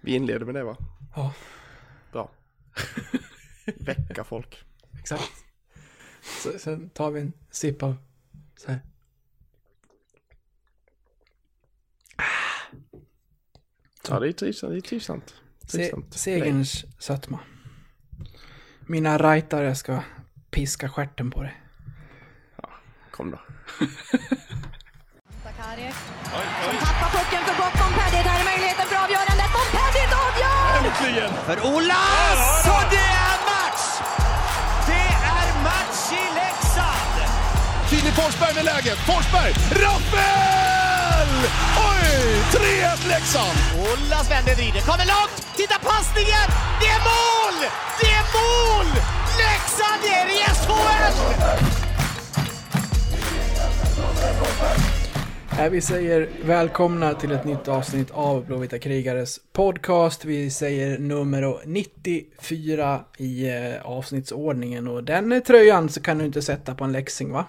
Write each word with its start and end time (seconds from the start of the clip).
Vi 0.00 0.14
inleder 0.14 0.46
med 0.46 0.54
det 0.54 0.64
va? 0.64 0.76
Ja, 1.14 1.34
Bra. 2.12 2.30
Väcka 3.76 4.24
folk. 4.24 4.64
exakt. 4.98 5.32
Så, 6.42 6.58
sen 6.58 6.90
tar 6.90 7.10
vi 7.10 7.20
en 7.20 7.32
sipp 7.50 7.82
av 7.82 7.96
så 8.56 8.70
här. 8.70 8.80
Ja, 14.08 14.20
det 14.20 14.28
är 14.28 14.32
trivsamt. 14.32 14.72
Det 14.72 14.78
är 14.78 14.80
trivsamt. 14.80 15.34
Se, 15.62 15.78
trivsamt. 15.78 16.14
segerns 16.14 16.84
sötma. 16.98 17.40
Mina 18.80 19.18
rightare 19.18 19.74
ska 19.74 20.02
piska 20.50 20.88
stjärten 20.88 21.30
på 21.30 21.42
det. 21.42 21.54
Kom 23.10 23.30
då. 23.30 23.40
Som 26.64 26.76
tappar 26.86 27.08
pucken 27.16 27.42
för 27.48 27.54
gott. 27.62 27.74
Montpellier, 27.80 28.24
där 28.28 28.36
är 28.40 28.44
möjligheten 28.52 28.86
för 28.90 28.96
avgörandet. 29.04 29.48
Montpellier 29.56 30.08
avgör! 30.26 30.66
För 31.48 31.66
Ola! 31.66 32.02
Så 32.64 32.76
det 32.90 33.08
är 33.26 33.36
match! 33.52 33.84
Det 34.86 35.08
är 35.36 35.62
match 35.68 36.02
i 36.12 36.24
Leksand! 36.40 37.16
Filip 37.90 38.14
Forsberg 38.14 38.54
med 38.54 38.64
läget. 38.64 38.98
Forsberg! 38.98 39.52
Rappel! 39.84 41.30
Oj! 41.90 42.42
3-1 42.52 43.08
Leksand! 43.08 43.58
Ola 43.76 44.22
vänder 44.30 44.54
vrider, 44.54 44.80
kommer 44.80 45.06
långt! 45.06 45.36
Titta 45.56 45.78
passningen! 45.78 46.46
Det 46.80 46.88
är 46.96 47.00
mål! 47.12 47.56
Det 48.00 48.10
är 48.20 48.24
mål! 48.38 48.86
Leksand 49.38 50.02
är 50.04 50.26
i 50.36 50.38
SHL! 50.60 51.76
Här 55.56 55.70
vi 55.70 55.80
säger 55.80 56.28
välkomna 56.44 57.14
till 57.14 57.32
ett 57.32 57.44
nytt 57.44 57.68
avsnitt 57.68 58.10
av 58.10 58.46
Blåvita 58.46 58.78
krigares 58.78 59.40
podcast. 59.52 60.24
Vi 60.24 60.50
säger 60.50 60.98
nummer 60.98 61.60
94 61.66 63.04
i 63.18 63.48
eh, 63.48 63.86
avsnittsordningen 63.86 64.88
och 64.88 65.04
den 65.04 65.32
eh, 65.32 65.42
tröjan 65.42 65.88
så 65.88 66.02
kan 66.02 66.18
du 66.18 66.24
inte 66.24 66.42
sätta 66.42 66.74
på 66.74 66.84
en 66.84 66.92
läxing 66.92 67.32
va? 67.32 67.46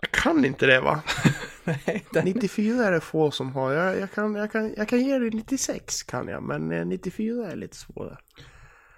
Jag 0.00 0.10
kan 0.10 0.44
inte 0.44 0.66
det 0.66 0.80
va? 0.80 1.02
Nej, 1.64 2.04
den, 2.12 2.24
94 2.24 2.84
är 2.84 2.92
det 2.92 3.00
få 3.00 3.30
som 3.30 3.52
har. 3.52 3.72
Jag, 3.72 4.00
jag, 4.00 4.12
kan, 4.12 4.34
jag, 4.34 4.52
kan, 4.52 4.74
jag 4.76 4.88
kan 4.88 5.00
ge 5.00 5.18
dig 5.18 5.30
96 5.30 6.02
kan 6.02 6.28
jag. 6.28 6.42
Men 6.42 6.72
eh, 6.72 6.86
94 6.86 7.50
är 7.50 7.56
lite 7.56 7.76
svårare. 7.76 8.18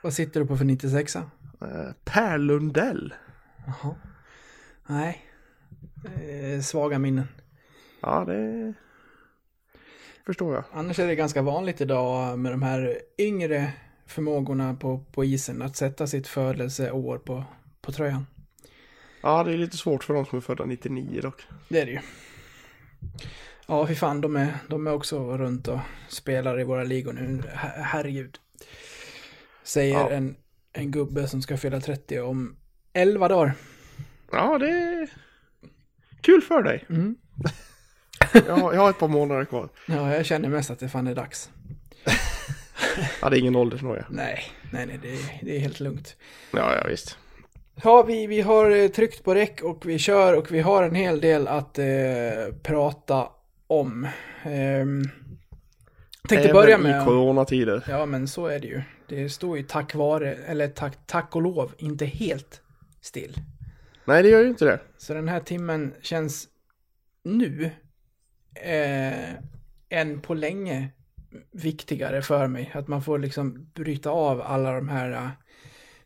vad 0.03 0.12
sitter 0.12 0.41
du 0.41 0.47
på 0.47 0.56
för 0.56 0.65
96 0.65 1.17
Eh, 1.62 1.93
per 2.05 2.39
Lundell. 2.39 3.15
Jaha. 3.67 3.95
Nej. 4.87 5.30
Eh, 6.05 6.61
svaga 6.61 6.98
minnen. 6.98 7.29
Ja, 8.01 8.25
det 8.25 8.75
förstår 10.27 10.55
jag. 10.55 10.65
Annars 10.73 10.98
är 10.98 11.06
det 11.06 11.15
ganska 11.15 11.43
vanligt 11.43 11.81
idag 11.81 12.39
med 12.39 12.53
de 12.53 12.62
här 12.62 12.98
yngre 13.19 13.73
förmågorna 14.06 14.75
på, 14.75 15.05
på 15.12 15.25
isen 15.25 15.62
att 15.62 15.77
sätta 15.77 16.06
sitt 16.06 16.27
födelseår 16.27 17.19
på, 17.19 17.45
på 17.81 17.93
tröjan. 17.93 18.27
Ja, 19.23 19.45
det 19.45 19.53
är 19.53 19.56
lite 19.59 19.77
svårt 19.77 20.05
för 20.05 20.15
de 20.15 20.27
som 20.27 20.39
är 20.39 20.43
födda 20.43 20.65
99 20.65 21.21
dock. 21.23 21.43
Det 21.69 21.81
är 21.81 21.87
det 21.87 21.93
ju. 21.93 22.01
Ja, 23.67 23.87
fy 23.87 23.95
fan, 23.95 24.21
de 24.21 24.37
är, 24.37 24.55
de 24.69 24.87
är 24.87 24.93
också 24.93 25.37
runt 25.39 25.69
och 25.69 25.78
spelar 26.09 26.61
i 26.61 26.65
våra 26.65 26.84
ligor 26.84 27.12
nu. 27.12 27.43
Her- 27.55 27.83
Herregud. 27.83 28.39
Säger 29.62 29.95
Ja. 29.95 30.11
en, 30.11 30.37
en 30.73 30.91
gubbe 30.91 31.28
som 31.28 31.43
ska 31.43 31.56
fylla 31.56 31.81
30 31.81 32.21
om 32.21 32.56
11 32.93 33.28
dagar. 33.28 33.53
Ja, 34.33 34.59
det 34.59 35.06
kul 36.23 36.41
för 36.43 36.63
dig. 36.63 36.85
Mm. 36.91 37.17
Jag 38.47 38.57
har, 38.57 38.75
jag 38.75 38.81
har 38.81 38.91
ett 38.91 38.99
par 38.99 39.09
månader 39.09 39.45
kvar. 39.45 39.69
Ja, 39.87 40.15
jag 40.15 40.27
känner 40.27 40.49
mest 40.49 40.71
att 40.71 40.79
det 40.79 40.89
fan 40.89 41.07
är 41.07 41.15
dags. 41.15 41.51
Ja, 43.23 43.31
det 43.31 43.37
är 43.37 43.41
ingen 43.41 43.57
åldersnoja. 43.57 44.06
Nej, 44.11 44.43
nej, 44.72 44.87
nej, 44.87 44.99
det, 45.03 45.09
är- 45.12 45.41
det 45.43 45.56
är 45.56 45.61
helt 45.61 45.81
lugnt. 45.81 46.17
Ja, 46.53 46.77
ja 46.77 46.84
visst. 46.89 47.19
Ja, 47.83 48.03
vi, 48.03 48.27
vi 48.27 48.41
har 48.41 48.71
eh, 48.71 48.89
tryckt 48.89 49.25
på 49.25 49.34
räck 49.34 49.61
och 49.62 49.87
vi 49.87 49.99
kör 49.99 50.37
och 50.37 50.53
vi 50.53 50.61
har 50.61 50.83
en 50.83 50.94
hel 50.94 51.21
del 51.21 51.49
att 51.49 51.78
eh, 51.78 51.84
prata 52.62 53.28
om. 53.67 54.09
Ehm, 54.43 55.05
tänkte 56.28 56.49
Även 56.49 56.53
börja 56.62 56.78
i 56.78 56.83
med... 56.83 57.05
coronatider. 57.05 57.84
Ja, 57.89 58.06
men 58.06 58.28
så 58.28 58.47
är 58.47 58.59
det 58.61 58.67
ju. 58.67 58.83
Det 59.09 59.28
står 59.28 59.56
ju 59.56 59.62
tack 59.62 59.94
vare, 59.94 60.34
eller 60.34 60.69
tack, 60.69 60.99
tack 61.06 61.37
och 61.37 61.43
lov, 61.43 61.73
inte 61.78 62.06
helt 62.06 62.61
still. 63.00 63.34
Nej, 64.10 64.22
det 64.22 64.28
gör 64.28 64.43
ju 64.43 64.48
inte 64.48 64.65
det. 64.65 64.81
Så 64.97 65.15
den 65.15 65.28
här 65.28 65.41
timmen 65.41 65.94
känns 66.03 66.48
nu 67.22 67.71
eh, 68.54 69.34
än 69.88 70.21
på 70.21 70.34
länge 70.34 70.88
viktigare 71.50 72.22
för 72.22 72.47
mig. 72.47 72.70
Att 72.75 72.88
man 72.88 73.03
får 73.03 73.19
liksom 73.19 73.70
bryta 73.75 74.10
av 74.10 74.41
alla 74.41 74.72
de 74.72 74.88
här 74.88 75.10
uh, 75.10 75.28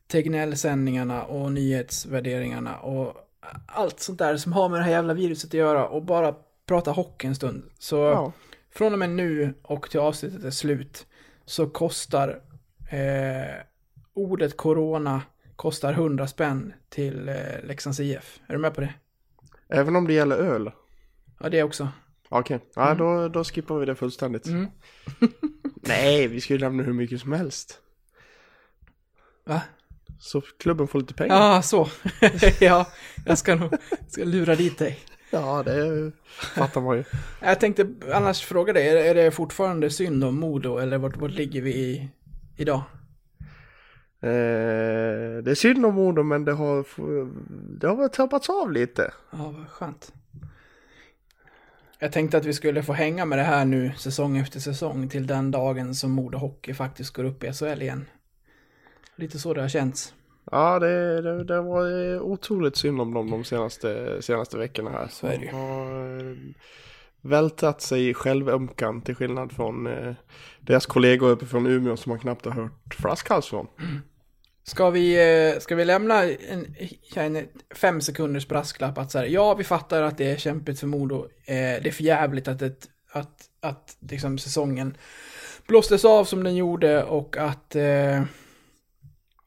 Tegnell-sändningarna 0.06 1.22
och 1.24 1.52
nyhetsvärderingarna 1.52 2.76
och 2.76 3.14
allt 3.66 4.00
sånt 4.00 4.18
där 4.18 4.36
som 4.36 4.52
har 4.52 4.68
med 4.68 4.80
det 4.80 4.84
här 4.84 4.90
jävla 4.90 5.14
viruset 5.14 5.50
att 5.50 5.54
göra 5.54 5.88
och 5.88 6.04
bara 6.04 6.34
prata 6.66 6.90
hockey 6.90 7.26
en 7.26 7.34
stund. 7.34 7.70
Så 7.78 7.96
Ja. 7.96 8.32
från 8.70 8.92
och 8.92 8.98
med 8.98 9.10
nu 9.10 9.54
och 9.62 9.90
till 9.90 10.00
avsnittet 10.00 10.44
är 10.44 10.50
slut 10.50 11.06
så 11.44 11.66
kostar 11.66 12.40
eh, 12.90 13.54
ordet 14.14 14.56
corona 14.56 15.22
kostar 15.64 15.92
100 15.92 16.26
spänn 16.26 16.72
till 16.88 17.28
eh, 17.28 17.34
Leksands 17.62 18.00
IF. 18.00 18.40
Är 18.46 18.52
du 18.52 18.58
med 18.58 18.74
på 18.74 18.80
det? 18.80 18.94
Även 19.68 19.96
om 19.96 20.06
det 20.06 20.12
gäller 20.12 20.36
öl. 20.36 20.70
Ja, 21.40 21.48
det 21.48 21.62
också. 21.62 21.88
Okej, 22.28 22.60
ja, 22.74 22.94
då, 22.94 23.28
då 23.28 23.44
skippar 23.44 23.78
vi 23.78 23.86
det 23.86 23.94
fullständigt. 23.94 24.46
Mm. 24.46 24.66
Nej, 25.74 26.28
vi 26.28 26.40
ska 26.40 26.52
ju 26.52 26.58
lämna 26.58 26.82
hur 26.82 26.92
mycket 26.92 27.20
som 27.20 27.32
helst. 27.32 27.78
Va? 29.44 29.60
Så 30.20 30.40
klubben 30.40 30.88
får 30.88 31.00
lite 31.00 31.14
pengar. 31.14 31.36
Ja, 31.36 31.62
så. 31.62 31.88
ja, 32.60 32.86
jag 33.26 33.38
ska 33.38 33.54
nog 33.54 33.74
ska 34.08 34.24
lura 34.24 34.54
dit 34.54 34.78
dig. 34.78 34.98
Ja, 35.30 35.62
det 35.62 36.12
fattar 36.54 36.80
man 36.80 36.96
ju. 36.96 37.04
Jag 37.40 37.60
tänkte 37.60 37.86
annars 38.12 38.40
fråga 38.44 38.72
dig, 38.72 38.88
är, 38.88 38.96
är 38.96 39.14
det 39.14 39.30
fortfarande 39.30 39.90
synd 39.90 40.24
om 40.24 40.40
Modo 40.40 40.78
eller 40.78 40.98
vart, 40.98 41.16
vart 41.16 41.32
ligger 41.32 41.62
vi 41.62 41.74
i, 41.74 42.08
idag? 42.56 42.82
Eh, 44.24 45.42
det 45.42 45.50
är 45.50 45.54
synd 45.54 45.86
om 45.86 45.94
Modo, 45.94 46.22
men 46.22 46.44
det 46.44 46.52
har, 46.52 46.86
det 47.78 47.86
har 47.86 48.08
tappats 48.08 48.50
av 48.50 48.72
lite. 48.72 49.12
Ja, 49.30 49.54
vad 49.58 49.68
skönt. 49.68 50.12
Jag 51.98 52.12
tänkte 52.12 52.36
att 52.36 52.44
vi 52.44 52.52
skulle 52.52 52.82
få 52.82 52.92
hänga 52.92 53.24
med 53.24 53.38
det 53.38 53.42
här 53.42 53.64
nu 53.64 53.92
säsong 53.96 54.38
efter 54.38 54.60
säsong 54.60 55.08
till 55.08 55.26
den 55.26 55.50
dagen 55.50 55.94
som 55.94 56.10
Modo 56.10 56.38
Hockey 56.38 56.74
faktiskt 56.74 57.12
går 57.12 57.24
upp 57.24 57.44
i 57.44 57.52
SHL 57.52 57.82
igen. 57.82 58.06
Lite 59.16 59.38
så 59.38 59.54
det 59.54 59.60
har 59.60 59.68
känts. 59.68 60.14
Ja, 60.50 60.78
det, 60.78 61.22
det, 61.22 61.44
det 61.44 61.60
var 61.60 62.20
otroligt 62.20 62.76
synd 62.76 63.00
om 63.00 63.14
dem 63.14 63.30
de 63.30 63.44
senaste, 63.44 64.22
senaste 64.22 64.58
veckorna 64.58 64.90
här. 64.90 65.08
Så 65.10 65.26
är 65.26 65.38
det 65.38 65.44
ju. 65.44 65.50
De 65.50 65.56
har 65.56 66.18
eh, 66.18 66.36
vältat 67.20 67.82
sig 67.82 68.08
i 68.08 68.14
självömkan 68.14 69.02
till 69.02 69.14
skillnad 69.14 69.52
från 69.52 69.86
eh, 69.86 70.14
deras 70.60 70.86
kollegor 70.86 71.30
uppe 71.30 71.46
från 71.46 71.66
Umeå 71.66 71.96
som 71.96 72.10
man 72.10 72.18
knappt 72.18 72.44
har 72.44 72.52
hört 72.52 72.94
flaskhals 72.94 73.46
från. 73.46 73.66
Ska 74.66 74.90
vi, 74.90 75.14
eh, 75.54 75.60
ska 75.60 75.74
vi 75.74 75.84
lämna 75.84 76.22
en, 76.24 76.74
en 77.14 77.48
fem 77.74 78.00
sekunders 78.00 78.48
brasklapp 78.48 78.98
att 78.98 79.10
så 79.10 79.18
här, 79.18 79.26
ja 79.26 79.54
vi 79.54 79.64
fattar 79.64 80.02
att 80.02 80.18
det 80.18 80.32
är 80.32 80.36
kämpigt 80.36 80.80
för 80.80 80.86
Modo. 80.86 81.24
Eh, 81.24 81.54
det 81.54 81.86
är 81.86 81.92
för 81.92 82.04
jävligt 82.04 82.48
att, 82.48 82.62
ett, 82.62 82.88
att, 83.12 83.48
att 83.60 83.96
liksom 84.10 84.38
säsongen 84.38 84.96
blåstes 85.66 86.04
av 86.04 86.24
som 86.24 86.44
den 86.44 86.56
gjorde 86.56 87.04
och 87.04 87.36
att, 87.36 87.76
eh, 87.76 88.22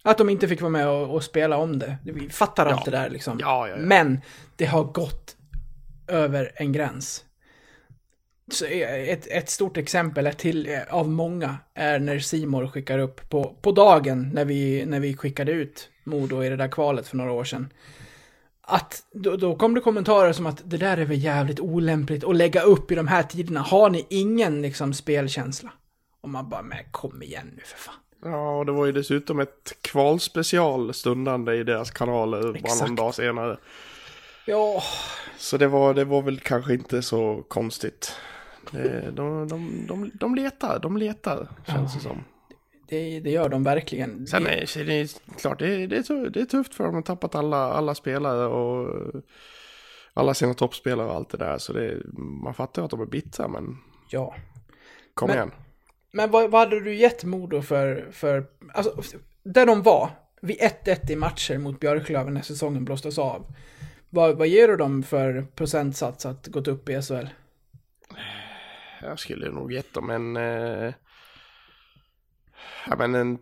att 0.03 0.17
de 0.17 0.29
inte 0.29 0.47
fick 0.47 0.61
vara 0.61 0.71
med 0.71 0.87
och, 0.87 1.15
och 1.15 1.23
spela 1.23 1.57
om 1.57 1.79
det. 1.79 1.97
Vi 2.03 2.29
fattar 2.29 2.65
allt 2.65 2.85
det 2.85 2.91
där 2.91 3.09
liksom. 3.09 3.37
Ja, 3.41 3.67
ja, 3.67 3.75
ja. 3.75 3.81
Men 3.85 4.21
det 4.55 4.65
har 4.65 4.83
gått 4.83 5.35
över 6.07 6.51
en 6.55 6.71
gräns. 6.71 7.23
Eh, 8.71 9.09
ett, 9.09 9.27
ett 9.27 9.49
stort 9.49 9.77
exempel 9.77 10.27
ett 10.27 10.37
till, 10.37 10.69
eh, 10.69 10.79
av 10.89 11.09
många 11.09 11.57
är 11.73 11.99
när 11.99 12.19
Simor 12.19 12.67
skickar 12.67 12.99
upp 12.99 13.29
på, 13.29 13.55
på 13.61 13.71
dagen 13.71 14.29
när 14.33 14.45
vi, 14.45 14.85
när 14.85 14.99
vi 14.99 15.17
skickade 15.17 15.51
ut 15.51 15.89
Modo 16.03 16.43
i 16.43 16.49
det 16.49 16.55
där 16.55 16.67
kvalet 16.67 17.07
för 17.07 17.17
några 17.17 17.31
år 17.31 17.43
sedan. 17.43 17.73
Att 18.61 19.03
då, 19.13 19.35
då 19.35 19.55
kom 19.55 19.73
det 19.73 19.81
kommentarer 19.81 20.33
som 20.33 20.45
att 20.45 20.61
det 20.65 20.77
där 20.77 20.97
är 20.97 21.05
väl 21.05 21.23
jävligt 21.23 21.59
olämpligt 21.59 22.23
att 22.23 22.35
lägga 22.35 22.61
upp 22.61 22.91
i 22.91 22.95
de 22.95 23.07
här 23.07 23.23
tiderna. 23.23 23.59
Har 23.59 23.89
ni 23.89 24.05
ingen 24.09 24.61
liksom 24.61 24.93
spelkänsla? 24.93 25.71
Och 26.21 26.29
man 26.29 26.49
bara, 26.49 26.61
men 26.61 26.77
kom 26.91 27.23
igen 27.23 27.51
nu 27.55 27.61
för 27.65 27.77
fan. 27.77 27.95
Ja, 28.23 28.57
och 28.57 28.65
det 28.65 28.71
var 28.71 28.85
ju 28.85 28.91
dessutom 28.91 29.39
ett 29.39 29.77
kvalspecial 29.81 30.93
stundande 30.93 31.55
i 31.55 31.63
deras 31.63 31.91
kanaler 31.91 32.41
bara 32.41 32.57
Exakt. 32.57 32.81
någon 32.81 32.95
dag 32.95 33.15
senare. 33.15 33.57
Ja, 34.45 34.83
Så 35.37 35.57
det 35.57 35.67
var, 35.67 35.93
det 35.93 36.05
var 36.05 36.21
väl 36.21 36.39
kanske 36.39 36.73
inte 36.73 37.01
så 37.01 37.43
konstigt. 37.47 38.15
Det, 38.71 39.11
de, 39.11 39.47
de, 39.47 39.85
de, 39.87 40.11
de 40.13 40.35
letar, 40.35 40.79
de 40.79 40.97
letar, 40.97 41.47
känns 41.67 41.93
det 41.93 41.99
som. 41.99 42.23
det, 42.89 43.19
det 43.19 43.29
gör 43.31 43.49
de 43.49 43.63
verkligen. 43.63 44.27
Sen 44.27 44.47
är 44.47 44.65
så 44.65 44.79
är 44.79 44.83
det 44.85 45.21
klart, 45.41 45.59
det, 45.59 45.67
är- 45.75 45.87
det, 45.87 45.97
är 45.97 46.03
tu- 46.03 46.29
det 46.29 46.41
är 46.41 46.45
tufft 46.45 46.75
för 46.75 46.83
dem 46.83 46.95
att 46.99 47.07
ha 47.07 47.15
tappat 47.15 47.35
alla, 47.35 47.57
alla 47.57 47.95
spelare 47.95 48.45
och 48.47 48.95
alla 50.13 50.33
sina 50.33 50.53
toppspelare 50.53 51.07
och 51.07 51.15
allt 51.15 51.29
det 51.29 51.37
där. 51.37 51.57
Så 51.57 51.73
det, 51.73 51.97
man 52.43 52.53
fattar 52.53 52.81
ju 52.81 52.85
att 52.85 52.91
de 52.91 53.01
är 53.01 53.05
bittra, 53.05 53.47
men 53.47 53.77
Ja. 54.09 54.35
kom 55.13 55.27
Men- 55.27 55.35
igen. 55.37 55.51
Men 56.11 56.31
vad, 56.31 56.51
vad 56.51 56.59
hade 56.61 56.79
du 56.83 56.95
gett 56.95 57.23
Modo 57.23 57.61
för, 57.61 58.07
för, 58.11 58.45
alltså, 58.73 59.01
där 59.43 59.65
de 59.65 59.81
var, 59.83 60.09
vid 60.41 60.57
1-1 60.85 61.11
i 61.11 61.15
matcher 61.15 61.57
mot 61.57 61.79
Björklöven 61.79 62.33
när 62.33 62.41
säsongen 62.41 62.85
blåstes 62.85 63.17
av. 63.17 63.45
Vad, 64.09 64.37
vad 64.37 64.47
ger 64.47 64.67
du 64.67 64.75
dem 64.77 65.03
för 65.03 65.41
procentsats 65.55 66.25
att 66.25 66.47
gått 66.47 66.67
upp 66.67 66.89
i 66.89 67.01
SHL? 67.01 67.27
Jag 69.01 69.19
skulle 69.19 69.51
nog 69.51 69.73
gett 69.73 69.93
dem 69.93 70.09
en... 70.09 70.37
Eh, 70.37 70.93
ja 72.87 72.95
men 72.97 73.15
en 73.15 73.37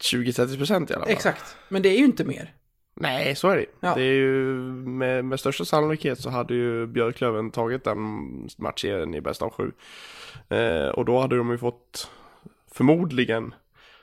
20-30 0.00 0.56
procent 0.56 0.90
i 0.90 0.94
alla 0.94 1.04
fall. 1.04 1.12
Exakt, 1.12 1.56
men 1.68 1.82
det 1.82 1.88
är 1.88 1.98
ju 1.98 2.04
inte 2.04 2.24
mer. 2.24 2.54
Nej, 2.94 3.34
så 3.34 3.48
är 3.48 3.56
det 3.56 3.66
Ja. 3.80 3.94
Det 3.94 4.02
är 4.02 4.14
ju 4.14 4.44
med, 4.72 5.24
med 5.24 5.40
största 5.40 5.64
sannolikhet 5.64 6.20
så 6.20 6.30
hade 6.30 6.54
ju 6.54 6.86
Björklöven 6.86 7.50
tagit 7.50 7.84
den 7.84 7.98
matchserien 8.58 9.14
i 9.14 9.20
bästa 9.20 9.44
av 9.44 9.50
sju. 9.50 9.72
Eh, 10.48 10.88
och 10.88 11.04
då 11.04 11.20
hade 11.20 11.36
de 11.36 11.50
ju 11.50 11.58
fått 11.58 12.10
förmodligen 12.72 13.54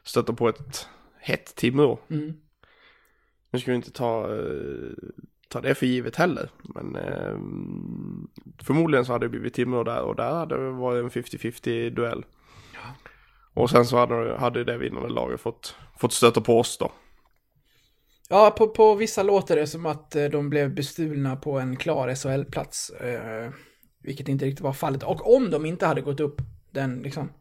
stöta 0.04 0.34
på 0.34 0.50
ett 0.50 0.88
hett 1.20 1.56
Timrå. 1.56 2.00
Mm. 2.10 2.34
Nu 3.52 3.60
ska 3.60 3.72
vi 3.72 3.76
inte 3.76 3.92
ta, 3.92 4.36
eh, 4.36 4.92
ta 5.50 5.62
det 5.62 5.76
för 5.76 5.86
givet 5.86 6.16
heller. 6.16 6.50
Men 6.62 6.96
eh, 6.96 7.38
förmodligen 8.64 9.06
så 9.06 9.12
hade 9.12 9.26
det 9.26 9.30
blivit 9.30 9.54
Timrå 9.54 9.84
där 9.84 10.02
och 10.02 10.16
där 10.16 10.32
hade 10.32 10.66
det 10.66 10.72
varit 10.72 11.04
en 11.04 11.24
50-50 11.24 11.90
duell. 11.90 12.26
Och 13.54 13.70
sen 13.70 13.86
så 13.86 13.98
hade, 13.98 14.38
hade 14.38 14.64
det 14.64 14.78
vinnande 14.78 15.10
laget 15.10 15.42
fått, 15.42 15.76
fått 15.98 16.14
stöta 16.14 16.42
på 16.42 16.60
oss 16.60 16.78
då. 16.78 16.92
Ja, 18.30 18.52
på, 18.58 18.68
på 18.68 18.96
vissa 18.96 19.24
låter 19.24 19.56
det 19.56 19.68
som 19.68 19.86
att 19.86 20.16
eh, 20.16 20.26
de 20.26 20.50
blev 20.50 20.76
bestulna 20.76 21.36
på 21.36 21.60
en 21.60 21.76
klar 21.76 22.16
SHL-plats. 22.16 22.90
Eh, 22.90 23.52
vilket 24.04 24.28
inte 24.28 24.46
riktigt 24.46 24.64
var 24.64 24.74
fallet. 24.74 25.04
Och 25.04 25.36
om 25.36 25.52
de 25.52 25.66
inte 25.66 25.86
hade 25.86 26.02
gått 26.02 26.20
upp 26.20 26.42
den 26.72 27.00
liksom, 27.00 27.32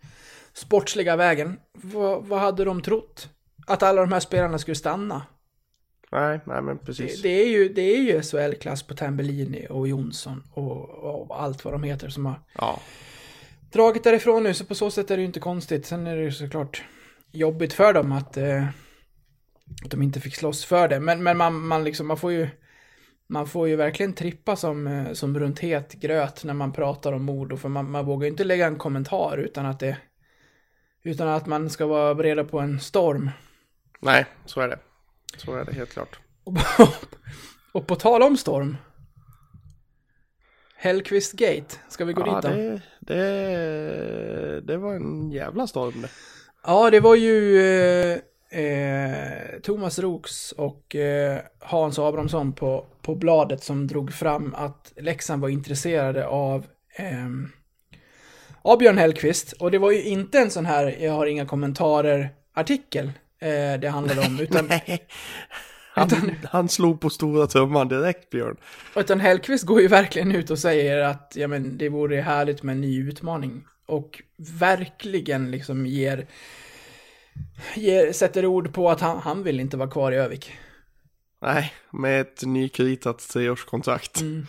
sportsliga 0.53 1.17
vägen, 1.17 1.57
vad, 1.73 2.25
vad 2.25 2.41
hade 2.41 2.65
de 2.65 2.83
trott? 2.83 3.29
Att 3.67 3.83
alla 3.83 4.01
de 4.01 4.13
här 4.13 4.21
spelarna 4.21 4.59
skulle 4.59 4.75
stanna? 4.75 5.23
Nej, 6.13 6.41
nej 6.47 6.63
men 6.63 6.77
Det, 6.77 6.85
precis. 6.85 7.23
det 7.23 7.29
är 7.29 7.49
ju, 7.49 7.69
det 7.69 7.83
är 7.83 7.99
ju 8.03 8.23
SHL-klass 8.23 8.83
på 8.83 8.95
Tambellini 8.95 9.67
och 9.71 9.89
Jonsson 9.89 10.43
och, 10.53 10.89
och 10.89 11.43
allt 11.43 11.65
vad 11.65 11.75
de 11.75 11.83
heter 11.83 12.09
som 12.09 12.27
har 12.27 12.41
Ja, 12.59 12.81
dragit 13.73 14.05
därifrån 14.05 14.43
nu, 14.43 14.55
så 14.55 14.65
på 14.65 14.75
så 14.75 14.91
sätt 14.91 15.11
är 15.11 15.17
det 15.17 15.21
ju 15.21 15.27
inte 15.27 15.41
konstigt. 15.41 15.87
Sen 15.87 16.07
är 16.07 16.17
det 16.17 16.23
ju 16.23 16.33
såklart 16.33 16.85
jobbigt 17.33 17.73
för 17.73 17.93
dem 17.93 18.13
att, 18.13 18.37
eh, 18.37 18.65
att 19.85 19.91
de 19.91 20.03
inte 20.03 20.21
fick 20.21 20.37
slåss 20.37 20.65
för 20.65 20.89
det. 20.89 21.01
Men, 21.01 21.23
men 21.23 21.37
man, 21.37 21.67
man, 21.67 21.85
liksom, 21.85 22.07
man 22.07 22.17
får 22.17 22.33
ju 22.33 22.49
man 23.29 23.47
får 23.47 23.69
ju 23.69 23.77
verkligen 23.77 24.13
trippa 24.13 24.57
som, 24.57 24.87
eh, 24.87 25.13
som 25.13 25.39
runt 25.39 25.59
het 25.59 25.93
gröt 25.93 26.45
när 26.45 26.55
man 26.55 26.73
pratar 26.73 27.13
om 27.13 27.25
mord. 27.25 27.59
För 27.59 27.69
man, 27.69 27.91
man 27.91 28.07
vågar 28.07 28.25
ju 28.25 28.31
inte 28.31 28.45
lägga 28.45 28.67
en 28.67 28.77
kommentar 28.77 29.39
utan 29.39 29.67
att 29.67 29.81
det 29.81 29.97
utan 31.03 31.29
att 31.29 31.47
man 31.47 31.71
ska 31.71 31.87
vara 31.87 32.15
beredd 32.15 32.51
på 32.51 32.61
en 32.61 32.81
storm. 32.81 33.31
nej, 34.01 34.27
så 34.45 34.61
är 34.61 34.69
det. 34.69 34.79
Så 35.37 35.55
är 35.55 35.65
det 35.65 35.73
helt 35.73 35.93
klart. 35.93 36.19
Och, 37.73 37.87
på 37.87 37.97
tal 37.97 38.23
om 38.23 38.37
storm. 38.37 38.77
Hellqvist 40.79 41.33
Gate, 41.33 41.77
ska 41.89 42.05
vi 42.05 42.13
gå 42.13 42.23
Ja, 42.27 42.35
dit 42.35 42.43
då? 42.43 42.49
det, 42.49 42.81
det, 43.01 44.61
det 44.61 44.77
var 44.77 44.95
en 44.95 45.31
jävla 45.31 45.67
storm 45.67 46.03
det. 46.03 46.09
Ja, 46.67 46.91
det 46.91 47.01
var 47.01 47.15
ju 47.15 47.61
eh, 47.61 48.19
eh, 48.61 49.61
Thomas 49.63 49.99
Roks 49.99 50.53
och 50.53 50.97
eh, 50.97 51.39
Hans 51.61 51.99
Abrahamsson 51.99 52.53
på, 52.53 52.87
på 53.03 53.15
bladet 53.15 53.63
som 53.63 53.87
drog 53.87 54.13
fram 54.13 54.55
att 54.55 54.93
Leksand 54.97 55.43
var 55.43 55.49
intresserade 55.49 56.27
av, 56.27 56.67
eh, 56.97 57.29
av 58.63 58.79
Björn 58.79 58.99
Hellqvist. 58.99 59.53
Och 59.53 59.71
det 59.71 59.79
var 59.79 59.91
ju 59.91 60.03
inte 60.03 60.39
en 60.39 60.51
sån 60.51 60.67
här, 60.67 60.97
jag 61.01 61.13
har 61.13 61.27
inga 61.27 61.47
kommentarer-artikel 61.47 63.13
eh, 63.47 63.81
det 63.81 63.89
handlade 63.89 64.21
om, 64.21 64.41
utan, 64.41 64.71
Han, 65.97 66.09
han 66.45 66.69
slog 66.69 67.01
på 67.01 67.11
stora 67.11 67.47
trumman 67.47 67.89
direkt 67.89 68.31
Björn. 68.31 68.57
utan 68.97 69.21
Hellqvist 69.21 69.65
går 69.65 69.81
ju 69.81 69.89
verkligen 69.89 70.33
ut 70.33 70.51
och 70.51 70.59
säger 70.59 70.99
att 70.99 71.33
ja, 71.37 71.49
men, 71.49 71.79
det 71.79 71.89
vore 71.89 72.21
härligt 72.21 72.63
med 72.63 72.73
en 72.73 72.81
ny 72.81 73.09
utmaning. 73.09 73.65
Och 73.87 74.23
verkligen 74.37 75.51
liksom 75.51 75.87
ger, 75.87 76.27
ger 77.75 78.13
sätter 78.13 78.47
ord 78.47 78.75
på 78.75 78.91
att 78.91 79.01
han, 79.01 79.19
han 79.19 79.43
vill 79.43 79.61
inte 79.61 79.77
vara 79.77 79.91
kvar 79.91 80.13
i 80.13 80.17
Övik. 80.17 80.53
Nej, 81.43 81.73
med 81.91 82.21
ett 82.21 82.43
nykritat 82.43 83.19
treårskontrakt. 83.19 84.21
Mm. 84.21 84.47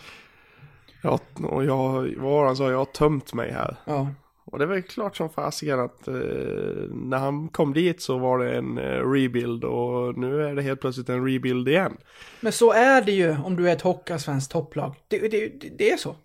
Ja, 1.02 1.20
och 1.34 1.64
jag, 1.64 2.14
vad 2.16 2.46
han 2.46 2.56
sa, 2.56 2.70
jag 2.70 2.78
har 2.78 2.84
tömt 2.84 3.34
mig 3.34 3.52
här. 3.52 3.76
Ja. 3.84 4.08
Och 4.52 4.58
det 4.58 4.66
var 4.66 4.74
ju 4.76 4.82
klart 4.82 5.16
som 5.16 5.30
fasiken 5.30 5.80
att 5.80 6.08
eh, 6.08 6.14
när 6.90 7.18
han 7.18 7.48
kom 7.48 7.72
dit 7.72 8.02
så 8.02 8.18
var 8.18 8.38
det 8.38 8.56
en 8.56 8.78
eh, 8.78 9.10
rebuild 9.10 9.64
och 9.64 10.18
nu 10.18 10.44
är 10.44 10.54
det 10.54 10.62
helt 10.62 10.80
plötsligt 10.80 11.08
en 11.08 11.26
rebuild 11.26 11.68
igen. 11.68 11.96
Men 12.40 12.52
så 12.52 12.72
är 12.72 13.02
det 13.02 13.12
ju 13.12 13.36
om 13.44 13.56
du 13.56 13.68
är 13.68 13.72
ett 13.72 13.82
Hockeyallsvenskt 13.82 14.52
topplag. 14.52 14.94
Det, 15.08 15.18
det, 15.18 15.48
det, 15.78 15.90
är 15.90 15.96
så. 15.96 16.16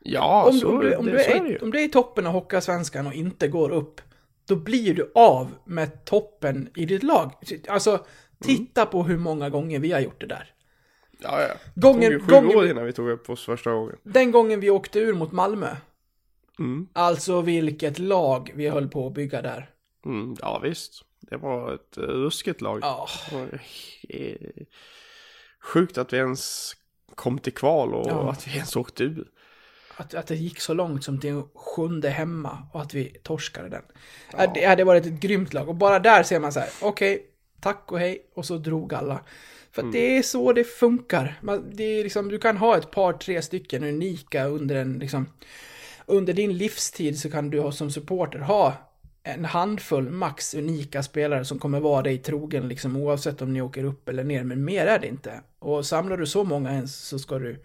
Ja, 0.00 0.44
om, 0.48 0.52
så, 0.52 0.68
om, 0.68 0.80
du, 0.80 0.96
om, 0.96 1.04
det, 1.06 1.12
du 1.12 1.18
är 1.18 1.40
det 1.44 1.54
är, 1.54 1.64
om 1.64 1.70
du 1.70 1.78
är 1.78 1.84
i 1.84 1.88
toppen 1.88 2.26
av 2.26 2.32
Hockeyallsvenskan 2.32 3.06
och 3.06 3.14
inte 3.14 3.48
går 3.48 3.70
upp, 3.70 4.00
då 4.48 4.56
blir 4.56 4.94
du 4.94 5.12
av 5.14 5.48
med 5.64 6.04
toppen 6.04 6.68
i 6.76 6.86
ditt 6.86 7.02
lag. 7.02 7.32
Alltså, 7.68 8.06
titta 8.44 8.86
på 8.86 9.02
hur 9.02 9.18
många 9.18 9.50
gånger 9.50 9.78
vi 9.78 9.92
har 9.92 10.00
gjort 10.00 10.20
det 10.20 10.26
där. 10.26 10.48
Ja, 11.22 11.40
ja. 11.40 11.54
Gången- 11.74 12.00
det 12.00 12.06
tog 12.06 12.12
ju 12.12 12.20
sju 12.20 12.32
gången 12.32 12.56
år 12.56 12.66
innan 12.66 12.84
vi 12.84 12.92
tog 12.92 13.10
upp 13.10 13.30
oss 13.30 13.44
första 13.44 13.72
gången. 13.72 13.96
Den 14.02 14.30
gången 14.30 14.60
vi 14.60 14.70
åkte 14.70 14.98
ur 14.98 15.14
mot 15.14 15.32
Malmö, 15.32 15.76
Mm. 16.62 16.88
alltså 16.92 17.40
vilket 17.40 17.98
lag 17.98 18.52
vi 18.54 18.68
höll 18.68 18.88
på 18.88 19.06
att 19.06 19.12
bygga 19.14 19.42
där. 19.42 19.70
Mm, 20.04 20.36
ja, 20.40 20.58
visst. 20.62 21.04
Det 21.20 21.36
var 21.36 21.74
ett 21.74 21.96
eh, 21.96 22.02
ruskigt 22.02 22.60
lag. 22.60 22.78
Ja, 22.82 23.08
Sjukt 25.60 25.98
att 25.98 26.12
vi 26.12 26.16
ens 26.16 26.72
kom 27.14 27.38
till 27.38 27.52
kval 27.54 27.94
och 27.94 28.06
Ja. 28.10 28.30
att 28.30 28.46
vi 28.48 28.54
ens 28.54 28.76
åkte 28.76 29.04
ur. 29.04 29.26
att, 29.96 30.14
att 30.14 30.26
det 30.26 30.34
gick 30.36 30.60
så 30.60 30.74
långt 30.74 31.04
som 31.04 31.20
till 31.20 31.42
sjunde 31.54 32.08
hemma 32.10 32.58
och 32.72 32.80
att 32.82 32.94
vi 32.94 33.04
torskade 33.22 33.68
den. 33.68 33.82
Ja. 34.32 34.52
Det 34.54 34.64
hade 34.64 34.84
varit 34.84 35.06
ett 35.06 35.20
grymt 35.20 35.52
lag 35.54 35.68
och 35.68 35.74
bara 35.74 35.98
där 35.98 36.22
ser 36.22 36.40
man 36.40 36.52
så 36.52 36.60
här, 36.60 36.68
okej, 36.82 37.26
tack 37.60 37.92
och 37.92 37.98
hej 37.98 38.26
och 38.34 38.44
så 38.46 38.56
drog 38.58 38.94
alla. 38.94 39.20
För 39.72 39.82
att 39.82 39.92
det 39.92 40.18
är 40.18 40.22
så 40.22 40.52
det 40.52 40.64
funkar. 40.64 41.38
Man, 41.42 41.70
det 41.72 41.84
är 41.84 42.02
liksom, 42.04 42.28
du 42.28 42.38
kan 42.38 42.56
ha 42.56 42.76
ett 42.78 42.90
par, 42.90 43.12
tre 43.12 43.42
stycken 43.42 43.84
unika 43.84 44.44
under 44.44 44.76
en, 44.76 44.98
liksom, 44.98 45.26
under 46.12 46.32
din 46.32 46.56
livstid 46.56 47.18
så 47.18 47.30
kan 47.30 47.50
du 47.50 47.72
som 47.72 47.90
supporter 47.90 48.38
ha 48.38 48.74
en 49.22 49.44
handfull 49.44 50.10
max 50.10 50.54
unika 50.54 51.02
spelare 51.02 51.44
som 51.44 51.58
kommer 51.58 51.80
vara 51.80 52.02
dig 52.02 52.18
trogen 52.18 52.68
liksom 52.68 52.96
oavsett 52.96 53.42
om 53.42 53.52
ni 53.52 53.62
åker 53.62 53.84
upp 53.84 54.08
eller 54.08 54.24
ner, 54.24 54.44
men 54.44 54.64
mer 54.64 54.86
är 54.86 54.98
det 54.98 55.08
inte. 55.08 55.40
Och 55.58 55.86
samlar 55.86 56.16
du 56.16 56.26
så 56.26 56.44
många 56.44 56.72
ens 56.72 57.08
så 57.08 57.18
ska 57.18 57.38
du 57.38 57.62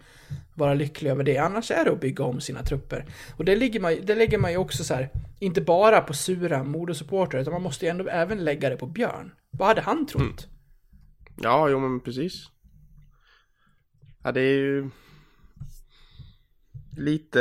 vara 0.54 0.74
lycklig 0.74 1.10
över 1.10 1.24
det, 1.24 1.38
annars 1.38 1.70
är 1.70 1.84
det 1.84 1.92
att 1.92 2.00
bygga 2.00 2.24
om 2.24 2.40
sina 2.40 2.62
trupper. 2.62 3.06
Och 3.36 3.44
det 3.44 3.56
lägger 3.56 3.80
man, 3.80 3.96
det 4.02 4.14
lägger 4.14 4.38
man 4.38 4.50
ju 4.50 4.56
också 4.56 4.84
så 4.84 4.94
här, 4.94 5.08
inte 5.38 5.60
bara 5.60 6.00
på 6.00 6.14
sura 6.14 6.64
modersupportrar, 6.64 7.40
utan 7.40 7.52
man 7.52 7.62
måste 7.62 7.84
ju 7.84 7.90
ändå 7.90 8.08
även 8.08 8.44
lägga 8.44 8.70
det 8.70 8.76
på 8.76 8.86
Björn. 8.86 9.32
Vad 9.50 9.68
hade 9.68 9.80
han 9.80 10.06
trott? 10.06 10.22
Mm. 10.22 10.36
Ja, 11.42 11.68
jo 11.68 11.80
men 11.80 12.00
precis. 12.00 12.46
Ja, 14.22 14.32
det 14.32 14.40
är 14.40 14.56
ju 14.56 14.90
lite 16.98 17.40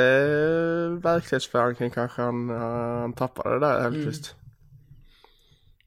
verklighetsförankring 1.04 1.90
kanske 1.90 2.22
han, 2.22 2.50
han 2.50 3.14
tappade 3.14 3.60
där 3.60 3.82
Hellqvist. 3.82 4.36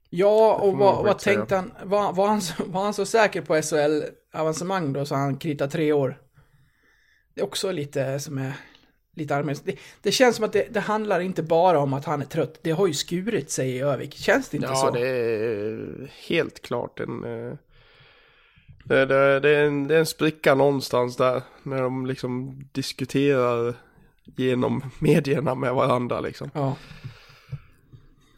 Ja, 0.09 0.57
får 0.59 0.67
och 0.67 0.77
vad, 0.77 1.05
vad 1.05 1.19
tänkte 1.19 1.55
han, 1.55 1.71
var, 1.83 2.13
var, 2.13 2.27
han 2.27 2.41
så, 2.41 2.63
var 2.65 2.83
han 2.83 2.93
så 2.93 3.05
säker 3.05 3.41
på 3.41 3.61
SHL-avancemang 3.61 4.93
då 4.93 5.05
så 5.05 5.15
han 5.15 5.37
kritar 5.37 5.67
tre 5.67 5.93
år? 5.93 6.21
Det 7.33 7.41
är 7.41 7.45
också 7.45 7.71
lite 7.71 8.19
som 8.19 8.37
är 8.37 8.53
lite 9.15 9.35
allmänt. 9.35 9.65
Det, 9.65 9.75
det 10.01 10.11
känns 10.11 10.35
som 10.35 10.45
att 10.45 10.53
det, 10.53 10.67
det 10.71 10.79
handlar 10.79 11.19
inte 11.19 11.43
bara 11.43 11.79
om 11.79 11.93
att 11.93 12.05
han 12.05 12.21
är 12.21 12.25
trött. 12.25 12.59
Det 12.61 12.71
har 12.71 12.87
ju 12.87 12.93
skurit 12.93 13.51
sig 13.51 13.69
i 13.69 13.79
Övik. 13.81 14.15
Känns 14.15 14.49
det 14.49 14.57
inte 14.57 14.69
Ja, 14.69 14.75
så? 14.75 14.91
det 14.91 15.07
är 15.07 16.11
helt 16.27 16.61
klart 16.61 16.99
en... 16.99 17.23
eh, 17.23 17.53
Det, 18.91 19.05
det, 19.05 19.39
det, 19.39 19.49
är 19.49 19.65
en, 19.65 19.87
det 19.87 19.95
är 19.95 19.99
en 19.99 20.05
spricka 20.05 20.55
någonstans 20.55 21.17
där. 21.17 21.41
När 21.63 21.81
de 21.81 22.05
liksom 22.05 22.63
diskuterar 22.71 23.73
genom 24.25 24.83
medierna 24.99 25.55
med 25.55 25.73
varandra 25.73 26.19
liksom. 26.19 26.49
Ja. 26.53 26.75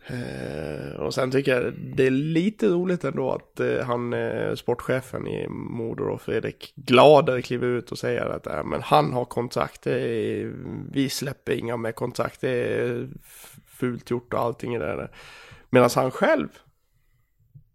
Eh, 0.07 0.99
och 0.99 1.13
sen 1.13 1.31
tycker 1.31 1.55
jag 1.55 1.73
det 1.95 2.07
är 2.07 2.11
lite 2.11 2.67
roligt 2.67 3.03
ändå 3.03 3.31
att 3.31 3.59
eh, 3.59 3.85
han, 3.85 4.13
eh, 4.13 4.55
sportchefen 4.55 5.27
i 5.27 5.47
Modo 5.49 6.03
och 6.03 6.21
Fredrik 6.21 6.73
Glader 6.75 7.41
kliver 7.41 7.67
ut 7.67 7.91
och 7.91 7.97
säger 7.97 8.25
att 8.25 8.47
äh, 8.47 8.63
men 8.63 8.81
han 8.81 9.13
har 9.13 9.25
kontrakt, 9.25 9.87
är, 9.87 10.53
vi 10.91 11.09
släpper 11.09 11.53
inga 11.53 11.77
med 11.77 11.95
kontrakt, 11.95 12.41
det 12.41 12.49
är 12.49 13.09
fult 13.65 14.11
gjort 14.11 14.33
och 14.33 14.39
allting 14.39 14.75
i 14.75 14.79
det 14.79 14.85
där. 14.85 15.11
Medan 15.69 15.89
han 15.95 16.11
själv 16.11 16.47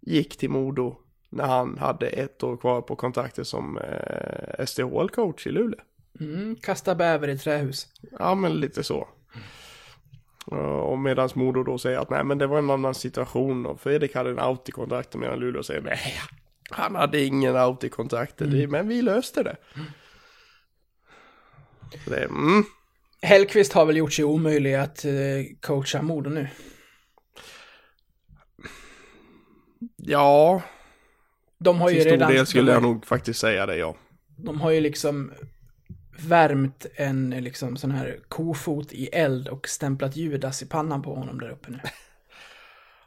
gick 0.01 0.37
till 0.37 0.51
Modo 0.51 0.97
när 1.31 1.45
han 1.47 1.79
hade 1.79 2.07
ett 2.09 2.43
år 2.43 2.57
kvar 2.57 2.83
på 2.83 2.97
kontraktet 2.97 3.47
som 3.47 3.79
eh, 3.79 4.65
SDHL-coach 4.67 5.47
i 5.47 5.51
Luleå. 5.51 5.81
Mm, 6.21 6.57
kasta 6.57 6.95
bäver 6.95 7.29
i 7.29 7.39
trähus. 7.39 7.87
Ja, 8.19 8.35
men 8.35 8.53
lite 8.61 8.85
så. 8.85 9.09
Och 10.83 10.99
medan 10.99 11.29
Modo 11.35 11.63
då 11.63 11.79
säger 11.79 11.99
att 11.99 12.11
nej 12.11 12.25
men 12.25 12.39
det 12.39 12.47
var 12.47 12.59
en 12.59 12.71
annan 12.71 12.95
situation 12.95 13.67
och 13.67 13.81
Fredrik 13.81 14.15
hade 14.15 14.31
en 14.31 14.41
out 14.41 14.69
i 14.69 14.73
kontraktet 14.73 15.21
medan 15.21 15.39
Luleå 15.39 15.63
säger 15.63 15.81
nej 15.81 16.01
han 16.71 16.95
hade 16.95 17.25
ingen 17.25 17.57
out 17.57 17.85
i 17.85 17.89
kontraktet 17.89 18.51
Det- 18.51 18.67
men 18.69 18.89
vi 18.89 19.03
löste 19.03 19.43
det. 19.43 19.57
Så 22.05 22.11
det 22.11 22.25
mm, 22.25 22.65
Hellqvist 23.23 23.73
har 23.73 23.85
väl 23.87 23.97
gjort 23.97 24.13
sig 24.13 24.25
omöjlig 24.25 24.75
att 24.75 25.05
eh, 25.05 25.13
coacha 25.61 26.03
Modo 26.03 26.31
nu. 26.31 26.49
ja, 29.97 30.63
De 31.59 31.81
har 31.81 31.91
ju 31.91 31.95
till 31.95 32.03
stor 32.03 32.11
redan... 32.11 32.33
del 32.33 32.47
skulle 32.47 32.73
jag 32.73 32.83
nog 32.83 33.07
faktiskt 33.07 33.41
säga 33.41 33.67
det 33.67 33.77
ja. 33.77 33.95
de 34.37 34.61
har 34.61 34.71
ju 34.71 34.81
liksom 34.81 35.33
värmt 36.27 36.87
en 36.95 37.31
liksom 37.31 37.77
sån 37.77 37.91
här 37.91 38.19
kofot 38.29 38.93
i 38.93 39.07
eld 39.07 39.49
och 39.49 39.69
stämplat 39.69 40.17
Judas 40.17 40.63
i 40.63 40.67
pannan 40.67 41.03
på 41.03 41.15
honom 41.15 41.41
där 41.41 41.51
uppe 41.51 41.71
nu. 41.71 41.79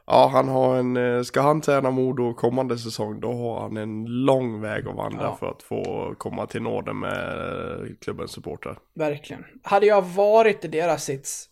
Ja, 0.06 0.30
han 0.32 0.48
har 0.48 0.76
en, 0.76 0.96
eh, 0.96 1.22
ska 1.22 1.40
han 1.40 1.60
träna 1.60 1.90
Modo 1.90 2.34
kommande 2.34 2.78
säsong 2.78 3.20
då 3.20 3.32
har 3.32 3.60
han 3.60 3.76
en 3.76 4.04
lång 4.04 4.60
väg 4.60 4.88
att 4.88 4.96
vandra 4.96 5.22
Ja. 5.22 5.36
för 5.40 5.50
att 5.50 5.62
få 5.62 6.14
komma 6.18 6.46
till 6.46 6.62
nåden 6.62 6.98
med 6.98 7.38
eh, 7.38 7.86
klubbens 8.00 8.30
supportrar. 8.30 8.78
Verkligen. 8.94 9.44
Hade 9.62 9.86
jag 9.86 10.02
varit 10.02 10.64
i 10.64 10.68
deras 10.68 11.04
sits 11.04 11.48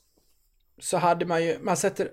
så 0.79 0.97
hade 0.97 1.27
man 1.27 1.45
ju, 1.45 1.59
man 1.63 1.77
sätter 1.77 2.09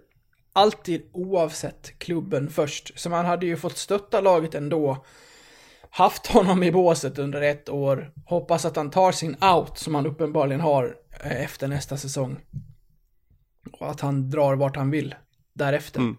alltid 0.57 1.09
oavsett 1.11 1.99
klubben 1.99 2.49
först. 2.49 2.99
Så 2.99 3.09
man 3.09 3.25
hade 3.25 3.45
ju 3.45 3.57
fått 3.57 3.77
stötta 3.77 4.21
laget 4.21 4.55
ändå. 4.55 5.05
Haft 5.89 6.27
honom 6.27 6.63
i 6.63 6.71
båset 6.71 7.19
under 7.19 7.41
ett 7.41 7.69
år. 7.69 8.11
Hoppas 8.25 8.65
att 8.65 8.75
han 8.75 8.89
tar 8.89 9.11
sin 9.11 9.35
out 9.43 9.77
som 9.77 9.95
han 9.95 10.05
uppenbarligen 10.05 10.61
har 10.61 10.95
eh, 11.23 11.43
efter 11.43 11.67
nästa 11.67 11.97
säsong. 11.97 12.39
Och 13.71 13.89
att 13.89 14.01
han 14.01 14.29
drar 14.29 14.55
vart 14.55 14.75
han 14.75 14.91
vill 14.91 15.15
därefter. 15.53 15.99
Mm. 15.99 16.17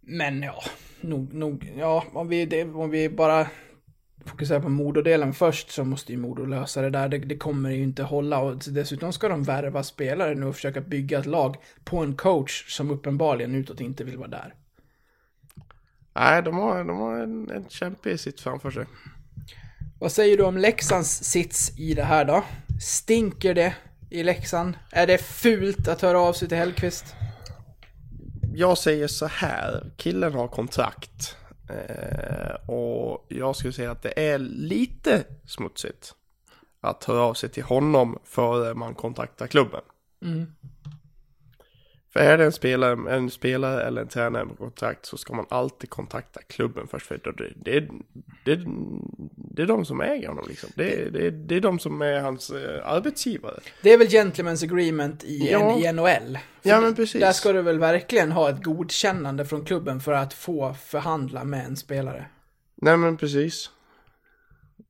Men 0.00 0.42
ja, 0.42 0.62
nog, 1.00 1.34
nog, 1.34 1.72
ja, 1.78 2.04
om 2.12 2.28
vi, 2.28 2.46
det, 2.46 2.64
om 2.64 2.90
vi 2.90 3.08
bara 3.08 3.46
fokuserar 4.26 4.60
på 4.60 4.68
Mododelen 4.68 5.34
först 5.34 5.70
så 5.70 5.84
måste 5.84 6.12
ju 6.12 6.18
Modo 6.18 6.44
lösa 6.44 6.82
det 6.82 6.90
där. 6.90 7.08
Det, 7.08 7.18
det 7.18 7.36
kommer 7.36 7.70
ju 7.70 7.82
inte 7.82 8.02
hålla 8.02 8.38
och 8.38 8.56
dessutom 8.68 9.12
ska 9.12 9.28
de 9.28 9.42
värva 9.42 9.82
spelare 9.82 10.34
nu 10.34 10.46
och 10.46 10.54
försöka 10.54 10.80
bygga 10.80 11.18
ett 11.18 11.26
lag 11.26 11.56
på 11.84 11.98
en 11.98 12.16
coach 12.16 12.76
som 12.76 12.90
uppenbarligen 12.90 13.54
utåt 13.54 13.80
inte 13.80 14.04
vill 14.04 14.18
vara 14.18 14.28
där. 14.28 14.54
Nej, 16.14 16.42
de 16.42 16.56
har, 16.56 16.84
de 16.84 16.98
har 16.98 17.18
en, 17.18 17.50
en 17.50 17.68
kämpig 17.68 18.20
sitt 18.20 18.40
framför 18.40 18.70
sig. 18.70 18.86
Vad 19.98 20.12
säger 20.12 20.36
du 20.36 20.44
om 20.44 20.58
Leksands 20.58 21.24
sits 21.24 21.78
i 21.78 21.94
det 21.94 22.04
här 22.04 22.24
då? 22.24 22.44
Stinker 22.80 23.54
det 23.54 23.74
i 24.10 24.22
Leksand? 24.22 24.74
Är 24.90 25.06
det 25.06 25.18
fult 25.18 25.88
att 25.88 26.02
höra 26.02 26.20
av 26.20 26.32
sig 26.32 26.48
till 26.48 26.58
Hellqvist? 26.58 27.14
Jag 28.54 28.78
säger 28.78 29.06
så 29.06 29.26
här, 29.26 29.92
killen 29.96 30.32
har 30.32 30.48
kontrakt. 30.48 31.36
Eh, 31.74 32.70
och 32.70 33.26
jag 33.28 33.56
skulle 33.56 33.72
säga 33.72 33.90
att 33.90 34.02
det 34.02 34.30
är 34.30 34.38
lite 34.38 35.24
smutsigt 35.46 36.14
att 36.80 37.04
höra 37.04 37.20
av 37.20 37.34
sig 37.34 37.48
till 37.48 37.62
honom 37.62 38.18
före 38.24 38.74
man 38.74 38.94
kontaktar 38.94 39.46
klubben. 39.46 39.80
Mm. 40.22 40.54
För 42.14 42.20
är 42.20 42.38
det 42.38 42.44
en 42.44 42.52
spelare, 42.52 43.14
en 43.14 43.30
spelare 43.30 43.82
eller 43.82 44.02
en 44.02 44.08
tränare 44.08 44.44
med 44.44 44.58
kontrakt 44.58 45.06
så 45.06 45.16
ska 45.16 45.34
man 45.34 45.46
alltid 45.48 45.90
kontakta 45.90 46.40
klubben 46.42 46.86
först. 46.86 47.06
För 47.06 47.20
det, 47.24 47.32
det, 47.56 47.80
det, 48.44 48.64
det, 49.54 49.62
är 49.62 49.66
de 49.66 49.84
som 49.84 50.00
äger 50.00 50.28
honom 50.28 50.44
liksom. 50.48 50.70
Det, 50.76 51.12
det, 51.12 51.30
det 51.30 51.56
är 51.56 51.60
de 51.60 51.78
som 51.78 52.02
är 52.02 52.20
hans 52.20 52.50
eh, 52.50 52.88
arbetsgivare. 52.88 53.60
Det 53.82 53.92
är 53.92 53.98
väl 53.98 54.06
gentlemen's 54.06 54.64
agreement 54.64 55.24
i, 55.24 55.50
Ja. 55.50 55.72
en, 55.72 55.78
i 55.78 55.92
NHL? 55.92 56.38
För 56.62 56.70
Ja, 56.70 56.80
men 56.80 56.94
precis. 56.94 57.20
Där 57.20 57.32
ska 57.32 57.52
du 57.52 57.62
väl 57.62 57.78
verkligen 57.78 58.32
ha 58.32 58.50
ett 58.50 58.62
godkännande 58.62 59.44
från 59.44 59.64
klubben 59.64 60.00
för 60.00 60.12
att 60.12 60.34
få 60.34 60.74
förhandla 60.74 61.44
med 61.44 61.66
en 61.66 61.76
spelare? 61.76 62.26
Nej 62.74 62.96
men 62.96 63.16
precis. 63.16 63.70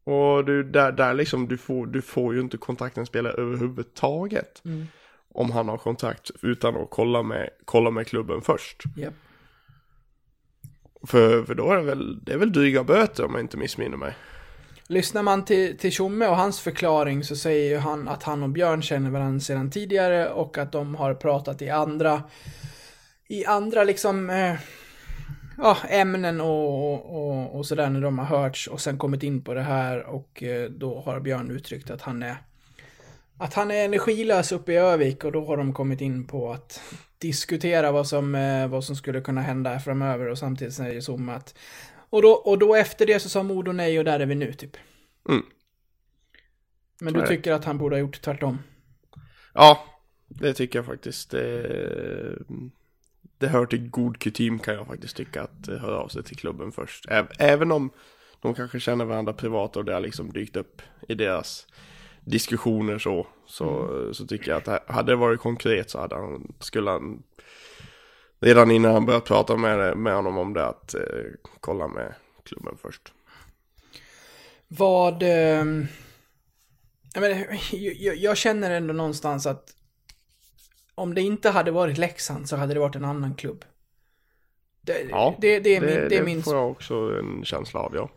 Och 0.05 0.45
du, 0.45 0.63
där, 0.63 0.93
där 0.93 1.15
liksom, 1.15 1.49
du 1.49 1.59
får, 1.59 1.87
du 1.87 2.03
får 2.03 2.35
ju 2.35 2.41
inte 2.41 2.57
kontakta 2.57 3.01
en 3.01 3.07
spelare 3.07 3.33
överhuvudtaget. 3.33 4.63
Om 5.35 5.51
han 5.51 5.69
har 5.69 5.79
kontrakt 5.79 6.31
utan 6.43 6.77
att 6.77 6.91
kolla 6.91 7.23
med, 7.23 7.51
kolla 7.65 7.91
med 7.91 8.07
klubben 8.07 8.41
först. 8.43 8.83
Japp. 8.97 9.15
För, 11.07 11.45
för 11.45 11.55
då 11.55 11.73
är 11.73 11.77
det 11.77 11.83
väl, 11.83 12.25
det 12.25 12.33
är 12.33 12.39
väl 12.39 12.53
dryga 12.53 12.85
böter 12.85 13.25
om 13.25 13.33
jag 13.33 13.41
inte 13.41 13.57
missminner 13.57 13.97
mig. 13.97 14.15
Lyssnar 14.87 15.23
man 15.23 15.45
till, 15.45 15.79
till 15.79 15.93
Tjomme 15.93 16.27
och 16.27 16.37
hans 16.37 16.61
förklaring 16.61 17.25
så 17.25 17.37
säger 17.37 17.71
ju 17.71 17.77
han 17.79 18.09
att 18.09 18.23
han 18.23 18.43
och 18.43 18.49
Björn 18.49 18.83
känner 18.83 19.11
varandra 19.11 19.41
sedan 19.41 19.71
tidigare 19.71 20.29
och 20.29 20.59
att 20.59 20.73
de 20.73 20.95
har 20.95 21.15
pratat 21.15 21.63
i 21.63 21.71
andra, 21.71 22.23
i 23.29 23.45
andra 23.45 23.85
liksom, 23.85 24.31
eh, 24.31 24.55
ja, 25.59 25.77
ämnen 25.89 26.41
och, 26.41 26.93
och, 26.93 27.17
och, 27.17 27.57
och 27.57 27.67
sådär 27.67 27.91
när 27.91 28.01
de 28.01 28.19
har 28.19 28.27
hörts 28.27 28.67
och 28.67 28.81
sen 28.81 28.99
kommit 28.99 29.23
in 29.23 29.45
på 29.45 29.55
det 29.55 29.63
här 29.63 30.07
och 30.07 30.43
eh, 30.43 30.71
då 30.71 31.01
har 31.01 31.21
Björn 31.21 31.51
uttryckt 31.51 31.91
att 31.91 32.03
han 32.03 32.23
är 32.23 32.37
att 33.39 33.55
han 33.55 33.71
är 33.71 33.85
energilös 33.85 34.53
uppe 34.53 34.73
i 34.73 34.77
Övik 34.77 35.25
och 35.25 35.33
då 35.33 35.45
har 35.45 35.57
de 35.57 35.73
kommit 35.73 36.01
in 36.01 36.27
på 36.27 36.53
att 36.53 36.81
diskutera 37.19 37.93
vad 37.93 38.07
som, 38.07 38.35
eh, 38.35 38.69
vad 38.69 38.85
som 38.85 38.97
skulle 38.97 39.21
kunna 39.21 39.41
hända 39.41 39.79
framöver 39.79 40.27
och 40.27 40.39
samtidigt 40.39 40.75
säger 40.75 41.01
Zoom 41.01 41.29
att 41.29 41.55
och 42.11 42.23
då, 42.23 42.31
och 42.31 42.59
då 42.59 42.75
efter 42.75 43.07
det 43.07 43.21
så 43.21 43.29
sa 43.29 43.43
Modo 43.43 43.73
nej 43.73 43.99
och 43.99 44.05
där 44.05 44.21
är 44.21 44.27
vi 44.27 44.35
nu 44.35 44.53
typ. 44.53 44.77
Mm. 45.29 45.43
Men 47.01 47.15
du 47.15 47.27
tycker 47.27 47.53
att 47.53 47.65
han 47.65 47.79
borde 47.79 47.97
ha 47.97 48.01
gjort 48.01 48.21
tvärtom? 48.21 48.59
Ja, 49.55 49.85
det 50.29 50.55
tycker 50.55 50.79
jag 50.79 50.87
faktiskt. 50.87 51.31
Det, 51.31 52.39
det 53.39 53.49
hör 53.49 53.67
till 53.67 53.91
god 53.91 54.19
kutym 54.19 54.59
kan 54.59 54.75
jag 54.75 54.87
faktiskt 54.87 55.17
tycka 55.17 55.43
att 55.43 55.69
eh, 55.69 55.77
höra 55.77 55.99
av 55.99 56.09
sig 56.09 56.23
till 56.23 56.37
klubben 56.37 56.73
först. 56.73 57.07
Äv, 57.09 57.27
även 57.39 57.73
om 57.73 57.91
de 58.41 58.55
kanske 58.55 58.81
känner 58.81 59.05
varandra 59.05 59.33
privat 59.33 59.77
och 59.77 59.85
det 59.85 59.93
har 59.93 60.01
liksom 60.01 60.33
dykt 60.33 60.57
upp 60.57 60.83
i 61.09 61.15
deras 61.15 61.67
diskussioner 62.25 62.99
så, 62.99 63.27
så, 63.47 63.89
så 64.15 64.27
tycker 64.27 64.51
jag 64.51 64.69
att 64.69 64.89
hade 64.89 65.13
det 65.13 65.17
varit 65.17 65.41
konkret 65.41 65.91
så 65.91 66.01
hade 66.01 66.15
han, 66.15 66.53
skulle 66.61 66.91
han 66.91 67.23
redan 68.41 68.71
innan 68.71 68.93
han 68.93 69.07
började 69.07 69.25
prata 69.25 69.57
med, 69.57 69.97
med 69.97 70.15
honom 70.15 70.39
om 70.39 70.53
det 70.55 70.67
att 70.67 70.95
eh, 70.95 71.01
kolla 71.61 71.89
med 71.89 72.15
klubben 72.45 72.77
först. 72.83 73.13
Vad... 74.69 75.23
ehm, 75.23 75.87
jag, 77.15 77.21
menar, 77.21 77.47
jag, 77.73 78.17
jag 78.17 78.37
känner 78.37 78.71
ändå 78.71 78.95
någonstans 78.95 79.47
att 79.47 79.71
om 80.95 81.15
det 81.15 81.21
inte 81.21 81.51
hade 81.51 81.71
varit 81.71 81.99
Leksand 81.99 82.49
så 82.49 82.57
hade 82.57 82.75
det 82.75 82.81
varit 82.81 82.97
en 82.97 83.05
annan 83.05 83.35
klubb. 83.35 83.65
Det, 84.81 85.07
Ja, 85.11 85.35
det, 85.41 85.61
det, 85.61 85.77
är, 85.77 85.81
min, 85.81 85.91
det, 85.91 85.97
det, 85.97 86.17
är 86.17 86.21
det 86.21 86.25
min, 86.25 86.43
får 86.43 86.55
jag 86.55 86.71
också 86.71 86.95
en 86.95 87.45
känsla 87.45 87.81
av, 87.81 87.95
ja. 87.95 88.11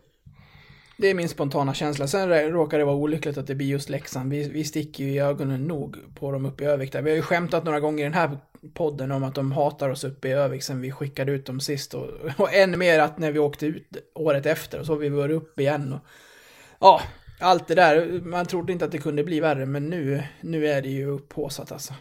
Det 0.98 1.08
är 1.08 1.14
min 1.14 1.28
spontana 1.28 1.74
känsla. 1.74 2.06
Sen 2.06 2.28
råkar 2.28 2.78
det 2.78 2.84
vara 2.84 2.96
olyckligt 2.96 3.38
att 3.38 3.46
det 3.46 3.54
blir 3.54 3.66
just 3.66 3.88
Leksand. 3.88 4.30
Vi, 4.30 4.48
vi 4.48 4.64
sticker 4.64 5.04
ju 5.04 5.10
i 5.10 5.18
ögonen 5.18 5.64
nog 5.64 5.96
på 6.14 6.32
dem 6.32 6.46
uppe 6.46 6.64
i 6.64 6.66
Övik 6.66 6.92
där. 6.92 7.02
Vi 7.02 7.10
har 7.10 7.16
ju 7.16 7.22
skämtat 7.22 7.64
några 7.64 7.80
gånger 7.80 8.00
i 8.00 8.04
den 8.04 8.14
här 8.14 8.38
podden 8.74 9.12
om 9.12 9.24
att 9.24 9.34
de 9.34 9.52
hatar 9.52 9.88
oss 9.88 10.04
uppe 10.04 10.28
i 10.28 10.32
Övik 10.32 10.62
sen 10.62 10.80
vi 10.80 10.92
skickade 10.92 11.32
ut 11.32 11.46
dem 11.46 11.60
sist. 11.60 11.94
Och, 11.94 12.08
och 12.36 12.54
än 12.54 12.78
mer 12.78 12.98
att 12.98 13.18
när 13.18 13.32
vi 13.32 13.38
åkte 13.38 13.66
ut 13.66 13.96
året 14.14 14.46
efter 14.46 14.80
och 14.80 14.86
så 14.86 14.92
har 14.92 14.98
vi 14.98 15.08
varit 15.08 15.36
uppe 15.36 15.62
igen. 15.62 15.92
Och, 15.92 16.00
ja, 16.80 17.02
allt 17.40 17.68
det 17.68 17.74
där. 17.74 18.20
Man 18.20 18.46
trodde 18.46 18.72
inte 18.72 18.84
att 18.84 18.92
det 18.92 18.98
kunde 18.98 19.24
bli 19.24 19.40
värre, 19.40 19.66
men 19.66 19.90
nu, 19.90 20.22
nu 20.40 20.66
är 20.66 20.82
det 20.82 20.88
ju 20.88 21.06
upphåsat 21.06 21.72
alltså. 21.72 21.94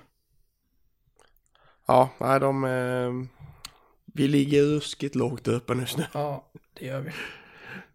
Ja, 1.87 2.09
nej 2.17 2.39
de... 2.39 2.63
Eh, 2.63 3.11
vi 4.13 4.27
ligger 4.27 4.61
ruskigt 4.61 5.15
lågt 5.15 5.47
uppe 5.47 5.73
just 5.73 5.97
nu. 5.97 6.05
Ja, 6.13 6.51
det 6.79 6.85
gör 6.85 6.99
vi. 6.99 7.11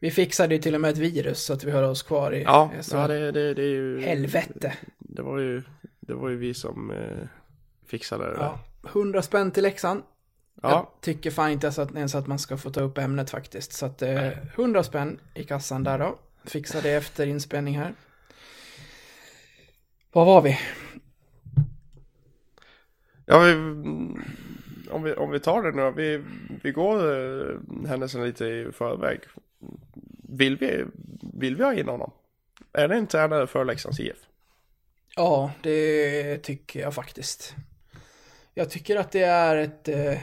Vi 0.02 0.10
fixade 0.10 0.54
ju 0.54 0.60
till 0.60 0.74
och 0.74 0.80
med 0.80 0.90
ett 0.90 0.98
virus 0.98 1.42
så 1.42 1.52
att 1.52 1.64
vi 1.64 1.70
höll 1.70 1.84
oss 1.84 2.02
kvar 2.02 2.34
i... 2.34 2.42
Ja, 2.42 2.70
så, 2.80 2.96
ja 2.96 3.08
det, 3.08 3.32
det, 3.32 3.54
det 3.54 3.62
är 3.62 3.66
ju... 3.66 4.00
Helvete. 4.00 4.72
Det 4.98 5.22
var 5.22 5.38
ju, 5.38 5.62
det 6.00 6.14
var 6.14 6.28
ju 6.28 6.36
vi 6.36 6.54
som 6.54 6.90
eh, 6.90 7.26
fixade 7.86 8.24
det 8.24 8.30
där. 8.30 8.40
Ja, 8.40 8.60
100 8.88 9.22
spänn 9.22 9.50
till 9.50 9.62
Leksand. 9.62 10.02
Ja. 10.62 10.70
Jag 10.70 10.86
tycker 11.00 11.30
fan 11.30 11.50
inte 11.50 11.66
ens 11.66 11.78
att, 11.78 11.94
ens 11.94 12.14
att 12.14 12.26
man 12.26 12.38
ska 12.38 12.56
få 12.56 12.70
ta 12.70 12.80
upp 12.80 12.98
ämnet 12.98 13.30
faktiskt. 13.30 13.72
Så 13.72 13.86
att 13.86 14.02
eh, 14.02 14.28
100 14.54 14.82
spänn 14.82 15.20
i 15.34 15.44
kassan 15.44 15.84
där 15.84 15.98
då. 15.98 16.18
Fixa 16.44 16.80
det 16.80 16.90
efter 16.90 17.26
inspelning 17.26 17.78
här. 17.78 17.94
Var 20.12 20.24
var 20.24 20.42
vi? 20.42 20.58
Ja, 23.26 23.38
vi, 23.38 23.52
om, 24.90 25.02
vi, 25.02 25.12
om 25.12 25.30
vi 25.30 25.40
tar 25.40 25.62
det 25.62 25.72
nu 25.72 25.92
vi, 25.96 26.24
vi 26.62 26.72
går 26.72 26.96
eh, 26.96 27.56
händelsen 27.88 28.24
lite 28.24 28.44
i 28.44 28.72
förväg. 28.72 29.20
Vill 30.28 30.56
vi, 30.56 30.84
vill 31.34 31.56
vi 31.56 31.64
ha 31.64 31.74
in 31.74 31.88
honom? 31.88 32.10
Är 32.72 32.88
det 32.88 32.94
en 32.94 33.06
tränare 33.06 33.46
för 33.46 33.64
Leksands 33.64 34.00
IF? 34.00 34.16
Ja, 35.16 35.52
det 35.62 36.38
tycker 36.38 36.80
jag 36.80 36.94
faktiskt. 36.94 37.54
Jag 38.54 38.70
tycker 38.70 38.96
att 38.96 39.12
det 39.12 39.22
är 39.22 39.56
ett... 39.56 39.88
Eh, 39.88 40.18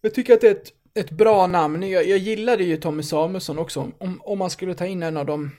jag 0.00 0.14
tycker 0.14 0.34
att 0.34 0.40
det 0.40 0.46
är 0.46 0.52
ett, 0.52 0.72
ett 0.94 1.10
bra 1.10 1.46
namn. 1.46 1.82
Jag, 1.82 2.06
jag 2.06 2.18
gillade 2.18 2.64
ju 2.64 2.76
Tommy 2.76 3.02
Samuelsson 3.02 3.58
också. 3.58 3.92
Om, 3.98 4.20
om 4.24 4.38
man 4.38 4.50
skulle 4.50 4.74
ta 4.74 4.86
in 4.86 5.02
en 5.02 5.16
av 5.16 5.26
de 5.26 5.50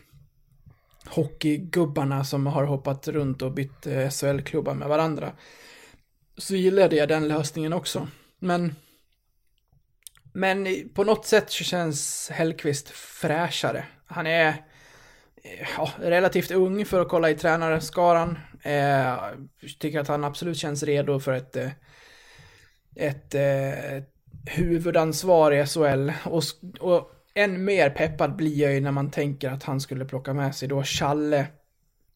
hockeygubbarna 1.05 2.23
som 2.23 2.47
har 2.47 2.63
hoppat 2.63 3.07
runt 3.07 3.41
och 3.41 3.51
bytt 3.51 3.87
eh, 3.87 4.09
SHL-klubbar 4.09 4.73
med 4.73 4.87
varandra. 4.87 5.31
Så 6.37 6.55
gillade 6.55 6.95
jag 6.95 7.09
den 7.09 7.27
lösningen 7.27 7.73
också. 7.73 8.07
Men, 8.39 8.75
men 10.35 10.89
på 10.93 11.03
något 11.03 11.25
sätt 11.25 11.51
så 11.51 11.63
känns 11.63 12.29
Hellqvist 12.33 12.89
fräschare. 12.89 13.85
Han 14.05 14.27
är 14.27 14.47
eh, 14.47 15.67
ja, 15.77 15.89
relativt 15.99 16.51
ung 16.51 16.85
för 16.85 17.01
att 17.01 17.09
kolla 17.09 17.29
i 17.29 17.35
tränarskaran. 17.35 18.37
Eh, 18.61 19.17
tycker 19.79 19.99
att 19.99 20.07
han 20.07 20.23
absolut 20.23 20.57
känns 20.57 20.83
redo 20.83 21.19
för 21.19 21.33
ett, 21.33 21.55
eh, 21.55 21.69
ett, 22.95 23.35
ett 23.35 24.09
huvudansvar 24.45 25.51
i 25.51 25.65
SHL. 25.65 26.11
Och, 26.25 26.43
och 26.79 27.11
än 27.33 27.65
mer 27.65 27.89
peppad 27.89 28.35
blir 28.35 28.61
jag 28.61 28.73
ju 28.73 28.81
när 28.81 28.91
man 28.91 29.11
tänker 29.11 29.49
att 29.49 29.63
han 29.63 29.81
skulle 29.81 30.05
plocka 30.05 30.33
med 30.33 30.55
sig 30.55 30.67
då 30.67 30.83
Challe 30.83 31.47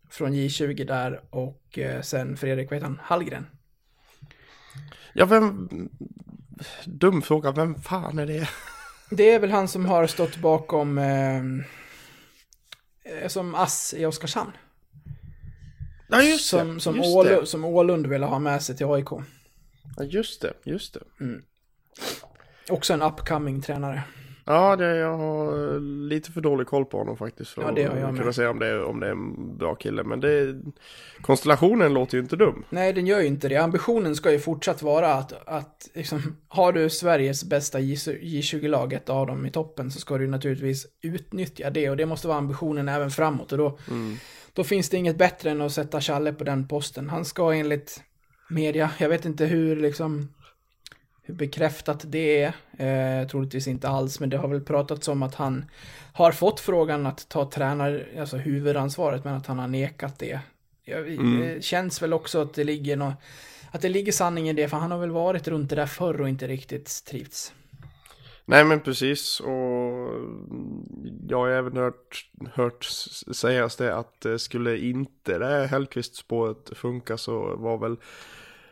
från 0.10 0.34
J20 0.34 0.86
där 0.86 1.22
och 1.30 1.80
sen 2.02 2.38
Fredrik, 2.38 2.70
vad 2.70 2.78
heter 2.78 2.88
han, 2.88 3.00
Hallgren. 3.04 3.48
Ja, 5.14 5.26
vem... 5.26 5.70
Dum 6.86 7.22
fråga, 7.22 7.52
vem 7.52 7.82
fan 7.82 8.20
är 8.20 8.26
det? 8.26 8.50
Det 9.10 9.30
är 9.32 9.40
väl 9.40 9.52
han 9.52 9.68
som 9.68 9.86
har 9.86 10.08
stått 10.08 10.38
bakom 10.38 10.98
eh, 10.98 11.38
eh, 11.38 13.28
som 13.28 13.56
ass 13.56 13.94
i 13.98 14.06
Oskarshamn. 14.06 14.52
Ja, 16.08 16.22
just 16.22 16.46
Som, 16.46 16.74
det. 16.76 16.80
som, 16.82 16.96
just 16.96 17.16
Ålund, 17.16 17.42
det. 17.42 17.46
som 17.46 17.66
Ålund 17.66 18.08
ville 18.08 18.26
ha 18.26 18.40
med 18.40 18.64
sig 18.64 18.78
till 18.78 18.86
AIK. 18.86 19.08
Ja, 19.98 20.04
just 20.04 20.42
det, 20.42 20.54
just 20.64 20.94
det. 20.94 21.00
Också 22.70 22.94
en 22.94 23.02
upcoming 23.02 23.62
tränare. 23.62 24.04
Ja, 24.52 24.76
det, 24.76 24.96
jag 24.96 25.18
har 25.18 25.80
lite 26.10 26.32
för 26.32 26.42
dålig 26.42 26.68
koll 26.68 26.86
på 26.86 26.98
honom 26.98 27.18
faktiskt. 27.18 27.52
För 27.52 27.62
Ja, 27.62 27.72
det 27.72 27.84
har 27.84 27.96
jag 27.96 28.04
att 28.06 28.14
med. 28.14 28.22
kunna 28.22 28.34
säga 28.34 28.50
om 28.50 28.60
det, 28.60 28.68
är- 28.68 28.84
om 28.84 29.00
det 29.00 29.08
är 29.08 29.12
en 29.12 29.58
bra 29.58 29.76
kille. 29.76 30.04
Men 30.04 30.20
det, 30.20 30.62
konstellationen 31.22 31.94
låter 31.94 32.18
ju 32.18 32.24
inte 32.24 32.36
dum. 32.36 32.64
Nej, 32.70 32.94
den 32.94 33.08
gör 33.08 33.20
ju 33.20 33.28
inte 33.28 33.50
det. 33.50 33.56
Ambitionen 33.58 34.16
ska 34.16 34.32
ju 34.32 34.40
fortsatt 34.40 34.82
vara 34.82 35.14
att, 35.14 35.48
att 35.48 35.90
liksom, 35.94 36.36
har 36.48 36.72
du 36.74 36.90
Sveriges 36.90 37.44
bästa 37.44 37.80
J20-lag, 37.80 38.94
ett 38.94 39.10
av 39.10 39.28
dem 39.28 39.46
i 39.46 39.52
toppen, 39.52 39.92
så 39.92 40.00
ska 40.00 40.18
du 40.18 40.28
naturligtvis 40.28 40.88
utnyttja 41.02 41.70
det 41.70 41.90
och 41.90 41.98
det 41.98 42.06
måste 42.06 42.28
vara 42.28 42.38
ambitionen 42.38 42.90
även 42.90 43.12
framåt 43.12 43.52
och 43.52 43.58
då, 43.58 43.78
då 44.54 44.64
finns 44.64 44.90
det 44.90 44.98
inget 44.98 45.18
bättre 45.18 45.50
än 45.52 45.62
att 45.62 45.72
sätta 45.72 46.02
Challe 46.02 46.34
på 46.34 46.44
den 46.44 46.68
posten. 46.68 47.10
Han 47.10 47.26
ska 47.26 47.52
enligt 47.54 48.02
media, 48.50 48.92
jag 48.98 49.10
vet 49.10 49.26
inte 49.26 49.46
hur 49.46 49.76
liksom 49.76 50.34
hur 51.30 51.36
bekräftat 51.36 52.06
det 52.08 52.42
är, 52.78 53.22
eh, 53.22 53.28
troligtvis 53.28 53.68
inte 53.68 53.90
alls, 53.90 54.20
men 54.20 54.30
det 54.30 54.38
har 54.38 54.48
väl 54.48 54.62
pratats 54.62 55.08
om 55.08 55.24
att 55.24 55.36
han 55.36 55.66
har 56.14 56.32
fått 56.32 56.60
frågan 56.60 57.06
att 57.06 57.30
ta 57.30 57.50
tränar, 57.50 58.08
alltså 58.20 58.38
huvudansvaret, 58.38 59.24
men 59.24 59.34
att 59.34 59.48
han 59.48 59.60
har 59.60 59.68
nekat 59.68 60.20
det. 60.20 60.40
Jag, 60.84 61.06
Det 61.06 61.64
känns 61.64 62.02
väl 62.02 62.14
också 62.14 62.42
att 62.42 62.54
det 62.54 62.64
ligger 62.64 62.96
nå 62.96 63.14
att 63.72 63.82
det 63.82 63.90
ligger 63.90 64.12
sanning 64.12 64.50
i 64.50 64.54
det, 64.54 64.68
för 64.68 64.78
han 64.78 64.92
har 64.92 65.00
väl 65.00 65.12
varit 65.12 65.48
runt 65.48 65.70
det 65.70 65.76
där 65.76 65.86
förr 65.86 66.22
och 66.22 66.30
inte 66.30 66.48
riktigt 66.48 67.06
trivts. 67.06 67.54
Nej 68.46 68.66
men 68.66 68.80
precis 68.80 69.40
och 69.40 69.50
jag 71.30 71.38
har 71.38 71.50
även 71.50 71.78
hört, 71.78 72.30
hört 72.54 72.84
sägas 73.32 73.76
det 73.76 73.96
att 73.96 74.26
eh, 74.26 74.38
skulle 74.38 74.78
inte 74.78 75.38
det 75.38 75.46
här 75.46 75.68
Hellqvist-spåret 75.68 76.78
funka 76.78 77.18
så 77.18 77.56
var 77.56 77.78
väl 77.78 77.98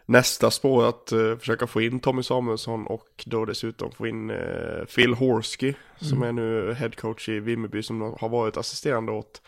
nästa 0.07 0.51
spår 0.51 0.89
att 0.89 1.11
eh, 1.11 1.37
försöka 1.37 1.67
få 1.67 1.81
in 1.81 1.99
Tommy 1.99 2.23
Samuelsson 2.23 2.87
och 2.87 3.23
då 3.25 3.45
dessutom 3.45 3.91
få 3.91 4.07
in 4.07 4.29
eh, 4.29 4.85
Phil 4.95 5.13
Horsky 5.13 5.73
som 5.99 6.23
är 6.23 6.31
nu 6.31 6.73
headcoach 6.73 7.29
i 7.29 7.39
Vimmerby 7.39 7.83
som 7.83 8.01
har 8.19 8.29
varit 8.29 8.57
assisterande 8.57 9.11
åt 9.11 9.41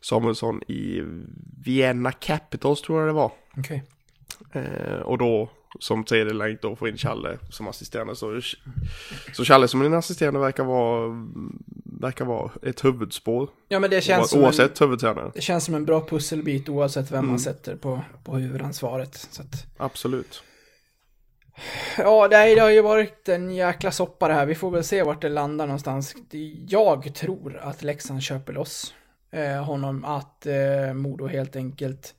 Samuelsson 0.00 0.62
i 0.62 1.02
Vienna 1.64 2.12
Capitals 2.12 2.82
tror 2.82 3.00
jag 3.00 3.08
det 3.08 3.12
var. 3.12 3.32
Okej. 3.56 3.82
Eh, 4.52 5.00
och 5.00 5.18
då 5.18 5.50
som 5.78 6.04
tredje 6.04 6.32
länk 6.32 6.62
då 6.62 6.76
få 6.76 6.88
in 6.88 6.96
Challe 6.96 7.38
som 7.50 7.68
assisterande. 7.68 8.16
Så, 8.16 8.40
så 9.32 9.44
Challe 9.44 9.68
som 9.68 9.82
en 9.82 9.94
assisterande 9.94 10.40
verkar 10.40 10.64
vara, 10.64 11.26
verkar 12.00 12.24
vara 12.24 12.50
ett 12.62 12.84
huvudspår. 12.84 13.48
Ja, 13.68 13.78
men 13.78 13.90
det 13.90 14.00
känns, 14.00 14.30
som 14.30 14.38
en, 14.38 14.44
Oavsett 14.44 14.80
huvudtränare. 14.80 15.30
det 15.34 15.40
känns 15.40 15.64
som 15.64 15.74
en 15.74 15.84
bra 15.84 16.06
pusselbit 16.06 16.68
oavsett 16.68 17.10
vem 17.10 17.26
man 17.26 17.38
sätter 17.38 17.76
på, 17.76 18.00
på 18.24 18.36
huvudansvaret. 18.36 19.40
Att, 19.40 19.66
Absolut. 19.76 20.42
Ja, 21.98 22.28
nej, 22.30 22.54
det 22.54 22.60
har 22.60 22.70
ju 22.70 22.82
varit 22.82 23.28
en 23.28 23.50
jäkla 23.50 23.90
soppa 23.90 24.28
det 24.28 24.34
här. 24.34 24.46
Vi 24.46 24.54
får 24.54 24.70
väl 24.70 24.84
se 24.84 25.02
vart 25.02 25.22
det 25.22 25.28
landar 25.28 25.66
någonstans. 25.66 26.14
Jag 26.68 27.14
tror 27.14 27.56
att 27.56 27.82
Leksand 27.82 28.22
köper 28.22 28.52
loss 28.52 28.94
eh, 29.30 29.64
honom, 29.64 30.04
att 30.04 30.46
eh, 30.46 30.94
Modo 30.94 31.26
helt 31.26 31.56
enkelt 31.56 32.14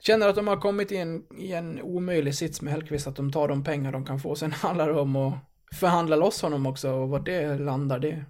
känner 0.00 0.28
att 0.28 0.36
de 0.36 0.48
har 0.48 0.56
kommit 0.56 0.92
i 0.92 0.96
en, 0.96 1.22
i 1.38 1.52
en 1.52 1.82
omöjlig 1.82 2.34
sits 2.34 2.62
med 2.62 2.72
Hellkvist, 2.72 3.06
att 3.06 3.16
de 3.16 3.32
tar 3.32 3.48
de 3.48 3.64
pengar 3.64 3.92
de 3.92 4.06
kan 4.06 4.20
få. 4.20 4.34
Sen 4.34 4.52
handlar 4.62 4.88
det 4.88 5.00
om 5.00 5.16
att 5.16 5.34
förhandla 5.72 6.16
loss 6.16 6.42
honom 6.42 6.66
också, 6.66 6.90
och 6.90 7.08
vart 7.08 7.26
det 7.26 7.58
landar, 7.58 7.98
det, 7.98 8.24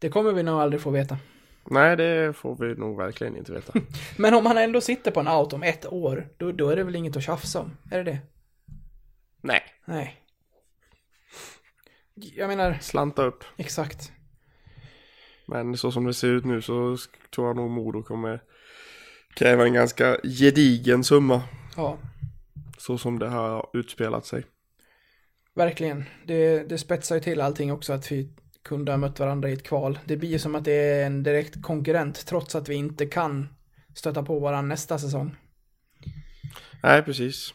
det 0.00 0.08
kommer 0.08 0.32
vi 0.32 0.42
nog 0.42 0.60
aldrig 0.60 0.80
få 0.82 0.90
veta. 0.90 1.18
Nej, 1.70 1.96
det 1.96 2.36
får 2.36 2.56
vi 2.56 2.74
nog 2.74 2.96
verkligen 2.96 3.36
inte 3.36 3.52
veta. 3.52 3.72
Men 4.16 4.34
om 4.34 4.46
han 4.46 4.58
ändå 4.58 4.80
sitter 4.80 5.10
på 5.10 5.20
en 5.20 5.28
out 5.28 5.52
om 5.52 5.62
ett 5.62 5.86
år, 5.86 6.28
då, 6.36 6.52
då 6.52 6.68
är 6.68 6.76
det 6.76 6.84
väl 6.84 6.96
inget 6.96 7.16
att 7.16 7.22
tjafsa 7.22 7.60
om? 7.60 7.76
Är 7.90 8.04
det 8.04 8.10
det? 8.10 8.18
Nej, 9.40 9.62
Nej. 9.84 10.16
Jag 12.14 12.48
menar, 12.48 12.78
slanta 12.80 13.22
upp. 13.24 13.44
exakt. 13.56 14.12
Men 15.46 15.76
så 15.76 15.92
som 15.92 16.04
det 16.04 16.14
ser 16.14 16.28
ut 16.28 16.44
nu 16.44 16.62
så 16.62 16.96
tror 17.34 17.46
jag 17.46 17.56
nog 17.56 17.70
Modo 17.70 18.02
kommer 18.02 18.42
kräva 19.34 19.64
en 19.64 19.72
ganska 19.72 20.16
gedigen 20.22 21.04
summa. 21.04 21.42
Ja, 21.76 21.98
Så 22.78 22.98
som 22.98 23.18
det 23.18 23.28
har 23.28 23.70
utspelat 23.72 24.26
sig. 24.26 24.44
verkligen. 25.54 26.04
Det, 26.26 26.68
det 26.68 26.78
spetsar 26.78 27.14
ju 27.14 27.20
till 27.20 27.40
allting 27.40 27.72
också 27.72 27.92
att 27.92 28.12
vi 28.12 28.28
kunde 28.62 28.92
ha 28.92 28.96
mött 28.96 29.18
varandra 29.18 29.50
i 29.50 29.52
ett 29.52 29.62
kval. 29.62 29.98
Det 30.04 30.16
blir 30.16 30.28
ju 30.28 30.38
som 30.38 30.54
att 30.54 30.64
det 30.64 30.72
är 30.72 31.06
en 31.06 31.22
direkt 31.22 31.62
konkurrent 31.62 32.26
trots 32.26 32.54
att 32.54 32.68
vi 32.68 32.74
inte 32.74 33.06
kan 33.06 33.48
stöta 33.94 34.22
på 34.22 34.38
varandra 34.38 34.68
nästa 34.68 34.98
säsong. 34.98 35.36
Nej, 36.82 37.02
precis. 37.02 37.54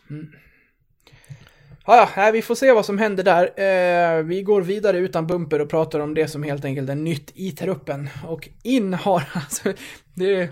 Ja, 1.87 1.95
ja, 1.95 2.09
nej, 2.17 2.31
vi 2.31 2.41
får 2.41 2.55
se 2.55 2.71
vad 2.71 2.85
som 2.85 2.97
händer 2.97 3.23
där. 3.23 3.43
Eh, 3.59 4.23
vi 4.23 4.43
går 4.43 4.61
vidare 4.61 4.97
utan 4.97 5.27
bumper 5.27 5.61
och 5.61 5.69
pratar 5.69 5.99
om 5.99 6.13
det 6.13 6.27
som 6.27 6.43
helt 6.43 6.65
enkelt 6.65 6.89
är 6.89 6.95
nytt 6.95 7.31
i 7.35 7.51
truppen. 7.51 8.09
Och 8.27 8.49
in 8.63 8.93
har, 8.93 9.23
alltså, 9.33 9.73
det, 10.13 10.49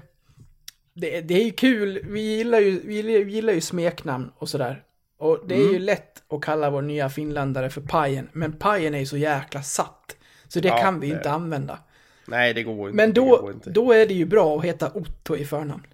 det, 0.94 1.22
det 1.22 1.34
är 1.34 1.44
ju 1.44 1.52
kul. 1.52 2.00
Vi 2.04 2.22
gillar 2.22 2.60
ju, 2.60 2.82
vi 2.86 2.96
gillar, 2.96 3.26
vi 3.26 3.32
gillar 3.32 3.54
ju 3.54 3.62
smeknamn 3.62 4.32
och 4.38 4.50
sådär. 4.50 4.84
Och 5.18 5.40
det 5.48 5.56
är 5.56 5.74
ju 5.74 5.80
lätt 5.80 6.24
att 6.30 6.42
kalla 6.42 6.70
vår 6.70 6.82
nya 6.82 7.10
finländare 7.10 7.70
för 7.70 7.82
Pajen, 7.82 8.30
men 8.34 8.54
Pajen 8.54 8.96
är 8.96 9.00
ju 9.00 9.06
så 9.06 9.18
jäkla 9.18 9.64
satt. 9.64 10.16
Så 10.54 10.60
det 10.60 10.68
Ja, 10.68 10.78
kan 10.78 11.00
vi 11.00 11.10
det- 11.10 11.16
inte 11.16 11.32
använda. 11.32 11.80
Nej, 12.28 12.54
det 12.54 12.64
går 12.64 12.90
inte. 12.90 12.96
Men 12.96 13.10
det 13.14 13.22
då, 13.22 13.42
går 13.42 13.52
inte. 13.52 13.70
då 13.70 13.92
är 13.92 14.06
det 14.08 14.14
ju 14.14 14.26
bra 14.26 14.58
att 14.58 14.66
heta 14.66 14.92
Otto 14.94 15.36
i 15.36 15.46
förnamn. 15.46 15.88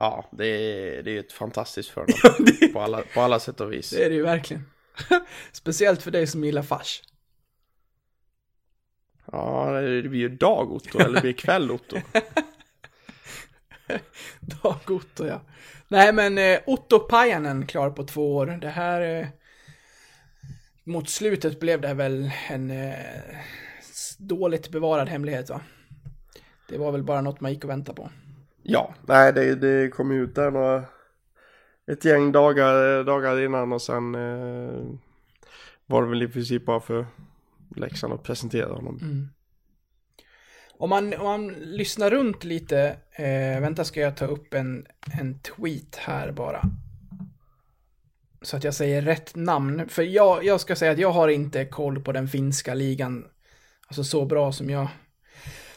Ja, 0.00 0.28
det 0.32 0.46
är, 0.46 1.02
det 1.02 1.10
är 1.16 1.20
ett 1.20 1.32
fantastiskt 1.32 1.88
förnamn. 1.90 2.72
på, 2.72 2.80
alla, 2.80 3.02
på 3.14 3.20
alla 3.20 3.38
sätt 3.40 3.60
och 3.60 3.72
vis. 3.72 3.90
Det 3.90 4.04
är 4.04 4.08
det 4.08 4.14
ju 4.16 4.22
verkligen. 4.22 4.64
Speciellt 5.52 6.02
för 6.02 6.10
dig 6.10 6.26
som 6.26 6.44
gillar 6.44 6.62
fars. 6.62 7.02
Ja, 9.32 9.70
det 9.80 10.08
blir 10.08 10.20
ju 10.20 10.28
dag-Otto 10.28 10.98
eller 10.98 11.14
det 11.14 11.20
blir 11.20 11.32
kväll-Otto. 11.32 11.96
Dag 14.40 14.90
Otto, 14.90 15.26
ja. 15.26 15.40
Nej, 15.88 16.12
men 16.12 16.38
eh, 16.38 16.58
Otto 16.66 16.98
Pajanen 16.98 17.66
klar 17.66 17.90
på 17.90 18.04
två 18.04 18.36
år. 18.36 18.46
Det 18.46 18.68
här... 18.68 19.00
Eh, 19.20 19.26
mot 20.86 21.08
slutet 21.08 21.60
blev 21.60 21.80
det 21.80 21.94
väl 21.94 22.30
en 22.50 22.70
eh, 22.70 22.94
dåligt 24.18 24.70
bevarad 24.70 25.08
hemlighet, 25.08 25.50
va? 25.50 25.60
Det 26.68 26.78
var 26.78 26.92
väl 26.92 27.02
bara 27.02 27.20
något 27.20 27.40
man 27.40 27.52
gick 27.52 27.64
och 27.64 27.70
väntade 27.70 27.96
på. 27.96 28.10
Ja, 28.62 28.94
nej 29.08 29.32
det, 29.32 29.54
det 29.54 29.88
kom 29.88 30.10
ut 30.10 30.34
där 30.34 30.50
några, 30.50 30.84
ett 31.92 32.04
gäng 32.04 32.32
dagar, 32.32 33.04
dagar 33.04 33.40
innan 33.44 33.72
och 33.72 33.82
sen 33.82 34.14
eh, 34.14 34.84
var 35.86 36.02
det 36.02 36.08
väl 36.08 36.22
i 36.22 36.28
princip 36.28 36.66
bara 36.66 36.80
för 36.80 37.06
Leksand 37.76 38.12
att 38.12 38.22
presentera 38.22 38.72
honom. 38.72 39.28
Om 40.78 40.90
man, 40.90 41.14
om 41.14 41.24
man 41.24 41.48
lyssnar 41.48 42.10
runt 42.10 42.44
lite, 42.44 42.96
eh, 43.12 43.60
vänta 43.60 43.84
ska 43.84 44.00
jag 44.00 44.16
ta 44.16 44.26
upp 44.26 44.54
en, 44.54 44.86
en 45.20 45.38
tweet 45.38 45.96
här 45.96 46.32
bara. 46.32 46.62
Så 48.46 48.56
att 48.56 48.64
jag 48.64 48.74
säger 48.74 49.02
rätt 49.02 49.36
namn. 49.36 49.88
För 49.88 50.02
jag, 50.02 50.44
jag 50.44 50.60
ska 50.60 50.76
säga 50.76 50.92
att 50.92 50.98
jag 50.98 51.10
har 51.10 51.28
inte 51.28 51.64
koll 51.64 52.00
på 52.00 52.12
den 52.12 52.28
finska 52.28 52.74
ligan. 52.74 53.24
Alltså 53.86 54.04
så 54.04 54.24
bra 54.24 54.52
som 54.52 54.70
jag, 54.70 54.88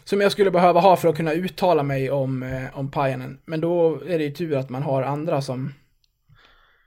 som 0.03 0.21
jag 0.21 0.31
skulle 0.31 0.51
behöva 0.51 0.79
ha 0.79 0.95
för 0.95 1.09
att 1.09 1.17
kunna 1.17 1.33
uttala 1.33 1.83
mig 1.83 2.11
om, 2.11 2.43
eh, 2.43 2.77
om 2.79 2.91
Pajanen. 2.91 3.39
Men 3.45 3.61
då 3.61 4.01
är 4.07 4.17
det 4.17 4.23
ju 4.23 4.31
tur 4.31 4.55
att 4.57 4.69
man 4.69 4.83
har 4.83 5.03
andra 5.03 5.41
som, 5.41 5.73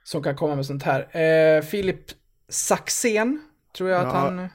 som 0.03 0.23
kan 0.23 0.35
komma 0.35 0.55
med 0.55 0.65
sånt 0.65 0.83
här. 0.83 1.17
Eh, 1.17 1.61
Filip 1.61 2.01
Saxén, 2.49 3.41
tror 3.77 3.89
jag 3.89 3.99
att 3.99 4.13
Ja, 4.13 4.19
han... 4.19 4.47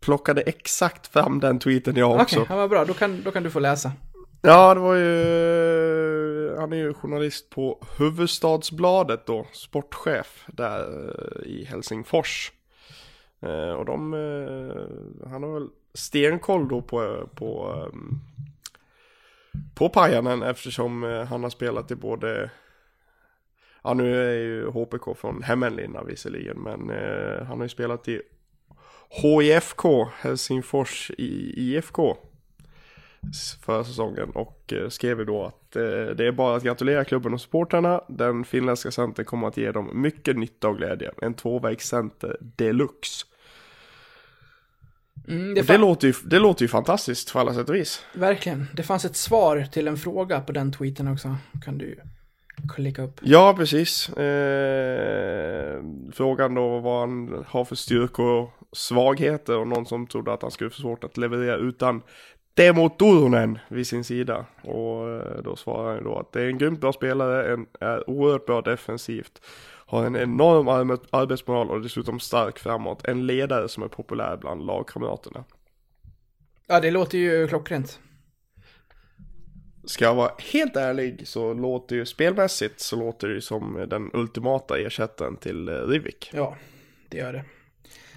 Plockade 0.00 0.40
exakt 0.40 1.06
fram 1.06 1.40
den 1.40 1.58
tweeten 1.58 1.96
jag 1.96 2.10
Okej, 2.10 2.22
också. 2.22 2.46
ja, 2.48 2.56
vad 2.56 2.70
bra. 2.70 2.84
Då 2.84 2.94
kan, 2.94 3.22
då 3.24 3.30
kan 3.30 3.42
du 3.42 3.50
få 3.50 3.58
läsa. 3.60 3.92
Ja, 4.42 4.74
det 4.74 4.80
var 4.80 4.94
ju, 4.94 5.14
han 6.58 6.72
är 6.72 6.76
ju 6.76 6.94
journalist 6.94 7.50
på 7.50 7.86
Huvudstadsbladet 7.98 9.26
då, 9.26 9.46
sportchef 9.52 10.44
där 10.46 11.08
eh, 11.08 11.46
i 11.46 11.64
Helsingfors. 11.64 12.52
Eh, 13.40 13.70
och 13.70 13.84
de, 13.84 14.14
eh, 14.14 15.28
han 15.30 15.42
har 15.42 15.54
väl 15.54 15.68
stenkoll 15.94 16.68
då 16.68 16.82
på, 16.82 17.28
på, 17.34 17.74
på 19.74 19.88
Pajanen 19.88 20.42
eftersom 20.42 21.02
han 21.02 21.42
har 21.42 21.50
spelat 21.50 21.90
i 21.90 21.94
både 21.94 22.50
Ja 23.82 23.94
nu 23.94 24.30
är 24.30 24.34
ju 24.34 24.66
HPK 24.66 25.16
från 25.16 25.42
Hemmenlinna 25.42 26.02
visserligen 26.02 26.58
men 26.58 26.80
han 27.46 27.58
har 27.58 27.62
ju 27.62 27.68
spelat 27.68 28.08
i 28.08 28.22
HIFK, 29.08 29.84
Helsingfors 30.20 31.10
i 31.18 31.54
IFK 31.56 32.16
förra 33.62 33.84
säsongen 33.84 34.30
och 34.30 34.72
eh, 34.72 34.88
skrev 34.88 35.18
ju 35.18 35.24
då 35.24 35.44
att 35.44 35.76
eh, 35.76 35.82
det 36.16 36.26
är 36.26 36.32
bara 36.32 36.56
att 36.56 36.62
gratulera 36.62 37.04
klubben 37.04 37.34
och 37.34 37.40
supportrarna. 37.40 38.00
Den 38.08 38.44
finländska 38.44 38.90
centern 38.90 39.24
kommer 39.24 39.48
att 39.48 39.56
ge 39.56 39.72
dem 39.72 40.02
mycket 40.02 40.36
nytta 40.36 40.68
och 40.68 40.76
glädje. 40.76 41.10
En 41.22 41.34
tvåvägscenter 41.34 42.36
deluxe. 42.40 43.26
Mm, 45.28 45.54
det 45.54 45.60
det, 45.60 45.66
fan- 45.66 45.80
låter 45.80 46.06
ju, 46.08 46.14
det 46.24 46.38
låter 46.38 46.62
ju 46.62 46.68
fantastiskt 46.68 47.30
för 47.30 47.40
alla 47.40 47.54
sätt 47.54 47.68
och 47.68 47.74
vis. 47.74 48.04
Verkligen. 48.14 48.66
Det 48.72 48.82
fanns 48.82 49.04
ett 49.04 49.16
svar 49.16 49.66
till 49.72 49.88
en 49.88 49.96
fråga 49.96 50.40
på 50.40 50.52
den 50.52 50.72
tweeten 50.72 51.08
också. 51.08 51.36
Kan 51.64 51.78
du 51.78 52.00
klicka 52.74 53.02
upp. 53.02 53.20
Ja, 53.22 53.54
precis. 53.58 54.08
Eh, 54.08 55.82
frågan 56.12 56.54
då 56.54 56.78
vad 56.78 57.00
han 57.00 57.44
har 57.48 57.64
för 57.64 57.76
styrkor 57.76 58.26
och 58.26 58.50
svagheter 58.72 59.56
och 59.58 59.68
någon 59.68 59.86
som 59.86 60.06
trodde 60.06 60.32
att 60.32 60.42
han 60.42 60.50
skulle 60.50 60.70
få 60.70 60.80
svårt 60.80 61.04
att 61.04 61.16
leverera 61.16 61.56
utan 61.56 62.02
Demo 62.54 62.88
Turunen 62.88 63.58
vid 63.68 63.86
sin 63.86 64.04
sida. 64.04 64.46
Och 64.62 65.08
eh, 65.08 65.42
då 65.42 65.56
svarar 65.56 65.86
han 65.86 65.96
ju 65.96 66.04
då 66.04 66.18
att 66.18 66.32
det 66.32 66.42
är 66.42 66.46
en 66.46 66.58
grymt 66.58 66.80
bra 66.80 66.92
spelare, 66.92 67.52
en, 67.52 67.66
är 67.80 68.10
oerhört 68.10 68.46
bra 68.46 68.60
defensivt, 68.60 69.42
har 69.86 70.06
en 70.06 70.16
enorm 70.16 70.68
arbe- 70.68 71.06
arbetsmoral 71.10 71.70
och 71.70 71.80
dessutom 71.80 72.20
stark 72.20 72.58
framåt. 72.58 73.06
En 73.06 73.26
ledare 73.26 73.68
som 73.68 73.82
är 73.82 73.88
populär 73.88 74.36
bland 74.36 74.66
lagkamraterna. 74.66 75.44
Ja, 76.66 76.80
det 76.80 76.90
låter 76.90 77.18
ju 77.18 77.48
klockrent. 77.48 78.00
Ska 79.84 80.04
jag 80.04 80.14
vara 80.14 80.32
helt 80.52 80.76
ärlig 80.76 81.28
så 81.28 81.54
låter 81.54 81.96
ju 81.96 82.06
spelmässigt 82.06 82.80
så 82.80 82.96
låter 82.96 83.28
det 83.28 83.34
ju 83.34 83.40
som 83.40 83.86
den 83.88 84.10
ultimata 84.12 84.78
ersättaren 84.78 85.36
till 85.36 85.68
eh, 85.68 85.74
Rivik. 85.74 86.30
Ja, 86.32 86.56
det 87.08 87.18
gör 87.18 87.32
det. 87.32 87.44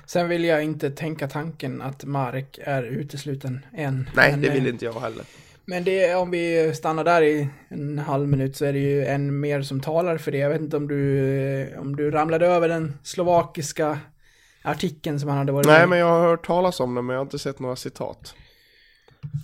Sen 0.05 0.29
vill 0.29 0.43
jag 0.43 0.63
inte 0.63 0.91
tänka 0.91 1.27
tanken 1.27 1.81
att 1.81 2.03
Mark 2.03 2.59
är 2.63 2.83
utesluten 2.83 3.65
än. 3.73 4.09
Nej, 4.15 4.31
Men, 4.31 4.41
det 4.41 4.49
vill 4.49 4.65
eh, 4.65 4.69
inte 4.69 4.85
jag 4.85 4.99
heller. 4.99 5.25
Men 5.65 5.83
det, 5.83 6.15
om 6.15 6.31
vi 6.31 6.73
stannar 6.75 7.03
där 7.03 7.21
i 7.21 7.47
en 7.69 7.99
halv 7.99 8.27
minut 8.27 8.55
så 8.55 8.65
är 8.65 8.73
det 8.73 8.79
ju 8.79 9.05
en 9.05 9.39
mer 9.39 9.61
som 9.61 9.79
talar 9.81 10.17
för 10.17 10.31
det. 10.31 10.37
Jag 10.37 10.49
vet 10.49 10.61
inte 10.61 10.77
om 10.77 10.87
du, 10.87 11.29
eh, 11.61 11.79
om 11.79 11.95
du 11.95 12.11
ramlade 12.11 12.45
över 12.45 12.69
den 12.69 12.97
slovakiska 13.03 13.99
artikeln 14.61 15.19
som 15.19 15.29
han 15.29 15.37
hade 15.37 15.51
varit 15.51 15.67
Nej, 15.67 15.79
med 15.79 15.89
men 15.89 15.99
jag 15.99 16.05
har 16.07 16.21
hört 16.21 16.45
talas 16.45 16.79
om 16.79 16.95
det, 16.95 17.01
men 17.01 17.13
jag 17.13 17.19
har 17.19 17.25
inte 17.25 17.39
sett 17.39 17.59
några 17.59 17.75
citat. 17.75 18.35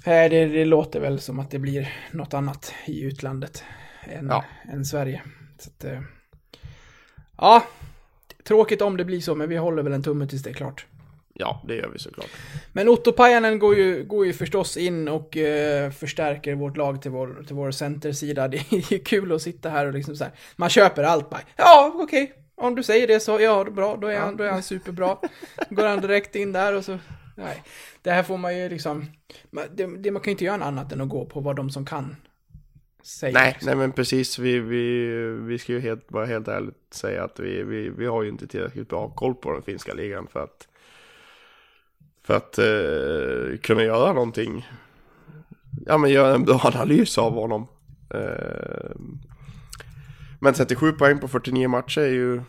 Nej, 0.06 0.30
det, 0.30 0.45
det 0.45 0.65
låter 0.65 1.00
väl 1.00 1.19
som 1.19 1.39
att 1.39 1.52
det 1.52 1.60
blir 1.60 1.93
något 2.12 2.34
annat 2.34 2.74
i 2.86 3.02
utlandet 3.04 3.63
än, 4.04 4.28
Ja. 4.28 4.45
än 4.74 4.86
Sverige. 4.86 5.22
Så 5.60 5.69
att, 5.69 5.84
eh, 5.84 6.02
ja, 7.38 7.63
tråkigt 8.43 8.82
om 8.82 8.97
det 8.97 9.06
blir 9.06 9.21
så, 9.21 9.36
men 9.36 9.49
vi 9.49 9.58
håller 9.58 9.84
väl 9.84 9.93
en 9.93 10.04
tumme 10.04 10.28
tills 10.28 10.43
det 10.43 10.49
är 10.49 10.54
klart. 10.54 10.86
Ja, 11.34 11.62
det 11.67 11.75
gör 11.75 11.89
vi 11.93 11.99
såklart. 11.99 12.30
Men 12.73 12.89
Otto 12.89 13.12
Pajanen 13.12 13.60
går 13.60 13.75
ju, 13.75 14.04
går 14.04 14.25
ju 14.25 14.34
förstås 14.34 14.78
in 14.78 15.08
och 15.08 15.38
eh, 15.38 15.91
förstärker 15.91 16.56
vårt 16.56 16.78
lag 16.78 17.02
till 17.02 17.12
vår, 17.12 17.43
till 17.47 17.56
vår 17.56 17.71
centersida. 17.71 18.47
Det 18.47 18.58
är 18.58 18.93
ju 18.93 18.99
kul 18.99 19.32
att 19.32 19.41
sitta 19.41 19.69
här 19.69 19.86
och 19.86 19.93
liksom 19.93 20.15
så 20.15 20.23
här. 20.23 20.34
Man 20.56 20.69
köper 20.69 21.04
allt 21.04 21.30
bara. 21.30 21.41
Ja, 21.56 21.93
okej. 21.95 22.34
Om 22.56 22.75
du 22.75 22.84
säger 22.84 23.08
det 23.08 23.19
så, 23.19 23.39
ja, 23.39 23.63
bra, 23.63 23.97
då 24.02 24.08
är, 24.08 24.19
han, 24.19 24.38
då 24.38 24.43
är 24.43 24.52
han 24.52 24.63
superbra. 24.63 25.17
Går 25.69 25.86
han 25.86 26.02
direkt 26.02 26.36
in 26.36 26.52
där 26.52 26.75
och 26.75 26.86
så, 26.86 26.97
nej. 27.36 27.63
Det 28.02 28.12
här 28.12 28.23
får 28.23 28.38
man 28.38 28.58
ju 28.58 28.69
liksom, 28.69 29.06
det, 29.71 29.88
det, 29.97 30.12
man 30.12 30.21
kan 30.21 30.32
ju 30.32 30.32
inte 30.32 30.45
göra 30.45 30.58
något 30.58 30.65
annat 30.65 30.91
än 30.91 31.02
att 31.02 31.10
gå 31.10 31.25
på 31.25 31.39
vad 31.39 31.56
de 31.56 31.69
som 31.69 31.86
kan 31.86 32.15
säger. 33.03 33.33
Nej, 33.33 33.57
nej 33.62 33.75
men 33.75 33.91
precis. 33.91 34.39
Vi, 34.39 34.59
vi, 34.59 35.07
vi 35.47 35.59
ska 35.59 35.73
ju 35.73 35.79
helt, 35.79 36.09
bara 36.09 36.25
helt 36.25 36.47
ärligt 36.47 36.93
säga 36.93 37.23
att 37.23 37.39
vi, 37.39 37.63
vi, 37.63 37.89
vi 37.89 38.05
har 38.05 38.23
ju 38.23 38.29
inte 38.29 38.47
tillräckligt 38.47 38.89
bra 38.89 39.09
koll 39.09 39.35
på 39.35 39.51
den 39.51 39.62
finska 39.62 39.93
ligan 39.93 40.27
för 40.27 40.43
att 40.43 40.67
för 42.23 42.38
att 42.38 42.57
eh, 42.57 43.59
kunna 43.59 43.83
göra 43.83 44.13
någonting. 44.13 44.67
Ja, 45.85 45.97
men 45.97 46.12
göra 46.12 46.35
en 46.35 46.45
bra 46.45 46.62
analys 46.63 47.17
av 47.17 47.33
honom. 47.33 47.67
Eh, 48.13 48.91
men 50.39 50.53
37 50.53 50.91
poäng 50.91 51.19
på 51.19 51.27
49 51.27 51.67
matcher 51.67 52.01
är 52.01 52.07
ju 52.07 52.41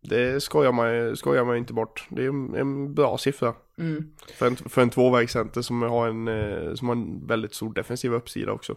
det 0.00 0.42
skojar 0.42 0.72
man, 0.72 1.16
skojar 1.16 1.44
man 1.44 1.54
ju 1.54 1.58
inte 1.58 1.72
bort. 1.72 2.06
Det 2.10 2.24
är 2.24 2.58
en 2.58 2.94
bra 2.94 3.18
siffra. 3.18 3.54
Mm. 3.78 4.10
För 4.34 4.46
en, 4.46 4.56
för 4.56 4.82
en 4.82 4.90
tvåvägscenter 4.90 5.62
som 5.62 5.82
har 5.82 6.08
en, 6.08 6.28
eh, 6.28 6.74
som 6.74 6.88
har 6.88 6.96
en 6.96 7.26
väldigt 7.26 7.54
stor 7.54 7.74
defensiv 7.74 8.12
uppsida 8.12 8.52
också. 8.52 8.74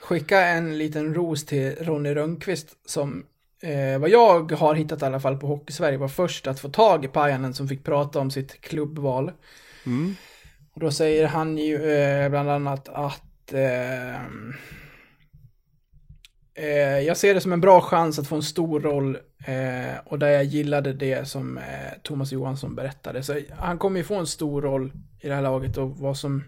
Skicka 0.00 0.40
en 0.40 0.78
liten 0.78 1.14
ros 1.14 1.46
till 1.46 1.76
Ronny 1.80 2.14
Rönnqvist 2.14 2.76
som 2.84 3.24
eh, 3.62 4.00
vad 4.00 4.10
jag 4.10 4.52
har 4.52 4.74
hittat 4.74 5.02
i 5.02 5.04
alla 5.04 5.20
fall 5.20 5.36
på 5.36 5.46
Hockeysverige 5.46 5.98
var 5.98 6.08
först 6.08 6.46
att 6.46 6.60
få 6.60 6.68
tag 6.68 7.04
i 7.04 7.08
Pajanen 7.08 7.54
som 7.54 7.68
fick 7.68 7.84
prata 7.84 8.18
om 8.18 8.30
sitt 8.30 8.60
klubbval. 8.60 9.32
Mm. 9.86 10.14
Och 10.72 10.80
då 10.80 10.90
säger 10.90 11.26
han 11.26 11.58
ju 11.58 11.90
eh, 11.90 12.30
bland 12.30 12.50
annat 12.50 12.88
att 12.88 13.52
eh, 13.52 14.20
eh, 16.58 17.00
jag 17.00 17.16
ser 17.16 17.34
det 17.34 17.40
som 17.40 17.52
en 17.52 17.60
bra 17.60 17.80
chans 17.80 18.18
att 18.18 18.26
få 18.26 18.36
en 18.36 18.42
stor 18.42 18.80
roll 18.80 19.18
eh, 19.46 19.96
och 20.04 20.18
där 20.18 20.28
jag 20.28 20.44
gillade 20.44 20.92
det 20.92 21.28
som 21.28 21.58
eh, 21.58 21.64
Thomas 22.02 22.32
Johansson 22.32 22.74
berättade. 22.74 23.22
Så 23.22 23.40
han 23.58 23.78
kommer 23.78 23.98
ju 24.00 24.04
få 24.04 24.14
en 24.14 24.26
stor 24.26 24.62
roll 24.62 24.92
i 25.20 25.28
det 25.28 25.34
här 25.34 25.42
laget 25.42 25.76
och 25.76 25.90
vad 25.98 26.16
som 26.16 26.44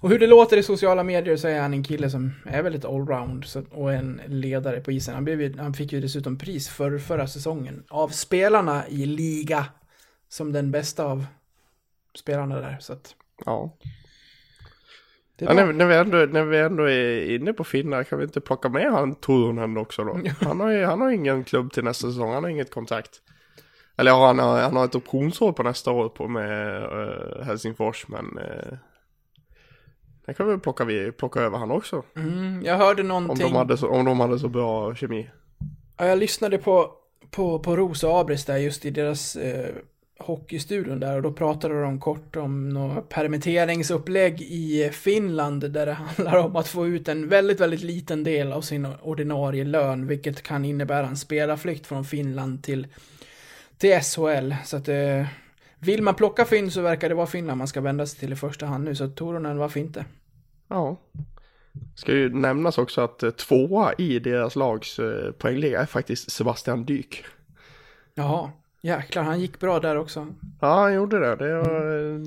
och 0.00 0.08
hur 0.10 0.18
det 0.18 0.26
låter 0.26 0.56
i 0.56 0.62
sociala 0.62 1.02
medier 1.02 1.36
så 1.36 1.48
är 1.48 1.60
han 1.60 1.74
en 1.74 1.84
kille 1.84 2.10
som 2.10 2.32
är 2.46 2.62
väldigt 2.62 2.84
allround 2.84 3.44
så- 3.44 3.64
och 3.70 3.92
en 3.92 4.20
ledare 4.26 4.80
på 4.80 4.92
isen. 4.92 5.14
Han, 5.14 5.24
blev 5.24 5.40
ju, 5.42 5.58
han 5.58 5.74
fick 5.74 5.92
ju 5.92 6.00
dessutom 6.00 6.38
pris 6.38 6.68
för 6.68 6.98
förra 6.98 7.26
säsongen 7.26 7.84
av 7.88 8.08
spelarna 8.08 8.88
i 8.88 9.06
liga 9.06 9.66
som 10.28 10.52
den 10.52 10.70
bästa 10.70 11.04
av 11.04 11.26
spelarna 12.14 12.60
där. 12.60 12.76
Så 12.80 12.92
att 12.92 13.14
Ja 13.46 13.76
ja 15.38 15.54
när, 15.54 15.72
när, 15.72 15.86
vi 15.86 15.94
ändå, 15.94 16.18
när 16.18 16.44
vi 16.44 16.58
ändå 16.58 16.90
är 16.90 17.34
inne 17.34 17.52
på 17.52 17.64
finnar 17.64 18.04
kan 18.04 18.18
vi 18.18 18.24
inte 18.24 18.40
plocka 18.40 18.68
med 18.68 18.92
han 18.92 19.14
Turunen 19.14 19.76
också 19.76 20.04
då? 20.04 20.20
Han 20.40 20.60
har 20.60 20.70
ju 20.70 20.84
han 20.84 21.00
har 21.00 21.10
ingen 21.10 21.44
klubb 21.44 21.72
till 21.72 21.84
nästa 21.84 22.06
säsong, 22.06 22.32
han 22.32 22.42
har 22.42 22.50
inget 22.50 22.70
kontrakt. 22.70 23.20
Eller 23.96 24.10
ja, 24.10 24.26
han 24.26 24.38
har, 24.38 24.60
han 24.60 24.76
har 24.76 24.84
ett 24.84 24.94
optionsår 24.94 25.52
på 25.52 25.62
nästa 25.62 25.90
år 25.90 26.08
på 26.08 26.28
med 26.28 26.82
eh, 26.82 27.44
Helsingfors 27.44 28.08
men 28.08 28.38
uh, 28.38 28.78
det 30.26 30.34
kan 30.34 30.48
vi 30.48 30.58
plocka, 30.58 30.84
vi, 30.84 31.12
plocka 31.12 31.40
över 31.40 31.58
han 31.58 31.70
också. 31.70 32.02
Mm, 32.16 32.62
jag 32.64 32.76
hörde 32.76 33.02
Om 33.02 33.08
någonting. 33.08 33.46
de, 33.46 33.56
hade 33.56 33.76
så, 33.76 33.88
om 33.88 34.04
de 34.04 34.20
hade 34.20 34.38
så 34.38 34.48
bra 34.48 34.94
kemi. 34.94 35.30
Ja, 35.96 36.06
jag 36.06 36.18
lyssnade 36.18 36.58
på, 36.58 36.92
på, 37.30 37.58
på 37.58 37.76
Ros 37.76 38.04
och 38.04 38.18
Abris 38.18 38.44
där 38.44 38.56
just 38.56 38.84
i 38.84 38.90
deras 38.90 39.36
eh, 39.36 39.74
hockeystudion 40.18 41.00
där 41.00 41.16
och 41.16 41.22
då 41.22 41.32
pratade 41.32 41.82
de 41.82 42.00
kort 42.00 42.36
om 42.36 42.68
något 42.68 43.08
permitteringsupplägg 43.08 44.42
i 44.42 44.90
Finland 44.92 45.70
där 45.70 45.86
det 45.86 45.92
handlar 46.16 46.36
om 46.36 46.56
att 46.56 46.68
få 46.68 46.86
ut 46.86 47.08
en 47.08 47.28
väldigt, 47.28 47.60
väldigt 47.60 47.82
liten 47.82 48.24
del 48.24 48.52
av 48.52 48.60
sin 48.60 48.86
ordinarie 49.02 49.64
lön 49.64 50.06
vilket 50.06 50.42
kan 50.42 50.64
innebära 50.64 51.06
en 51.06 51.16
spelarflykt 51.16 51.86
från 51.86 52.04
Finland 52.04 52.62
till, 52.62 52.86
till 53.78 54.00
SHL. 54.00 54.54
Så 54.64 54.76
att 54.76 54.88
eh, 54.88 55.26
vill 55.78 56.02
man 56.02 56.14
plocka 56.14 56.44
Finn 56.44 56.70
så 56.70 56.80
verkar 56.80 57.08
det 57.08 57.14
vara 57.14 57.26
Finland 57.26 57.58
man 57.58 57.68
ska 57.68 57.80
vända 57.80 58.06
sig 58.06 58.20
till 58.20 58.32
i 58.32 58.36
första 58.36 58.66
hand 58.66 58.84
nu 58.84 58.94
så 58.94 59.08
Toronen, 59.08 59.58
varför 59.58 59.80
inte? 59.80 60.04
Ja. 60.68 60.96
Ska 61.94 62.12
ju 62.12 62.34
nämnas 62.34 62.78
också 62.78 63.00
att 63.00 63.22
eh, 63.22 63.30
tvåa 63.30 63.92
i 63.98 64.18
deras 64.18 64.56
lags 64.56 64.98
eh, 64.98 65.32
poängliga 65.32 65.80
är 65.80 65.86
faktiskt 65.86 66.30
Sebastian 66.30 66.84
Dyk. 66.84 67.24
Jaha, 68.14 68.50
jäklar 68.80 69.22
han 69.22 69.40
gick 69.40 69.60
bra 69.60 69.80
där 69.80 69.96
också. 69.96 70.26
Ja, 70.60 70.74
han 70.74 70.94
gjorde 70.94 71.18
det. 71.18 71.36
det 71.36 71.54
var, 71.54 72.10
eh, 72.10 72.18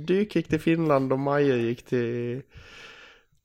Dyk 0.00 0.36
gick 0.36 0.48
till 0.48 0.60
Finland 0.60 1.12
och 1.12 1.18
Majer 1.18 1.56
gick 1.56 1.82
till, 1.82 2.42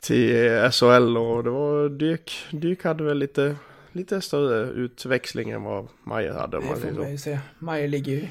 till 0.02 0.70
SHL 0.72 1.18
och 1.18 1.44
det 1.44 1.50
var 1.50 1.90
Dyk, 1.90 2.32
Dyk 2.52 2.84
hade 2.84 3.04
väl 3.04 3.18
lite, 3.18 3.56
lite 3.92 4.22
större 4.22 4.72
utväxling 4.72 5.50
än 5.50 5.64
vad 5.64 5.88
Majer 6.04 6.34
hade 6.34 6.58
Det 6.60 6.66
får 6.66 6.76
säger 6.76 6.94
man 6.94 7.12
ju 7.12 7.18
se. 7.18 7.40
Majer 7.60 7.88
ligger 7.88 8.12
ju, 8.12 8.28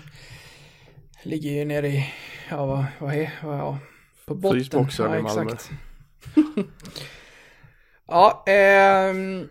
ligger 1.23 1.51
ju 1.51 1.65
nere 1.65 1.89
i, 1.89 2.15
ja 2.51 2.67
vad, 2.67 2.85
vad 2.99 3.15
är, 3.15 3.33
vad, 3.43 3.59
ja, 3.59 3.79
på 4.27 4.35
botten. 4.35 4.61
Frysboxen 4.61 5.11
ja, 5.11 5.19
i 5.19 5.23
Malmö. 5.23 5.53
ja, 8.07 8.45
ehm, 8.47 9.49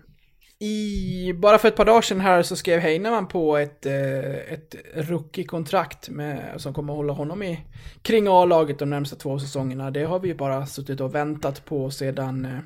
I, 0.62 1.34
bara 1.34 1.58
för 1.58 1.68
ett 1.68 1.76
par 1.76 1.86
dagar 1.86 2.02
sedan 2.02 2.20
här 2.20 2.44
så 2.44 2.56
skrev 2.56 2.80
Heinemann 2.80 3.28
på 3.28 3.58
ett, 3.58 3.86
eh, 3.86 4.54
ett 4.54 4.76
rookie-kontrakt 4.94 6.10
med, 6.10 6.62
som 6.62 6.74
kommer 6.74 6.94
att 6.94 6.98
hålla 6.98 7.14
honom 7.14 7.44
i 7.44 7.66
kring 8.02 8.28
A-laget 8.28 8.80
de 8.80 8.90
närmsta 8.90 9.16
två 9.16 9.40
säsongerna. 9.40 9.92
Det 9.92 10.04
har 10.04 10.20
vi 10.20 10.28
ju 10.28 10.36
bara 10.36 10.66
suttit 10.66 11.02
och 11.02 11.16
väntat 11.16 11.66
på 11.66 11.92
sedan, 11.92 12.46
eh, 12.46 12.60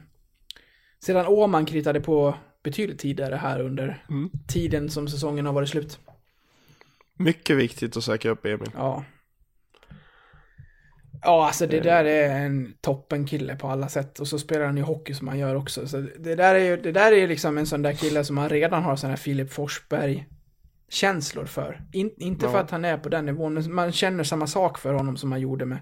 sedan 0.99 1.27
Åman 1.27 1.65
kritade 1.65 2.01
på 2.01 2.35
betydligt 2.63 2.99
tidigare 2.99 3.35
här 3.35 3.59
under 3.59 4.05
tiden 4.47 4.89
som 4.89 5.07
säsongen 5.07 5.45
har 5.45 5.53
varit 5.53 5.69
slut. 5.69 5.99
Mycket 7.17 7.57
viktigt 7.57 7.97
att 7.97 8.03
säkra 8.03 8.31
upp 8.31 8.45
Emil. 8.45 8.71
Ja. 8.75 9.03
Ja, 11.23 11.47
alltså 11.47 11.67
det 11.67 11.79
där 11.79 12.05
är 12.05 12.29
en 12.29 12.73
toppenkille 12.81 13.55
på 13.55 13.67
alla 13.67 13.87
sätt. 13.87 14.19
Och 14.19 14.27
så 14.27 14.39
spelar 14.39 14.65
han 14.65 14.77
ju 14.77 14.83
hockey 14.83 15.13
som 15.13 15.27
han 15.27 15.39
gör 15.39 15.55
också. 15.55 15.87
Så 15.87 15.97
det 16.19 16.35
där 16.35 16.55
är 16.55 16.59
ju 16.59 16.77
det 16.77 16.91
där 16.91 17.11
är 17.11 17.15
ju 17.15 17.27
liksom 17.27 17.57
en 17.57 17.65
sån 17.67 17.81
där 17.81 17.93
kille 17.93 18.23
som 18.23 18.35
man 18.35 18.49
redan 18.49 18.83
har 18.83 18.95
sån 18.95 19.09
här 19.09 19.17
Filip 19.17 19.51
Forsberg 19.53 20.27
känslor 20.89 21.45
för. 21.45 21.81
In, 21.93 22.11
inte 22.17 22.45
för 22.47 22.53
Ja. 22.57 22.59
att 22.63 22.71
han 22.71 22.85
är 22.85 22.97
på 22.97 23.09
den 23.09 23.25
nivån, 23.25 23.53
men 23.53 23.73
man 23.73 23.91
känner 23.91 24.23
samma 24.23 24.47
sak 24.47 24.77
för 24.77 24.93
honom 24.93 25.17
som 25.17 25.29
man 25.29 25.41
gjorde 25.41 25.65
med, 25.65 25.79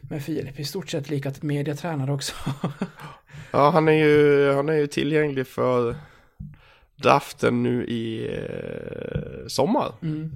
med 0.00 0.22
Filip. 0.22 0.60
I 0.60 0.64
stort 0.64 0.90
sett 0.90 1.10
lika 1.10 1.32
mediatränare 1.40 2.12
också. 2.12 2.34
Ja, 3.50 3.70
han 3.70 3.88
är 3.88 3.92
ju, 3.92 4.52
han 4.52 4.68
är 4.68 4.72
ju 4.74 4.86
tillgänglig 4.86 5.46
för 5.46 5.96
draften 6.96 7.62
nu 7.62 7.84
i 7.84 8.34
eh, 8.36 9.46
sommar. 9.46 9.92
Mm. 10.02 10.32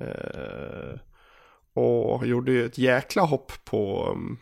Eh, 0.00 0.98
och 1.74 2.26
gjorde 2.26 2.52
ju 2.52 2.66
ett 2.66 2.78
jäkla 2.78 3.22
hopp 3.22 3.52
på, 3.64 4.08
um, 4.12 4.38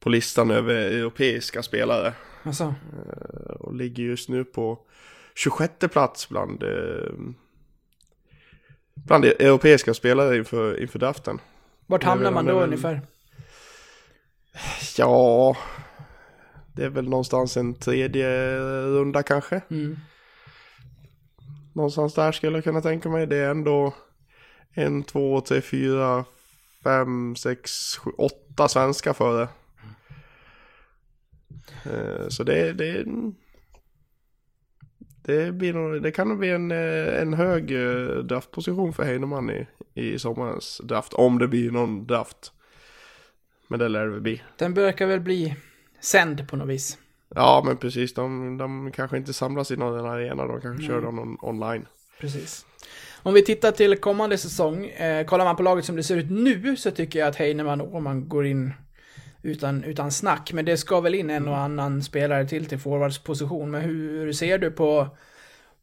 på 0.00 0.08
listan 0.10 0.50
över 0.50 0.74
europeiska 0.74 1.62
spelare. 1.62 2.12
Alltså, 2.42 2.64
Eh, 2.64 3.50
och 3.60 3.74
ligger 3.74 4.02
just 4.02 4.28
nu 4.28 4.44
på 4.44 4.78
26 5.34 5.72
plats 5.92 6.28
bland, 6.28 6.62
eh, 6.62 7.12
bland 8.94 9.24
europeiska 9.24 9.94
spelare 9.94 10.36
inför, 10.36 10.80
inför 10.82 10.98
draften. 10.98 11.38
vart 11.86 12.02
hamnar 12.04 12.30
man 12.30 12.46
då 12.46 12.54
väl- 12.58 12.64
ungefär? 12.64 13.00
Ja, 14.98 15.56
det 16.74 16.84
är 16.84 16.88
väl 16.88 17.08
någonstans 17.08 17.56
en 17.56 17.74
tredje 17.74 18.56
runda 18.86 19.22
kanske. 19.22 19.60
Mm. 19.70 19.96
Någonstans 21.74 22.14
där 22.14 22.32
skulle 22.32 22.56
jag 22.56 22.64
kunna 22.64 22.80
tänka 22.80 23.08
mig. 23.08 23.26
Det 23.26 23.36
är 23.36 23.50
ändå 23.50 23.94
en, 24.74 25.02
två, 25.02 25.40
tre, 25.40 25.60
fyra, 25.60 26.24
fem, 26.84 27.36
sex, 27.36 27.96
sju, 27.96 28.10
åtta 28.18 28.68
svenska 28.68 29.14
före. 29.14 29.48
Eh, 31.84 32.28
Så 32.28 32.44
det, 32.44 32.72
det, 32.72 33.04
det, 35.24 35.52
blir 35.52 35.72
nog, 35.72 36.02
det 36.02 36.10
kan 36.12 36.28
nog 36.28 36.38
bli 36.38 36.50
en, 36.50 36.70
eh, 36.70 37.20
en 37.22 37.34
hög 37.34 37.70
eh, 37.70 38.16
draftposition 38.16 38.92
för 38.92 39.02
Heinemann 39.04 39.50
i, 39.50 39.66
i 39.94 40.18
sommarens 40.18 40.80
draft. 40.84 41.12
Om 41.14 41.38
det 41.38 41.48
blir 41.48 41.70
någon 41.70 42.06
draft. 42.06 42.52
Men 43.68 43.78
det 43.78 43.88
lär 43.88 44.04
det 44.04 44.10
väl 44.10 44.20
bli. 44.20 44.42
Den 44.58 44.74
verkar 44.74 45.06
väl 45.06 45.20
bli 45.20 45.56
sänd 46.00 46.48
på 46.48 46.56
något 46.56 46.68
vis. 46.68 46.98
Ja 47.34 47.62
men 47.66 47.76
precis, 47.76 48.14
de, 48.14 48.58
de 48.58 48.92
kanske 48.92 49.16
inte 49.16 49.32
samlas 49.32 49.70
i 49.70 49.76
någon 49.76 50.06
arena, 50.06 50.46
de 50.46 50.60
kanske 50.60 50.86
kör 50.86 51.00
den 51.00 51.18
on, 51.18 51.38
online. 51.40 51.86
Precis. 52.20 52.66
Om 53.24 53.34
vi 53.34 53.44
tittar 53.44 53.72
till 53.72 53.96
kommande 53.96 54.38
säsong, 54.38 54.86
eh, 54.86 55.24
kollar 55.24 55.44
man 55.44 55.56
på 55.56 55.62
laget 55.62 55.84
som 55.84 55.96
det 55.96 56.02
ser 56.02 56.16
ut 56.16 56.30
nu 56.30 56.76
så 56.76 56.90
tycker 56.90 57.18
jag 57.18 57.28
att 57.28 57.36
Heinemann 57.36 57.80
och 57.80 57.94
Åhman 57.94 58.28
går 58.28 58.46
in 58.46 58.72
utan, 59.42 59.84
utan 59.84 60.10
snack. 60.10 60.52
Men 60.52 60.64
det 60.64 60.76
ska 60.76 61.00
väl 61.00 61.14
in 61.14 61.30
en 61.30 61.48
och 61.48 61.58
annan 61.58 62.02
spelare 62.02 62.46
till 62.48 62.66
till 62.66 62.78
forwardsposition. 62.78 63.70
Men 63.70 63.82
hur, 63.82 64.32
ser 64.32 64.58
du 64.58 64.70
på, 64.70 65.08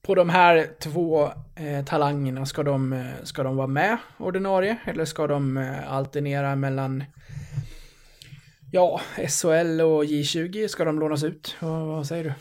på 0.01 0.15
de 0.15 0.29
här 0.29 0.67
två 0.79 1.31
eh, 1.55 1.85
talangerna? 1.85 2.45
Ska 2.45 2.63
de, 2.63 2.93
eh, 2.93 3.05
ska 3.23 3.43
de 3.43 3.55
vara 3.55 3.67
med 3.67 3.97
ordinarie? 4.17 4.77
Eller 4.85 5.05
ska 5.05 5.27
de 5.27 5.57
eh, 5.57 5.93
alternera 5.93 6.55
mellan 6.55 7.03
Ja, 8.71 9.01
SHL 9.15 9.81
och 9.81 10.03
J20, 10.03 10.67
ska 10.67 10.85
de 10.85 10.99
lånas 10.99 11.23
ut? 11.23 11.55
Vad, 11.59 11.87
vad 11.87 12.07
säger 12.07 12.23
du? 12.23 12.33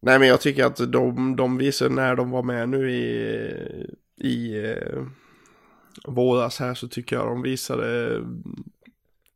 Nej 0.00 0.18
men 0.18 0.28
jag 0.28 0.40
tycker 0.40 0.64
att 0.64 0.92
de, 0.92 1.36
de 1.36 1.58
visar 1.58 1.88
när 1.88 2.16
de 2.16 2.30
var 2.30 2.42
med 2.42 2.68
nu 2.68 2.90
i, 2.90 3.86
i 4.16 4.64
eh, 4.70 5.02
våras 6.04 6.58
här 6.58 6.74
så 6.74 6.88
tycker 6.88 7.16
jag 7.16 7.26
de 7.26 7.42
visade 7.42 8.20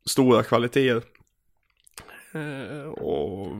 stora 0.05 0.43
kvaliteter. 0.43 1.03
Eh, 2.33 2.87
och 2.87 3.57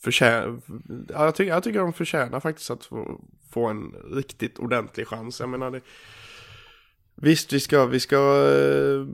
förtjänar, 0.00 0.60
ja, 1.08 1.24
jag, 1.24 1.34
tycker, 1.34 1.52
jag 1.52 1.62
tycker 1.62 1.78
de 1.78 1.92
förtjänar 1.92 2.40
faktiskt 2.40 2.70
att 2.70 2.84
få, 2.84 3.20
få 3.50 3.66
en 3.66 3.94
riktigt 4.12 4.58
ordentlig 4.58 5.06
chans. 5.06 5.40
Jag 5.40 5.48
menar 5.48 5.70
det, 5.70 5.80
visst 7.14 7.52
vi 7.52 7.60
ska, 7.60 7.86
vi 7.86 8.00
ska 8.00 8.16
eh, 8.50 9.06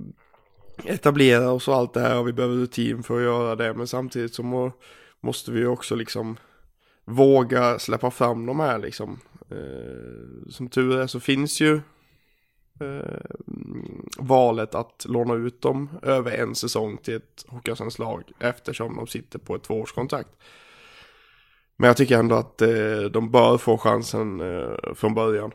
etablera 0.95 1.51
oss 1.51 1.69
och 1.69 1.75
allt 1.75 1.95
det 1.95 2.01
här 2.01 2.19
och 2.19 2.29
vi 2.29 2.33
behöver 2.33 2.57
rutin 2.57 3.03
för 3.03 3.17
att 3.17 3.23
göra 3.23 3.57
det 3.57 3.75
men 3.75 3.87
samtidigt 3.87 4.35
så 4.35 4.43
må, 4.43 4.73
måste 5.21 5.53
vi 5.53 5.67
också 5.67 5.95
liksom 5.95 6.37
våga 7.05 7.79
släppa 7.79 8.11
fram 8.11 8.47
de 8.47 8.61
här 8.61 8.79
liksom. 8.79 9.21
Eh, 9.51 10.51
som 10.51 10.69
tur 10.69 10.99
är 10.99 11.07
så 11.07 11.21
finns 11.21 11.61
ju 11.61 11.81
eh, 12.81 13.21
valet 14.19 14.75
att 14.75 15.07
låna 15.09 15.35
ut 15.35 15.63
dem 15.63 15.89
över 16.03 16.31
en 16.31 16.55
säsong 16.55 16.97
till 16.97 17.17
ett 17.17 17.45
Hockeyallsvenskt 17.49 17.99
lag 17.99 18.23
eftersom 18.39 18.97
de 18.97 19.07
sitter 19.07 19.39
på 19.39 19.55
ett 19.55 19.63
tvåårskontrakt. 19.63 20.31
Men 21.77 21.87
jag 21.87 21.97
tycker 21.97 22.19
ändå 22.19 22.35
att 22.35 22.63
eh, 22.63 23.01
de 23.13 23.31
bör 23.31 23.59
få 23.59 23.79
chansen 23.79 24.41
eh, 24.41 24.95
från 24.95 25.15
början. 25.15 25.53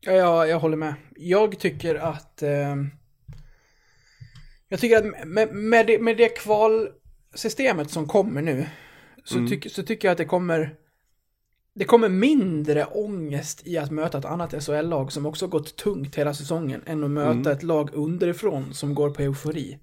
Ja, 0.00 0.12
jag, 0.12 0.48
jag 0.48 0.58
håller 0.58 0.76
med. 0.76 0.94
Jag 1.16 1.58
tycker 1.58 1.94
att... 1.94 2.42
Eh, 2.42 2.76
jag 4.68 4.80
tycker 4.80 4.96
att 4.96 5.26
med, 5.26 5.54
med, 5.54 5.86
det, 5.86 5.98
med 5.98 6.16
det 6.16 6.28
kvalsystemet 7.34 7.90
som 7.90 8.08
kommer 8.08 8.42
nu 8.42 8.66
så, 9.24 9.38
Mm. 9.38 9.48
tyck, 9.50 9.72
så 9.72 9.82
tycker 9.82 10.08
jag 10.08 10.12
att 10.12 10.18
det 10.18 10.24
kommer... 10.24 10.74
Det 11.76 11.84
kommer 11.84 12.08
mindre 12.08 12.84
ångest 12.84 13.66
i 13.66 13.78
att 13.78 13.90
möta 13.90 14.18
ett 14.18 14.24
annat 14.24 14.64
SHL-lag 14.64 15.12
som 15.12 15.26
också 15.26 15.46
gått 15.46 15.76
tungt 15.76 16.14
hela 16.14 16.34
säsongen 16.34 16.82
än 16.86 17.04
att 17.04 17.10
möta 17.10 17.30
Mm. 17.30 17.52
ett 17.52 17.62
lag 17.62 17.90
underifrån 17.94 18.74
som 18.74 18.94
går 18.94 19.10
på 19.10 19.22
eufori. 19.22 19.78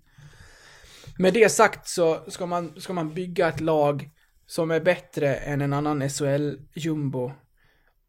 Med 1.17 1.33
det 1.33 1.49
sagt 1.49 1.87
så 1.87 2.19
ska 2.27 2.45
man, 2.45 2.73
ska 2.77 2.93
man 2.93 3.13
bygga 3.13 3.47
ett 3.49 3.59
lag 3.61 4.09
som 4.47 4.71
är 4.71 4.79
bättre 4.79 5.35
än 5.35 5.61
en 5.61 5.73
annan 5.73 6.01
SHL-jumbo. 6.09 7.31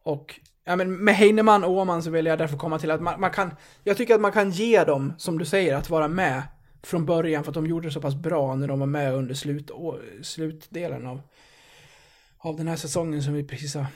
Och 0.05 0.41
ja, 0.65 0.77
men 0.77 1.05
med 1.05 1.15
Heinemann 1.15 1.65
och 1.65 1.71
Åman 1.71 2.03
så 2.03 2.11
vill 2.11 2.27
jag 2.27 2.39
därför 2.39 2.57
komma 2.59 2.79
till 2.79 2.91
att 2.91 3.03
man, 3.03 3.21
man 3.21 3.31
kan, 3.31 3.51
jag 3.85 3.97
tycker 3.97 4.15
att 4.15 4.21
man 4.21 4.33
kan 4.33 4.51
ge 4.51 4.85
dem, 4.85 5.13
som 5.19 5.39
du 5.39 5.45
säger, 5.45 5.77
att 5.77 5.91
vara 5.91 6.09
med 6.09 6.43
från 6.83 7.07
början 7.07 7.45
för 7.45 7.51
att 7.51 7.55
de 7.55 7.67
gjorde 7.67 7.89
det 7.89 7.93
så 7.93 8.01
pass 8.01 8.15
bra 8.15 8.55
när 8.55 8.69
de 8.69 8.81
var 8.81 8.87
med 8.87 9.15
under 9.15 9.35
slut, 9.35 9.71
slutdelen 10.23 11.07
av, 11.07 11.21
av 12.39 12.57
den 12.57 12.69
här 12.69 12.77
säsongen 12.77 13.23
som 13.23 13.35
vi 13.35 13.45
precis 13.45 13.75
har 13.75 13.87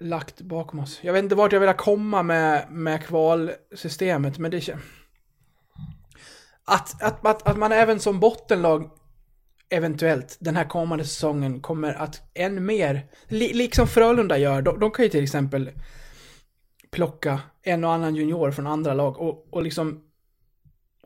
lagt 0.00 0.40
bakom 0.40 0.78
oss. 0.78 1.00
Jag 1.02 1.12
vet 1.12 1.22
inte 1.22 1.34
vart 1.34 1.52
jag 1.52 1.60
vill 1.60 1.72
komma 1.72 2.22
med, 2.22 2.66
med 2.70 3.04
kvalsystemet, 3.04 4.38
men 4.38 4.50
det 4.50 4.60
känns... 4.60 4.82
Att, 6.64 7.02
att, 7.02 7.26
att, 7.26 7.48
att 7.48 7.58
man 7.58 7.72
även 7.72 8.00
som 8.00 8.20
bottenlag 8.20 8.90
eventuellt 9.68 10.36
den 10.40 10.56
här 10.56 10.64
kommande 10.64 11.04
säsongen 11.04 11.60
kommer 11.60 11.94
att 11.94 12.22
än 12.34 12.66
mer, 12.66 13.06
li, 13.28 13.52
liksom 13.52 13.86
Frölunda 13.86 14.38
gör, 14.38 14.62
de, 14.62 14.80
de 14.80 14.90
kan 14.90 15.04
ju 15.04 15.08
till 15.08 15.24
exempel 15.24 15.70
plocka 16.90 17.40
en 17.62 17.84
och 17.84 17.92
annan 17.92 18.14
junior 18.14 18.50
från 18.50 18.66
andra 18.66 18.94
lag 18.94 19.18
och, 19.18 19.46
och 19.50 19.62
liksom 19.62 20.00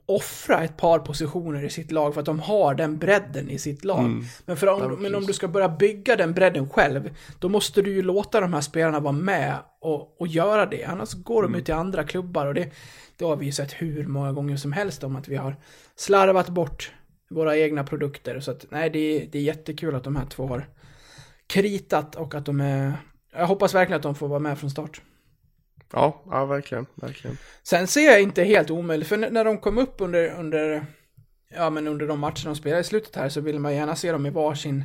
offra 0.08 0.64
ett 0.64 0.76
par 0.76 0.98
positioner 0.98 1.64
i 1.64 1.70
sitt 1.70 1.92
lag 1.92 2.14
för 2.14 2.20
att 2.20 2.26
de 2.26 2.40
har 2.40 2.74
den 2.74 2.98
bredden 2.98 3.50
i 3.50 3.58
sitt 3.58 3.84
lag. 3.84 4.24
Men, 4.46 4.56
för 4.56 4.66
om, 4.66 5.02
men 5.02 5.14
om 5.14 5.26
du 5.26 5.32
ska 5.32 5.48
börja 5.48 5.68
bygga 5.68 6.16
den 6.16 6.32
bredden 6.32 6.68
själv, 6.68 7.10
då 7.38 7.48
måste 7.48 7.82
du 7.82 7.90
ju 7.94 8.02
låta 8.02 8.40
de 8.40 8.54
här 8.54 8.60
spelarna 8.60 9.00
vara 9.00 9.12
med 9.12 9.56
och, 9.80 10.20
och 10.20 10.26
göra 10.26 10.66
det. 10.66 10.84
Annars 10.84 11.14
går 11.14 11.42
de 11.42 11.54
ut 11.54 11.64
till 11.64 11.74
andra 11.74 12.04
klubbar 12.04 12.46
och 12.46 12.54
det, 12.54 12.70
det 13.16 13.24
har 13.24 13.36
vi 13.36 13.46
ju 13.46 13.52
sett 13.52 13.72
hur 13.72 14.06
många 14.06 14.32
gånger 14.32 14.56
som 14.56 14.72
helst 14.72 15.04
om 15.04 15.16
att 15.16 15.28
vi 15.28 15.36
har 15.36 15.56
slarvat 15.96 16.48
bort 16.48 16.92
våra 17.30 17.56
egna 17.56 17.84
produkter. 17.84 18.40
Så 18.40 18.50
att 18.50 18.66
nej, 18.70 18.90
det 18.90 18.98
är, 18.98 19.26
det 19.32 19.38
är 19.38 19.42
jättekul 19.42 19.94
att 19.94 20.04
de 20.04 20.16
här 20.16 20.26
två 20.26 20.46
har 20.46 20.68
kritat 21.46 22.14
och 22.14 22.34
att 22.34 22.46
de 22.46 22.60
är... 22.60 22.92
Jag 23.32 23.46
hoppas 23.46 23.74
verkligen 23.74 23.96
att 23.96 24.02
de 24.02 24.14
får 24.14 24.28
vara 24.28 24.40
med 24.40 24.58
från 24.58 24.70
start. 24.70 25.02
Ja, 25.92 26.22
ja 26.30 26.44
verkligen, 26.44 26.86
verkligen. 26.94 27.38
Sen 27.62 27.86
ser 27.86 28.00
jag 28.00 28.22
inte 28.22 28.44
helt 28.44 28.70
omöjligt, 28.70 29.08
för 29.08 29.16
när 29.16 29.44
de 29.44 29.58
kom 29.58 29.78
upp 29.78 29.94
under, 29.98 30.28
under, 30.28 30.86
ja 31.54 31.70
men 31.70 31.86
under 31.86 32.06
de 32.06 32.20
matcher 32.20 32.44
de 32.44 32.56
spelade 32.56 32.80
i 32.80 32.84
slutet 32.84 33.16
här 33.16 33.28
så 33.28 33.40
vill 33.40 33.58
man 33.58 33.74
gärna 33.74 33.96
se 33.96 34.12
dem 34.12 34.26
i 34.26 34.30
varsin 34.30 34.84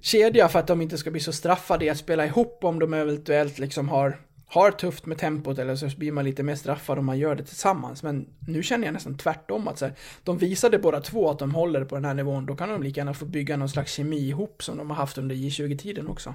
kedja 0.00 0.48
för 0.48 0.58
att 0.58 0.66
de 0.66 0.82
inte 0.82 0.98
ska 0.98 1.10
bli 1.10 1.20
så 1.20 1.32
straffade 1.32 1.84
i 1.84 1.90
att 1.90 1.98
spela 1.98 2.26
ihop 2.26 2.64
om 2.64 2.78
de 2.78 2.94
eventuellt 2.94 3.58
liksom 3.58 3.88
har 3.88 4.18
har 4.48 4.70
tufft 4.70 5.06
med 5.06 5.18
tempot 5.18 5.58
eller 5.58 5.76
så 5.76 5.88
blir 5.96 6.12
man 6.12 6.24
lite 6.24 6.42
mer 6.42 6.54
straffad 6.54 6.98
om 6.98 7.06
man 7.06 7.18
gör 7.18 7.34
det 7.34 7.44
tillsammans. 7.44 8.02
Men 8.02 8.28
nu 8.46 8.62
känner 8.62 8.86
jag 8.86 8.92
nästan 8.92 9.16
tvärtom 9.18 9.68
att 9.68 9.78
så 9.78 9.84
här, 9.84 9.94
de 10.24 10.38
visade 10.38 10.78
båda 10.78 11.00
två 11.00 11.30
att 11.30 11.38
de 11.38 11.54
håller 11.54 11.84
på 11.84 11.94
den 11.94 12.04
här 12.04 12.14
nivån. 12.14 12.46
Då 12.46 12.56
kan 12.56 12.68
de 12.68 12.82
lika 12.82 13.00
gärna 13.00 13.14
få 13.14 13.24
bygga 13.24 13.56
någon 13.56 13.68
slags 13.68 13.92
kemi 13.92 14.28
ihop 14.28 14.62
som 14.62 14.76
de 14.78 14.90
har 14.90 14.96
haft 14.96 15.18
under 15.18 15.34
J20-tiden 15.34 16.08
också. 16.08 16.34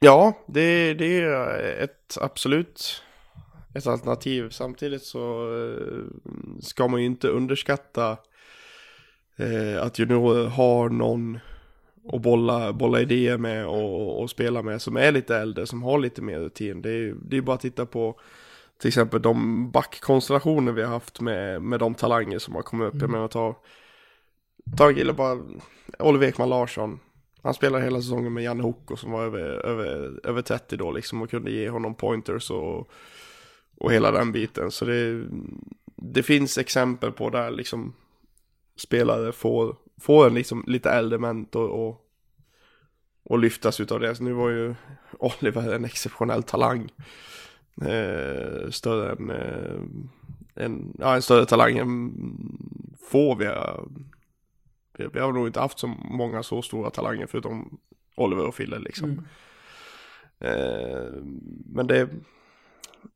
Ja, 0.00 0.44
det, 0.46 0.94
det 0.94 1.20
är 1.20 1.82
ett 1.84 2.18
absolut 2.20 3.02
ett 3.74 3.86
alternativ. 3.86 4.50
Samtidigt 4.50 5.02
så 5.02 5.54
eh, 5.56 6.04
ska 6.60 6.88
man 6.88 7.00
ju 7.00 7.06
inte 7.06 7.28
underskatta 7.28 8.16
eh, 9.36 9.82
att 9.82 9.98
juniorer 9.98 10.46
har 10.46 10.88
någon 10.88 11.38
att 12.12 12.22
bolla, 12.22 12.72
bolla 12.72 13.00
idéer 13.00 13.38
med 13.38 13.66
och, 13.66 14.22
och 14.22 14.30
spela 14.30 14.62
med 14.62 14.82
som 14.82 14.96
är 14.96 15.12
lite 15.12 15.36
äldre, 15.36 15.66
som 15.66 15.82
har 15.82 15.98
lite 15.98 16.22
mer 16.22 16.38
rutin. 16.38 16.82
Det 16.82 16.90
är 16.90 16.96
ju 16.96 17.14
det 17.22 17.36
är 17.36 17.40
bara 17.40 17.54
att 17.54 17.60
titta 17.60 17.86
på 17.86 18.20
till 18.78 18.88
exempel 18.88 19.22
de 19.22 19.70
backkonstellationer 19.70 20.72
vi 20.72 20.82
har 20.82 20.90
haft 20.90 21.20
med, 21.20 21.62
med 21.62 21.80
de 21.80 21.94
talanger 21.94 22.38
som 22.38 22.54
har 22.54 22.62
kommit 22.62 22.88
upp. 22.88 22.94
Mm. 22.94 23.02
Jag 23.02 23.10
menar 23.10 23.28
ta, 23.28 23.56
ta 24.76 24.88
en 24.88 24.94
kille 24.94 25.12
bara, 25.12 25.38
Oliver 25.98 26.26
Ekman 26.26 26.48
Larsson. 26.48 27.00
Han 27.48 27.54
spelade 27.54 27.84
hela 27.84 28.00
säsongen 28.00 28.32
med 28.32 28.44
Janne 28.44 28.62
Hoko 28.62 28.96
som 28.96 29.10
var 29.10 29.24
över, 29.24 29.66
över, 29.66 30.20
över 30.24 30.42
30 30.42 30.76
då 30.76 30.92
liksom 30.92 31.22
och 31.22 31.30
kunde 31.30 31.50
ge 31.50 31.68
honom 31.68 31.94
pointers 31.94 32.50
och, 32.50 32.90
och 33.76 33.92
hela 33.92 34.10
den 34.10 34.32
biten. 34.32 34.70
Så 34.70 34.84
det, 34.84 35.24
det 35.96 36.22
finns 36.22 36.58
exempel 36.58 37.12
på 37.12 37.30
där 37.30 37.50
liksom 37.50 37.94
spelare 38.76 39.32
får, 39.32 39.76
får 40.00 40.26
en 40.26 40.34
liksom 40.34 40.64
lite 40.66 40.90
äldre 40.90 41.18
mentor 41.18 41.68
och, 41.68 42.06
och 43.22 43.38
lyftas 43.38 43.80
utav 43.80 44.00
det. 44.00 44.14
Så 44.14 44.22
nu 44.22 44.32
var 44.32 44.50
ju 44.50 44.74
Oliver 45.18 45.74
en 45.74 45.84
exceptionell 45.84 46.42
talang. 46.42 46.92
Eh, 47.82 48.70
större 48.70 49.12
än, 49.12 49.30
eh, 49.30 49.80
en, 50.64 50.96
ja, 50.98 51.14
en 51.14 51.22
större 51.22 51.46
talang 51.46 51.78
än 51.78 52.12
få 53.10 53.34
vi 53.34 53.46
har. 53.46 53.88
Vi, 54.98 55.06
vi 55.12 55.20
har 55.20 55.32
nog 55.32 55.46
inte 55.46 55.60
haft 55.60 55.78
så 55.78 55.86
många 55.86 56.42
så 56.42 56.62
stora 56.62 56.90
talanger 56.90 57.26
förutom 57.26 57.78
Oliver 58.14 58.46
och 58.46 58.54
Fille 58.54 58.78
liksom. 58.78 59.10
Mm. 59.10 59.24
Eh, 60.40 61.12
men 61.66 61.86
det, 61.86 62.08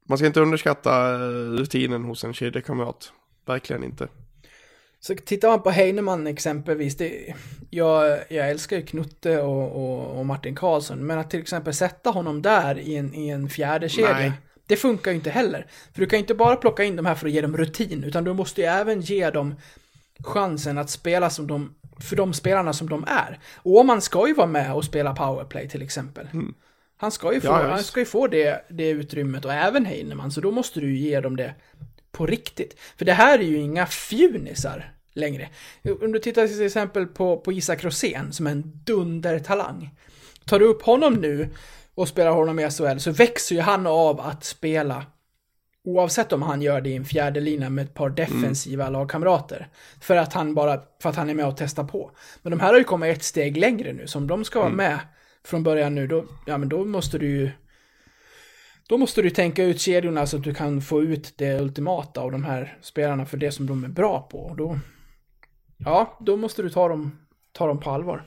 man 0.09 0.19
ska 0.19 0.27
inte 0.27 0.41
underskatta 0.41 1.19
rutinen 1.29 2.05
hos 2.05 2.25
en 2.25 2.33
kedjekamrat. 2.33 3.13
Verkligen 3.47 3.85
inte. 3.85 4.09
Så 5.01 5.15
tittar 5.15 5.49
man 5.49 5.63
på 5.63 5.71
Heinemann 5.71 6.27
exempelvis, 6.27 6.97
det, 6.97 7.35
jag, 7.71 8.19
jag 8.29 8.51
älskar 8.51 8.77
ju 8.77 8.83
Knutte 8.83 9.41
och, 9.41 9.77
och, 9.77 10.19
och, 10.19 10.27
Martin 10.27 10.55
Karlsson, 10.55 11.07
men 11.07 11.19
att 11.19 11.31
till 11.31 11.41
exempel 11.41 11.75
sätta 11.75 12.11
honom 12.11 12.43
där 12.43 12.79
i 12.79 12.97
en, 12.97 13.15
i 13.15 13.29
en 13.29 13.49
fjärde 13.49 13.89
kedja, 13.89 14.33
det 14.67 14.77
funkar 14.77 15.11
ju 15.11 15.17
inte 15.17 15.31
heller. 15.31 15.67
För 15.93 16.01
du 16.01 16.07
kan 16.07 16.19
inte 16.19 16.35
bara 16.35 16.57
plocka 16.57 16.85
in 16.85 16.97
de 16.97 17.07
här 17.07 17.15
för 17.15 17.27
att 17.27 17.33
ge 17.33 17.41
dem 17.41 17.57
rutin, 17.57 18.05
utan 18.05 18.25
du 18.25 18.33
måste 18.33 18.61
ju 18.61 18.67
även 18.67 19.01
ge 19.01 19.31
dem 19.31 19.55
chansen 20.23 20.79
att 20.79 20.91
spela 20.91 21.31
som 21.31 21.47
de, 21.47 21.75
för 22.01 22.17
de 22.17 22.33
spelarna 22.33 22.73
som 22.73 22.89
de 22.89 23.05
är. 23.09 23.39
Åman 23.63 24.01
ska 24.01 24.29
ju 24.29 24.35
vara 24.35 24.47
med 24.47 24.75
och 24.75 24.85
spela 24.85 25.15
powerplay 25.15 25.69
till 25.69 25.83
exempel. 25.83 26.29
Mm. 26.33 26.55
Han 26.97 27.11
ska 27.11 27.35
ju 27.35 27.41
få, 27.41 27.47
ja, 27.47 27.69
han 27.71 27.85
ska 27.85 28.01
ju 28.01 28.07
få 28.07 28.27
det, 28.27 28.65
det 28.69 28.89
utrymmet 28.89 29.45
och 29.45 29.53
även 29.53 29.87
Heinemann, 29.87 30.31
så 30.31 30.41
då 30.41 30.51
måste 30.51 30.81
du 30.81 30.91
ju 30.91 31.09
ge 31.09 31.21
dem 31.21 31.37
det 31.37 31.55
på 32.13 32.27
riktigt. 32.27 32.81
För 32.97 33.05
det 33.05 33.13
här 33.13 33.39
är 33.39 33.43
ju 33.43 33.57
inga 33.57 33.87
fjunisar 33.87 34.93
längre. 35.15 35.49
Om 36.03 36.13
du 36.13 36.19
tittar 36.19 36.47
till 36.47 36.67
exempel 36.67 37.07
på, 37.07 37.37
på 37.37 37.53
Isak 37.53 37.85
Rosén 37.85 38.33
som 38.33 38.47
är 38.47 38.51
en 38.51 38.81
dundertalang. 38.85 39.91
Tar 40.45 40.59
du 40.59 40.65
upp 40.65 40.83
honom 40.83 41.15
nu 41.15 41.49
och 41.95 42.09
spelar 42.09 42.31
honom 42.31 42.59
i 42.59 42.71
SHL 42.71 42.99
så 42.99 43.11
växer 43.11 43.55
ju 43.55 43.61
han 43.61 43.87
av 43.87 44.21
att 44.21 44.45
spela 44.45 45.07
Oavsett 45.85 46.33
om 46.33 46.43
han 46.43 46.63
gör 46.63 46.81
det 46.81 46.91
i 46.91 46.97
en 46.97 47.05
fjärde 47.05 47.41
lina 47.41 47.71
med 47.71 47.85
ett 47.85 47.95
par 47.95 48.11
defensiva 48.11 48.85
mm. 48.85 48.93
lagkamrater. 48.93 49.69
För 50.01 50.17
att 50.17 50.33
han 50.33 50.55
bara, 50.55 50.81
för 51.03 51.11
att 51.11 51.17
han 51.17 51.31
är 51.31 51.35
med 51.35 51.47
och 51.47 51.57
testar 51.57 51.85
på. 51.85 52.11
Men 52.43 52.51
de 52.51 52.61
här 52.61 52.69
har 52.69 52.79
ju 52.79 52.85
kommit 52.85 53.17
ett 53.17 53.23
steg 53.23 53.57
längre 53.57 53.93
nu, 53.93 54.07
så 54.07 54.19
om 54.19 54.27
de 54.27 54.45
ska 54.45 54.59
vara 54.59 54.73
mm. 54.73 54.77
med 54.77 54.99
från 55.45 55.63
början 55.63 55.95
nu, 55.95 56.07
då, 56.07 56.25
ja 56.47 56.59
men 56.59 56.69
då 56.69 56.85
måste 56.85 57.19
du 57.19 57.29
ju 57.29 57.51
då 58.89 58.99
måste 58.99 59.23
du 59.23 59.31
tänka 59.31 59.65
ut 59.65 59.81
kedjorna 59.81 60.27
så 60.27 60.37
att 60.37 60.43
du 60.43 60.55
kan 60.55 60.83
få 60.83 61.03
ut 61.03 61.35
det 61.39 61.61
ultimata 61.61 62.21
av 62.21 62.33
de 62.33 62.45
här 62.45 62.79
spelarna 62.81 63.27
för 63.27 63.37
det 63.37 63.53
som 63.53 63.67
de 63.67 63.85
är 63.85 63.89
bra 63.89 64.29
på. 64.31 64.55
Då, 64.59 64.79
ja, 65.77 66.19
då 66.21 66.37
måste 66.37 66.63
du 66.63 66.71
ta 66.71 66.89
dem, 66.89 67.19
ta 67.53 67.67
dem 67.67 67.81
på 67.81 67.91
allvar. 67.91 68.27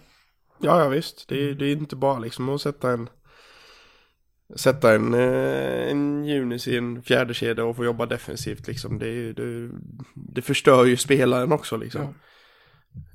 Ja, 0.59 0.79
ja 0.79 0.89
visst. 0.89 1.27
Det 1.29 1.49
är, 1.49 1.53
det 1.53 1.65
är 1.65 1.71
inte 1.71 1.95
bara 1.95 2.19
liksom 2.19 2.49
att 2.49 2.61
sätta 2.61 2.91
en 2.91 3.09
sätta 4.55 4.95
en, 4.95 5.13
eh, 5.13 5.91
en 5.91 6.25
Junis 6.25 6.67
i 6.67 6.77
en 6.77 7.01
fjärde 7.01 7.33
kedja 7.33 7.65
och 7.65 7.75
få 7.75 7.85
jobba 7.85 8.05
defensivt 8.05 8.67
liksom. 8.67 8.99
Det, 8.99 9.33
det, 9.33 9.69
det 10.13 10.41
förstör 10.41 10.85
ju 10.85 10.97
spelaren 10.97 11.51
också 11.51 11.77
liksom. 11.77 12.01
Ja. 12.01 12.13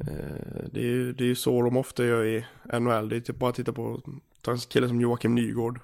Eh, 0.00 0.64
det 0.72 0.80
är 0.80 1.22
ju 1.22 1.34
så 1.34 1.62
de 1.62 1.76
ofta 1.76 2.04
gör 2.04 2.24
i 2.24 2.44
NHL. 2.80 3.08
Det 3.08 3.16
är 3.16 3.20
typ 3.20 3.38
bara 3.38 3.50
att 3.50 3.56
titta 3.56 3.72
på 3.72 4.00
en 4.46 4.58
kille 4.58 4.88
som 4.88 5.00
Joakim 5.00 5.34
Nygård. 5.34 5.80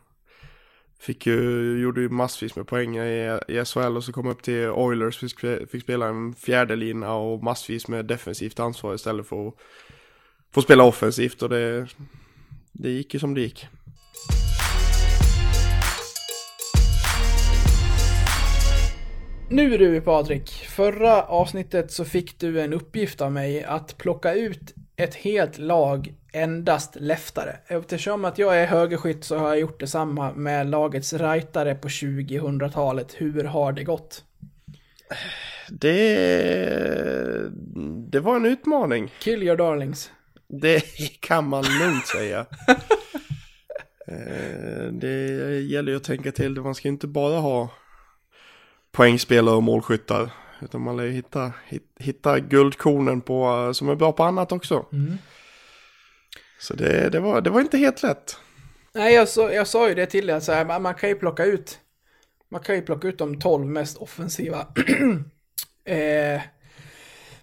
Fick 0.98 1.26
ju, 1.26 1.78
gjorde 1.80 2.00
ju 2.00 2.08
massvis 2.08 2.56
med 2.56 2.66
poäng 2.66 2.96
i, 2.96 3.38
i 3.48 3.64
SHL 3.64 3.96
och 3.96 4.04
så 4.04 4.12
kom 4.12 4.26
upp 4.26 4.42
till 4.42 4.68
Oilers, 4.68 5.18
fick, 5.18 5.40
fick 5.70 5.82
spela 5.82 6.06
en 6.06 6.34
fjärde 6.34 6.76
lina 6.76 7.14
och 7.14 7.42
massvis 7.42 7.88
med 7.88 8.04
defensivt 8.04 8.60
ansvar 8.60 8.94
istället 8.94 9.26
för 9.26 9.48
att 9.48 9.54
få 10.54 10.62
spela 10.62 10.84
offensivt 10.84 11.42
och 11.42 11.48
det, 11.48 11.86
det 12.72 12.90
gick 12.90 13.14
ju 13.14 13.20
som 13.20 13.34
det 13.34 13.40
gick. 13.40 13.68
Nu 19.48 19.78
du 19.78 20.00
Patrik, 20.00 20.50
förra 20.50 21.22
avsnittet 21.22 21.92
så 21.92 22.04
fick 22.04 22.38
du 22.38 22.60
en 22.60 22.72
uppgift 22.72 23.20
av 23.20 23.32
mig 23.32 23.64
att 23.64 23.98
plocka 23.98 24.34
ut 24.34 24.74
ett 24.96 25.14
helt 25.14 25.58
lag 25.58 26.14
endast 26.32 26.96
leftare. 27.00 27.56
Eftersom 27.66 28.24
att 28.24 28.38
jag 28.38 28.60
är 28.62 28.66
högerskytt 28.66 29.24
så 29.24 29.36
har 29.36 29.48
jag 29.48 29.60
gjort 29.60 29.80
detsamma 29.80 30.32
med 30.32 30.70
lagets 30.70 31.12
rightare 31.12 31.74
på 31.74 31.88
2000-talet. 31.88 33.14
Hur 33.16 33.44
har 33.44 33.72
det 33.72 33.84
gått? 33.84 34.24
Det, 35.70 37.48
det 38.10 38.20
var 38.20 38.36
en 38.36 38.46
utmaning. 38.46 39.12
Kill 39.20 39.42
your 39.42 39.56
darlings. 39.56 40.10
Det 40.48 40.80
kan 41.20 41.48
man 41.48 41.64
lugnt 41.80 42.06
säga. 42.06 42.46
Eh, 44.08 44.92
det 44.92 45.60
gäller 45.60 45.92
ju 45.92 45.96
att 45.96 46.04
tänka 46.04 46.32
till. 46.32 46.60
Man 46.60 46.74
ska 46.74 46.88
inte 46.88 47.06
bara 47.06 47.38
ha 47.38 47.70
poängspelare 48.96 49.54
och 49.54 49.62
målskyttar. 49.62 50.30
Utan 50.62 50.80
man 50.80 50.96
lär 50.96 51.06
hitta, 51.06 51.52
hitta 51.98 52.40
guldkornen 52.40 53.20
på, 53.20 53.70
som 53.74 53.88
är 53.88 53.94
bra 53.94 54.12
på 54.12 54.24
annat 54.24 54.52
också. 54.52 54.86
Mm. 54.92 55.18
Så 56.60 56.74
det, 56.74 57.08
det, 57.08 57.20
var, 57.20 57.40
det 57.40 57.50
var 57.50 57.60
inte 57.60 57.78
helt 57.78 58.02
lätt. 58.02 58.36
Nej, 58.94 59.14
jag, 59.14 59.28
så, 59.28 59.40
jag 59.40 59.66
sa 59.66 59.88
ju 59.88 59.94
det 59.94 60.06
till 60.06 60.26
dig, 60.26 60.40
så 60.40 60.64
man, 60.64 60.82
man 60.82 60.94
kan 60.94 61.08
ju 61.08 61.14
plocka 61.14 61.44
ut 61.44 61.80
man 62.48 62.60
kan 62.60 62.74
ju 62.74 62.82
plocka 62.82 63.08
ut 63.08 63.18
de 63.18 63.40
12 63.40 63.66
mest 63.66 63.96
offensiva 63.96 64.66
eh, 65.84 66.42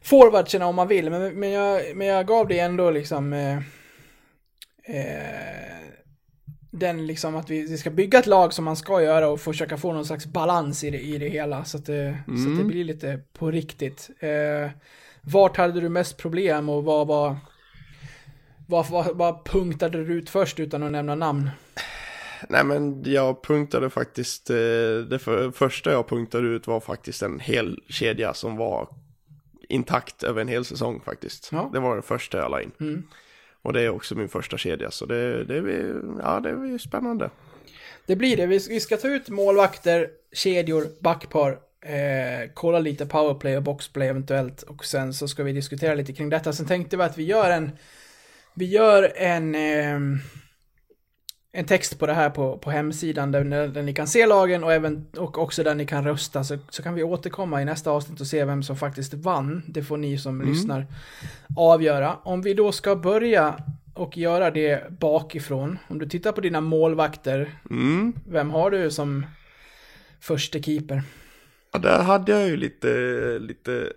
forwardserna 0.01 0.65
om 0.65 0.75
man 0.75 0.87
vill, 0.87 1.09
men, 1.09 1.39
men, 1.39 1.51
jag, 1.51 1.95
men 1.95 2.07
jag 2.07 2.27
gav 2.27 2.47
det 2.47 2.59
ändå 2.59 2.91
liksom 2.91 3.33
eh, 3.33 3.57
eh, 4.83 5.77
den 6.75 7.07
liksom 7.07 7.36
att 7.36 7.49
vi, 7.49 7.65
vi, 7.65 7.77
ska 7.77 7.89
bygga 7.89 8.19
ett 8.19 8.27
lag 8.27 8.53
som 8.53 8.65
man 8.65 8.75
ska 8.75 9.01
göra 9.01 9.29
och 9.29 9.41
försöka 9.41 9.77
få 9.77 9.93
någon 9.93 10.05
slags 10.05 10.25
balans 10.25 10.83
i 10.83 10.89
det, 10.89 10.99
i 10.99 11.17
det 11.17 11.29
hela 11.29 11.65
så 11.65 11.77
att 11.77 11.86
det, 11.86 12.17
mm. 12.27 12.38
så 12.38 12.49
att 12.49 12.55
det 12.55 12.62
mm. 12.62 12.67
blir 12.67 12.83
lite 12.83 13.19
på 13.33 13.51
riktigt. 13.51 14.09
Eh, 14.19 14.71
vart 15.21 15.57
hade 15.57 15.81
du 15.81 15.89
mest 15.89 16.17
problem 16.17 16.69
och 16.69 16.83
vad 16.83 17.07
var 17.07 17.38
vad, 18.67 18.89
vad, 18.89 19.17
vad 19.17 19.45
punktade 19.45 20.05
du 20.05 20.13
ut 20.13 20.29
först 20.29 20.59
utan 20.59 20.83
att 20.83 20.91
nämna 20.91 21.15
namn? 21.15 21.49
Nej 22.49 22.63
men 22.63 23.03
jag 23.05 23.43
punktade 23.43 23.89
faktiskt, 23.89 24.49
eh, 24.49 24.55
det 25.09 25.19
för, 25.19 25.51
första 25.51 25.91
jag 25.91 26.07
punktade 26.07 26.47
ut 26.47 26.67
var 26.67 26.79
faktiskt 26.79 27.21
en 27.21 27.39
hel 27.39 27.79
kedja 27.89 28.33
som 28.33 28.57
var 28.57 28.88
intakt 29.69 30.23
över 30.23 30.41
en 30.41 30.47
hel 30.47 30.65
säsong 30.65 31.01
faktiskt. 31.05 31.49
Ja. 31.51 31.69
Det 31.73 31.79
var 31.79 31.95
det 31.95 32.01
första 32.01 32.38
jag 32.38 32.51
la 32.51 32.62
in. 32.62 32.71
Mm. 32.79 33.03
Och 33.63 33.73
det 33.73 33.82
är 33.82 33.89
också 33.89 34.15
min 34.15 34.30
första 34.30 34.58
kedja, 34.58 34.91
så 34.91 35.06
det, 35.06 35.43
det, 35.43 35.56
är, 35.56 36.02
ja, 36.21 36.39
det 36.39 36.54
blir 36.54 36.78
spännande. 36.78 37.30
Det 38.06 38.15
blir 38.15 38.38
det. 38.38 38.45
Vi, 38.45 38.60
vi 38.69 38.80
ska 38.80 38.97
ta 38.97 39.08
ut 39.08 39.30
målvakter, 39.30 40.10
kedjor, 40.32 40.88
backpar, 40.99 41.52
eh, 41.82 42.50
kolla 42.54 42.79
lite 42.79 43.06
powerplay 43.06 43.58
och 43.58 43.63
boxplay 43.63 44.08
eventuellt 44.08 44.62
och 44.62 44.85
sen 44.85 45.13
så 45.13 45.27
ska 45.27 45.44
vi 45.44 45.52
diskutera 45.52 45.94
lite 45.94 46.13
kring 46.13 46.29
detta. 46.29 46.54
Sen 46.54 46.65
tänkte 46.65 46.98
vi 46.98 47.04
att 47.04 47.17
vi 47.17 47.23
gör 47.23 47.50
en, 47.50 47.71
vi 48.54 48.65
gör 48.65 49.13
en, 49.15 49.56
eh, 49.56 50.00
en 51.56 51.65
text 51.65 51.99
på 51.99 52.08
det 52.08 52.13
här 52.13 52.29
på, 52.29 52.58
på 52.58 52.71
hemsidan 52.71 53.31
där, 53.31 53.67
där 53.67 53.83
ni 53.83 53.93
kan 53.93 54.08
se 54.08 54.25
lagen 54.25 54.63
och, 54.63 54.73
även, 54.73 55.06
och 55.17 55.37
också 55.37 55.63
där 55.63 55.75
ni 55.75 55.85
kan 55.85 56.04
rösta 56.04 56.43
så, 56.43 56.58
så 56.69 56.83
kan 56.83 56.93
vi 56.93 57.04
återkomma 57.04 57.62
i 57.62 57.65
nästa 57.65 57.91
avsnitt 57.91 58.21
och 58.21 58.27
se 58.27 58.45
vem 58.45 58.63
som 58.63 58.77
faktiskt 58.77 59.13
vann. 59.13 59.63
Det 59.67 59.83
får 59.83 59.97
ni 59.97 60.17
som 60.17 60.41
mm. 60.41 60.54
lyssnar 60.54 60.87
avgöra. 61.58 62.17
Om 62.23 62.41
vi 62.41 62.54
då 62.54 62.71
ska 62.71 62.95
börja 62.95 63.56
och 63.93 64.17
göra 64.17 64.51
det 64.51 64.99
bakifrån. 64.99 65.79
Om 65.87 65.99
du 65.99 66.10
tittar 66.10 66.31
på 66.31 66.41
dina 66.41 66.62
målvakter, 66.62 67.60
Mm. 67.69 68.13
vem 68.25 68.49
har 68.49 68.71
du 68.71 68.91
som 68.91 69.25
första 70.19 70.60
keeper? 70.60 71.04
Ja, 71.73 71.79
där 71.79 71.99
hade 72.04 72.31
jag 72.31 72.49
ju 72.49 72.58
lite, 72.58 72.87
lite, 73.39 73.93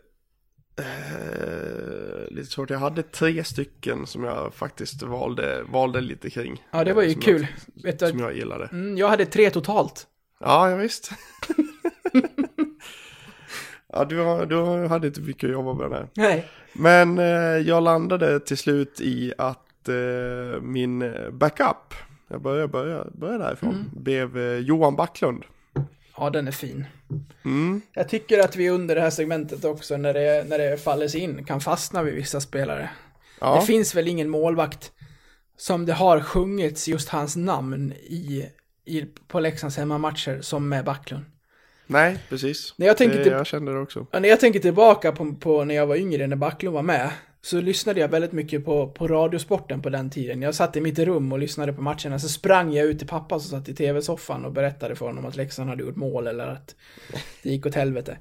eh, 0.78 2.34
lite 2.34 2.50
svårt. 2.50 2.70
Jag 2.70 2.78
hade 2.78 3.02
tre 3.02 3.44
stycken 3.44 4.06
som 4.06 4.24
jag 4.24 4.54
faktiskt 4.54 5.02
valde, 5.02 5.62
valde 5.68 6.00
lite 6.00 6.30
kring. 6.30 6.62
Ja, 6.70 6.84
det 6.84 6.92
var 6.92 7.02
ju 7.02 7.12
som 7.12 7.20
kul. 7.22 7.46
Vet 7.84 8.00
Jag, 8.00 8.10
som 8.10 8.18
du, 8.18 8.24
jag 8.24 8.36
gillade. 8.36 8.68
mm, 8.72 8.96
jag 8.98 9.08
hade 9.08 9.26
tre 9.26 9.50
totalt. 9.50 10.06
Ja, 10.40 10.70
ja 10.70 10.76
visst. 10.76 11.10
ja, 13.92 14.04
du, 14.04 14.18
har, 14.18 14.46
du 14.46 14.86
hade 14.86 15.06
inte 15.06 15.20
mycket 15.20 15.44
att 15.48 15.52
jobba 15.52 15.74
med 15.74 15.90
där. 15.90 16.08
Nej. 16.14 16.48
Men 16.72 17.18
eh, 17.18 17.24
jag 17.68 17.82
landade 17.82 18.40
till 18.40 18.56
slut 18.58 19.00
i 19.00 19.32
att 19.38 19.88
eh, 19.88 20.60
min 20.62 21.12
backup, 21.32 21.94
jag 22.28 22.42
börjar, 22.42 22.66
börjar, 22.66 23.10
börjar 23.14 23.38
därifrån, 23.38 23.70
Mm. 23.74 24.02
blev 24.02 24.38
eh, 24.38 24.58
Johan 24.58 24.96
Backlund. 24.96 25.44
Ja, 26.16 26.30
den 26.30 26.48
är 26.48 26.52
fin. 26.52 26.84
Mm. 27.44 27.80
Jag 27.92 28.08
tycker 28.08 28.38
att 28.38 28.56
vi 28.56 28.68
under 28.70 28.94
det 28.94 29.00
här 29.00 29.10
segmentet 29.10 29.64
också, 29.64 29.96
när 29.96 30.14
det, 30.14 30.44
när 30.48 30.58
det 30.58 30.76
faller 30.82 31.08
sig 31.08 31.20
in, 31.20 31.44
kan 31.44 31.60
fastna 31.60 32.02
vid 32.02 32.14
vissa 32.14 32.40
spelare. 32.40 32.90
Ja, 33.40 33.60
Det 33.60 33.66
finns 33.66 33.94
väl 33.94 34.08
ingen 34.08 34.28
målvakt 34.28 34.92
som 35.56 35.86
det 35.86 35.92
har 35.92 36.20
sjungits 36.20 36.88
just 36.88 37.08
hans 37.08 37.36
namn 37.36 37.92
i, 37.92 38.46
i 38.84 39.04
på 39.28 39.40
Leksands 39.40 39.76
hemmamatcher 39.76 40.40
som 40.40 40.68
med 40.68 40.84
Backlund. 40.84 41.24
nej, 41.86 42.18
precis. 42.28 42.74
När 42.76 42.86
jag 42.86 42.96
tänker 42.96 43.16
det, 43.18 43.22
till- 43.24 43.32
jag 43.32 43.46
kände 43.46 43.72
det 43.72 43.78
också. 43.80 44.06
När 44.12 44.28
jag 44.28 44.40
tänker 44.40 44.60
tillbaka 44.60 45.12
på, 45.12 45.32
på 45.34 45.64
när 45.64 45.74
jag 45.74 45.86
var 45.86 45.96
yngre, 45.96 46.26
när 46.26 46.36
Backlund 46.36 46.74
var 46.74 46.82
med, 46.82 47.10
så 47.46 47.60
lyssnade 47.60 48.00
jag 48.00 48.08
väldigt 48.08 48.32
mycket 48.32 48.64
på, 48.64 48.88
på 48.88 49.08
Radiosporten 49.08 49.82
på 49.82 49.88
den 49.88 50.10
tiden. 50.10 50.42
Jag 50.42 50.54
satt 50.54 50.76
i 50.76 50.80
mitt 50.80 50.98
rum 50.98 51.32
och 51.32 51.38
lyssnade 51.38 51.72
på 51.72 51.82
matcherna, 51.82 52.18
så 52.18 52.28
sprang 52.28 52.72
jag 52.72 52.86
ut 52.86 52.98
till 52.98 53.08
pappa 53.08 53.40
som 53.40 53.58
satt 53.58 53.68
i 53.68 53.74
tv-soffan 53.74 54.44
och 54.44 54.52
berättade 54.52 54.96
för 54.96 55.06
honom 55.06 55.26
att 55.26 55.36
Leksand 55.36 55.70
hade 55.70 55.82
gjort 55.82 55.96
mål 55.96 56.26
eller 56.26 56.46
att 56.46 56.74
det 57.42 57.50
gick 57.50 57.66
åt 57.66 57.74
helvete. 57.74 58.18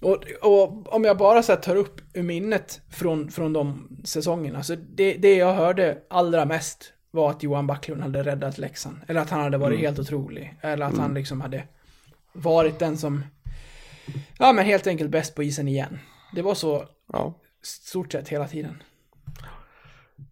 Och, 0.00 0.24
och 0.42 0.94
om 0.94 1.04
jag 1.04 1.18
bara 1.18 1.42
så 1.42 1.56
tar 1.56 1.76
upp 1.76 2.00
ur 2.12 2.22
minnet 2.22 2.80
från, 2.90 3.30
från 3.30 3.52
de 3.52 3.88
säsongerna, 4.04 4.62
så 4.62 4.74
det, 4.74 5.14
det 5.14 5.34
jag 5.34 5.54
hörde 5.54 5.98
allra 6.08 6.44
mest 6.44 6.92
var 7.10 7.30
att 7.30 7.42
Johan 7.42 7.66
Backlund 7.66 8.02
hade 8.02 8.22
räddat 8.22 8.58
Leksand. 8.58 8.96
Eller 9.06 9.20
att 9.20 9.30
han 9.30 9.40
hade 9.40 9.58
varit 9.58 9.80
helt 9.80 9.98
otrolig. 9.98 10.54
Eller 10.60 10.86
att 10.86 10.98
han 10.98 11.14
liksom 11.14 11.40
hade 11.40 11.62
varit 12.32 12.78
den 12.78 12.96
som, 12.96 13.24
ja 14.38 14.52
men 14.52 14.64
helt 14.64 14.86
enkelt 14.86 15.10
bäst 15.10 15.34
på 15.34 15.42
isen 15.42 15.68
igen. 15.68 15.98
Det 16.34 16.42
var 16.42 16.54
så 16.54 16.88
Ja. 17.12 17.34
Stort 17.62 18.12
sett 18.12 18.28
hela 18.28 18.48
tiden. 18.48 18.82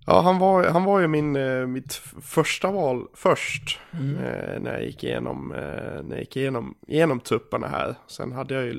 Ja, 0.06 0.20
han 0.20 0.38
var, 0.38 0.64
han 0.64 0.84
var 0.84 1.00
ju 1.00 1.06
min, 1.06 1.36
eh, 1.36 1.66
mitt 1.66 1.92
första 2.22 2.70
val 2.70 3.06
först. 3.14 3.78
Eh, 3.92 4.60
när 4.60 4.72
jag 4.72 4.84
gick 4.84 5.04
igenom, 5.04 5.52
eh, 5.52 5.58
när 6.02 6.10
jag 6.10 6.18
gick 6.18 6.36
igenom, 6.36 6.74
igenom 6.86 7.20
trupperna 7.20 7.68
här. 7.68 7.94
Sen 8.06 8.32
hade 8.32 8.54
jag 8.54 8.64
ju... 8.64 8.74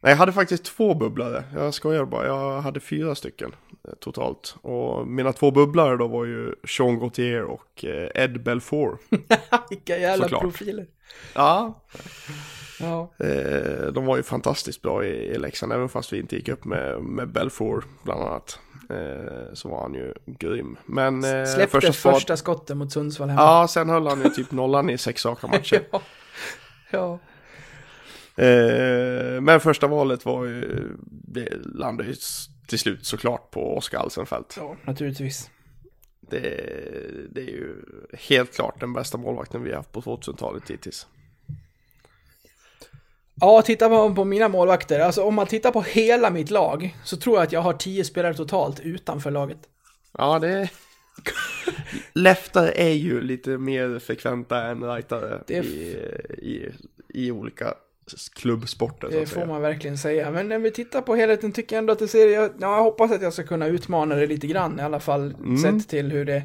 Nej, 0.00 0.12
jag 0.12 0.16
hade 0.16 0.32
faktiskt 0.32 0.64
två 0.64 0.94
bubblare. 0.94 1.44
Jag 1.54 1.74
skojar 1.74 2.04
bara. 2.04 2.26
Jag 2.26 2.60
hade 2.60 2.80
fyra 2.80 3.14
stycken 3.14 3.54
eh, 3.88 3.94
totalt. 4.00 4.56
Och 4.62 5.06
mina 5.06 5.32
två 5.32 5.50
bubblare 5.50 5.96
då 5.96 6.06
var 6.08 6.24
ju 6.24 6.54
Sean 6.68 6.98
Gauthier 6.98 7.42
och 7.42 7.84
eh, 7.84 8.10
Ed 8.24 8.42
Belfour. 8.42 8.98
Vilka 9.70 9.98
jävla 9.98 10.24
Såklart. 10.24 10.42
profiler. 10.42 10.86
ja, 11.34 11.82
Ja. 12.80 13.10
Eh, 13.18 13.86
de 13.92 14.06
var 14.06 14.16
ju 14.16 14.22
fantastiskt 14.22 14.82
bra 14.82 15.04
i, 15.04 15.08
i 15.08 15.38
Leksand, 15.38 15.72
även 15.72 15.88
fast 15.88 16.12
vi 16.12 16.18
inte 16.18 16.36
gick 16.36 16.48
upp 16.48 16.64
med, 16.64 17.00
med 17.02 17.28
Belfour 17.28 17.84
bland 18.02 18.22
annat. 18.22 18.58
Eh, 18.90 19.52
så 19.54 19.68
var 19.68 19.82
han 19.82 19.94
ju 19.94 20.14
grym. 20.26 20.76
Men 20.86 21.24
eh, 21.24 21.44
Släppte 21.44 21.80
första, 21.80 21.92
första, 21.92 22.32
spad- 22.34 22.36
skottet 22.36 22.76
mot 22.76 22.92
Sundsvall 22.92 23.28
hemma. 23.28 23.42
Ja, 23.42 23.68
sen 23.68 23.88
höll 23.88 24.06
han 24.06 24.22
ju 24.22 24.28
typ 24.30 24.50
nollan 24.50 24.90
i 24.90 24.98
sex 24.98 25.26
raka 25.26 25.46
matcher. 25.46 25.82
ja. 25.90 26.00
ja. 26.90 27.18
eh, 28.44 29.40
men 29.40 29.60
första 29.60 29.86
valet 29.86 30.24
var 30.24 30.44
ju, 30.44 30.88
det 31.06 31.48
landade 31.64 32.08
ju 32.08 32.14
till 32.66 32.78
slut 32.78 33.06
såklart 33.06 33.50
på 33.50 33.76
Oskar 33.76 33.98
Alsenfelt. 33.98 34.54
Ja, 34.58 34.76
naturligtvis. 34.84 35.50
Det, 36.20 36.40
det 37.30 37.40
är 37.40 37.46
ju 37.50 37.74
helt 38.12 38.54
klart 38.54 38.80
den 38.80 38.92
bästa 38.92 39.18
målvakten 39.18 39.62
vi 39.62 39.70
har 39.70 39.76
haft 39.76 39.92
på 39.92 40.00
2000-talet 40.00 40.70
hittills. 40.70 41.06
Ja, 43.40 43.62
titta 43.62 43.88
på, 43.88 44.14
på 44.14 44.24
mina 44.24 44.48
målvakter. 44.48 45.00
Alltså 45.00 45.22
om 45.22 45.34
man 45.34 45.46
tittar 45.46 45.70
på 45.70 45.82
hela 45.82 46.30
mitt 46.30 46.50
lag 46.50 46.96
så 47.04 47.16
tror 47.16 47.36
jag 47.36 47.42
att 47.42 47.52
jag 47.52 47.60
har 47.60 47.72
tio 47.72 48.04
spelare 48.04 48.34
totalt 48.34 48.80
utanför 48.80 49.30
laget. 49.30 49.58
Ja, 50.18 50.38
det... 50.38 50.68
Leftare 52.12 52.70
är 52.70 52.92
ju 52.92 53.20
lite 53.20 53.50
mer 53.50 53.98
frekventa 53.98 54.62
än 54.62 54.84
rightare 54.84 55.42
Det 55.46 55.54
i, 55.54 55.96
i, 56.38 56.72
i 57.08 57.30
olika 57.30 57.74
klubbsporter 58.34 59.08
Det 59.10 59.26
får 59.26 59.34
säga. 59.34 59.46
man 59.46 59.62
verkligen 59.62 59.98
säga. 59.98 60.30
Men 60.30 60.48
när 60.48 60.58
vi 60.58 60.70
tittar 60.70 61.00
på 61.00 61.16
helheten 61.16 61.52
tycker 61.52 61.76
jag 61.76 61.78
ändå 61.78 61.92
att 61.92 61.98
det 61.98 62.08
ser... 62.08 62.28
Jag, 62.28 62.50
ja, 62.58 62.76
jag 62.76 62.82
hoppas 62.82 63.10
att 63.12 63.22
jag 63.22 63.32
ska 63.32 63.42
kunna 63.42 63.66
utmana 63.66 64.14
det 64.14 64.26
lite 64.26 64.46
grann 64.46 64.80
i 64.80 64.82
alla 64.82 65.00
fall. 65.00 65.34
Mm. 65.44 65.58
Sett 65.58 65.88
till 65.88 66.12
hur 66.12 66.24
det, 66.24 66.42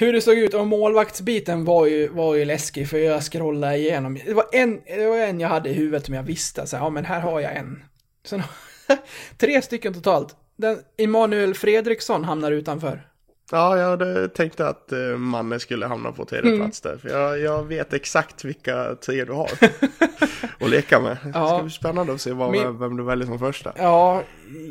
hur 0.00 0.12
det 0.12 0.20
såg 0.20 0.38
ut. 0.38 0.54
Och 0.54 0.66
målvaktsbiten 0.66 1.64
var 1.64 1.86
ju, 1.86 2.08
var 2.08 2.34
ju 2.34 2.44
läskig 2.44 2.88
för 2.88 2.98
jag 2.98 3.22
scrollade 3.22 3.76
igenom. 3.76 4.18
Det 4.26 4.34
var 4.34 4.44
en, 4.52 4.80
det 4.86 5.06
var 5.08 5.16
en 5.16 5.40
jag 5.40 5.48
hade 5.48 5.68
i 5.68 5.72
huvudet 5.72 6.06
som 6.06 6.14
jag 6.14 6.22
visste. 6.22 6.66
Så 6.66 6.76
här, 6.76 6.84
ja 6.84 6.90
men 6.90 7.04
här 7.04 7.20
har 7.20 7.40
jag 7.40 7.56
en. 7.56 7.82
Sen, 8.26 8.42
tre 9.38 9.62
stycken 9.62 9.94
totalt. 9.94 10.36
Den, 10.56 10.78
Emanuel 10.98 11.54
Fredriksson 11.54 12.24
hamnar 12.24 12.52
utanför. 12.52 13.06
Ja, 13.52 13.78
jag 13.78 13.90
hade 13.90 14.28
tänkt 14.28 14.60
att 14.60 14.88
uh, 14.92 15.16
Manne 15.16 15.58
skulle 15.60 15.86
hamna 15.86 16.12
på 16.12 16.24
tredje 16.24 16.50
Mm. 16.50 16.60
plats 16.60 16.80
där. 16.80 16.96
För 16.96 17.08
jag, 17.08 17.38
jag 17.40 17.62
vet 17.64 17.92
exakt 17.92 18.44
vilka 18.44 18.94
tre 18.94 19.24
du 19.24 19.32
har 19.32 19.50
att 20.60 20.70
leka 20.70 21.00
med. 21.00 21.16
Det 21.24 21.30
ska 21.30 21.38
Ja. 21.38 21.60
bli 21.62 21.70
spännande 21.70 22.12
att 22.12 22.20
se 22.20 22.32
vad, 22.32 22.50
Min- 22.50 22.78
vem 22.78 22.96
du 22.96 23.02
väljer 23.04 23.26
som 23.26 23.38
första. 23.38 23.72
Ja, 23.78 24.22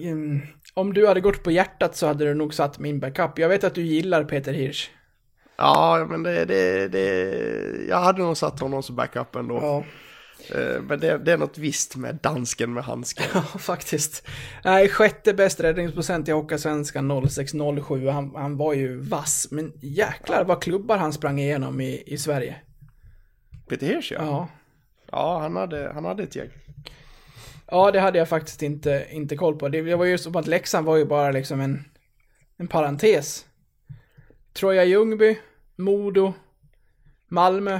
mm, 0.04 0.42
om 0.74 0.94
du 0.94 1.08
hade 1.08 1.22
gått 1.22 1.44
på 1.44 1.52
hjärtat 1.52 1.96
så 1.96 2.08
hade 2.08 2.26
du 2.26 2.34
nog 2.34 2.54
satt 2.54 2.80
min 2.80 3.00
backup. 3.00 3.40
Jag 3.40 3.50
vet 3.50 3.64
att 3.64 3.76
du 3.76 3.82
gillar 3.82 4.24
Peter 4.24 4.54
Hirsch. 4.54 4.90
Ja, 5.60 6.06
men 6.10 6.24
det, 6.24 6.46
det, 6.46 6.88
det, 6.88 7.88
jag 7.90 8.00
hade 8.00 8.22
nog 8.22 8.38
satt 8.38 8.60
honom 8.60 8.84
som 8.84 8.96
backup 8.96 9.36
ändå. 9.36 9.56
Ja. 9.62 9.84
Eh, 10.56 10.82
Men 10.82 11.00
det, 11.00 11.18
det 11.18 11.32
är 11.32 11.38
något 11.38 11.58
visst 11.58 11.96
med 11.96 12.16
dansken 12.16 12.74
med 12.74 12.84
handsken. 12.84 13.26
Ja, 13.34 13.42
faktiskt. 13.42 14.28
Nej, 14.64 14.90
sjätte 14.90 15.34
bäst 15.34 15.60
räddningsprocent 15.60 16.28
i 16.28 16.32
Hockeysvenskan 16.32 17.30
0607. 17.30 18.08
Han, 18.08 18.36
han 18.36 18.58
var 18.58 18.74
ju 18.74 19.00
vass, 19.00 19.48
men 19.52 19.74
jäklar 19.82 20.44
vad 20.44 20.62
klubbar 20.62 20.98
han 20.98 21.14
sprang 21.14 21.40
igenom 21.40 21.82
i, 21.82 22.04
i 22.06 22.18
Sverige. 22.18 22.56
Peter 23.70 23.88
Hirsch 23.88 24.12
ja. 24.12 24.20
Ja. 24.26 24.48
Ja, 25.12 25.40
han 25.40 25.56
hade, 25.56 25.92
han 25.94 26.06
hade 26.06 26.24
ett 26.24 26.36
gäng. 26.36 26.50
Ja, 27.72 27.92
det 27.92 28.00
hade 28.00 28.18
jag 28.20 28.30
faktiskt 28.30 28.62
inte, 28.64 29.08
inte 29.12 29.36
koll 29.36 29.56
på. 29.56 29.70
Det, 29.70 29.82
det 29.82 29.96
var 29.96 30.06
ju 30.06 30.18
som 30.18 30.36
att 30.36 30.48
Leksand 30.48 30.86
var 30.86 30.98
ju 30.98 31.06
bara 31.06 31.32
liksom 31.32 31.60
en, 31.62 31.84
en 32.58 32.68
parentes. 32.68 33.46
Troja 34.54 34.84
Ljungby, 34.84 35.38
Modo, 35.80 36.34
Malmö, 37.28 37.80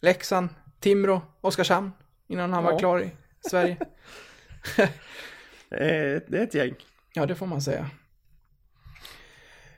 Leksand, 0.00 0.48
Timrå, 0.80 1.20
Oskarshamn. 1.40 1.90
Innan 2.28 2.52
han 2.52 2.64
var 2.64 2.72
Ja. 2.72 2.78
klar 2.78 3.02
i 3.02 3.10
Sverige. 3.50 3.76
Eh, 5.70 6.20
Det 6.28 6.38
är 6.38 6.42
ett 6.42 6.54
gäng. 6.54 6.74
Ja, 7.14 7.26
det 7.26 7.34
får 7.34 7.46
man 7.46 7.62
säga. 7.62 7.90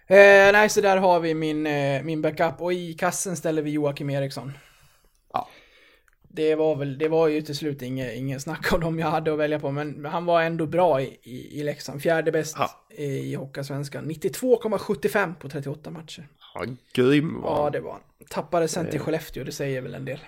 Eh, 0.07 0.53
nej, 0.53 0.69
så 0.69 0.81
där 0.81 0.97
har 0.97 1.21
vi 1.21 1.35
min, 1.35 1.67
eh, 1.67 2.03
min 2.03 2.23
backup. 2.23 2.61
Och 2.61 2.73
i 2.73 2.95
kassen 2.95 3.37
ställer 3.37 3.63
vi 3.63 3.71
Joakim 3.71 4.11
Eriksson. 4.11 4.53
Ja. 5.33 5.49
Det 6.23 6.55
var 6.55 6.77
väl, 6.77 6.99
det 6.99 7.09
var 7.09 7.29
ju 7.29 7.43
till 7.43 7.57
slut 7.57 7.83
inget, 7.83 8.15
ingen 8.15 8.41
snack 8.41 8.73
om 8.73 8.81
dem 8.81 8.99
jag 8.99 9.07
hade 9.11 9.33
att 9.33 9.39
välja 9.39 9.61
på, 9.61 9.71
men 9.71 10.05
han 10.05 10.25
var 10.25 10.43
ändå 10.43 10.67
bra 10.67 11.01
i, 11.03 11.19
i, 11.23 11.61
i 11.61 11.63
Leksand. 11.63 12.03
Fjärde 12.03 12.33
bäst 12.33 12.57
Ja. 12.59 12.71
i 12.97 13.35
Hockeysvenskan. 13.35 14.11
92,75 14.11 15.35
på 15.35 15.49
38 15.49 15.91
matcher. 15.91 16.29
Ja, 16.55 16.65
grym 16.93 17.41
var 17.43 17.65
Ja, 17.65 17.71
det 17.71 17.81
var 17.81 17.93
han. 17.93 18.01
Tappade 18.31 18.69
sen 18.69 18.91
till 18.91 19.01
Skellefteå, 19.01 19.45
det 19.45 19.53
säger 19.53 19.81
väl 19.83 19.95
en 19.95 20.05
del. 20.05 20.19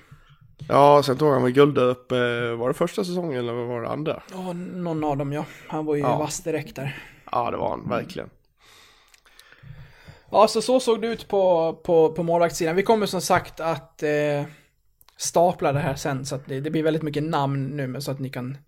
Ja, 0.68 1.02
sen 1.02 1.16
tog 1.18 1.32
han 1.32 1.42
väl 1.42 1.52
guld 1.52 1.74
där 1.74 1.84
uppe. 1.84 2.50
Var 2.54 2.68
det 2.68 2.74
första 2.74 3.04
säsongen 3.04 3.38
eller 3.38 3.52
var 3.52 3.82
det 3.82 3.88
andra? 3.88 4.22
Ja, 4.32 4.52
någon 4.52 5.04
av 5.04 5.16
dem 5.16 5.32
ja. 5.32 5.44
Han 5.68 5.84
var 5.86 5.94
ju 5.94 6.00
Ja. 6.00 6.18
vass 6.18 6.40
direkt 6.40 6.76
där. 6.76 6.98
Ja, 7.32 7.50
det 7.50 7.56
var 7.56 7.70
han 7.70 7.88
verkligen. 7.88 8.30
Ja, 10.30 10.48
så 10.48 10.62
så 10.62 10.80
såg 10.80 11.00
det 11.00 11.06
ut 11.06 11.28
på, 11.28 11.72
på, 11.84 12.12
på 12.12 12.22
målvaktssidan. 12.22 12.76
Vi 12.76 12.82
kommer 12.82 13.06
som 13.06 13.20
sagt 13.20 13.60
att 13.60 14.02
eh, 14.02 14.42
stapla 15.16 15.72
det 15.72 15.78
här 15.78 15.94
sen, 15.94 16.26
så 16.26 16.34
att 16.34 16.46
det, 16.46 16.60
det 16.60 16.70
blir 16.70 16.82
väldigt 16.82 17.02
mycket 17.02 17.22
namn 17.22 17.66
nu, 17.66 17.86
men 17.86 18.02
så 18.02 18.10
att 18.10 18.18
ni 18.18 18.30
kan, 18.30 18.58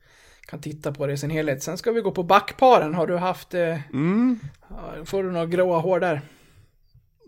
kan 0.47 0.61
titta 0.61 0.93
på 0.93 1.07
det 1.07 1.13
i 1.13 1.17
sin 1.17 1.31
helhet. 1.31 1.63
Sen 1.63 1.79
ska 1.79 1.93
vi 1.93 2.01
gå 2.01 2.11
på 2.11 2.23
backparen. 2.23 2.95
Har 2.95 3.07
du 3.07 3.17
haft, 3.17 3.55
eh, 3.55 3.79
Mm. 3.93 4.39
får 5.05 5.23
du 5.23 5.31
några 5.33 5.47
gråa 5.47 5.79
hår 5.79 6.01
där? 6.01 6.21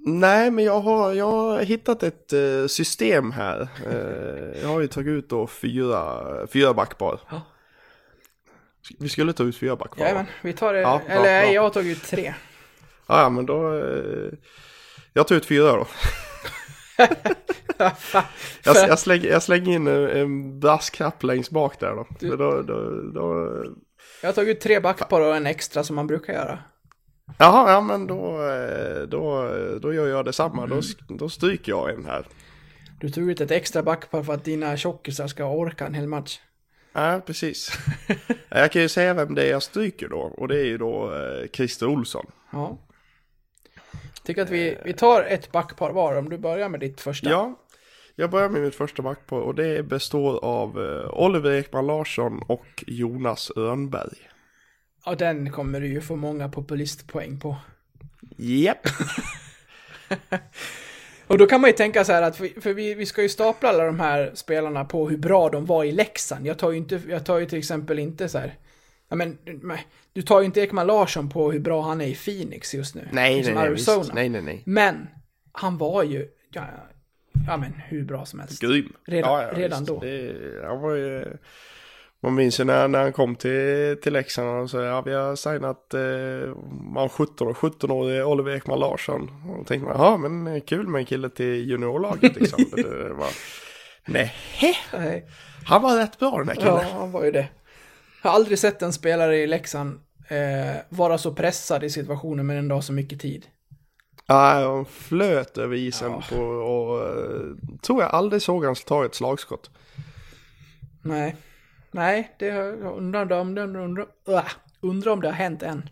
Nej, 0.08 0.50
men 0.50 0.64
jag 0.64 0.80
har, 0.80 1.12
jag 1.12 1.30
har 1.30 1.60
hittat 1.62 2.02
ett 2.02 2.32
eh, 2.32 2.66
system 2.66 3.32
här. 3.32 3.68
Eh, 3.86 4.62
jag 4.62 4.68
har 4.68 4.80
ju 4.80 4.86
tagit 4.88 5.10
ut 5.10 5.28
då 5.28 5.46
fyra, 5.46 6.22
fyra 6.46 6.74
backpar. 6.74 7.20
Ja. 7.30 7.42
Vi 8.98 9.08
skulle 9.08 9.32
ta 9.32 9.44
ut 9.44 9.56
fyra 9.56 9.76
backpar. 9.76 10.02
Jajamän, 10.02 10.26
vi 10.42 10.52
tar 10.52 10.74
det. 10.74 10.80
Ja, 10.80 11.00
eller 11.08 11.42
bra. 11.42 11.52
jag 11.52 11.62
har 11.62 11.70
tagit 11.70 11.96
ut 11.96 12.04
tre. 12.04 12.34
Ja, 13.06 13.22
ja, 13.22 13.28
men 13.28 13.46
då... 13.46 13.78
Eh, 13.78 14.32
jag 15.12 15.28
tar 15.28 15.36
ut 15.36 15.46
fyra 15.46 15.72
då. 15.72 15.86
Jag, 18.64 18.76
jag, 18.88 18.98
slänger, 18.98 19.28
jag 19.28 19.42
slänger 19.42 19.72
in 19.72 19.86
en, 19.86 20.08
en 20.08 20.60
brasklapp 20.60 21.22
längst 21.22 21.50
bak 21.50 21.80
där 21.80 21.94
då. 21.96 22.06
För 22.20 22.36
då, 22.36 22.62
då, 22.62 23.00
då 23.14 23.64
Jag 24.22 24.28
har 24.28 24.32
tagit 24.32 24.56
ut 24.56 24.62
tre 24.62 24.80
backpar 24.80 25.20
och 25.20 25.36
en 25.36 25.46
extra 25.46 25.84
som 25.84 25.96
man 25.96 26.06
brukar 26.06 26.32
göra. 26.32 26.58
Jaha, 27.38 27.72
ja 27.72 27.80
men 27.80 28.06
då, 28.06 28.48
eh, 28.48 29.02
då, 29.02 29.50
då 29.82 29.94
gör 29.94 30.06
jag 30.06 30.24
detsamma. 30.24 30.66
Då, 30.66 30.80
då 31.08 31.28
stryker 31.28 31.72
jag 31.72 31.90
en 31.90 32.04
här. 32.04 32.26
Du 33.00 33.10
tog 33.10 33.30
ut 33.30 33.40
ett 33.40 33.50
extra 33.50 33.82
backpar 33.82 34.22
för 34.22 34.32
att 34.32 34.44
dina 34.44 34.76
tjockisar 34.76 35.26
ska 35.26 35.44
orka 35.44 35.86
en 35.86 35.94
hel 35.94 36.06
match. 36.06 36.40
Ja, 36.92 37.20
precis. 37.26 37.70
jag 38.48 38.72
kan 38.72 38.82
ju 38.82 38.88
säga 38.88 39.14
vem 39.14 39.34
det 39.34 39.42
är 39.42 39.50
jag 39.50 39.62
stryker 39.62 40.08
då. 40.08 40.18
Och 40.18 40.48
det 40.48 40.58
är 40.60 40.64
ju 40.64 40.78
då 40.78 41.14
eh, 41.14 41.48
Christer 41.52 41.86
Olsson. 41.86 42.26
Ja. 42.52 42.78
Tycker 44.24 44.42
att 44.42 44.50
vi, 44.50 44.78
vi 44.84 44.92
tar 44.92 45.22
ett 45.22 45.52
backpar 45.52 45.90
var 45.90 46.16
om 46.16 46.28
du 46.28 46.38
börjar 46.38 46.68
med 46.68 46.80
ditt 46.80 47.00
första. 47.00 47.30
Ja, 47.30 47.54
jag 48.14 48.30
börjar 48.30 48.48
med 48.48 48.62
mitt 48.62 48.74
första 48.74 49.02
backpar 49.02 49.40
och 49.40 49.54
det 49.54 49.82
består 49.82 50.44
av 50.44 50.84
eh, 50.84 51.24
Oliver 51.24 51.52
Ekman 51.52 51.86
Larsson 51.86 52.42
och 52.46 52.84
Jonas 52.86 53.52
Örnberg. 53.56 54.25
Ja, 55.06 55.14
den 55.14 55.50
kommer 55.50 55.80
du 55.80 55.86
ju 55.86 56.00
få 56.00 56.16
många 56.16 56.48
populistpoäng 56.48 57.40
på. 57.40 57.56
Japp. 58.36 58.86
Och 61.26 61.38
då 61.38 61.46
kan 61.46 61.60
man 61.60 61.70
ju 61.70 61.76
tänka 61.76 62.04
så 62.04 62.12
här 62.12 62.22
att, 62.22 62.36
för 62.36 62.72
vi, 62.72 62.94
vi 62.94 63.06
ska 63.06 63.22
ju 63.22 63.28
stapla 63.28 63.68
alla 63.68 63.84
de 63.84 64.00
här 64.00 64.30
spelarna 64.34 64.84
på 64.84 65.08
hur 65.08 65.16
bra 65.18 65.48
de 65.48 65.66
var 65.66 65.84
i 65.84 65.92
Leksand. 65.92 66.46
Jag 66.46 66.58
tar 66.58 66.70
ju 66.70 66.76
inte, 66.76 67.00
jag 67.08 67.24
tar 67.26 67.38
ju 67.38 67.46
till 67.46 67.58
exempel 67.58 67.98
inte 67.98 68.28
så 68.28 68.38
här, 68.38 68.54
ja 69.08 69.16
men, 69.16 69.38
du 70.12 70.22
tar 70.22 70.40
ju 70.40 70.46
inte 70.46 70.60
Ekman 70.60 70.86
Larsson 70.86 71.28
på 71.28 71.52
hur 71.52 71.60
bra 71.60 71.82
han 71.82 72.00
är 72.00 72.06
i 72.06 72.14
Phoenix 72.14 72.74
just 72.74 72.94
nu. 72.94 73.08
Nej, 73.12 73.44
Som 73.44 73.54
nej, 73.54 73.62
nej, 73.62 73.70
Arizona. 73.70 73.98
visst. 73.98 74.14
nej, 74.14 74.28
nej, 74.28 74.42
nej. 74.42 74.62
Men, 74.66 75.08
han 75.52 75.78
var 75.78 76.02
ju, 76.02 76.28
ja, 76.50 76.64
ja 77.46 77.56
men 77.56 77.72
hur 77.88 78.04
bra 78.04 78.24
som 78.26 78.40
helst. 78.40 78.60
Grym. 78.62 78.92
Redan- 79.06 79.54
redan 79.54 79.78
visst. 79.80 79.88
då. 79.92 80.00
Det, 80.00 80.34
han 80.66 80.80
var 80.80 80.94
ju, 80.94 81.24
man 82.26 82.34
minns 82.34 82.60
ju 82.60 82.64
när, 82.64 82.88
när 82.88 83.02
han 83.02 83.12
kom 83.12 83.36
till, 83.36 83.96
till 84.02 84.12
Leksand 84.12 84.62
och 84.62 84.70
sa 84.70 84.82
ja 84.82 85.00
vi 85.00 85.14
har 85.14 85.36
signat 85.36 85.94
eh, 85.94 86.54
man 86.94 87.08
17 87.08 87.48
och 87.48 87.56
17-årig 87.56 88.26
Oliver 88.26 88.56
Ekman 88.56 88.78
Larsson. 88.80 89.30
Och 89.48 89.58
då 89.58 89.64
tänkte 89.64 89.88
man, 89.88 89.96
ja 90.00 90.16
men 90.16 90.60
kul 90.60 90.86
med 90.88 90.98
en 90.98 91.06
kille 91.06 91.28
till 91.30 91.70
juniorlaget 91.70 92.36
liksom. 92.36 92.64
det, 92.76 93.12
var, 93.12 93.28
nej, 94.06 94.34
Nej. 94.92 95.26
han 95.64 95.82
var 95.82 95.96
rätt 95.96 96.18
bra 96.18 96.38
den 96.38 96.48
här 96.48 96.54
killen. 96.54 96.74
Ja, 96.74 96.98
han 96.98 97.12
var 97.12 97.24
ju 97.24 97.30
det. 97.30 97.48
Jag 98.22 98.30
har 98.30 98.36
aldrig 98.36 98.58
sett 98.58 98.82
en 98.82 98.92
spelare 98.92 99.36
i 99.36 99.46
Leksand 99.46 100.00
eh, 100.28 100.76
vara 100.88 101.18
så 101.18 101.34
pressad 101.34 101.84
i 101.84 101.90
situationen 101.90 102.46
men 102.46 102.56
ändå 102.56 102.74
ha 102.74 102.82
så 102.82 102.92
mycket 102.92 103.20
tid. 103.20 103.46
Ja, 104.26 104.34
han 104.74 104.84
flöt 104.84 105.58
över 105.58 105.76
isen 105.76 106.10
Ja. 106.12 106.22
på, 106.30 106.42
och 106.44 107.08
eh, 107.08 107.40
tror 107.82 108.02
jag 108.02 108.10
aldrig 108.10 108.42
såg 108.42 108.64
han 108.64 108.74
ta 108.74 109.04
ett 109.04 109.14
slagskott. 109.14 109.70
Nej. 111.02 111.36
Nej, 111.96 112.34
det 112.38 112.46
jag 112.46 112.82
undrar 112.82 113.32
om 113.32 113.54
det, 113.54 113.62
undrar, 113.62 114.06
undrar 114.80 115.12
om 115.12 115.20
det 115.20 115.28
har 115.28 115.34
hänt 115.34 115.62
än. 115.62 115.88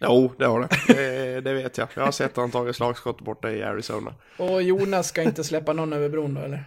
Jo, 0.00 0.32
det 0.38 0.44
har 0.46 0.60
det. 0.60 0.68
det. 0.94 1.40
Det 1.40 1.54
vet 1.54 1.78
jag. 1.78 1.88
Jag 1.94 2.04
har 2.04 2.12
sett 2.12 2.36
han 2.36 2.50
tagit 2.50 2.76
slagskott 2.76 3.20
borta 3.20 3.50
i 3.50 3.62
Arizona. 3.62 4.14
Och 4.38 4.62
Jonas 4.62 5.08
ska 5.08 5.22
inte 5.22 5.44
släppa 5.44 5.72
någon 5.72 5.92
över 5.92 6.08
bron 6.08 6.34
då 6.34 6.40
eller? 6.40 6.64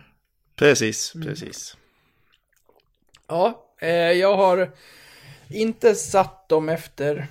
Precis, 0.55 1.15
Mm. 1.15 1.27
precis. 1.27 1.77
Ja, 3.27 3.65
eh, 3.81 3.89
jag 3.89 4.37
har 4.37 4.71
inte 5.49 5.95
satt 5.95 6.49
dem 6.49 6.69
efter 6.69 7.27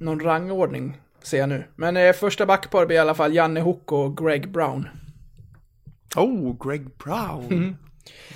någon 0.00 0.20
rangordning, 0.20 0.96
ser 1.22 1.38
jag 1.38 1.48
nu. 1.48 1.64
Men 1.76 1.96
eh, 1.96 2.12
första 2.12 2.46
backpar 2.46 2.86
blir 2.86 2.96
i 2.96 3.00
alla 3.00 3.14
fall 3.14 3.34
Janne 3.34 3.60
Hook 3.60 3.92
och 3.92 4.16
Greg 4.16 4.50
Brown. 4.50 4.88
Oh, 6.16 6.68
Greg 6.68 6.96
Brown. 6.96 7.76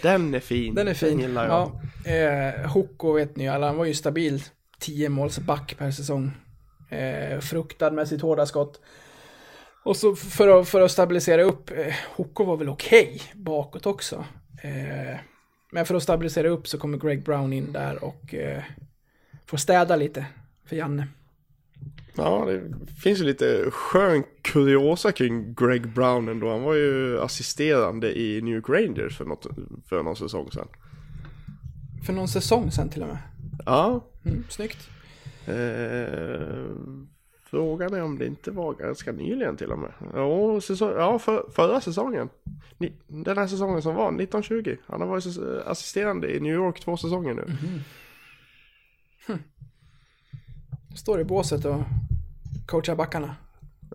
Den 0.03 0.35
är 0.35 0.41
fin. 0.41 0.75
Den 0.75 0.89
är 0.89 0.95
fin. 0.95 1.21
gillar 1.21 1.47
jag. 1.47 1.73
Ja, 2.05 2.11
eh, 2.11 2.71
Hoko 2.71 3.13
vet 3.13 3.37
ni 3.37 3.49
alla, 3.49 3.67
han 3.67 3.77
var 3.77 3.85
ju 3.85 3.95
stabil 3.95 4.43
10 4.79 5.09
målsback 5.09 5.75
per 5.79 5.91
säsong. 5.91 6.31
Eh, 6.91 7.41
fruktad 7.41 7.91
med 7.91 8.09
sitt 8.09 8.23
hårda 8.23 8.47
skott. 8.47 8.81
Och 9.85 9.97
så 9.97 10.17
för 10.17 10.61
att, 10.61 10.69
för 10.69 10.81
att 10.81 10.91
stabilisera 10.91 11.43
upp, 11.43 11.71
eh, 11.71 11.95
Hoko 12.17 12.45
var 12.45 12.57
väl 12.57 12.69
okej 12.69 13.23
bakåt 13.35 13.87
också. 13.87 14.25
Eh, 14.63 15.17
men 15.73 15.87
för 15.87 15.95
att 15.95 16.03
stabilisera 16.03 16.49
upp 16.49 16.69
så 16.69 16.79
kommer 16.79 16.99
Greg 16.99 17.25
Brown 17.25 17.53
in 17.53 17.73
där 17.73 18.05
och 18.05 18.35
eh, 18.35 18.63
får 19.47 19.57
städa 19.57 19.97
lite 19.97 20.27
för 20.67 20.77
Janne. 20.77 21.09
Ja, 22.17 22.45
det 22.47 22.63
finns 23.03 23.21
ju 23.21 23.25
lite 23.25 23.71
skön 23.71 24.25
kuriosa 24.43 25.13
kring 25.13 25.55
Greg 25.55 25.89
Brown 25.95 26.29
ändå. 26.29 26.51
Han 26.51 26.63
var 26.63 26.75
ju 26.75 27.21
assisterande 27.21 28.19
i 28.19 28.41
New 28.43 28.55
York 28.55 28.69
Rangers 28.69 29.17
för, 29.19 29.25
något, 29.25 29.47
för 29.89 30.03
någon 30.03 30.17
säsong 30.17 30.51
sedan. 30.51 30.69
För 32.07 32.13
någon 32.13 32.29
säsong 32.29 32.71
sen 32.71 32.89
till 32.89 33.03
och 33.03 33.09
med. 33.09 33.19
Ja, 33.67 34.05
Mm, 34.25 34.45
snyggt. 34.49 34.89
eh, 35.47 36.67
frågan 37.51 37.95
är 37.95 38.03
om 38.03 38.19
det 38.19 38.27
inte 38.27 38.51
var 38.51 38.75
ganska 38.75 39.13
nyligen 39.13 39.57
till 39.57 39.73
och 39.73 39.79
med. 39.79 39.93
Jo, 40.15 40.61
säsong, 40.61 40.91
ja 40.97 41.19
för, 41.19 41.45
förra 41.55 41.81
säsongen. 41.81 42.29
Ni, 42.79 42.93
den 43.07 43.39
här 43.39 43.47
säsongen 43.47 43.83
som 43.83 43.95
var, 43.95 44.09
1920. 44.09 44.77
Han 44.87 45.01
har 45.01 45.09
varit 45.09 45.27
assisterande 45.67 46.37
i 46.37 46.41
New 46.41 46.55
York 46.55 46.81
två 46.81 46.97
säsonger 46.97 47.35
nu. 47.35 47.45
Står 50.95 51.21
i 51.21 51.25
båset 51.25 51.65
och 51.65 51.83
coachar 52.67 52.95
backarna. 52.95 53.37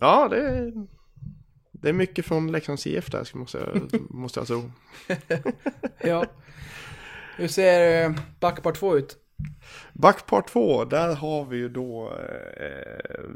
Ja, 0.02 0.28
det 0.28 0.42
är, 0.42 0.74
det 1.72 1.90
är 1.90 1.94
mycket 1.94 2.26
från 2.26 2.52
Leksands 2.52 2.88
IF 2.88 3.12
där, 3.12 3.38
måste 3.38 3.58
jag, 3.58 4.02
måste 4.10 4.40
jag 4.40 4.48
tro. 4.48 4.72
Ja. 6.02 6.26
Hur 7.38 7.48
ser 7.48 8.06
eh, 8.06 8.16
backpar 8.40 8.72
2 8.72 8.98
ut? 8.98 9.18
Backpar 9.94 10.42
2, 10.42 10.86
där 10.86 11.16
har 11.16 11.46
vi 11.46 11.58
ju 11.58 11.70
då 11.70 12.14
eh, 12.58 13.30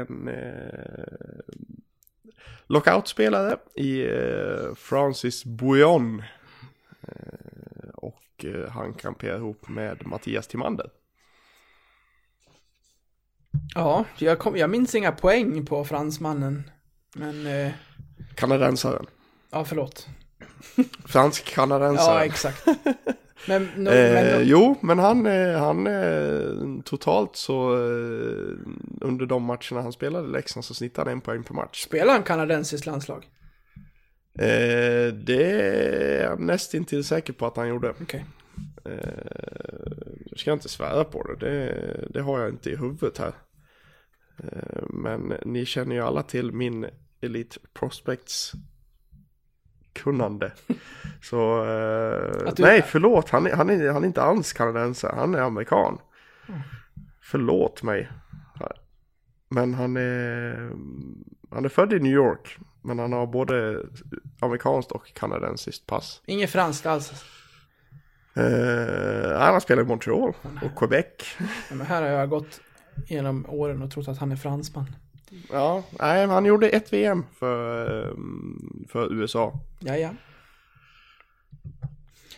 en 0.00 0.28
eh, 0.28 1.54
lockoutspelare 2.66 3.56
i 3.74 4.06
eh, 4.06 4.74
Francis 4.76 5.44
Bouillon. 5.44 6.22
Eh, 7.02 7.88
och 7.94 8.44
eh, 8.44 8.70
han 8.70 8.94
kamperar 8.94 9.36
ihop 9.36 9.68
med 9.68 10.06
Mattias 10.06 10.46
Timander. 10.46 10.90
Ja, 13.74 14.04
jag, 14.18 14.38
kom, 14.38 14.56
jag 14.56 14.70
minns 14.70 14.94
inga 14.94 15.12
poäng 15.12 15.66
på 15.66 15.84
fransmannen. 15.84 16.70
Men, 17.16 17.46
eh, 17.46 17.72
Kanadensaren. 18.34 19.06
ja 19.50 19.64
förlåt. 19.64 20.08
Fransk 21.06 21.48
Ja, 21.50 21.54
kanadensare. 21.54 22.24
exakt. 22.24 22.66
Men, 23.48 23.68
no, 23.76 23.90
Eh, 23.90 24.14
men 24.14 24.38
no, 24.40 24.44
jo, 24.44 24.76
men 24.80 24.98
han, 24.98 25.26
eh, 25.26 25.58
han 25.58 25.86
eh, 25.86 26.82
totalt 26.84 27.36
så 27.36 27.70
under 29.00 29.26
de 29.26 29.42
matcherna 29.42 29.82
han 29.82 29.92
spelade 29.92 30.28
i 30.28 30.30
Leksand 30.30 30.64
så 30.64 30.74
snittade 30.74 31.10
han 31.10 31.16
en 31.18 31.20
poäng 31.20 31.42
per 31.42 31.54
match. 31.54 31.82
spelar 31.84 32.12
han 32.12 32.22
kanadensiskt 32.22 32.86
landslag? 32.86 33.24
Eh, 34.38 35.14
det 35.14 35.60
är 35.60 36.22
jag 36.22 36.40
nästintill 36.40 37.04
säker 37.04 37.32
på 37.32 37.46
att 37.46 37.56
han 37.56 37.68
gjorde. 37.68 37.94
Okej. 38.84 38.98
Eh, 38.98 40.12
jag 40.26 40.38
ska 40.38 40.52
inte 40.52 40.68
svära 40.68 41.04
på 41.04 41.22
det. 41.22 41.36
det, 41.36 42.08
det 42.10 42.20
har 42.20 42.40
jag 42.40 42.50
inte 42.50 42.70
i 42.70 42.76
huvudet 42.76 43.18
här. 43.18 43.32
Eh, 44.38 44.82
men 44.90 45.34
ni 45.44 45.64
känner 45.64 45.94
ju 45.94 46.02
alla 46.02 46.22
till 46.22 46.52
min 46.52 46.86
Elite 47.20 47.58
Prospects 47.74 48.52
kunnande. 49.92 50.52
Så, 51.22 51.64
eh, 51.64 52.52
nej 52.58 52.82
förlåt, 52.86 53.30
han 53.30 53.46
är, 53.46 53.56
han, 53.56 53.70
är, 53.70 53.88
han 53.88 54.02
är 54.02 54.06
inte 54.06 54.22
alls 54.22 54.52
kanadensare, 54.52 55.12
han 55.16 55.34
är 55.34 55.40
amerikan. 55.40 55.98
Förlåt 57.20 57.82
mig. 57.82 58.10
Men 59.48 59.74
han 59.74 59.96
är, 59.96 60.70
han 61.50 61.64
är 61.64 61.68
född 61.68 61.92
i 61.92 62.00
New 62.00 62.12
York. 62.12 62.58
Men 62.82 62.98
han 62.98 63.12
har 63.12 63.26
både 63.26 63.82
amerikanskt 64.40 64.92
och 64.92 65.14
kanadensiskt 65.14 65.86
pass. 65.86 66.22
Inget 66.26 66.50
franskt 66.50 66.86
alls. 66.86 67.24
Eh, 68.36 69.38
han 69.38 69.60
spelat 69.60 69.84
i 69.84 69.88
Montreal 69.88 70.34
och 70.62 70.78
Quebec. 70.78 71.06
Ja, 71.38 71.74
men 71.74 71.86
här 71.86 72.02
har 72.02 72.08
jag 72.08 72.28
gått 72.28 72.60
genom 73.06 73.46
åren 73.48 73.82
och 73.82 73.90
trott 73.90 74.08
att 74.08 74.18
han 74.18 74.32
är 74.32 74.36
fransman. 74.36 74.86
Ja, 75.52 75.82
nej, 76.00 76.26
han 76.26 76.44
gjorde 76.44 76.68
ett 76.68 76.92
VM 76.92 77.24
för, 77.38 78.06
eh, 78.06 78.14
för 78.88 79.12
USA. 79.12 79.60
Ja, 79.78 79.96
ja. 79.96 80.10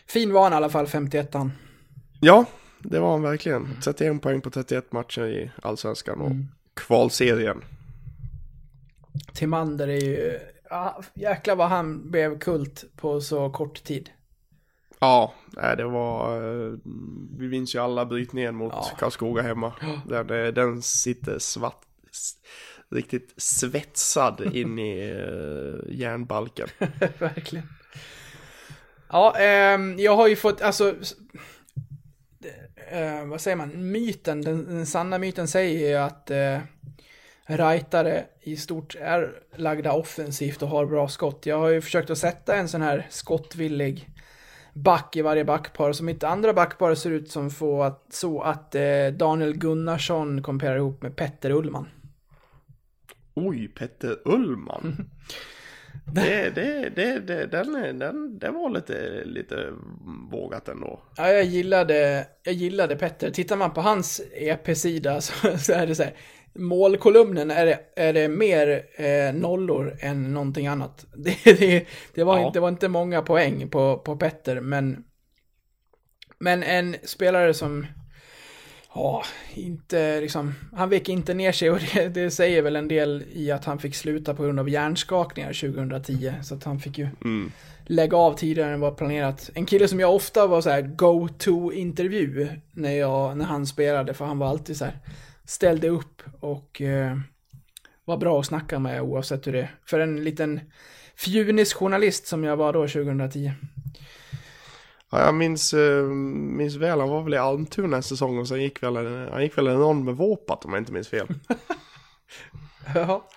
Fin 0.07 0.33
var 0.33 0.43
han 0.43 0.53
i 0.53 0.57
alla 0.57 0.69
fall, 0.69 0.87
51 0.87 1.35
an 1.35 1.53
Ja, 2.21 2.45
det 2.79 2.99
var 2.99 3.11
han 3.11 3.23
verkligen. 3.23 3.69
31 3.85 4.23
poäng 4.23 4.41
på 4.41 4.51
31 4.51 4.93
matcher 4.93 5.27
i 5.27 5.51
Allsvenskan 5.63 6.21
och 6.21 6.33
kvalserien. 6.75 7.65
Timander 9.33 9.89
är 9.89 10.01
ju... 10.01 10.39
Ja, 10.71 11.03
jäklar 11.15 11.57
vad 11.57 11.69
han 11.69 12.11
blev 12.11 12.39
kult 12.39 12.85
på 12.97 13.21
så 13.21 13.51
kort 13.51 13.85
tid. 13.85 14.11
Ja, 15.01 15.35
det 15.77 15.85
var... 15.85 16.37
eh, 16.37 16.73
Vi 17.39 17.49
minns 17.49 17.75
ju 17.75 17.79
alla 17.79 18.07
brytningen 18.07 18.55
mot 18.57 18.73
Ja. 18.77 18.91
Karlskoga 18.99 19.43
hemma. 19.43 19.73
Den, 20.07 20.31
eh, 20.31 20.53
den 20.53 20.83
sitter 20.83 21.39
svart, 21.39 21.81
riktigt 22.91 23.35
svetsad 23.37 24.41
in 24.57 24.79
i 24.79 25.13
uh, 25.15 25.75
järnbalken. 25.99 26.69
Verkligen. 27.19 27.69
Ja, 29.09 29.37
ehm, 29.39 29.99
jag 29.99 30.17
har 30.17 30.29
ju 30.29 30.37
fått, 30.37 30.61
alltså, 30.63 30.95
eh, 32.91 33.25
vad 33.27 33.41
säger 33.41 33.57
man, 33.57 33.91
myten, 33.93 34.43
den, 34.43 34.65
den 34.65 34.87
sanna 34.87 35.19
myten 35.19 35.49
säger 35.49 35.89
ju 35.89 35.97
att 35.97 36.31
eh, 36.31 36.59
rightare 37.47 38.25
i 38.43 38.57
stort 38.57 38.95
är 39.01 39.33
lagda 39.57 39.93
offensivt 39.93 40.63
och 40.63 40.69
har 40.69 40.87
bra 40.87 41.09
skott. 41.09 41.47
Jag 41.47 41.59
har 41.59 41.69
ju 41.69 41.81
försökt 41.81 42.11
att 42.11 42.19
sätta 42.19 42.57
en 42.57 42.69
sån 42.69 42.83
här 42.83 43.07
skottvillig 43.11 44.09
back 44.77 45.17
i 45.17 45.23
varje 45.23 45.45
backpar, 45.45 45.93
så 45.93 46.05
mitt 46.05 46.25
andra 46.25 46.53
backpar 46.53 46.95
ser 46.95 47.11
ut 47.11 47.31
som 47.31 47.51
få 47.51 47.83
att, 47.83 48.07
så 48.11 48.41
att 48.41 48.75
eh, 48.75 49.07
Daniel 49.13 49.57
Gunnarsson 49.57 50.43
komperar 50.43 50.77
ihop 50.77 51.03
med 51.03 51.17
Petter 51.17 51.51
Ullman. 51.51 51.89
Oj, 53.35 53.69
Petter 53.69 54.17
Ullman. 54.25 55.11
Det, 56.15 56.51
det, 56.55 56.91
det, 56.97 57.19
det, 57.19 57.47
den, 57.47 57.99
den, 57.99 58.39
det 58.39 58.51
var 58.51 58.71
lite, 58.71 59.25
lite 59.25 59.73
vågat 60.31 60.69
ändå. 60.69 61.01
Ja, 61.17 61.29
jag 61.29 61.45
gillade, 61.45 62.27
jag 62.43 62.55
gillade 62.55 62.97
Petter. 62.97 63.31
Tittar 63.31 63.57
man 63.57 63.75
på 63.75 63.81
hans 63.81 64.21
EP-sida 64.35 65.21
så, 65.21 65.59
så 65.59 65.73
är 65.73 65.87
det 65.87 65.95
så 65.95 66.03
här. 66.03 66.15
Målkolumnen 66.59 67.51
är 67.51 67.67
det, 67.67 67.81
är 67.97 68.13
det 68.13 68.29
mer 68.29 68.83
eh, 68.97 69.35
nollor 69.35 69.97
än 70.01 70.35
någonting 70.35 70.67
annat. 70.67 71.07
Det, 71.17 71.37
det, 71.45 71.87
det, 72.15 72.25
var 72.25 72.39
Ja. 72.39 72.47
inte, 72.47 72.57
det 72.57 72.61
var 72.61 72.69
inte 72.69 72.89
många 72.89 73.23
poäng 73.23 73.69
på, 73.69 73.99
på 73.99 74.17
Petter, 74.17 74.61
men... 74.61 75.05
Men 76.39 76.63
en 76.63 76.97
spelare 77.05 77.55
som... 77.55 77.87
Ja, 78.95 79.23
inte 79.55 80.21
liksom... 80.21 80.55
Han 80.73 80.89
vek 80.89 81.09
inte 81.09 81.35
ner 81.35 81.53
sig 81.53 81.71
och 81.71 81.79
det, 81.95 82.09
det 82.09 82.31
säger 82.31 82.63
väl 82.63 82.77
en 82.77 82.89
del 82.89 83.25
i 83.33 83.51
att 83.51 83.65
han 83.65 83.79
fick 83.79 83.95
sluta 83.95 84.35
på 84.35 84.43
grund 84.43 84.61
av 84.61 84.69
hjärnskakningar 84.69 85.53
2010. 85.53 86.33
Så 86.43 86.55
att 86.55 86.65
han 86.65 86.81
fick 86.81 86.99
ju 86.99 87.09
Mm. 87.25 87.53
lägga 87.87 88.17
av 88.17 88.35
tidigare 88.35 88.73
än 88.73 88.81
vad 88.81 88.97
planerat. 88.97 89.51
En 89.55 89.67
kille 89.67 89.89
som 89.89 90.01
jag 90.01 90.15
ofta 90.15 90.47
var 90.47 90.61
så 90.61 90.71
här 90.71 90.83
go-to-intervju 90.83 92.49
när, 92.73 92.93
jag, 92.93 93.37
när 93.37 93.45
han 93.45 93.67
spelade, 93.67 94.15
för 94.15 94.25
han 94.25 94.39
var 94.39 94.47
alltid 94.49 94.77
så 94.77 94.85
här, 94.85 94.99
ställde 95.47 95.89
upp 95.89 96.23
och 96.41 96.81
eh, 96.81 97.19
var 98.05 98.17
bra 98.17 98.41
att 98.41 98.47
snacka 98.47 98.79
med 98.79 99.03
oavsett 99.03 99.47
hur 99.47 99.53
det 99.53 99.61
är. 99.61 99.75
För 99.87 100.01
en 100.01 100.25
liten 100.25 100.61
fjunis-journalist 101.17 102.27
som 102.27 102.45
jag 102.45 102.57
var 102.57 102.73
då 102.73 102.89
2010. 102.89 103.53
Ja, 105.11 105.25
jag 105.25 105.35
minns, 105.35 105.75
eh, 105.75 106.05
minns 106.05 106.75
väl, 106.77 107.01
han 107.01 107.09
var 107.09 107.23
väl 107.23 107.35
i 107.35 107.39
Almtuna 107.39 107.97
en 107.97 108.03
säsong 108.03 108.39
och 108.39 108.49
sen 108.49 108.63
gick 108.63 108.83
väl, 108.83 108.97
han 109.33 109.43
gick 109.43 109.59
väl 109.59 109.65
någon 109.65 110.05
med 110.05 110.15
Våpat 110.17 110.65
om 110.65 110.73
jag 110.73 110.81
inte 110.81 110.93
minns 110.93 111.09
fel. 111.09 111.27
Ja, 112.95 113.29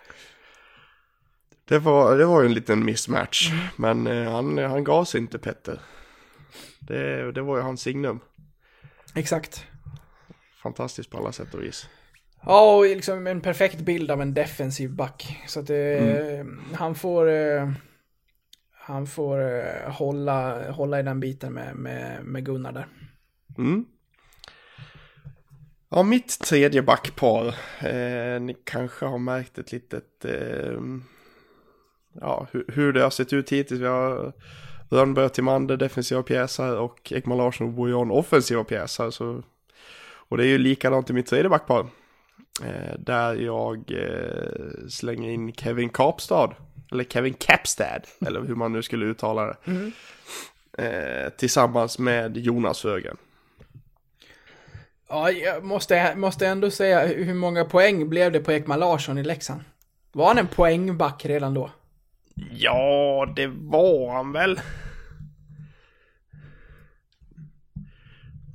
Det 1.66 1.80
var, 1.80 2.18
det 2.18 2.26
var 2.26 2.42
ju 2.42 2.48
en 2.48 2.54
liten 2.54 2.86
mismatch, 2.86 3.52
men 3.76 4.08
eh, 4.08 4.32
han, 4.32 4.58
han 4.58 4.84
gav 4.84 5.06
sig 5.06 5.22
inte 5.22 5.40
Petter. 5.40 5.82
Det, 6.80 7.32
det 7.32 7.42
var 7.42 7.58
ju 7.58 7.64
hans 7.64 7.82
signum. 7.82 8.20
exakt. 9.16 9.66
Fantastiskt 10.64 11.10
på 11.10 11.18
alla 11.18 11.32
sätt 11.32 11.54
och 11.54 11.62
vis. 11.64 11.90
Ja, 12.46 12.76
och 12.76 12.84
liksom 12.84 13.28
en 13.28 13.42
perfekt 13.42 13.80
bild 13.80 14.12
av 14.12 14.22
en 14.22 14.34
defensiv 14.34 14.96
back. 14.96 15.44
Så 15.48 15.60
att 15.60 15.68
det, 15.68 16.46
han 16.74 16.96
får... 16.96 17.30
Eh, 17.30 17.70
han 18.90 19.08
får 19.08 19.42
eh, 19.42 19.92
hålla, 19.92 20.72
hålla 20.72 21.00
i 21.00 21.04
den 21.04 21.20
biten 21.20 21.54
med, 21.54 21.76
med, 21.76 22.26
med 22.26 22.46
Gunnar 22.46 22.72
där. 22.72 22.88
Mm. 23.58 23.86
Ja, 25.90 26.04
mitt 26.04 26.40
tredje 26.40 26.82
backpar. 26.82 27.48
Eh, 27.80 28.42
ni 28.42 28.56
kanske 28.64 29.06
har 29.06 29.18
märkt 29.18 29.58
ett 29.58 29.72
litet... 29.72 30.26
Eh, 30.26 30.80
ja, 32.22 32.48
hur, 32.52 32.66
hur 32.68 32.94
det 32.94 33.02
har 33.02 33.10
sett 33.10 33.34
ut 33.34 33.52
hittills. 33.52 33.82
Vi 33.82 33.86
har 33.86 34.34
Rönnberg, 34.90 35.30
Timander, 35.30 35.78
defensiva 35.78 36.24
pjäser 36.24 36.78
och 36.78 37.12
Ekman 37.12 37.38
Larsson 37.38 37.68
och 37.68 37.74
Bojan, 37.74 38.12
offensiva 38.12 38.64
pjäser. 38.64 39.10
Så, 39.10 39.44
och 40.02 40.38
det 40.38 40.44
är 40.44 40.50
ju 40.50 40.58
likadant 40.58 41.10
i 41.10 41.14
mitt 41.14 41.28
tredje 41.28 41.50
backpar. 41.50 41.88
Eh, 42.64 43.00
där 43.00 43.36
jag 43.36 43.92
eh, 43.92 44.88
slänger 44.90 45.30
in 45.30 45.54
Kevin 45.54 45.90
Kapstad. 45.90 46.56
Eller 46.92 47.04
Kevin 47.04 47.34
Capstad, 47.34 48.02
eller 48.26 48.42
hur 48.42 48.56
man 48.56 48.74
nu 48.74 48.82
skulle 48.82 49.06
uttala 49.06 49.46
det. 49.46 49.92
Eh, 50.78 51.30
tillsammans 51.30 52.00
med 52.00 52.38
Jonas 52.38 52.84
Högen. 52.84 53.18
Ja, 55.10 55.32
jag 55.32 55.64
måste, 55.64 56.16
måste 56.16 56.48
ändå 56.48 56.72
säga, 56.72 57.08
hur 57.08 57.34
många 57.34 57.66
poäng 57.66 58.10
blev 58.10 58.32
det 58.32 58.40
på 58.40 58.52
Ekman 58.52 58.80
Larsson 58.80 59.18
i 59.18 59.24
Leksand? 59.24 59.62
Var 60.12 60.28
han 60.28 60.38
en 60.38 60.48
poängback 60.48 61.26
redan 61.26 61.54
då? 61.54 61.72
Ja, 62.52 63.34
det 63.36 63.48
var 63.48 64.14
han 64.14 64.32
väl. 64.32 64.60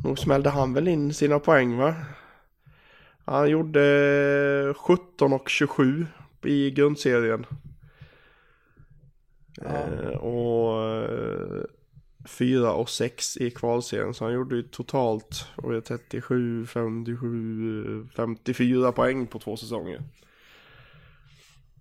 Nog 0.05 0.19
smällde 0.19 0.51
han 0.51 0.75
väl 0.75 0.89
in 0.89 1.15
sina 1.15 1.39
poäng 1.39 1.77
va? 1.77 1.95
Han 3.25 3.51
gjorde 3.51 4.75
17 4.77 5.33
och 5.33 5.49
27 5.49 6.07
i 6.45 6.71
grundserien. 6.71 7.47
Eh, 9.63 10.17
och 10.17 10.75
4 12.29 12.73
och 12.73 12.89
6 12.91 13.37
i 13.37 13.51
kvalserien. 13.51 14.15
Så 14.15 14.25
han 14.25 14.35
gjorde 14.35 14.57
ju 14.57 14.63
totalt 14.63 15.47
vad 15.57 15.71
är 15.71 15.75
det, 15.75 15.81
37, 15.81 16.67
57, 16.67 18.07
54 18.17 18.93
poäng 18.93 19.27
på 19.27 19.39
två 19.39 19.57
säsonger. 19.57 20.03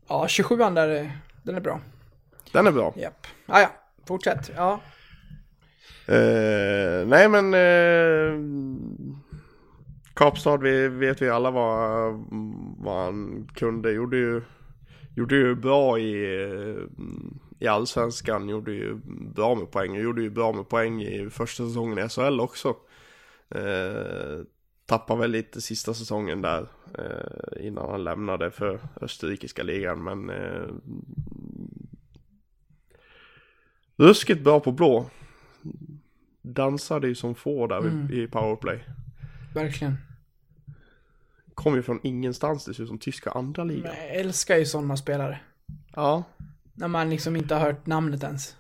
Ja, 0.08 0.26
27an 0.30 0.76
där, 0.76 0.88
är- 0.88 1.18
den 1.44 1.56
är 1.56 1.62
bra. 1.62 1.80
Den 2.52 2.68
är 2.68 2.72
bra. 2.72 2.94
Japp. 2.98 3.28
Ah, 3.46 3.62
ja, 3.62 3.72
fortsätt. 4.08 4.52
Ja. 4.56 4.82
Eh, 6.08 7.08
nej 7.08 7.30
men 7.30 7.54
eh, 7.54 8.40
Kapstad 10.14 10.58
vi, 10.58 10.88
vet 10.88 11.22
vi 11.22 11.30
alla 11.30 11.52
vad, 11.52 12.14
vad 12.78 13.04
han 13.04 13.48
kunde. 13.54 13.92
Gjorde 13.92 14.18
ju, 14.18 14.42
gjorde 15.16 15.36
ju 15.36 15.56
bra 15.56 16.00
i, 16.00 16.26
i 17.60 17.68
allsvenskan. 17.68 18.50
Gjorde 18.50 18.72
ju 18.74 18.96
bra 19.36 19.56
med 19.56 19.72
poäng. 19.72 19.96
Gjorde 19.96 20.22
ju 20.22 20.30
bra 20.30 20.54
med 20.54 20.70
poäng 20.70 21.02
i 21.02 21.30
första 21.30 21.66
säsongen 21.66 22.06
i 22.06 22.10
SHL 22.10 22.40
också. 22.40 22.76
Eh, 23.56 24.42
tappade 24.86 25.20
väl 25.20 25.32
lite 25.32 25.62
sista 25.62 25.94
säsongen 25.94 26.42
där 26.42 26.68
eh, 26.98 27.68
innan 27.68 27.90
han 27.90 28.04
lämnade 28.04 28.52
för 28.52 28.80
österrikiska 29.02 29.64
ligan. 29.64 30.04
Men 30.04 30.30
eh, 30.30 30.68
ruskigt 33.98 34.44
bra 34.44 34.60
på 34.60 34.72
blå 34.72 35.10
dansade 36.42 37.08
ju 37.08 37.16
som 37.16 37.36
få 37.36 37.68
där 37.68 37.80
Mm. 37.80 38.12
i 38.12 38.28
powerplay. 38.28 38.84
Verkligen. 39.54 39.98
Kom 41.56 41.76
ju 41.76 41.82
från 41.84 42.00
ingenstans, 42.04 42.66
det 42.66 42.74
ser 42.74 42.84
ut 42.84 42.90
som 42.90 43.00
tyska 43.00 43.32
andra 43.32 43.64
Men 43.66 43.76
ligan. 43.76 43.96
jag 43.98 44.16
älskar 44.16 44.58
ju 44.58 44.66
sådana 44.66 44.98
spelare. 44.98 45.40
Ja, 45.96 46.24
När 46.74 46.88
man 46.88 47.10
liksom 47.10 47.36
inte 47.36 47.56
har 47.56 47.62
hört 47.62 47.86
namnet 47.86 48.24
ens. 48.24 48.56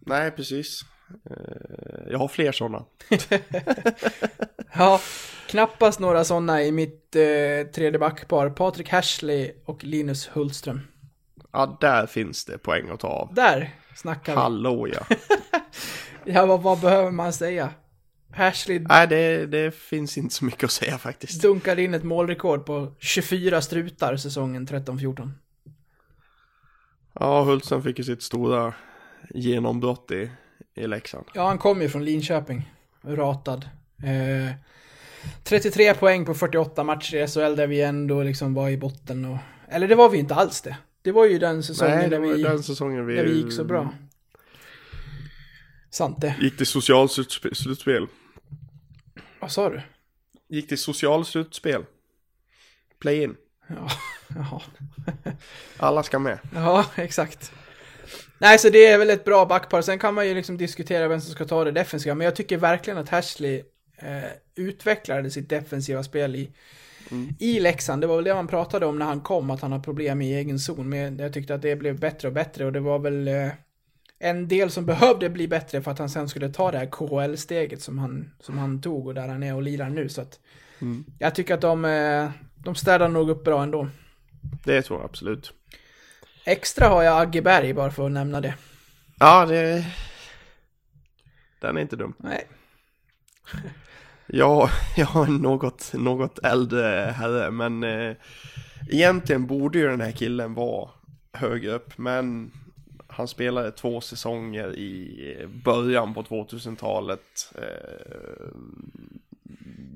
nej 0.00 0.30
precis. 0.30 0.80
Eh, 1.30 2.10
Jag 2.10 2.18
har 2.18 2.28
fler 2.28 2.52
sådana. 2.52 2.84
Ja, 4.74 5.00
knappast 5.48 6.00
några 6.00 6.24
sådana 6.24 6.62
i 6.62 6.72
mitt 6.72 7.16
eh, 7.16 7.70
tredje 7.74 7.98
backpar. 7.98 8.50
Patrik 8.50 8.88
Hashley 8.90 9.52
och 9.64 9.84
Linus 9.84 10.28
Hultström. 10.28 10.80
Ja, 11.52 11.78
där 11.80 12.06
finns 12.06 12.44
det 12.44 12.58
poäng 12.58 12.90
att 12.90 13.00
ta 13.00 13.08
av. 13.08 13.34
Där 13.34 13.74
snackar 13.96 14.32
vi. 14.32 14.38
Hallå 14.40 14.88
ja. 14.88 15.16
Ja, 16.24 16.46
vad, 16.46 16.62
vad 16.62 16.80
behöver 16.80 17.10
man 17.10 17.32
säga? 17.32 17.70
Hashley 18.30 18.78
Nej, 18.78 19.06
det, 19.06 19.46
det 19.46 19.74
finns 19.74 20.18
inte 20.18 20.34
så 20.34 20.44
mycket 20.44 20.64
att 20.64 20.70
säga 20.70 20.98
faktiskt. 20.98 21.42
dunkade 21.42 21.82
in 21.82 21.94
ett 21.94 22.04
målrekord 22.04 22.66
på 22.66 22.92
24 22.98 23.62
strutar 23.62 24.16
säsongen 24.16 24.66
13-14. 24.66 25.30
Ja, 27.20 27.42
Hultsen 27.42 27.82
fick 27.82 27.98
ju 27.98 28.04
sitt 28.04 28.22
stora 28.22 28.74
genombrott 29.30 30.10
i, 30.10 30.30
i 30.74 30.86
Leksand. 30.86 31.24
Ja, 31.34 31.46
han 31.46 31.58
kom 31.58 31.82
ju 31.82 31.88
från 31.88 32.04
Linköping. 32.04 32.72
Ratad. 33.02 33.68
Eh, 34.02 34.54
33 35.42 35.94
poäng 35.94 36.24
på 36.24 36.34
48 36.34 36.84
matcher 36.84 37.16
i 37.16 37.26
SHL 37.26 37.56
där 37.56 37.66
vi 37.66 37.82
ändå 37.82 38.22
liksom 38.22 38.54
var 38.54 38.68
i 38.68 38.76
botten 38.76 39.24
och... 39.24 39.38
Eller 39.68 39.88
det 39.88 39.94
var 39.94 40.08
vi 40.08 40.18
inte 40.18 40.34
alls 40.34 40.60
det. 40.62 40.76
Det 41.02 41.12
var 41.12 41.26
ju 41.26 41.38
den 41.38 41.62
säsongen 41.62 41.98
Nej, 41.98 42.08
där, 42.08 42.20
vi, 42.20 42.42
den 42.42 42.62
säsongen 42.62 43.06
vi, 43.06 43.14
där 43.14 43.24
vi 43.24 43.36
gick 43.36 43.52
så 43.52 43.64
bra. 43.64 43.94
Sant 45.90 46.20
det. 46.20 46.34
Gick 46.40 46.56
till 46.56 46.66
socialslutspel. 46.66 48.06
Vad 49.40 49.52
sa 49.52 49.70
du? 49.70 49.80
Gick 50.48 50.68
till 50.68 50.78
socialslutspel. 50.78 51.84
Play-in. 52.98 53.36
Ja, 53.68 53.88
jaha. 54.36 54.62
Alla 55.76 56.02
ska 56.02 56.18
med. 56.18 56.38
Ja, 56.54 56.86
exakt. 56.96 57.52
Nej, 58.38 58.58
så 58.58 58.68
det 58.68 58.86
är 58.86 58.98
väl 58.98 59.10
ett 59.10 59.24
bra 59.24 59.46
backpar. 59.46 59.82
Sen 59.82 59.98
kan 59.98 60.14
man 60.14 60.28
ju 60.28 60.34
liksom 60.34 60.56
diskutera 60.56 61.08
vem 61.08 61.20
som 61.20 61.32
ska 61.32 61.44
ta 61.44 61.64
det 61.64 61.70
defensiva, 61.70 62.14
men 62.14 62.24
jag 62.24 62.36
tycker 62.36 62.56
verkligen 62.56 62.98
att 62.98 63.08
Hashley 63.08 63.62
eh, 63.96 64.30
utvecklade 64.54 65.30
sitt 65.30 65.48
defensiva 65.48 66.02
spel 66.02 66.36
i, 66.36 66.50
i 67.38 67.60
Leksand. 67.60 68.02
Det 68.02 68.06
var 68.06 68.16
väl 68.16 68.24
det 68.24 68.34
man 68.34 68.48
pratade 68.48 68.86
om 68.86 68.98
när 68.98 69.06
han 69.06 69.20
kom, 69.20 69.50
att 69.50 69.60
han 69.60 69.72
har 69.72 69.80
problem 69.80 70.22
i 70.22 70.34
egen 70.34 70.58
zon. 70.58 70.88
Men 70.88 71.18
jag 71.18 71.32
tyckte 71.32 71.54
att 71.54 71.62
det 71.62 71.76
blev 71.76 72.00
bättre 72.00 72.28
och 72.28 72.34
bättre 72.34 72.64
och 72.64 72.72
det 72.72 72.80
var 72.80 72.98
väl 72.98 73.28
eh, 73.28 73.48
en 74.18 74.48
del 74.48 74.70
som 74.70 74.86
behövde 74.86 75.30
bli 75.30 75.48
bättre 75.48 75.82
för 75.82 75.90
att 75.90 75.98
han 75.98 76.10
sen 76.10 76.28
skulle 76.28 76.48
ta 76.48 76.70
det 76.70 76.78
här 76.78 76.86
KHL-steget 76.86 77.82
som 77.82 77.98
han, 77.98 78.30
som 78.40 78.58
han 78.58 78.80
tog 78.80 79.06
och 79.06 79.14
där 79.14 79.28
han 79.28 79.42
är 79.42 79.54
och 79.54 79.62
lirar 79.62 79.90
nu. 79.90 80.08
Så 80.08 80.20
att 80.20 80.40
jag 81.18 81.34
tycker 81.34 81.54
att 81.54 81.60
de, 81.60 81.84
eh, 81.84 82.30
de 82.56 82.74
städar 82.74 83.08
nog 83.08 83.30
upp 83.30 83.44
bra 83.44 83.62
ändå. 83.62 83.88
Det 84.64 84.82
tror 84.82 84.98
jag 85.00 85.04
absolut. 85.04 85.52
Extra 86.44 86.88
har 86.88 87.02
jag 87.02 87.22
Agge 87.22 87.42
Berg 87.42 87.74
bara 87.74 87.90
för 87.90 88.06
att 88.06 88.12
nämna 88.12 88.40
det. 88.40 88.54
Ja, 89.18 89.46
det... 89.46 89.86
Den 91.60 91.76
är 91.76 91.80
inte 91.80 91.96
dum. 91.96 92.14
Nej. 92.18 92.46
Ja, 94.26 94.70
jag 94.96 95.06
har 95.06 95.26
något, 95.26 95.92
något 95.92 96.38
äldre 96.38 97.14
herre, 97.16 97.50
men 97.50 97.84
eh, 97.84 98.16
egentligen 98.88 99.46
borde 99.46 99.78
ju 99.78 99.88
den 99.88 100.00
här 100.00 100.12
killen 100.12 100.54
vara 100.54 100.90
högre 101.32 101.70
upp, 101.70 101.98
men 101.98 102.50
han 103.18 103.28
spelade 103.28 103.72
två 103.72 104.00
säsonger 104.00 104.76
i 104.76 105.46
början 105.64 106.14
på 106.14 106.22
2000-talet. 106.22 107.52
Eh, 107.54 108.48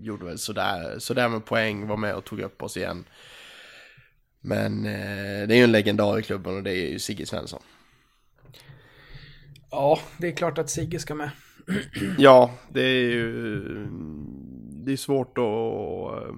gjorde 0.01 0.25
väl 0.25 0.39
sådär, 0.39 0.99
sådär 0.99 1.29
med 1.29 1.45
poäng, 1.45 1.87
var 1.87 1.97
med 1.97 2.15
och 2.15 2.25
tog 2.25 2.41
upp 2.41 2.63
oss 2.63 2.77
igen. 2.77 3.05
Men 4.41 4.87
eh, 4.87 5.49
det 5.49 5.55
är 5.55 5.57
ju 5.57 5.65
en 5.65 5.73
legendar 5.73 6.19
i 6.19 6.23
klubben 6.23 6.57
och 6.57 6.63
det 6.63 6.71
är 6.71 6.91
ju 6.91 6.99
Sigge 6.99 7.27
Svensson. 7.27 7.63
Ja, 9.71 9.99
det 10.19 10.27
är 10.27 10.37
klart 10.37 10.59
att 10.59 10.71
Sigge 10.71 10.99
ska 10.99 11.15
med. 11.15 11.31
Ja, 12.19 12.51
det 12.71 12.83
är 12.83 13.01
ju 13.01 13.87
det 14.85 14.93
är 14.93 14.97
svårt 14.97 15.39
att 15.39 15.45
eh, 16.25 16.35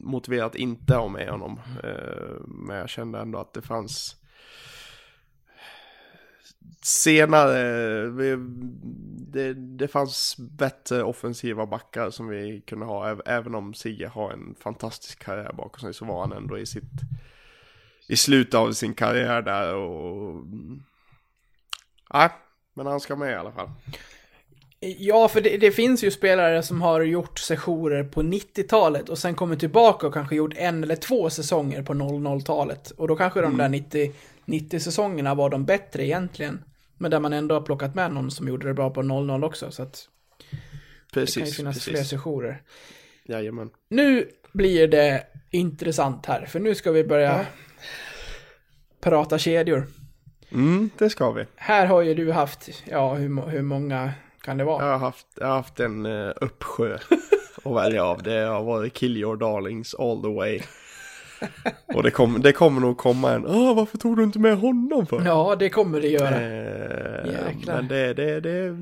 motivera 0.00 0.44
att 0.44 0.54
inte 0.54 0.94
ha 0.94 1.08
med 1.08 1.28
honom. 1.28 1.60
Eh, 1.84 2.40
Men 2.46 2.76
jag 2.76 2.88
kände 2.88 3.18
ändå 3.18 3.38
att 3.38 3.54
det 3.54 3.62
fanns 3.62 4.16
senare, 6.88 8.06
vi- 8.10 8.36
det, 9.32 9.54
det 9.54 9.88
fanns 9.88 10.36
bättre 10.38 11.02
offensiva 11.02 11.66
backar 11.66 12.10
som 12.10 12.28
vi 12.28 12.60
kunde 12.66 12.86
ha. 12.86 13.06
Äv- 13.08 13.22
Även 13.26 13.54
om 13.54 13.74
Sigge 13.74 14.08
har 14.08 14.32
en 14.32 14.54
fantastisk 14.60 15.18
karriär 15.24 15.52
bakom 15.52 15.80
sig 15.80 15.94
så 15.94 16.04
var 16.04 16.20
han 16.20 16.32
ändå 16.32 16.58
i 16.58 16.66
sitt 16.66 16.90
i 18.08 18.16
slutet 18.16 18.54
av 18.54 18.72
sin 18.72 18.94
karriär 18.94 19.42
där 19.42 19.74
och 19.74 20.44
Nej, 22.14 22.28
men 22.74 22.86
han 22.86 23.00
ska 23.00 23.16
med 23.16 23.32
i 23.32 23.34
alla 23.34 23.52
fall. 23.52 23.70
Ja, 24.80 25.28
för 25.28 25.40
det, 25.40 25.56
det 25.56 25.70
finns 25.70 26.04
ju 26.04 26.10
spelare 26.10 26.62
som 26.62 26.82
har 26.82 27.00
gjort 27.00 27.38
sessioner 27.38 28.04
på 28.04 28.22
90-talet 28.22 29.08
och 29.08 29.18
sen 29.18 29.34
kommit 29.34 29.60
tillbaka 29.60 30.06
och 30.06 30.14
kanske 30.14 30.36
gjort 30.36 30.52
en 30.56 30.82
eller 30.82 30.96
två 30.96 31.30
säsonger 31.30 31.82
på 31.82 31.92
00-talet. 31.94 32.90
Och 32.90 33.08
då 33.08 33.16
kanske 33.16 33.40
de 33.40 33.56
där 33.56 33.68
90, 33.68 34.12
90-säsongerna 34.46 35.34
var 35.34 35.50
de 35.50 35.64
bättre 35.64 36.04
egentligen. 36.06 36.64
Men 36.98 37.10
där 37.10 37.20
man 37.20 37.32
ändå 37.32 37.54
har 37.54 37.62
plockat 37.62 37.94
med 37.94 38.12
någon 38.12 38.30
som 38.30 38.48
gjorde 38.48 38.66
det 38.66 38.74
bra 38.74 38.90
på 38.90 39.02
00 39.02 39.44
också. 39.44 39.70
Så 39.70 39.82
att 39.82 40.08
det 41.12 41.14
kan 41.14 41.20
ju 41.20 41.26
Precis, 41.26 41.56
finnas 41.56 41.84
fler 41.84 41.94
precis. 41.94 42.10
sessioner. 42.10 42.62
Jajamän. 43.24 43.70
Nu 43.88 44.28
blir 44.52 44.88
det 44.88 45.26
intressant 45.50 46.26
här, 46.26 46.46
för 46.46 46.60
nu 46.60 46.74
ska 46.74 46.92
vi 46.92 47.04
börja 47.04 47.46
prata 49.00 49.38
kedjor. 49.38 49.86
Mm, 50.50 50.90
det 50.98 51.10
ska 51.10 51.30
vi. 51.30 51.44
Här 51.56 51.86
har 51.86 52.02
ju 52.02 52.14
du 52.14 52.32
haft, 52.32 52.68
ja, 52.84 53.14
hur, 53.14 53.48
hur 53.48 53.62
många 53.62 54.12
kan 54.40 54.58
det 54.58 54.64
vara? 54.64 54.84
Jag 54.84 54.92
har 54.92 54.98
haft, 54.98 55.26
jag 55.36 55.46
har 55.46 55.54
haft 55.54 55.80
en 55.80 56.06
uh, 56.06 56.32
uppsjö 56.36 56.98
att 57.64 57.74
välja 57.74 58.04
av. 58.04 58.22
Det 58.22 58.40
har 58.40 58.62
varit 58.62 58.94
kill 58.94 59.16
your 59.16 59.36
darlings 59.36 59.94
all 59.94 60.22
the 60.22 60.34
way. 60.34 60.60
Och 61.94 62.02
det, 62.02 62.10
kom, 62.10 62.40
det 62.42 62.52
kommer 62.52 62.80
nog 62.80 62.98
komma 62.98 63.32
en, 63.32 63.46
Åh, 63.46 63.76
varför 63.76 63.98
tog 63.98 64.16
du 64.16 64.22
inte 64.22 64.38
med 64.38 64.58
honom 64.58 65.06
för? 65.06 65.22
Ja, 65.24 65.56
det 65.58 65.70
kommer 65.70 66.00
det 66.00 66.08
göra. 66.08 66.40
Eh, 66.40 67.32
Jäklar. 67.32 67.74
men 67.74 67.88
det, 67.88 68.14
det, 68.14 68.40
det, 68.40 68.78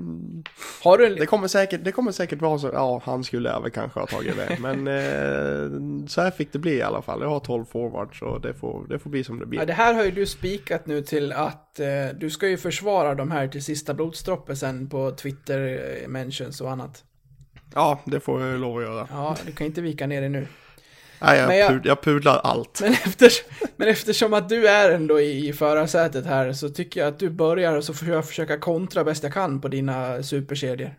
Har 0.83 0.99
du 0.99 1.07
en, 1.07 1.15
det, 1.15 1.27
kommer 1.27 1.49
säkert, 1.49 1.85
det 1.85 1.93
kommer 1.93 2.13
säkert 2.13 2.43
vara 2.43 2.59
så, 2.59 2.71
ja 2.73 3.03
han 3.05 3.25
skulle 3.25 3.49
jag 3.49 3.61
väl 3.61 3.71
kanske 3.71 4.01
ha 4.01 4.07
tagit 4.07 4.37
det. 4.37 4.59
Men 4.61 4.87
eh, 4.87 6.07
så 6.09 6.21
här 6.21 6.31
fick 6.31 6.53
det 6.53 6.59
bli 6.59 6.75
i 6.75 6.83
alla 6.83 7.03
fall. 7.03 7.21
Jag 7.21 7.29
har 7.29 7.41
12 7.41 7.65
forwards 7.65 8.19
så 8.19 8.39
det 8.39 8.55
får, 8.55 8.87
det 8.89 8.99
får 8.99 9.11
bli 9.11 9.25
som 9.25 9.39
det 9.39 9.47
blir. 9.47 9.59
Ja, 9.59 9.67
det 9.67 9.73
här 9.73 9.95
har 9.95 10.05
ju 10.05 10.11
du 10.11 10.27
spikat 10.27 10.87
nu 10.87 11.03
till 11.03 11.33
att 11.33 11.81
eh, 11.81 11.87
du 12.21 12.31
ska 12.31 12.49
ju 12.49 12.57
försvara 12.57 13.15
de 13.15 13.31
här 13.31 13.49
till 13.49 13.65
sista 13.65 13.95
blodsdroppe 13.95 14.57
sen 14.57 14.89
på 14.89 15.11
Twitter, 15.11 15.81
eh, 16.03 16.09
mentions 16.09 16.61
och 16.61 16.71
annat. 16.71 17.05
Ja, 17.75 18.01
det 18.05 18.21
får 18.21 18.43
jag 18.43 18.51
ju 18.51 18.59
lov 18.59 18.77
att 18.77 18.83
göra. 18.83 19.09
Ja, 19.11 19.37
du 19.47 19.53
kan 19.53 19.67
inte 19.67 19.81
vika 19.81 20.07
ner 20.07 20.21
det 20.21 20.29
nu. 20.29 20.47
Nej, 21.21 21.39
jag, 21.39 21.49
Men 21.49 21.59
jag- 21.59 21.69
Pud, 21.71 21.87
jag 21.87 22.03
pudlar 22.03 22.39
allt. 22.39 22.81
Men, 22.83 22.93
efter, 22.93 23.31
men 23.77 23.89
eftersom 23.89 24.35
att 24.35 24.49
du 24.49 24.69
är 24.69 24.91
ändå 24.91 25.21
i, 25.21 25.49
i 25.49 25.53
förarsätet 25.53 26.27
här 26.27 26.53
så 26.53 26.69
tycker 26.69 27.01
jag 27.01 27.09
att 27.09 27.19
du 27.19 27.31
börjar 27.31 27.77
och 27.77 27.85
så 27.85 27.95
får 27.95 28.09
jag 28.09 28.27
försöka 28.29 28.59
kontra 28.59 29.05
bäst 29.05 29.23
jag 29.23 29.33
kan 29.33 29.61
på 29.61 29.69
dina 29.69 30.23
superkedjor. 30.23 30.95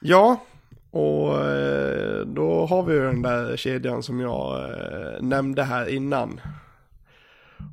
Ja, 0.00 0.42
och 0.90 1.40
eh, 1.50 2.20
då 2.26 2.66
har 2.66 2.82
vi 2.82 2.94
ju 2.94 3.00
den 3.02 3.22
där 3.22 3.56
kedjan 3.56 4.02
som 4.02 4.20
jag 4.20 4.70
eh, 4.70 5.22
nämnde 5.22 5.62
här 5.62 5.88
innan. 5.88 6.40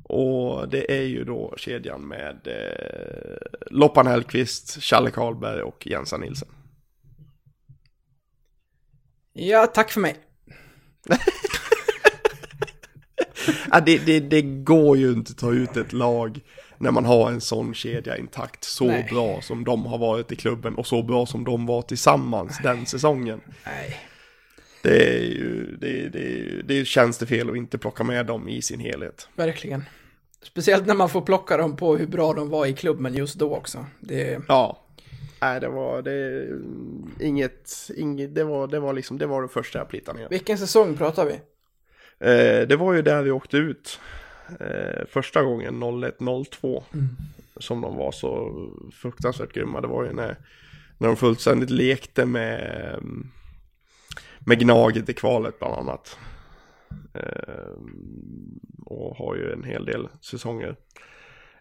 Och 0.04 0.68
det 0.68 0.98
är 0.98 1.02
ju 1.02 1.24
då 1.24 1.54
kedjan 1.56 2.08
med 2.08 2.40
eh, 2.46 3.36
Loppan 3.70 4.06
Hellqvist, 4.06 4.82
Challe 4.82 5.10
Karlberg 5.10 5.62
och 5.62 5.86
Jensa 5.86 6.16
Nilsen. 6.16 6.48
Ja, 9.32 9.66
tack 9.66 9.90
för 9.90 10.00
mig. 10.00 10.16
Ja, 13.70 13.80
det, 13.80 13.98
det, 13.98 14.20
det 14.20 14.42
går 14.42 14.96
ju 14.96 15.12
inte 15.12 15.30
att 15.30 15.38
ta 15.38 15.52
ut 15.52 15.76
ett 15.76 15.92
lag 15.92 16.40
när 16.78 16.90
man 16.90 17.04
har 17.04 17.30
en 17.30 17.40
sån 17.40 17.74
kedja 17.74 18.16
intakt. 18.16 18.64
Så 18.64 18.84
Nej. 18.84 19.06
bra 19.10 19.40
som 19.42 19.64
de 19.64 19.86
har 19.86 19.98
varit 19.98 20.32
i 20.32 20.36
klubben 20.36 20.74
och 20.74 20.86
så 20.86 21.02
bra 21.02 21.26
som 21.26 21.44
de 21.44 21.66
var 21.66 21.82
tillsammans 21.82 22.58
den 22.62 22.86
säsongen. 22.86 23.40
Nej. 23.66 23.96
Det 24.82 25.18
är 25.18 25.22
ju, 25.22 25.76
det, 25.80 26.08
det, 26.08 26.62
det 26.62 26.84
känns 26.84 27.18
det 27.18 27.26
fel 27.26 27.50
att 27.50 27.56
inte 27.56 27.78
plocka 27.78 28.04
med 28.04 28.26
dem 28.26 28.48
i 28.48 28.62
sin 28.62 28.80
helhet. 28.80 29.28
Verkligen. 29.36 29.84
Speciellt 30.42 30.86
när 30.86 30.94
man 30.94 31.08
får 31.08 31.20
plocka 31.20 31.56
dem 31.56 31.76
på 31.76 31.96
hur 31.96 32.06
bra 32.06 32.32
de 32.32 32.48
var 32.48 32.66
i 32.66 32.72
klubben 32.72 33.14
just 33.14 33.34
då 33.34 33.56
också. 33.56 33.86
Det, 34.00 34.40
Ja. 34.48 34.86
Nej, 35.42 35.60
det 35.60 35.68
var 35.68 36.02
det, 36.02 36.46
inget, 37.20 37.90
inget, 37.96 38.34
det 38.34 38.44
var, 38.44 38.66
det 38.66 38.80
var 38.80 38.92
liksom, 38.92 39.18
det 39.18 39.26
var 39.26 39.42
det 39.42 39.48
första 39.48 39.78
jag 39.78 39.88
plittade 39.88 40.18
ner. 40.18 40.28
vilken 40.28 40.58
säsong 40.58 40.96
pratar 40.96 41.24
vi? 41.24 41.40
Eh, 42.20 42.68
det 42.68 42.76
var 42.76 42.92
ju 42.92 43.02
där 43.02 43.22
vi 43.22 43.30
åkte 43.30 43.56
ut 43.56 44.00
eh, 44.60 45.06
första 45.08 45.42
gången 45.42 45.82
01-02 45.82 46.82
som 47.56 47.80
de 47.80 47.96
var 47.96 48.12
så 48.12 48.52
fruktansvärt 48.92 49.52
grymma. 49.52 49.80
Det 49.80 49.88
var 49.88 50.04
ju 50.04 50.12
när, 50.12 50.36
när 50.98 51.08
de 51.08 51.16
fullständigt 51.16 51.70
lekte 51.70 52.26
med, 52.26 52.98
med 54.38 54.58
Gnaget 54.60 55.08
i 55.08 55.14
kvalet 55.14 55.58
bland 55.58 55.74
annat. 55.74 56.18
Eh, 57.14 57.72
och 58.86 59.16
har 59.16 59.34
ju 59.34 59.52
en 59.52 59.64
hel 59.64 59.84
del 59.84 60.08
säsonger 60.20 60.76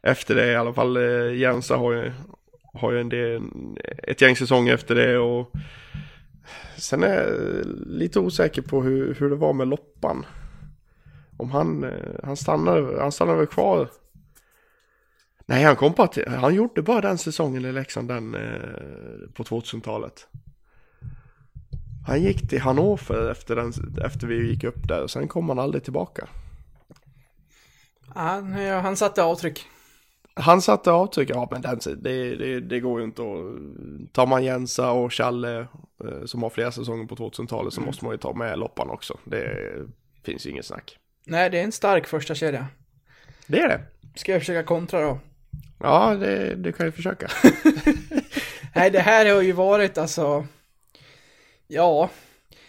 efter 0.02 0.36
det 0.36 0.52
i 0.52 0.56
alla 0.56 0.74
fall. 0.74 0.98
Eh, 0.98 1.34
Jensa 1.34 1.76
har 1.76 1.94
ju, 1.94 2.12
har 2.74 2.92
ju 2.92 3.00
en 3.00 3.10
del, 3.10 3.42
ett 4.04 4.22
gäng 4.22 4.36
säsonger 4.36 4.74
efter 4.74 4.96
det 4.96 5.18
och 5.18 5.52
sen 6.78 7.04
är 7.04 7.14
jag 7.14 7.30
lite 7.88 8.20
osäker 8.20 8.62
på 8.62 8.84
hur, 8.84 9.14
hur 9.14 9.30
det 9.30 9.36
var 9.36 9.54
med 9.54 9.68
Loppan. 9.68 10.26
Om 11.40 11.52
han, 11.52 11.84
eh, 11.84 12.16
han 12.24 12.38
stannade, 12.38 13.02
han 13.02 13.12
stannade 13.12 13.38
väl 13.38 13.48
kvar. 13.48 13.90
Nej, 15.46 15.64
han 15.64 15.76
kom 15.76 15.94
bara 15.98 16.08
till, 16.08 16.28
han 16.28 16.56
gjorde 16.56 16.82
bara 16.82 17.02
den 17.02 17.18
säsongen 17.18 17.66
i 17.66 17.72
Leksand 17.72 18.08
den 18.08 18.36
eh, 18.36 19.32
på 19.34 19.44
2000-talet. 19.44 20.28
Han 22.08 22.22
gick 22.22 22.50
till 22.50 22.62
Hannover 22.62 23.32
efter, 23.32 23.56
den, 23.56 23.74
efter 24.06 24.28
vi 24.28 24.50
gick 24.50 24.64
upp 24.64 24.88
där 24.88 25.04
och 25.04 25.12
sen 25.12 25.28
kom 25.28 25.50
han 25.50 25.60
aldrig 25.60 25.84
tillbaka. 25.84 26.28
Han, 28.08 28.54
ja, 28.54 28.80
han 28.80 28.96
satte 28.96 29.24
avtryck. 29.24 29.66
Han 30.34 30.62
satte 30.62 30.92
avtryck, 30.92 31.30
ja 31.30 31.48
men 31.52 31.62
den, 31.62 31.80
det, 31.98 32.36
det, 32.36 32.60
det 32.60 32.80
går 32.80 33.00
ju 33.00 33.06
inte 33.06 33.22
att... 33.22 34.14
Tar 34.14 34.28
man 34.28 34.44
Jensa 34.44 34.92
och 34.92 35.14
Challe 35.14 35.60
eh, 36.04 36.26
som 36.26 36.44
har 36.44 36.50
flera 36.50 36.72
säsonger 36.72 37.06
på 37.06 37.16
2000-talet 37.16 37.74
så 37.74 37.82
måste 37.82 38.06
man 38.06 38.14
ju 38.14 38.18
ta 38.18 38.34
med 38.34 38.60
Loppan 38.60 38.90
också. 38.90 39.18
Det 39.24 39.56
finns 40.24 40.46
ju 40.46 40.50
inget 40.50 40.66
snack. 40.66 40.98
Nej, 41.26 41.50
det 41.50 41.60
är 41.60 41.64
en 41.64 41.72
stark 41.72 42.08
första 42.08 42.36
kedja. 42.36 42.68
Det 43.48 43.60
är 43.60 43.68
det. 43.68 43.82
Ska 44.16 44.32
jag 44.32 44.42
försöka 44.42 44.64
kontra 44.64 45.02
då? 45.02 45.20
Ja, 45.80 46.16
det, 46.16 46.56
det 46.56 46.72
kan 46.72 46.86
jag 46.86 46.96
försöka. 46.96 47.28
Nej, 48.76 48.92
det 48.92 49.00
här 49.00 49.34
har 49.34 49.42
ju 49.42 49.52
varit 49.52 49.98
alltså... 49.98 50.48
Ja, 51.68 52.10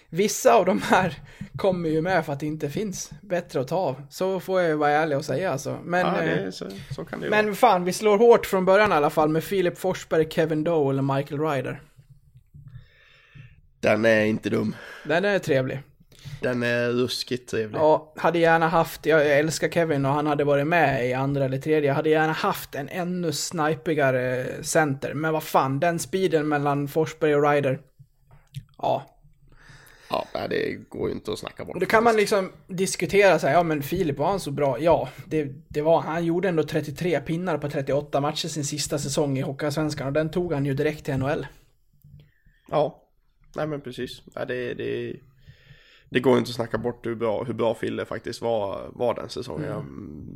vissa 0.08 0.54
av 0.54 0.64
de 0.64 0.82
här 0.82 1.14
kommer 1.56 1.88
ju 1.88 2.02
med 2.02 2.26
för 2.26 2.32
att 2.32 2.40
det 2.40 2.46
inte 2.46 2.70
finns 2.70 3.10
bättre 3.22 3.60
att 3.60 3.68
ta 3.68 3.76
av. 3.76 4.02
Så 4.10 4.40
får 4.40 4.60
jag 4.60 4.70
ju 4.70 4.76
vara 4.76 4.90
ärlig 4.90 5.18
och 5.18 5.24
säga 5.24 5.52
alltså. 5.52 5.78
Men, 5.84 6.06
ja, 6.06 6.20
det, 6.20 6.44
eh, 6.44 6.50
så, 6.50 6.66
så 6.94 7.04
kan 7.04 7.20
det 7.20 7.26
ju 7.26 7.30
vara. 7.30 7.42
men 7.42 7.54
fan, 7.54 7.84
vi 7.84 7.92
slår 7.92 8.18
hårt 8.18 8.46
från 8.46 8.64
början 8.64 8.92
i 8.92 8.94
alla 8.94 9.10
fall 9.10 9.28
med 9.28 9.44
Filip 9.44 9.78
Forsberg, 9.78 10.30
Kevin 10.30 10.64
Doe 10.64 10.90
eller 10.90 11.14
Michael 11.16 11.40
Ryder. 11.40 11.80
Den 13.80 14.04
är 14.04 14.24
inte 14.24 14.50
dum. 14.50 14.76
Den 15.04 15.24
är 15.24 15.38
trevlig. 15.38 15.80
Den 16.42 16.62
är 16.62 16.88
ruskigt 16.88 17.50
trevlig. 17.50 17.78
Ja, 17.78 18.12
hade 18.16 18.38
gärna 18.38 18.68
haft, 18.68 19.06
jag 19.06 19.38
älskar 19.38 19.68
Kevin 19.68 20.04
och 20.06 20.12
han 20.12 20.26
hade 20.26 20.44
varit 20.44 20.66
med 20.66 21.08
i 21.08 21.12
andra 21.12 21.44
eller 21.44 21.58
tredje, 21.58 21.88
jag 21.88 21.94
hade 21.94 22.10
gärna 22.10 22.32
haft 22.32 22.74
en 22.74 22.88
ännu 22.88 23.32
snipigare 23.32 24.46
center. 24.62 25.14
Men 25.14 25.32
vad 25.32 25.42
fan, 25.42 25.80
den 25.80 25.98
speeden 25.98 26.48
mellan 26.48 26.88
Forsberg 26.88 27.34
och 27.36 27.50
Ryder. 27.50 27.80
Ja, 28.78 29.06
Ja, 30.10 30.26
det 30.50 30.74
går 30.88 31.08
ju 31.08 31.14
inte 31.14 31.32
att 31.32 31.38
snacka 31.38 31.64
bort. 31.64 31.74
och 31.74 31.80
då 31.80 31.86
kan 31.86 32.04
man 32.04 32.16
liksom 32.16 32.52
diskutera 32.66 33.38
så 33.38 33.46
här, 33.46 33.54
ja 33.54 33.62
men 33.62 33.82
Filip 33.82 34.18
var 34.18 34.30
han 34.30 34.40
så 34.40 34.50
bra? 34.50 34.80
Ja, 34.80 35.08
det, 35.26 35.44
det 35.68 35.82
var 35.82 36.00
han. 36.00 36.24
gjorde 36.24 36.48
ändå 36.48 36.62
33 36.62 37.20
pinnar 37.20 37.58
på 37.58 37.70
38 37.70 38.20
matcher 38.20 38.48
sin 38.48 38.64
sista 38.64 38.98
säsong 38.98 39.38
i 39.38 39.40
Hockeyallsvenskan 39.42 40.06
och 40.06 40.12
den 40.12 40.30
tog 40.30 40.52
han 40.52 40.66
ju 40.66 40.74
direkt 40.74 41.04
till 41.04 41.16
NHL. 41.16 41.46
Ja, 42.70 43.02
nej 43.56 43.66
men 43.66 43.80
precis. 43.80 44.22
Nej, 44.36 44.46
det, 44.46 44.74
det, 44.74 45.16
det 46.10 46.20
går 46.20 46.38
inte 46.38 46.48
att 46.48 46.54
snacka 46.54 46.78
bort 46.78 47.06
hur 47.06 47.14
bra, 47.14 47.44
hur 47.44 47.54
bra 47.54 47.74
Fille 47.74 48.04
faktiskt 48.04 48.42
var, 48.42 48.90
var 48.92 49.14
den 49.14 49.28
säsongen. 49.28 49.70
Jag 49.70 49.80
mm, 49.80 50.26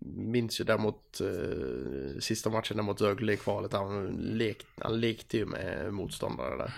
minns 0.00 0.60
ju 0.60 0.64
däremot 0.64 1.20
eh, 1.20 2.20
sista 2.20 2.50
matchen 2.50 2.76
där 2.76 2.84
mot 2.84 3.00
Rögle 3.00 3.32
i 3.32 3.36
kvalet. 3.36 3.72
Han, 3.72 4.06
lek, 4.12 4.66
han 4.80 5.00
lekte 5.00 5.36
ju 5.36 5.46
med 5.46 5.92
motståndare 5.92 6.56
där. 6.56 6.74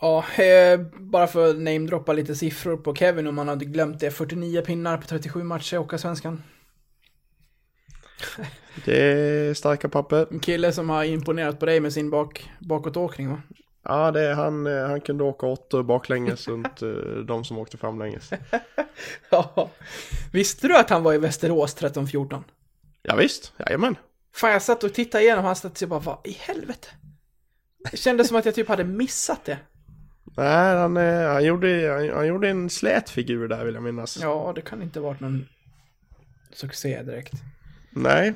Ja, 0.00 0.24
eh, 0.42 0.80
bara 0.98 1.26
för 1.26 1.50
att 1.50 1.56
namedroppa 1.56 2.12
lite 2.12 2.34
siffror 2.34 2.76
på 2.76 2.94
Kevin 2.94 3.26
om 3.26 3.34
man 3.34 3.48
hade 3.48 3.64
glömt 3.64 4.00
det. 4.00 4.10
49 4.10 4.62
pinnar 4.62 4.96
på 4.96 5.06
37 5.06 5.42
matcher 5.42 5.74
i 5.74 5.78
Hockeyallsvenskan. 5.78 6.42
Det 8.84 9.02
är 9.02 9.54
starka 9.54 9.88
papper. 9.88 10.26
En 10.30 10.40
kille 10.40 10.72
som 10.72 10.90
har 10.90 11.04
imponerat 11.04 11.60
på 11.60 11.66
dig 11.66 11.80
med 11.80 11.92
sin 11.92 12.10
bak, 12.10 12.50
bakåtåkning 12.58 13.28
va? 13.28 13.42
Ja, 13.88 14.10
det 14.10 14.34
han, 14.34 14.66
eh, 14.66 14.86
han 14.86 15.00
kunde 15.00 15.24
åka 15.24 15.46
åtta 15.46 15.82
baklänges 15.82 16.48
runt 16.48 16.82
eh, 16.82 16.88
de 17.26 17.44
som 17.44 17.58
åkte 17.58 17.76
framlänges. 17.76 18.30
Ja. 19.30 19.70
Visste 20.32 20.68
du 20.68 20.76
att 20.76 20.90
han 20.90 21.02
var 21.02 21.14
i 21.14 21.18
Västerås 21.18 21.76
13-14? 21.76 22.42
Ja, 23.02 23.16
visst, 23.16 23.52
jajamän. 23.58 23.96
Fan, 24.34 24.50
jag 24.50 24.62
satt 24.62 24.84
och 24.84 24.94
tittade 24.94 25.24
igenom 25.24 25.44
hans 25.44 25.58
statistik 25.58 25.86
och 25.86 25.88
bara, 25.88 26.00
vad 26.00 26.18
i 26.24 26.32
helvete? 26.32 26.88
Det 27.90 27.96
kändes 27.96 28.28
som 28.28 28.36
att 28.36 28.44
jag 28.44 28.54
typ 28.54 28.68
hade 28.68 28.84
missat 28.84 29.44
det. 29.44 29.58
Nej, 30.36 30.76
han, 30.76 30.96
eh, 30.96 31.32
han, 31.32 31.44
gjorde, 31.44 31.90
han, 31.92 32.16
han 32.16 32.26
gjorde 32.26 32.48
en 32.48 32.70
slät 32.70 33.10
figur 33.10 33.48
där 33.48 33.64
vill 33.64 33.74
jag 33.74 33.82
minnas. 33.82 34.18
Ja, 34.22 34.52
det 34.54 34.60
kan 34.60 34.82
inte 34.82 35.00
varit 35.00 35.20
någon 35.20 35.48
succé 36.52 37.02
direkt. 37.02 37.34
Nej, 37.90 38.34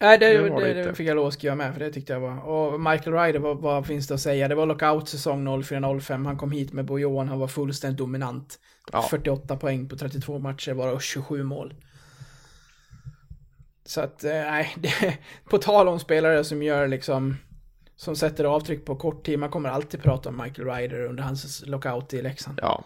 Nej, 0.00 0.18
det, 0.18 0.38
Det 0.38 0.74
det, 0.74 0.82
det 0.82 0.94
fick 0.94 1.08
jag 1.08 1.16
lov 1.16 1.26
att 1.26 1.34
skriva 1.34 1.54
med, 1.54 1.72
för 1.72 1.80
det 1.80 1.92
tyckte 1.92 2.12
jag 2.12 2.20
var... 2.20 2.48
Och 2.48 2.80
Michael 2.80 3.16
Ryder, 3.16 3.38
vad, 3.38 3.58
vad 3.58 3.86
finns 3.86 4.06
det 4.06 4.14
att 4.14 4.20
säga? 4.20 4.48
Det 4.48 4.54
var 4.54 4.66
lockout-säsong 4.66 5.48
04-05, 5.48 6.26
han 6.26 6.36
kom 6.36 6.52
hit 6.52 6.72
med 6.72 6.84
Bo 6.84 6.98
Johan, 6.98 7.28
han 7.28 7.38
var 7.38 7.48
fullständigt 7.48 7.98
dominant. 7.98 8.58
Ja. 8.92 9.06
48 9.10 9.56
poäng 9.56 9.88
på 9.88 9.96
32 9.96 10.38
matcher, 10.38 10.74
bara 10.74 11.00
27 11.00 11.42
mål. 11.42 11.74
Så 13.86 14.00
att, 14.00 14.24
eh, 14.24 14.30
nej, 14.30 14.74
det, 14.76 15.18
på 15.50 15.58
tal 15.58 15.88
om 15.88 15.98
spelare 15.98 16.44
som 16.44 16.62
gör 16.62 16.88
liksom... 16.88 17.36
Som 17.96 18.16
sätter 18.16 18.44
avtryck 18.44 18.84
på 18.84 18.96
kort 18.96 19.26
tid, 19.26 19.38
man 19.38 19.50
kommer 19.50 19.68
alltid 19.68 20.02
prata 20.02 20.28
om 20.28 20.42
Michael 20.42 20.68
Ryder 20.68 21.04
under 21.04 21.22
hans 21.22 21.66
lockout 21.66 22.14
i 22.14 22.22
Leksand. 22.22 22.58
ja. 22.62 22.84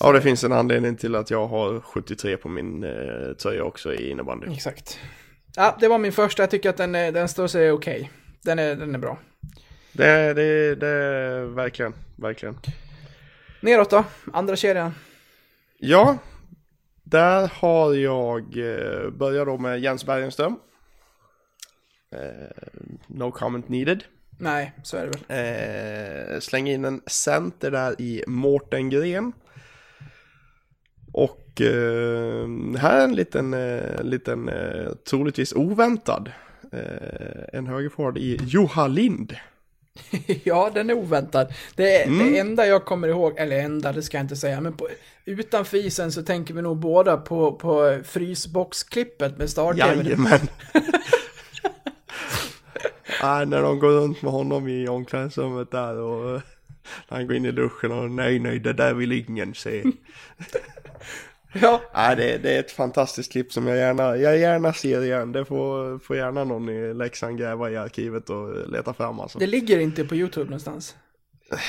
Ja, 0.00 0.12
det 0.12 0.20
finns 0.20 0.44
en 0.44 0.52
anledning 0.52 0.96
till 0.96 1.14
att 1.14 1.30
jag 1.30 1.46
har 1.46 1.80
73 1.80 2.36
på 2.36 2.48
min 2.48 2.84
eh, 2.84 3.32
tröja 3.42 3.64
också 3.64 3.94
i 3.94 4.10
innebandy. 4.10 4.46
Exakt. 4.52 4.98
Ja, 5.56 5.76
det 5.80 5.88
var 5.88 5.98
min 5.98 6.12
första, 6.12 6.42
jag 6.42 6.50
tycker 6.50 6.70
att 6.70 6.76
den, 6.76 6.92
den 6.92 7.28
står 7.28 7.46
sig 7.46 7.72
okej. 7.72 8.10
Den, 8.42 8.58
är, 8.58 8.76
den 8.76 8.94
är 8.94 8.98
bra. 8.98 9.18
Det, 9.92 10.34
det, 10.34 10.74
det, 10.74 11.44
verkligen, 11.46 11.94
verkligen. 12.16 12.58
Neråt 13.60 13.90
då, 13.90 14.04
andra 14.32 14.56
kedjan. 14.56 14.94
Ja, 15.78 16.18
där 17.02 17.52
har 17.54 17.94
jag 17.94 18.40
eh, 18.40 19.10
börjat 19.10 19.46
då 19.46 19.58
med 19.58 19.80
Jens 19.80 20.06
Bergenström. 20.06 20.58
Eh, 22.12 22.72
no 23.06 23.30
comment 23.30 23.68
needed. 23.68 24.04
Nej, 24.38 24.72
så 24.82 24.96
är 24.96 25.06
det 25.06 25.10
väl. 25.18 26.34
Eh, 26.34 26.40
släng 26.40 26.68
in 26.68 26.84
en 26.84 27.02
center 27.06 27.70
där 27.70 28.00
i 28.00 28.24
Mårten 28.26 28.90
Gren. 28.90 29.32
Och 31.12 31.60
eh, 31.60 32.48
här 32.78 33.00
är 33.00 33.04
en 33.04 33.14
liten, 33.14 33.54
eh, 33.54 34.02
liten 34.02 34.48
eh, 34.48 34.92
troligtvis 35.10 35.52
oväntad. 35.52 36.32
Eh, 36.72 37.58
en 37.58 37.66
högerforward 37.66 38.18
i 38.18 38.38
Joha 38.46 38.86
Lind. 38.86 39.36
ja, 40.44 40.70
den 40.74 40.90
är 40.90 40.94
oväntad. 40.94 41.54
Det, 41.74 42.02
Mm. 42.06 42.18
det 42.32 42.38
enda 42.38 42.66
jag 42.66 42.84
kommer 42.84 43.08
ihåg, 43.08 43.38
eller 43.38 43.58
enda, 43.58 43.92
det 43.92 44.02
ska 44.02 44.16
jag 44.16 44.24
inte 44.24 44.36
säga, 44.36 44.60
men 44.60 44.72
på, 44.72 44.88
utanför 45.24 45.76
isen 45.76 46.12
så 46.12 46.22
tänker 46.22 46.54
vi 46.54 46.62
nog 46.62 46.76
båda 46.76 47.16
på, 47.16 47.52
på 47.52 48.00
frysboxklippet 48.04 49.38
med 49.38 49.50
Star 49.50 49.74
Jajamän. 49.74 50.40
Nej, 53.22 53.46
när 53.46 53.62
de 53.62 53.78
går 53.78 53.88
runt 53.88 54.22
med 54.22 54.32
honom 54.32 54.68
i 54.68 54.88
omklädningsrummet 54.88 55.70
där 55.70 55.96
och 55.96 56.34
eh, 56.34 56.42
han 57.08 57.26
går 57.26 57.36
in 57.36 57.44
i 57.46 57.52
duschen 57.52 57.92
och 57.92 58.10
nej, 58.10 58.38
nej, 58.38 58.58
det 58.58 58.72
där 58.72 58.94
vill 58.94 59.12
ingen 59.12 59.54
se. 59.54 59.82
Ja, 61.52 61.82
Nej, 61.94 62.16
det, 62.16 62.38
det 62.38 62.56
är 62.56 62.60
ett 62.60 62.70
fantastiskt 62.70 63.32
klipp 63.32 63.52
som 63.52 63.66
jag 63.66 63.76
gärna, 63.76 64.16
jag 64.16 64.38
gärna 64.38 64.72
ser 64.72 65.02
igen. 65.02 65.32
Det 65.32 65.44
får, 65.44 65.98
får 65.98 66.16
gärna 66.16 66.44
någon 66.44 66.68
i 66.68 66.94
Leksand 66.94 67.38
gräva 67.38 67.70
i 67.70 67.76
arkivet 67.76 68.30
och 68.30 68.70
leta 68.70 68.94
fram 68.94 69.20
alltså. 69.20 69.38
det 69.38 69.46
ligger 69.46 69.78
inte 69.78 70.04
på 70.04 70.14
YouTube 70.14 70.44
någonstans. 70.44 70.96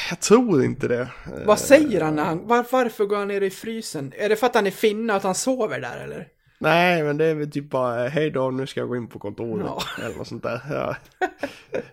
Jag 0.09 0.19
tror 0.19 0.63
inte 0.63 0.87
det. 0.87 1.07
Vad 1.45 1.59
säger 1.59 2.01
han 2.01 2.15
när 2.15 2.23
han, 2.23 2.47
var, 2.47 2.65
varför 2.71 3.05
går 3.05 3.17
han 3.17 3.27
ner 3.27 3.41
i 3.41 3.49
frysen? 3.49 4.13
Är 4.17 4.29
det 4.29 4.35
för 4.35 4.47
att 4.47 4.55
han 4.55 4.67
är 4.67 4.71
finne 4.71 5.13
och 5.13 5.17
att 5.17 5.23
han 5.23 5.35
sover 5.35 5.79
där 5.79 6.03
eller? 6.03 6.27
Nej, 6.59 7.03
men 7.03 7.17
det 7.17 7.25
är 7.25 7.35
väl 7.35 7.51
typ 7.51 7.69
bara, 7.69 8.07
hej 8.07 8.29
då, 8.31 8.51
nu 8.51 8.67
ska 8.67 8.79
jag 8.79 8.89
gå 8.89 8.95
in 8.95 9.07
på 9.07 9.19
kontoret. 9.19 9.65
Ja. 9.67 9.81
Eller 10.05 10.15
något 10.17 10.27
sånt 10.27 10.43
där. 10.43 10.61
Ja. 10.69 10.95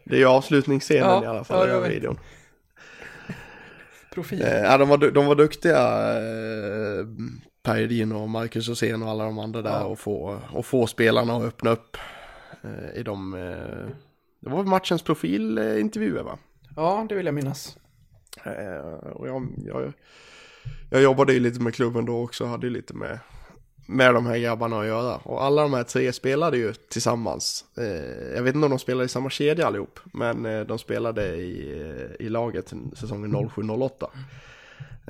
Det 0.04 0.14
är 0.14 0.18
ju 0.18 0.26
avslutningsscenen 0.26 1.02
Ja, 1.08 1.24
i 1.24 1.26
alla 1.26 1.44
fall, 1.44 1.68
i 1.68 1.72
den 1.72 1.82
vet. 1.82 1.90
videon. 1.90 2.18
Profil. 4.14 4.42
Eh, 4.42 4.58
ja, 4.58 4.78
de 4.78 4.88
var, 4.88 4.98
de 5.10 5.26
var 5.26 5.34
duktiga, 5.34 5.78
eh, 6.16 7.06
Per 7.62 7.78
Edin 7.80 8.12
och 8.12 8.28
Marcus 8.28 8.68
Rosén 8.68 9.02
och 9.02 9.08
alla 9.10 9.24
de 9.24 9.38
andra 9.38 9.62
där 9.62 9.70
Ja. 9.80 9.84
och, 9.84 9.98
få, 9.98 10.40
och 10.52 10.66
få 10.66 10.86
spelarna 10.86 11.36
att 11.36 11.42
öppna 11.42 11.70
upp 11.70 11.96
eh, 12.62 13.00
i 13.00 13.02
de, 13.02 13.34
eh, 13.34 13.94
det 14.40 14.50
var 14.50 14.64
matchens 14.64 15.02
profilintervjuer 15.02 16.22
va? 16.22 16.38
Ja, 16.76 17.06
det 17.08 17.14
vill 17.14 17.26
jag 17.26 17.34
minnas. 17.34 17.76
Eh, 18.44 19.08
och 19.12 19.28
jag, 19.28 19.48
jag, 19.66 19.92
jag 20.90 21.02
jobbade 21.02 21.32
ju 21.32 21.40
lite 21.40 21.60
med 21.60 21.74
klubben 21.74 22.04
då 22.04 22.22
också, 22.24 22.44
hade 22.44 22.66
ju 22.66 22.72
lite 22.72 22.94
med, 22.94 23.18
med 23.86 24.14
de 24.14 24.26
här 24.26 24.38
grabbarna 24.38 24.80
att 24.80 24.86
göra. 24.86 25.16
Och 25.16 25.44
alla 25.44 25.62
de 25.62 25.74
här 25.74 25.82
tre 25.82 26.12
spelade 26.12 26.56
ju 26.56 26.72
tillsammans. 26.72 27.64
Jag 28.34 28.42
vet 28.42 28.54
inte 28.54 28.64
om 28.64 28.70
de 28.70 28.78
spelade 28.78 29.04
i 29.04 29.08
samma 29.08 29.30
kedja 29.30 29.66
allihop, 29.66 30.00
men 30.12 30.66
de 30.66 30.78
spelade 30.78 31.36
i, 31.36 31.70
i 32.20 32.28
laget 32.28 32.72
säsongen 32.96 33.36
07-08. 33.36 34.06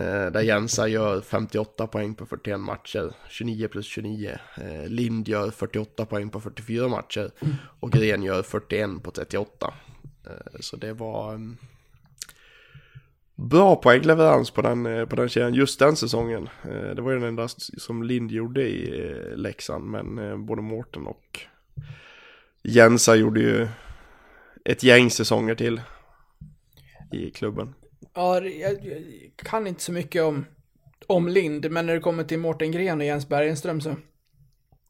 Eh, 0.00 0.32
där 0.32 0.40
Jensa 0.40 0.88
gör 0.88 1.20
58 1.20 1.86
poäng 1.86 2.14
på 2.14 2.26
41 2.26 2.60
matcher, 2.60 3.14
29 3.28 3.68
plus 3.68 3.86
29. 3.86 4.38
Eh, 4.56 4.86
Lind 4.88 5.28
gör 5.28 5.50
48 5.50 6.06
poäng 6.06 6.30
på 6.30 6.40
44 6.40 6.88
matcher 6.88 7.30
och 7.80 7.92
Gren 7.92 8.22
gör 8.22 8.42
41 8.42 9.02
på 9.02 9.10
38. 9.10 9.74
Eh, 10.26 10.60
så 10.60 10.76
det 10.76 10.92
var... 10.92 11.34
Mm, 11.34 11.56
bra 13.34 13.76
poängleverans 13.76 14.50
på 14.50 14.62
den, 14.62 15.08
på 15.08 15.16
den 15.16 15.28
kedjan 15.28 15.54
just 15.54 15.78
den 15.78 15.96
säsongen. 15.96 16.48
Det 16.96 17.02
var 17.02 17.10
ju 17.10 17.18
den 17.18 17.28
enda 17.28 17.48
som 17.78 18.02
Lind 18.02 18.30
gjorde 18.30 18.62
i 18.62 19.06
eh, 19.08 19.36
Leksand, 19.36 19.84
men 19.84 20.46
både 20.46 20.62
Mårten 20.62 21.06
och 21.06 21.40
Jensa 22.62 23.16
gjorde 23.16 23.40
ju 23.40 23.68
ett 24.64 24.82
gäng 24.82 25.10
säsonger 25.10 25.54
till 25.54 25.80
i 27.12 27.30
klubben. 27.30 27.74
Ja, 28.14 28.40
jag, 28.40 28.72
jag 28.72 29.02
kan 29.36 29.66
inte 29.66 29.82
så 29.82 29.92
mycket 29.92 30.22
om, 30.22 30.46
om 31.06 31.28
Lind, 31.28 31.70
men 31.70 31.86
när 31.86 31.94
det 31.94 32.00
kommer 32.00 32.24
till 32.24 32.38
Mårten 32.38 32.72
Gren 32.72 33.00
och 33.00 33.06
Jens 33.06 33.28
Bergenström 33.28 33.80
så 33.80 33.96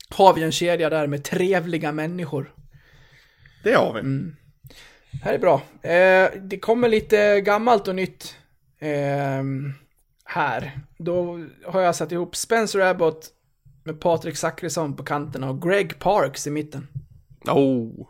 har 0.09 0.35
vi 0.35 0.43
en 0.43 0.53
kedja 0.53 0.91
där 0.91 1.07
med 1.07 1.25
trevliga 1.25 1.93
människor. 1.93 2.55
Det 3.65 3.75
har 3.75 3.95
vi. 3.95 4.01
Det 5.13 5.25
här 5.25 5.35
är 5.35 5.39
bra. 5.39 5.63
Eh, 5.83 6.41
det 6.41 6.59
kommer 6.61 6.89
lite 6.89 7.41
gammalt 7.41 7.89
och 7.89 7.95
nytt 7.95 8.37
eh, 8.79 9.45
här. 10.25 10.81
Då 10.99 11.47
har 11.67 11.81
jag 11.81 11.97
satt 11.97 12.13
ihop 12.13 12.37
Spencer 12.37 12.81
Abbott 12.81 13.31
med 13.85 14.01
Patrik 14.01 14.37
Zackrisson 14.37 14.97
på 14.97 15.05
kanterna 15.05 15.51
och 15.51 15.63
Greg 15.63 15.99
Parks 15.99 16.47
i 16.47 16.51
mitten. 16.51 16.87
Oh, 17.47 18.09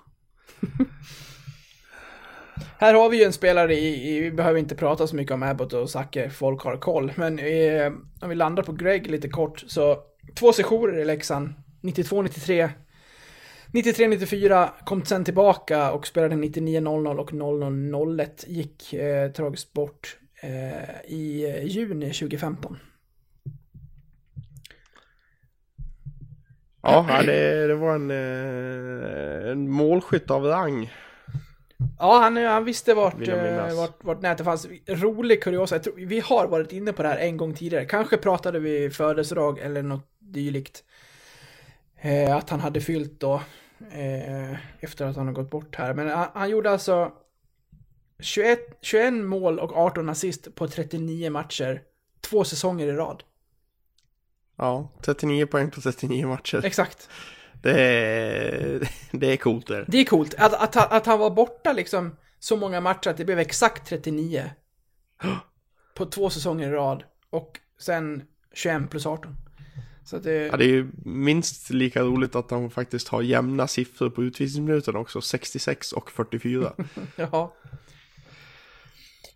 Här 2.78 2.94
har 2.94 3.10
vi 3.10 3.18
ju 3.18 3.24
en 3.24 3.32
spelare 3.32 3.74
i, 3.74 4.16
i 4.16 4.20
vi 4.20 4.30
behöver 4.30 4.58
inte 4.58 4.74
prata 4.74 5.06
så 5.06 5.16
mycket 5.16 5.34
om 5.34 5.42
Abbott 5.42 5.72
och 5.72 5.90
Zacke, 5.90 6.30
folk 6.30 6.62
har 6.62 6.76
koll. 6.76 7.12
Men 7.16 7.38
eh, 7.38 7.92
om 8.20 8.28
vi 8.28 8.34
landar 8.34 8.62
på 8.62 8.72
Greg 8.72 9.10
lite 9.10 9.28
kort, 9.28 9.64
så 9.66 9.98
två 10.34 10.52
sessioner 10.52 10.98
i 10.98 11.04
Leksand, 11.04 11.54
92-93. 11.82 12.70
93-94 13.72 14.68
kom 14.84 15.04
sen 15.04 15.24
tillbaka 15.24 15.92
och 15.92 16.06
spelade 16.06 16.34
99-00 16.34 17.16
och 17.16 17.30
00-01. 17.30 18.44
Gick 18.46 18.92
eh, 18.92 19.30
tragiskt 19.30 19.72
bort 19.72 20.16
eh, 20.42 21.12
i 21.12 21.54
eh, 21.56 21.64
juni 21.64 22.06
2015. 22.06 22.76
Ja, 26.82 27.22
det, 27.26 27.66
det 27.66 27.74
var 27.74 27.94
en, 27.94 28.10
eh, 28.10 29.50
en 29.50 29.70
målskytt 29.70 30.30
av 30.30 30.44
rang. 30.44 30.90
Ja, 31.98 32.18
han, 32.18 32.36
han 32.36 32.64
visste 32.64 32.94
vart, 32.94 33.28
eh, 33.28 33.76
vart, 33.76 34.04
vart 34.04 34.22
nätet 34.22 34.44
fanns. 34.44 34.66
Rolig 34.86 35.42
kuriosa, 35.42 35.74
jag 35.74 35.82
tror, 35.82 35.94
vi 35.96 36.20
har 36.20 36.46
varit 36.46 36.72
inne 36.72 36.92
på 36.92 37.02
det 37.02 37.08
här 37.08 37.18
en 37.18 37.36
gång 37.36 37.54
tidigare. 37.54 37.84
Kanske 37.84 38.16
pratade 38.16 38.58
vi 38.58 38.90
födelsedag 38.90 39.58
eller 39.58 39.82
något 39.82 40.08
dylikt. 40.18 40.84
Eh, 42.00 42.36
att 42.36 42.50
han 42.50 42.60
hade 42.60 42.80
fyllt 42.80 43.20
då, 43.20 43.34
eh, 43.92 44.52
efter 44.80 45.06
att 45.06 45.16
han 45.16 45.26
har 45.26 45.34
gått 45.34 45.50
bort 45.50 45.76
här. 45.76 45.94
Men 45.94 46.08
han, 46.08 46.28
han 46.34 46.50
gjorde 46.50 46.70
alltså 46.70 47.12
21, 48.20 48.58
21 48.80 49.12
mål 49.12 49.58
och 49.58 49.76
18 49.76 50.08
assist 50.08 50.54
på 50.54 50.68
39 50.68 51.30
matcher. 51.30 51.82
Två 52.20 52.44
säsonger 52.44 52.86
i 52.86 52.92
rad. 52.92 53.22
Ja, 54.56 54.88
39 55.02 55.46
poäng 55.46 55.70
på 55.70 55.80
39 55.80 56.26
matcher. 56.26 56.64
Exakt. 56.64 57.08
Det 57.62 57.80
är, 57.80 58.88
det 59.12 59.32
är 59.32 59.36
coolt 59.36 59.66
det. 59.66 59.84
Det 59.88 59.98
är 59.98 60.04
coolt. 60.04 60.34
Att, 60.38 60.54
att, 60.54 60.74
han- 60.74 60.88
att 60.90 61.06
han 61.06 61.18
var 61.18 61.30
borta 61.30 61.72
liksom 61.72 62.16
så 62.38 62.56
många 62.56 62.80
matcher 62.80 63.08
att 63.10 63.16
det 63.16 63.24
blev 63.24 63.38
exakt 63.38 63.88
39. 63.88 64.50
På 65.94 66.06
två 66.06 66.30
säsonger 66.30 66.68
i 66.68 66.72
rad. 66.72 67.04
Och 67.30 67.58
sen 67.80 68.22
21 68.54 68.90
plus 68.90 69.06
18. 69.06 69.36
Så 70.04 70.18
det... 70.18 70.32
Ja, 70.46 70.56
det 70.56 70.64
är 70.64 70.68
ju 70.68 70.90
minst 71.04 71.70
lika 71.70 72.02
roligt 72.02 72.34
att 72.34 72.50
han 72.50 72.70
faktiskt 72.70 73.08
har 73.08 73.22
jämna 73.22 73.68
siffror 73.68 74.10
på 74.10 74.22
utvisningsminuten 74.22 74.96
också. 74.96 75.20
66 75.20 75.92
och 75.92 76.10
44. 76.10 76.72
Ja. 77.16 77.54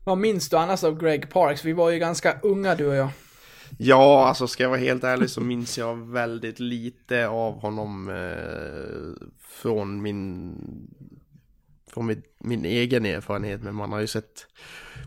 Vad 0.05 0.19
minns 0.19 0.49
du 0.49 0.57
annars 0.57 0.85
av 0.85 0.99
Greg 1.01 1.31
Parks? 1.31 1.65
Vi 1.65 1.73
var 1.73 1.91
ju 1.91 1.99
ganska 1.99 2.39
unga 2.43 2.75
du 2.75 2.87
och 2.87 2.95
jag. 2.95 3.09
Ja, 3.79 4.27
alltså 4.29 4.47
ska 4.47 4.63
jag 4.63 4.71
vara 4.71 4.81
helt 4.81 5.05
ärlig 5.05 5.31
så 5.31 5.41
minns 5.41 5.79
jag 5.79 5.97
väldigt 5.97 6.61
lite 6.61 7.29
av 7.29 7.61
honom 7.61 8.09
eh, 8.09 9.27
från 9.41 10.03
min 10.03 10.55
från 11.91 12.07
min, 12.07 12.23
min 12.39 12.65
egen 12.65 13.07
erfarenhet. 13.07 13.63
Men 13.63 13.75
man 13.75 13.93
har 13.93 14.01
ju 14.01 14.07
sett 14.07 14.47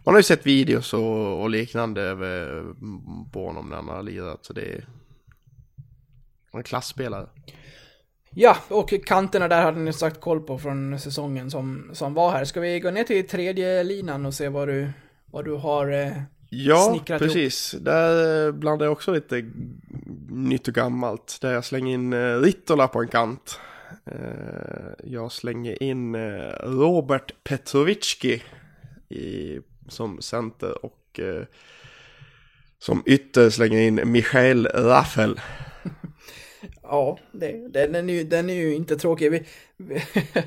man 0.05 0.13
har 0.13 0.19
ju 0.19 0.23
sett 0.23 0.45
videos 0.45 0.93
och, 0.93 1.41
och 1.41 1.49
liknande 1.49 2.01
över, 2.01 2.65
på 3.31 3.45
honom 3.45 3.69
när 3.69 3.75
han 3.75 3.87
har 3.87 4.03
lirat. 4.03 4.45
Så 4.45 4.53
det 4.53 4.61
är 4.61 4.87
en 6.51 6.63
klassspelare. 6.63 7.27
Ja, 8.29 8.57
och 8.67 8.93
kanterna 9.05 9.47
där 9.47 9.63
hade 9.63 9.79
ni 9.79 9.93
sagt 9.93 10.21
koll 10.21 10.41
på 10.41 10.57
från 10.57 10.99
säsongen 10.99 11.51
som, 11.51 11.89
som 11.93 12.13
var 12.13 12.31
här. 12.31 12.45
Ska 12.45 12.59
vi 12.59 12.79
gå 12.79 12.91
ner 12.91 13.03
till 13.03 13.27
tredje 13.27 13.83
linan 13.83 14.25
och 14.25 14.33
se 14.33 14.49
vad 14.49 14.67
du, 14.67 14.89
vad 15.25 15.45
du 15.45 15.53
har... 15.53 15.91
Eh... 15.91 16.11
Ja, 16.65 16.99
precis. 17.07 17.71
Där 17.71 18.47
eh, 18.47 18.51
blandar 18.51 18.85
jag 18.85 18.93
också 18.93 19.13
lite 19.13 19.45
nytt 20.29 20.67
och 20.67 20.73
gammalt. 20.73 21.37
Där 21.41 21.53
jag 21.53 21.65
slänger 21.65 21.93
in 21.93 22.13
eh, 22.13 22.39
Rittola 22.39 22.87
på 22.87 23.01
en 23.01 23.07
kant. 23.07 23.59
Eh, 24.05 24.91
Jag 25.03 25.31
slänger 25.31 25.83
in 25.83 26.15
Robert 26.63 27.31
Petrovicki 27.43 28.43
i, 29.09 29.59
som 29.87 30.21
center 30.21 30.85
och 30.85 31.19
som 32.79 33.03
ytter 33.05 33.49
slänger 33.49 33.79
in 33.79 34.11
Michael 34.11 34.67
Raffel. 34.67 35.39
Ja, 36.81 37.19
det, 37.31 37.67
den, 37.73 38.09
är 38.09 38.13
ju, 38.13 38.23
den 38.23 38.49
är 38.49 38.53
ju 38.53 38.75
inte 38.75 38.95
tråkig. 38.97 39.31
Vi, 39.31 39.43
vi, 39.77 40.01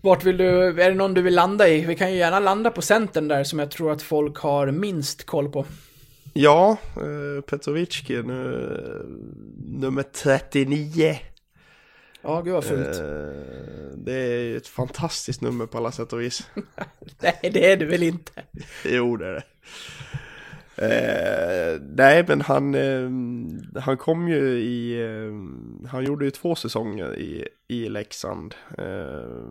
vart 0.00 0.24
vill 0.24 0.36
du, 0.36 0.46
är 0.82 0.88
det 0.90 0.94
någon 0.94 1.14
du 1.14 1.22
vill 1.22 1.34
landa 1.34 1.68
i? 1.68 1.80
Vi 1.84 1.96
kan 1.96 2.12
ju 2.12 2.18
gärna 2.18 2.40
landa 2.40 2.70
på 2.70 2.82
centern 2.82 3.28
där 3.28 3.44
som 3.44 3.58
jag 3.58 3.70
tror 3.70 3.92
att 3.92 4.02
folk 4.02 4.36
har 4.38 4.70
minst 4.70 5.26
koll 5.26 5.48
på. 5.52 5.66
Ja, 6.32 6.76
eh, 6.96 7.42
Petrovicki 7.42 8.22
nu, 8.22 8.78
nummer 9.66 10.02
39. 10.02 11.18
Ja, 12.22 12.40
gud 12.40 12.52
vad 12.54 12.64
fult. 12.64 12.86
Eh, 13.00 13.96
Det 13.96 14.12
är 14.14 14.56
ett 14.56 14.66
fantastiskt 14.66 15.40
nummer 15.40 15.66
på 15.66 15.78
alla 15.78 15.92
sätt 15.92 16.12
och 16.12 16.20
vis. 16.20 16.46
Nej, 17.22 17.38
det 17.42 17.72
är 17.72 17.76
det 17.76 17.84
väl 17.84 18.02
inte. 18.02 18.32
Jo, 18.84 19.16
det 19.16 19.26
är 19.26 19.32
det. 19.32 19.42
Eh, 20.80 21.80
nej, 21.80 22.24
men 22.28 22.40
han, 22.40 22.74
eh, 22.74 23.10
han 23.80 23.96
kom 23.96 24.28
ju 24.28 24.60
i, 24.60 25.02
eh, 25.02 25.32
han 25.88 26.04
gjorde 26.04 26.24
ju 26.24 26.30
två 26.30 26.54
säsonger 26.54 27.18
i, 27.18 27.48
i 27.68 27.88
Leksand. 27.88 28.54
Eh, 28.78 29.44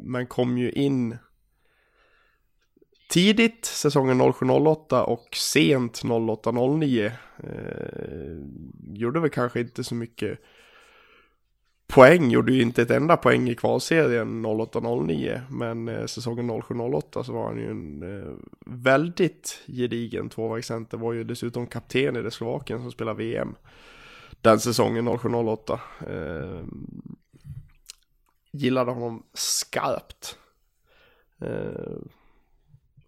men 0.00 0.26
kom 0.26 0.58
ju 0.58 0.70
in 0.70 1.16
tidigt 3.08 3.64
säsongen 3.64 4.20
07-08 4.20 5.00
och 5.00 5.28
sent 5.36 6.02
08-09. 6.02 7.12
Eh, 7.44 8.36
gjorde 8.94 9.20
väl 9.20 9.30
kanske 9.30 9.60
inte 9.60 9.84
så 9.84 9.94
mycket 9.94 10.38
poäng, 11.88 12.30
gjorde 12.30 12.52
ju 12.52 12.62
inte 12.62 12.82
ett 12.82 12.90
enda 12.90 13.16
poäng 13.16 13.48
i 13.48 13.54
kvalserien 13.54 14.46
08-09, 14.46 15.40
men 15.50 15.88
eh, 15.88 16.06
säsongen 16.06 16.50
07-08 16.50 17.22
så 17.22 17.32
var 17.32 17.46
han 17.46 17.58
ju 17.58 17.70
en 17.70 18.02
eh, 18.18 18.32
väldigt 18.66 19.62
gedigen 19.66 20.28
tvåvägscenter, 20.28 20.98
var 20.98 21.12
ju 21.12 21.24
dessutom 21.24 21.66
kapten 21.66 22.16
i 22.16 22.22
det 22.22 22.30
Slovakien 22.30 22.80
som 22.80 22.90
spelar 22.90 23.14
VM 23.14 23.54
den 24.40 24.60
säsongen 24.60 25.08
07-08. 25.08 25.78
Eh, 26.06 26.64
gillade 28.52 28.90
honom 28.90 29.26
skarpt. 29.34 30.38
Eh, 31.40 31.98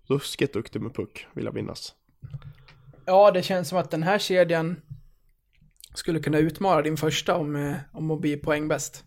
ruskigt 0.06 0.52
duktig 0.52 0.82
med 0.82 0.94
puck, 0.94 1.26
vill 1.32 1.44
jag 1.44 1.54
minnas. 1.54 1.94
Ja, 3.04 3.30
det 3.30 3.42
känns 3.42 3.68
som 3.68 3.78
att 3.78 3.90
den 3.90 4.02
här 4.02 4.18
kedjan 4.18 4.76
skulle 5.94 6.20
kunna 6.20 6.38
utmana 6.38 6.82
din 6.82 6.96
första 6.96 7.36
om, 7.36 7.56
eh, 7.56 7.76
om 7.92 8.10
att 8.10 8.20
bli 8.20 8.36
poängbäst. 8.36 9.04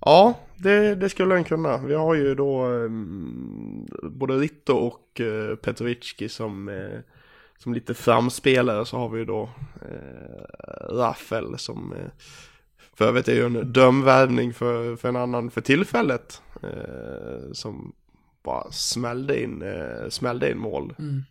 Ja, 0.00 0.34
det, 0.56 0.94
det 0.94 1.08
skulle 1.08 1.34
den 1.34 1.44
kunna. 1.44 1.78
Vi 1.78 1.94
har 1.94 2.14
ju 2.14 2.34
då 2.34 2.66
um, 2.66 3.86
både 4.02 4.34
Ritto 4.34 4.72
och 4.72 5.20
uh, 5.20 5.54
Petrovicki 5.54 6.28
som, 6.28 6.68
eh, 6.68 6.98
som 7.58 7.74
lite 7.74 7.94
framspelare. 7.94 8.86
Så 8.86 8.96
har 8.96 9.08
vi 9.08 9.18
ju 9.18 9.24
då 9.24 9.42
uh, 9.42 10.96
Raffel 10.96 11.58
som 11.58 11.92
uh, 11.92 11.98
för 12.98 13.04
övrigt 13.04 13.28
är 13.28 13.34
ju 13.34 13.44
en 13.44 13.72
dömvärvning 13.72 14.54
för, 14.54 14.96
för 14.96 15.08
en 15.08 15.16
annan 15.16 15.50
för 15.50 15.60
tillfället. 15.60 16.42
eh, 16.62 17.52
som 17.52 17.92
bara 18.42 18.70
smällde 18.70 19.42
in, 19.42 19.62
uh, 19.62 20.08
smällde 20.08 20.50
in 20.50 20.58
mål. 20.58 20.94
Mm. 20.98 21.22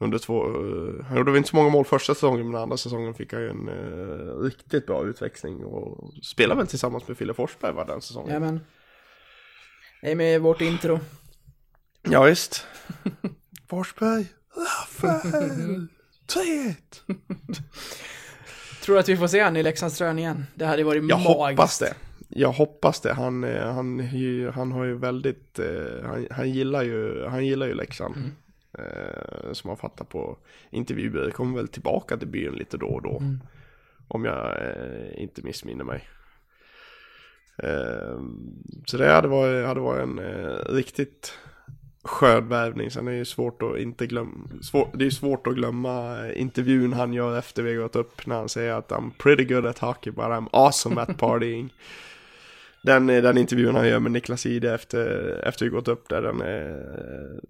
Under 0.00 0.18
två, 0.18 0.44
eh, 0.46 1.04
han 1.04 1.16
gjorde 1.16 1.30
väl 1.30 1.38
inte 1.38 1.48
så 1.50 1.56
många 1.56 1.68
mål 1.68 1.84
första 1.84 2.14
säsongen 2.14 2.50
men 2.50 2.60
andra 2.60 2.76
säsongen 2.76 3.14
fick 3.14 3.32
han 3.32 3.42
ju 3.42 3.48
en 3.50 3.68
eh, 3.68 4.42
riktigt 4.42 4.86
bra 4.86 5.04
utväxling 5.04 5.64
och 5.64 6.14
spelade 6.24 6.58
väl 6.58 6.66
tillsammans 6.66 7.08
med 7.08 7.16
Fille 7.16 7.34
Forsberg 7.34 7.72
var 7.72 7.84
den 7.84 8.00
säsongen. 8.00 8.32
Ja, 8.34 8.40
men. 8.40 8.60
Det 10.02 10.10
är 10.10 10.14
med 10.14 10.40
vårt 10.40 10.60
intro. 10.60 11.00
Ja, 12.02 12.22
visst. 12.22 12.66
Forsberg, 13.68 14.26
Rafael, 14.56 15.86
3-1. 16.34 16.74
Tror 18.82 18.94
du 18.94 19.00
att 19.00 19.08
vi 19.08 19.16
får 19.16 19.26
se 19.26 19.40
han 19.40 19.56
i 19.56 19.62
Leksandströn 19.62 20.18
igen? 20.18 20.46
Det 20.54 20.64
hade 20.66 20.84
varit 20.84 21.04
Jag 21.08 21.20
magiskt. 21.20 21.28
hoppas 21.28 21.78
det. 21.78 21.94
Jag 22.28 22.52
hoppas 22.52 23.00
det. 23.00 23.12
Han, 23.12 23.44
eh, 23.44 23.72
han, 23.72 24.00
han 24.54 24.72
har 24.72 24.84
ju 24.84 24.98
väldigt, 24.98 25.58
eh, 25.58 26.06
han, 26.06 26.26
han 26.30 26.50
gillar 26.50 26.82
ju, 26.82 27.26
han 27.26 27.46
gillar 27.46 27.66
ju 27.66 27.74
Leksand. 27.74 28.16
Mm. 28.16 28.30
Eh, 28.78 29.52
som 29.52 29.68
man 29.68 29.76
fattar 29.76 30.04
på 30.04 30.38
intervjuer. 30.70 31.30
Kommer 31.30 31.56
väl 31.56 31.68
tillbaka 31.68 32.16
till 32.16 32.28
byn 32.28 32.52
lite 32.52 32.76
då 32.76 32.86
och 32.86 33.02
då. 33.02 33.18
Mm. 33.18 33.40
Om 34.08 34.24
jag 34.24 34.46
eh, 34.46 35.22
inte 35.22 35.42
missminner 35.42 35.84
mig. 35.84 36.08
Eh, 37.62 38.20
så 38.86 38.96
det 38.96 39.12
hade 39.12 39.28
varit, 39.28 39.66
hade 39.66 39.80
varit 39.80 40.02
en 40.02 40.18
eh, 40.18 40.74
riktigt 40.74 41.38
skön 42.02 42.48
värvning. 42.48 42.90
Sen 42.90 43.08
är 43.08 43.12
det 43.12 43.18
ju 43.18 43.24
svårt 43.24 43.62
att 43.62 43.78
inte 43.78 44.06
glömma, 44.06 44.48
svår, 44.62 44.88
det 44.94 45.06
är 45.06 45.10
svårt 45.10 45.46
att 45.46 45.54
glömma 45.54 46.26
eh, 46.26 46.40
intervjun 46.40 46.92
han 46.92 47.12
gör 47.12 47.38
efter 47.38 47.62
vi 47.62 47.74
har 47.74 47.82
gått 47.82 47.96
upp 47.96 48.26
när 48.26 48.36
han 48.36 48.48
säger 48.48 48.72
att 48.72 48.90
I'm 48.90 49.10
pretty 49.18 49.44
good 49.44 49.66
at 49.66 49.78
hockey 49.78 50.10
but 50.10 50.24
I'm 50.24 50.48
awesome 50.52 51.00
at 51.00 51.18
partying. 51.18 51.74
Den, 52.82 53.06
den 53.06 53.38
intervjun 53.38 53.74
han 53.74 53.88
gör 53.88 53.98
med 53.98 54.12
Niklas 54.12 54.46
Ide 54.46 54.74
efter, 54.74 55.32
efter 55.44 55.64
vi 55.64 55.70
gått 55.70 55.88
upp 55.88 56.08
där, 56.08 56.22
den 56.22 56.40
är 56.40 57.40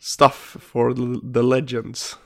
stuff 0.00 0.56
for 0.60 0.94
the- 1.34 1.42
legends. 1.42 2.18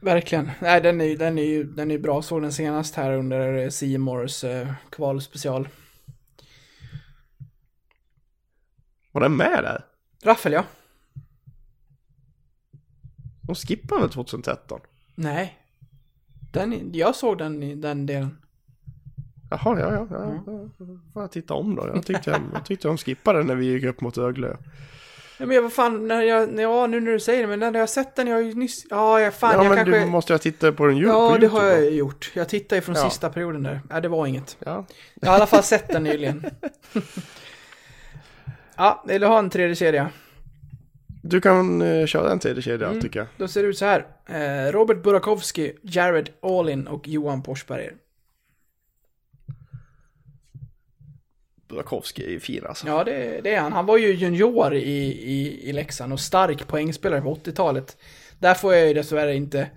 Verkligen. 0.00 0.50
Nej, 0.60 0.80
den 0.80 1.00
är 1.00 1.04
ju 1.04 1.16
den 1.16 1.38
är 1.38 1.42
ju 1.42 1.64
den 1.64 1.90
är 1.90 1.98
bra. 1.98 2.22
Såg 2.22 2.42
den 2.42 2.52
senast 2.52 2.94
här 2.94 3.12
under 3.12 3.70
Seymours 3.70 4.44
eh, 4.44 4.72
kvalspecial. 4.90 5.68
Var 9.12 9.20
den 9.20 9.36
med 9.36 9.64
där? 9.64 9.84
Raffel, 10.24 10.52
ja. 10.52 10.64
De 13.42 13.54
skippade 13.54 14.00
väl 14.00 14.10
2013? 14.10 14.80
Nej. 15.14 15.58
Den, 16.52 16.90
jag 16.94 17.16
såg 17.16 17.38
den 17.38 17.62
i 17.62 17.74
den 17.74 18.06
delen. 18.06 18.38
Jaha, 19.50 19.80
ja, 19.80 19.92
ja, 19.92 20.06
ja. 20.10 20.42
ja. 20.46 20.68
Får 21.12 21.22
jag 21.22 21.32
titta 21.32 21.54
om 21.54 21.74
då? 21.74 21.86
Jag 21.94 22.06
tyckte, 22.06 22.30
jag, 22.30 22.40
jag 22.54 22.64
tyckte 22.64 22.88
de 22.88 22.98
skippade 22.98 23.42
när 23.44 23.54
vi 23.54 23.66
gick 23.66 23.84
upp 23.84 24.00
mot 24.00 24.18
Rögle. 24.18 24.56
Ja, 25.38 25.46
men 25.46 25.54
jag, 25.54 25.62
vad 25.62 25.72
fan, 25.72 26.08
när 26.08 26.22
jag, 26.22 26.60
ja 26.60 26.86
nu 26.86 27.00
när 27.00 27.12
du 27.12 27.20
säger 27.20 27.40
det, 27.42 27.46
men 27.48 27.58
när 27.58 27.72
jag 27.72 27.80
har 27.80 27.86
sett 27.86 28.16
den, 28.16 28.26
jag 28.26 28.34
har 28.36 28.42
ju 28.42 28.54
nyss, 28.54 28.86
ja, 28.90 29.20
jag 29.20 29.34
fan, 29.34 29.50
Ja, 29.54 29.56
jag 29.64 29.68
men 29.68 29.76
kanske... 29.84 30.00
du 30.00 30.06
måste 30.06 30.32
jag 30.32 30.40
titta 30.42 30.72
på 30.72 30.86
den 30.86 30.96
djup 30.96 31.08
Ja, 31.08 31.30
på 31.30 31.36
det 31.38 31.46
har 31.46 31.64
jag 31.66 31.80
ju 31.84 31.90
gjort. 31.90 32.30
Jag 32.34 32.48
tittade 32.48 32.74
ju 32.76 32.80
från 32.82 32.94
Ja. 32.94 33.10
sista 33.10 33.30
perioden 33.30 33.62
där. 33.62 33.80
Nej, 33.90 34.02
det 34.02 34.08
var 34.08 34.26
inget. 34.26 34.56
Ja. 34.58 34.86
Jag 35.14 35.28
har 35.28 35.34
i 35.34 35.36
alla 35.36 35.46
fall 35.46 35.62
sett 35.62 35.88
den 35.88 36.02
nyligen. 36.02 36.44
ja, 38.76 39.04
vill 39.08 39.20
du 39.20 39.26
ha 39.26 39.38
en 39.38 39.50
tredje 39.50 39.74
kedja? 39.76 40.10
Du 41.22 41.40
kan 41.40 41.82
eh, 41.82 42.06
köra 42.06 42.32
en 42.32 42.38
tredje 42.38 42.62
kedja 42.62 42.88
Mm. 42.88 43.00
tycker 43.00 43.18
jag. 43.18 43.28
Då 43.36 43.48
ser 43.48 43.62
det 43.62 43.68
ut 43.68 43.78
så 43.78 43.84
här. 43.84 44.06
Eh, 44.28 44.72
Robert 44.72 45.02
Burakovsky, 45.02 45.72
Jared 45.82 46.28
Allin 46.42 46.86
och 46.86 47.08
Johan 47.08 47.42
Forsberger. 47.44 47.92
Burakovsky 51.72 52.34
är 52.34 52.38
fin 52.38 52.66
alltså. 52.66 52.86
Ja, 52.86 53.04
det, 53.04 53.40
det 53.44 53.54
är 53.54 53.60
han. 53.60 53.72
Han 53.72 53.86
var 53.86 53.98
ju 53.98 54.12
junior 54.12 54.74
i, 54.74 55.02
i, 55.32 55.68
i 55.68 55.72
Leksand 55.72 56.12
och 56.12 56.20
stark 56.20 56.68
poängspelare 56.68 57.20
på 57.20 57.34
80-talet. 57.34 57.96
Där 58.38 58.54
får 58.54 58.74
jag 58.74 58.88
ju 58.88 58.94
dessvärre 58.94 59.34
inte 59.34 59.70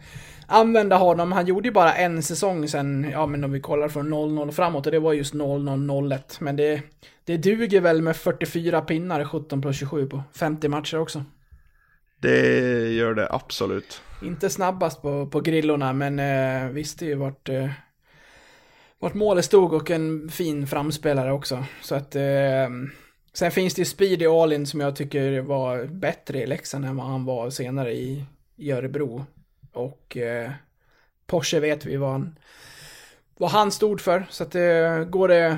använda 0.48 0.96
honom. 0.96 1.32
Han 1.32 1.46
gjorde 1.46 1.68
ju 1.68 1.74
bara 1.74 1.94
en 1.94 2.24
säsong 2.24 2.68
sen, 2.68 3.10
ja 3.12 3.26
men 3.26 3.44
om 3.44 3.52
vi 3.52 3.60
kollar 3.60 3.90
från 3.90 4.14
0-0 4.14 4.52
framåt 4.52 4.86
och 4.86 4.92
det 4.92 5.00
var 5.00 5.14
just 5.14 5.34
0-0-0-1. 5.34 6.20
Men 6.40 6.56
det, 6.56 6.82
det 7.26 7.38
duger 7.38 7.82
väl 7.82 8.02
med 8.02 8.16
44 8.16 8.82
pinnar, 8.82 9.26
17 9.26 9.62
plus 9.62 9.80
27 9.80 10.08
på 10.08 10.24
50 10.34 10.68
matcher 10.68 11.00
också. 11.00 11.24
Det 12.20 12.92
gör 12.94 13.14
det 13.14 13.28
absolut. 13.32 14.02
Inte 14.24 14.50
snabbast 14.50 15.02
på, 15.02 15.28
på 15.28 15.42
grillorna, 15.42 15.94
men 15.94 16.20
eh, 16.20 16.70
visste 16.70 17.06
ju 17.06 17.16
vart, 17.16 17.50
eh, 17.50 17.70
vart 19.06 19.14
målet 19.14 19.46
stod 19.46 19.74
och 19.74 19.92
en 19.92 20.30
fin 20.30 20.68
framspelare 20.68 21.32
också. 21.32 21.66
Så 21.82 21.96
att, 21.96 22.16
eh, 22.16 22.70
sen 23.34 23.52
finns 23.52 23.74
det 23.74 23.82
ju 23.82 23.86
Speedy 23.86 24.26
Alin 24.26 24.68
som 24.68 24.80
jag 24.80 24.96
tycker 24.96 25.42
var 25.42 25.86
bättre 25.86 26.42
i 26.42 26.48
Leksand 26.48 26.86
än 26.86 26.96
vad 26.96 27.06
han 27.06 27.26
var 27.26 27.50
senare 27.50 27.94
i, 27.94 28.26
i 28.56 28.72
Örebro. 28.72 29.26
Och 29.74 30.18
eh, 30.18 30.52
Porsche 31.28 31.60
vet 31.60 31.86
vi 31.86 31.98
vad 31.98 32.12
han, 32.12 32.36
vad 33.38 33.50
han 33.50 33.72
stod 33.72 34.02
för. 34.02 34.26
Så 34.30 34.44
att 34.44 34.56
eh, 34.56 35.04
går 35.04 35.28
det, 35.28 35.58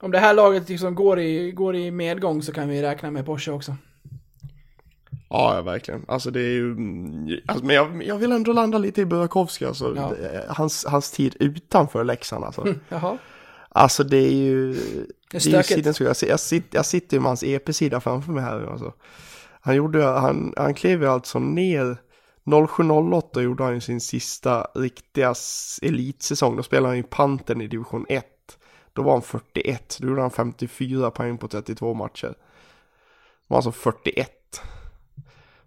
om 0.00 0.10
det 0.10 0.18
här 0.18 0.34
laget 0.34 0.68
liksom 0.68 0.94
går 0.94 1.20
i, 1.20 1.50
går 1.50 1.76
i 1.76 1.90
medgång 1.90 2.42
så 2.42 2.52
kan 2.52 2.68
vi 2.68 2.82
räkna 2.82 3.10
med 3.10 3.26
Porsche 3.26 3.52
också. 3.52 3.76
Ja, 5.30 5.62
verkligen. 5.62 6.04
Alltså 6.08 6.30
det 6.30 6.40
är 6.40 6.50
ju... 6.50 6.70
mm, 6.72 7.40
Alltså, 7.46 7.64
men 7.64 7.76
jag, 7.76 8.02
jag 8.04 8.16
vill 8.18 8.32
ändå 8.32 8.52
landa 8.52 8.78
lite 8.78 9.00
i 9.00 9.04
Burakovsky 9.06 9.64
alltså. 9.64 9.94
Ja. 9.96 10.12
Det- 10.20 10.44
Hans, 10.48 10.84
hans 10.88 11.10
tid 11.10 11.36
utanför 11.40 12.04
Leksand 12.04 12.44
alltså. 12.44 12.74
Jaha. 12.88 13.18
Alltså 13.68 14.04
det 14.04 14.16
är 14.16 14.32
ju... 14.32 14.72
Det 14.74 14.80
är 14.80 15.04
Det 15.32 15.36
är 15.36 15.62
sidan, 15.62 15.94
jag, 16.00 16.30
jag, 16.30 16.40
sitter, 16.40 16.76
jag 16.78 16.86
sitter 16.86 17.16
ju 17.16 17.20
med 17.20 17.28
hans 17.30 17.42
EP-sida 17.42 18.00
framför 18.00 18.32
mig 18.32 18.42
här 18.44 18.70
alltså. 18.70 18.92
Han 19.60 19.76
gjorde, 19.76 20.04
han, 20.04 20.54
han 20.56 20.74
klev 20.74 21.02
ju 21.02 21.08
alltså 21.08 21.38
ner 21.38 21.96
07-08 22.44 23.40
gjorde 23.40 23.64
han 23.64 23.74
ju 23.74 23.80
sin 23.80 24.00
sista 24.00 24.66
riktiga 24.74 25.34
elitsäsong. 25.82 26.56
Då 26.56 26.62
spelade 26.62 26.88
han 26.88 26.96
ju 26.96 27.02
Panten 27.02 27.60
i 27.60 27.66
division 27.66 28.06
1. 28.08 28.24
Då 28.92 29.02
var 29.02 29.12
han 29.12 29.22
41, 29.22 29.96
då 30.00 30.08
gjorde 30.08 30.20
han 30.20 30.30
54 30.30 31.10
poäng 31.10 31.38
på 31.38 31.48
32 31.48 31.94
matcher. 31.94 32.26
Det 32.28 32.34
var 33.48 33.56
alltså 33.56 33.72
41. 33.72 34.32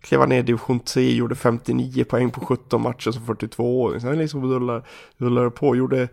Klev 0.01 0.19
han 0.19 0.29
ner 0.29 0.39
i 0.39 0.41
division 0.43 0.79
3, 0.79 1.11
gjorde 1.11 1.35
59 1.35 2.03
poäng 2.03 2.31
på 2.31 2.45
17 2.45 2.81
matcher 2.81 3.11
som 3.11 3.23
42-åring. 3.23 4.01
Sen 4.01 4.17
liksom 4.17 4.45
rullade, 4.45 4.83
rullade 5.17 5.51
på, 5.51 5.75
gjorde 5.75 6.07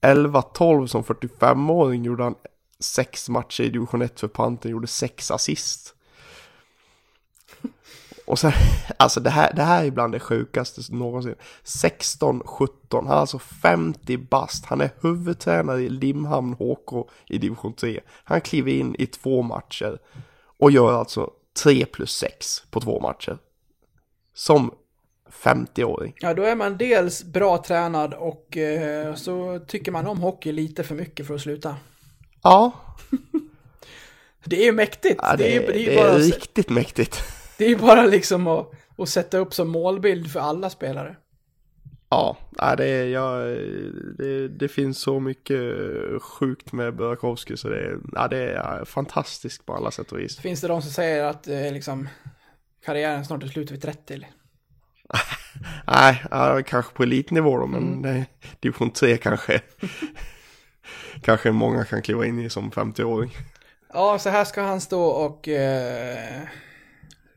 11-12 0.00 0.86
som 0.86 1.02
45-åring 1.02 2.04
gjorde 2.04 2.22
han 2.22 2.34
sex 2.78 3.28
matcher 3.28 3.64
i 3.64 3.70
division 3.70 4.02
1 4.02 4.20
för 4.20 4.28
Panten, 4.28 4.70
gjorde 4.70 4.86
sex 4.86 5.30
assist. 5.30 5.94
Och 8.26 8.38
sen, 8.38 8.52
alltså 8.96 9.20
det 9.20 9.30
här, 9.30 9.52
det 9.54 9.62
här 9.62 9.84
är 9.84 9.90
bland 9.90 10.12
det 10.12 10.20
sjukaste 10.20 10.80
någonsin. 10.94 11.34
16-17, 11.64 12.68
han 12.92 13.06
är 13.06 13.12
alltså 13.12 13.38
50 13.38 14.16
bast, 14.16 14.64
han 14.64 14.80
är 14.80 14.90
huvudtränare 15.00 15.82
i 15.82 15.88
Limhamn 15.88 16.52
HK 16.52 17.10
i 17.26 17.38
division 17.38 17.72
3. 17.72 18.00
Han 18.24 18.40
kliver 18.40 18.72
in 18.72 18.96
i 18.98 19.06
två 19.06 19.42
matcher 19.42 19.98
och 20.58 20.70
gör 20.70 20.92
alltså 20.92 21.30
3 21.62 21.86
plus 21.86 22.16
6 22.16 22.62
på 22.70 22.80
två 22.80 23.00
matcher. 23.00 23.38
Som 24.34 24.74
50-åring. 25.30 26.14
Ja, 26.20 26.34
då 26.34 26.42
är 26.42 26.56
man 26.56 26.76
dels 26.76 27.24
bra 27.24 27.62
tränad 27.62 28.14
och 28.14 28.56
eh, 28.56 29.14
så 29.14 29.60
tycker 29.66 29.92
man 29.92 30.06
om 30.06 30.18
hockey 30.18 30.52
lite 30.52 30.84
för 30.84 30.94
mycket 30.94 31.26
för 31.26 31.34
att 31.34 31.40
sluta. 31.40 31.76
Ja, 32.42 32.72
Det 34.44 34.60
är 34.60 34.64
ju 34.64 34.72
mäktigt. 34.72 35.20
ja 35.22 35.36
det, 35.36 35.44
det, 35.44 35.56
är, 35.56 35.62
är, 35.62 35.72
det, 35.72 35.86
är 35.86 35.90
det 35.90 35.96
bara, 35.96 36.08
är 36.08 36.18
riktigt 36.18 36.68
mäktigt. 36.68 37.22
det 37.58 37.64
är 37.64 37.68
ju 37.68 37.76
bara 37.76 38.06
liksom 38.06 38.46
att, 38.46 38.70
att 38.96 39.08
sätta 39.08 39.38
upp 39.38 39.54
som 39.54 39.68
målbild 39.68 40.32
för 40.32 40.40
alla 40.40 40.70
spelare. 40.70 41.16
Ja, 42.10 42.36
det, 42.76 42.86
är, 42.86 43.04
jag, 43.08 43.56
det, 44.18 44.48
det 44.48 44.68
finns 44.68 44.98
så 44.98 45.20
mycket 45.20 45.62
sjukt 46.22 46.72
med 46.72 46.96
Burakovsky 46.96 47.56
så 47.56 47.68
det, 47.68 47.78
är- 47.80 47.98
ja, 48.12 48.28
det 48.28 48.52
är 48.52 48.84
fantastiskt 48.84 49.66
på 49.66 49.74
alla 49.74 49.90
sätt 49.90 50.12
och 50.12 50.18
vis. 50.18 50.38
Finns 50.38 50.60
det 50.60 50.68
de 50.68 50.82
som 50.82 50.90
säger 50.90 51.24
att 51.24 51.48
eh, 51.48 51.72
liksom 51.72 52.08
karriären 52.84 53.24
snart 53.24 53.42
är 53.42 53.46
slut 53.48 53.70
vid 53.70 53.82
30? 53.82 54.14
Eller? 54.14 54.28
Nej, 55.86 56.22
ja, 56.30 56.62
kanske 56.66 56.94
på 56.94 57.02
elitnivå 57.02 57.58
då, 57.58 57.66
men 57.66 57.82
Mm. 57.82 58.00
nej, 58.00 58.28
division 58.60 58.90
3 58.90 59.16
kanske. 59.16 59.60
kanske 61.22 61.50
många 61.52 61.84
kan 61.84 62.02
kliva 62.02 62.26
in 62.26 62.40
i 62.40 62.50
som 62.50 62.70
50-åring. 62.70 63.36
Ja, 63.92 64.18
så 64.18 64.28
här 64.30 64.44
ska 64.44 64.62
han 64.62 64.80
stå 64.80 65.02
och 65.04 65.48
eh, 65.48 66.40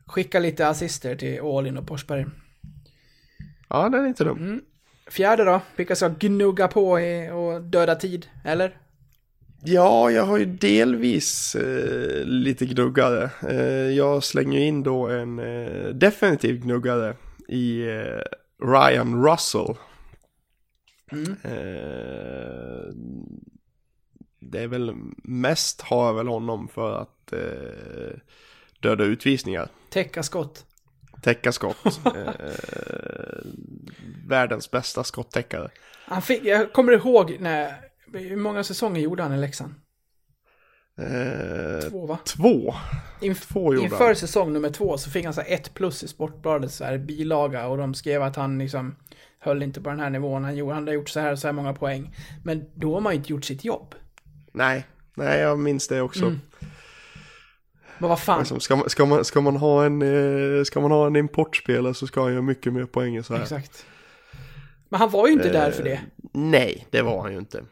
skicka 0.06 0.38
lite 0.38 0.68
assister 0.68 1.16
till 1.16 1.40
Ålin 1.40 1.78
och 1.78 1.88
Forsberg. 1.88 2.26
Ja, 3.74 3.88
den 3.88 4.04
är 4.04 4.08
inte 4.08 4.22
Mm. 4.24 4.36
dum. 4.38 4.64
Fjärde 5.06 5.44
då? 5.44 5.60
Vilka 5.76 5.96
ska 5.96 6.08
gnugga 6.08 6.68
på 6.68 7.00
i, 7.00 7.30
och 7.30 7.62
döda 7.62 7.94
tid? 7.94 8.26
Eller? 8.44 8.76
Ja, 9.64 10.10
jag 10.10 10.22
har 10.24 10.38
ju 10.38 10.44
delvis 10.44 11.54
eh, 11.54 12.24
lite 12.24 12.66
gnuggare. 12.66 13.30
Eh, 13.48 13.90
jag 13.96 14.24
slänger 14.24 14.60
in 14.60 14.82
då 14.82 15.08
en 15.08 15.38
eh, 15.38 15.86
definitiv 15.88 16.60
gnuggare 16.60 17.16
i 17.48 17.80
eh, 17.88 18.20
Ryan 18.66 19.24
Russell. 19.24 19.74
Mm. 21.12 21.32
Eh, 21.42 22.92
det 24.40 24.62
är 24.62 24.66
väl 24.68 24.92
mest 25.24 25.80
har 25.80 26.06
jag 26.06 26.14
väl 26.14 26.28
honom 26.28 26.68
för 26.68 26.92
att 27.02 27.32
eh, 27.32 28.18
döda 28.80 29.04
utvisningar. 29.04 29.68
Täcka 29.90 30.22
skott. 30.22 30.64
Täcka 31.24 31.52
skott. 31.52 31.76
eh, 32.06 32.12
världens 34.26 34.70
bästa 34.70 35.04
skottäckare. 35.04 35.70
Han 36.06 36.22
fick, 36.22 36.44
jag 36.44 36.72
kommer 36.72 36.92
ihåg 36.92 37.36
när, 37.40 37.74
hur 38.12 38.36
många 38.36 38.64
säsonger 38.64 39.00
gjorde 39.00 39.22
han 39.22 39.34
i 39.34 39.38
Leksand? 39.38 39.74
Eh, 40.98 41.90
Två 41.90 42.06
va? 42.06 42.18
två. 42.24 42.74
Inf 43.20 43.46
Två 43.46 43.74
inför 43.74 44.06
han. 44.06 44.16
säsong 44.16 44.52
nummer 44.52 44.70
två 44.70 44.98
så 44.98 45.10
fick 45.10 45.24
han 45.24 45.34
så 45.34 45.40
här 45.40 45.54
ett 45.54 45.74
plus 45.74 46.02
i 46.02 46.08
Sportbladets 46.08 46.76
så 46.76 46.84
här 46.84 46.98
bilaga 46.98 47.66
och 47.66 47.76
de 47.76 47.94
skrev 47.94 48.22
att 48.22 48.36
han 48.36 48.58
liksom 48.58 48.96
höll 49.38 49.62
inte 49.62 49.80
på 49.80 49.90
den 49.90 50.00
här 50.00 50.10
nivån. 50.10 50.44
Han, 50.44 50.56
gjorde, 50.56 50.74
han 50.74 50.82
hade 50.82 50.94
gjort 50.94 51.08
så 51.08 51.20
här 51.20 51.32
och 51.32 51.38
så 51.38 51.48
här 51.48 51.52
många 51.52 51.72
poäng. 51.72 52.16
Men 52.44 52.64
då 52.74 52.94
har 52.94 53.00
man 53.00 53.12
ju 53.12 53.16
inte 53.16 53.32
gjort 53.32 53.44
sitt 53.44 53.64
jobb. 53.64 53.94
Nej, 54.52 54.86
nej 55.14 55.40
jag 55.40 55.58
minns 55.58 55.88
det 55.88 56.00
också. 56.00 56.24
Mm. 56.24 56.40
Men 57.98 58.08
vad 58.08 58.20
fan. 58.20 58.38
Liksom, 58.38 58.60
ska, 58.60 58.76
man, 58.76 58.90
ska, 58.90 59.06
man, 59.06 59.24
ska, 59.24 59.40
man 59.40 59.56
ha 59.56 59.84
en, 59.84 60.02
eh, 60.58 60.64
ska 60.64 60.80
man 60.80 60.90
ha 60.90 61.06
en 61.06 61.16
importspelare 61.16 61.94
så 61.94 62.06
ska 62.06 62.22
han 62.22 62.32
göra 62.32 62.42
mycket 62.42 62.72
mer 62.72 62.84
poäng 62.84 63.16
än 63.16 63.24
så 63.24 63.34
här. 63.34 63.42
Exakt. 63.42 63.86
Men 64.88 65.00
han 65.00 65.10
var 65.10 65.26
ju 65.26 65.32
inte 65.32 65.52
där 65.52 65.70
för 65.70 65.82
det. 65.82 66.00
Nej, 66.32 66.86
det 66.90 67.02
var 67.02 67.22
han 67.22 67.32
ju 67.32 67.38
inte. 67.38 67.64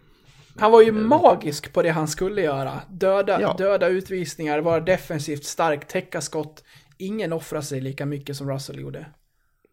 Han 0.56 0.72
var 0.72 0.82
ju 0.82 0.92
magisk 0.92 1.72
på 1.72 1.82
det 1.82 1.90
han 1.90 2.08
skulle 2.08 2.40
göra. 2.42 2.80
Döda, 2.90 3.40
Ja. 3.40 3.54
döda 3.58 3.88
utvisningar, 3.88 4.58
vara 4.58 4.80
defensivt 4.80 5.44
stark, 5.44 5.88
täcka 5.88 6.20
skott. 6.20 6.64
Ingen 6.98 7.32
offrar 7.32 7.60
sig 7.60 7.80
lika 7.80 8.06
mycket 8.06 8.36
som 8.36 8.50
Russell 8.50 8.80
gjorde. 8.80 9.06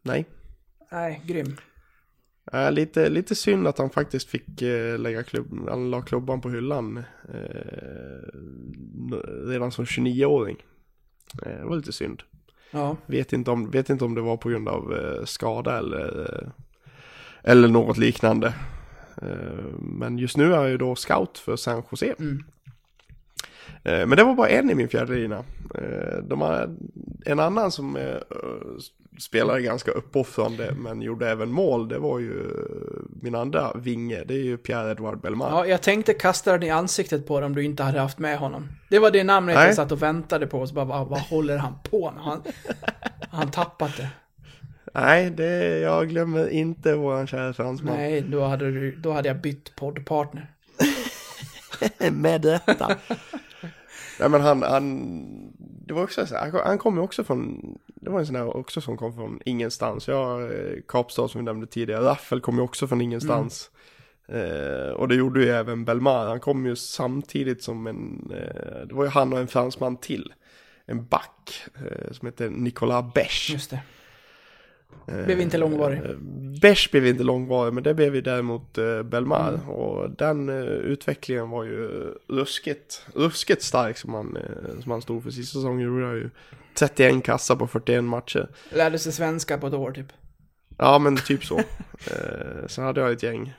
Nej. 0.04 0.26
Nej, 0.92 1.22
grym. 1.26 1.58
Äh, 2.54 2.72
lite, 2.72 3.10
lite 3.10 3.36
synd 3.36 3.68
att 3.68 3.78
han 3.78 3.90
faktiskt 3.90 4.30
fick 4.30 4.62
eh, 4.62 5.00
lägga 5.00 5.24
klubb, 5.24 5.70
han 5.70 5.92
la 5.92 6.02
klubban 6.02 6.42
på 6.42 6.50
hyllan 6.50 7.04
eh, 7.34 8.30
redan 9.48 9.72
som 9.72 9.86
29-åring. 9.86 10.58
Eh, 11.46 11.60
det 11.60 11.66
var 11.66 11.76
lite 11.76 11.92
synd. 11.92 12.24
Ja. 12.72 12.98
Vet 13.06 13.34
inte 13.34 13.52
om, 13.52 13.72
vet 13.72 13.90
inte 13.90 14.06
om 14.06 14.16
det 14.16 14.22
var 14.22 14.38
på 14.38 14.50
grund 14.50 14.70
av 14.70 14.94
eh, 14.94 15.26
skada 15.26 15.78
eller, 15.78 16.22
eh, 16.22 16.50
eller 17.44 17.68
något 17.68 17.98
liknande. 17.98 18.54
Men 19.80 20.18
just 20.18 20.38
nu 20.38 20.54
är 20.54 20.58
han 20.58 20.70
ju 20.70 20.78
då 20.78 20.96
scout 20.96 21.38
för 21.38 21.56
San 21.56 21.84
Jose. 21.92 22.16
Mm. 22.20 22.44
Men 23.84 24.10
det 24.10 24.24
var 24.24 24.36
bara 24.36 24.50
en 24.50 24.70
i 24.70 24.76
min 24.76 24.90
fjärde 24.90 25.16
lina. 25.16 25.44
De 26.24 26.42
har 26.42 26.76
en 27.26 27.40
annan 27.40 27.72
som 27.72 27.98
spelade 29.20 29.62
ganska 29.62 29.92
uppoffrande 29.92 30.74
men 30.78 31.02
gjorde 31.02 31.30
även 31.30 31.52
mål. 31.52 31.88
Det 31.88 32.00
var 32.00 32.20
ju 32.20 32.34
min 33.22 33.36
andra 33.36 33.74
vinge. 33.74 34.24
Det 34.26 34.34
är 34.34 34.44
ju 34.44 34.58
Pierre-Edouard 34.58 35.22
Bellemare. 35.22 35.50
Ja, 35.52 35.66
jag 35.66 35.82
tänkte 35.82 36.14
kasta 36.14 36.52
den 36.52 36.64
i 36.64 36.70
ansiktet 36.70 37.28
på 37.28 37.40
dig 37.40 37.46
om 37.46 37.56
du 37.56 37.64
inte 37.64 37.84
hade 37.84 38.00
haft 38.00 38.20
med 38.20 38.38
honom. 38.38 38.68
Det 38.90 39.00
var 39.00 39.12
det 39.12 39.24
namnet 39.24 39.56
Nej. 39.56 39.66
jag 39.66 39.76
satt 39.76 39.92
och 39.92 40.02
väntade 40.02 40.48
på. 40.48 40.60
Och 40.60 40.70
så 40.70 40.76
bara, 40.76 40.86
vad, 40.86 41.08
vad 41.08 41.20
håller 41.20 41.58
han 41.58 41.74
på 41.92 42.12
med? 42.12 42.24
Han, 42.24 42.44
han 43.30 43.52
tappat 43.52 43.98
det. 43.98 44.10
Nej, 44.94 45.30
det, 45.30 45.80
jag 45.80 46.10
glömmer 46.10 46.50
inte 46.50 46.96
våran 46.96 47.28
kära 47.28 47.54
fransman. 47.54 47.96
Nej, 47.96 48.22
då 48.22 48.44
hade, 48.44 48.72
du, 48.72 48.96
då 48.96 49.12
hade 49.12 49.28
jag 49.28 49.42
bytt 49.42 49.76
poddpartner. 49.76 50.52
Med 52.12 52.42
detta. 52.42 52.98
Nej 54.20 54.30
men 54.30 54.42
han, 54.42 54.64
han, 54.64 55.10
det 55.90 55.94
var 55.96 56.04
också 56.04 56.26
så 56.28 56.36
här, 56.36 56.52
han 56.66 56.78
kom- 56.78 56.96
ju 56.96 57.02
också 57.02 57.24
från, 57.24 57.62
det 57.96 58.10
var 58.10 58.20
en 58.20 58.26
sån 58.26 58.36
här 58.36 58.58
också 58.58 58.82
som 58.82 58.98
kom 58.98 59.14
från 59.14 59.40
ingenstans. 59.46 60.08
Jag, 60.08 60.42
eh, 60.44 60.82
Kapstad 60.88 61.28
som 61.28 61.40
vi 61.42 61.46
nämnde 61.46 61.68
tidigare, 61.68 62.04
Raffel 62.06 62.42
kom 62.42 62.56
ju 62.56 62.62
också 62.62 62.88
från 62.88 63.02
ingenstans. 63.02 63.72
Eh, 64.28 64.90
och 64.94 65.08
det 65.08 65.16
gjorde 65.16 65.44
ju 65.44 65.50
även 65.50 65.86
Belmar, 65.86 66.26
han 66.28 66.40
kom 66.40 66.66
ju 66.66 66.76
samtidigt 66.76 67.64
som 67.64 67.88
en, 67.88 68.32
eh, 68.36 68.88
det 68.88 68.94
var 68.96 69.04
ju 69.04 69.10
han 69.10 69.34
och 69.34 69.40
en 69.40 69.48
fransman 69.48 69.98
till. 69.98 70.34
En 70.86 71.06
back 71.06 71.64
eh, 71.76 72.12
som 72.12 72.26
heter 72.26 72.50
Nicolas 72.50 73.14
Besch. 73.14 73.50
Just 73.54 73.70
det. 73.70 73.80
Blev 75.26 75.42
inte 75.42 75.58
långvarig. 75.58 75.98
Eh, 75.98 76.16
Besch 76.62 76.92
blev 76.92 77.08
inte 77.08 77.24
långvarig, 77.24 77.74
men 77.74 77.84
det 77.84 77.94
blev 77.94 78.16
ju 78.16 78.22
däremot 78.22 78.78
eh, 78.78 79.04
Belmar. 79.04 79.70
Och 79.70 80.10
den 80.10 80.50
eh, 80.50 80.56
utvecklingen 80.66 81.50
var 81.50 81.64
ju 81.64 82.14
ruskigt, 82.28 83.06
ruskigt 83.16 83.62
stark 83.62 83.98
som 83.98 84.14
han, 84.14 84.38
eh, 84.38 84.82
som 84.82 84.92
han 84.92 85.02
stod 85.02 85.24
för. 85.24 85.32
Sista 85.32 85.60
säsongen 85.60 85.86
gjorde 85.86 86.06
han 86.06 86.16
ju 86.16 86.30
31 86.74 87.24
kassa 87.24 87.56
på 87.56 87.68
41 87.68 88.04
matcher. 88.04 88.50
Lärde 88.70 89.00
sig 89.00 89.12
svenska 89.12 89.58
på 89.58 89.68
ett 89.68 89.74
år 89.74 89.92
typ. 89.92 90.08
Ja, 90.78 91.00
men 91.00 91.18
typ 91.18 91.46
så. 91.46 91.58
eh, 92.08 92.68
sen 92.68 92.84
hade 92.84 93.02
jag 93.02 93.12
ett 93.12 93.24
gäng 93.24 93.54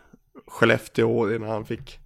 Skellefteå 0.47 1.35
innan 1.35 1.51
han 1.51 1.65
fick 1.65 1.98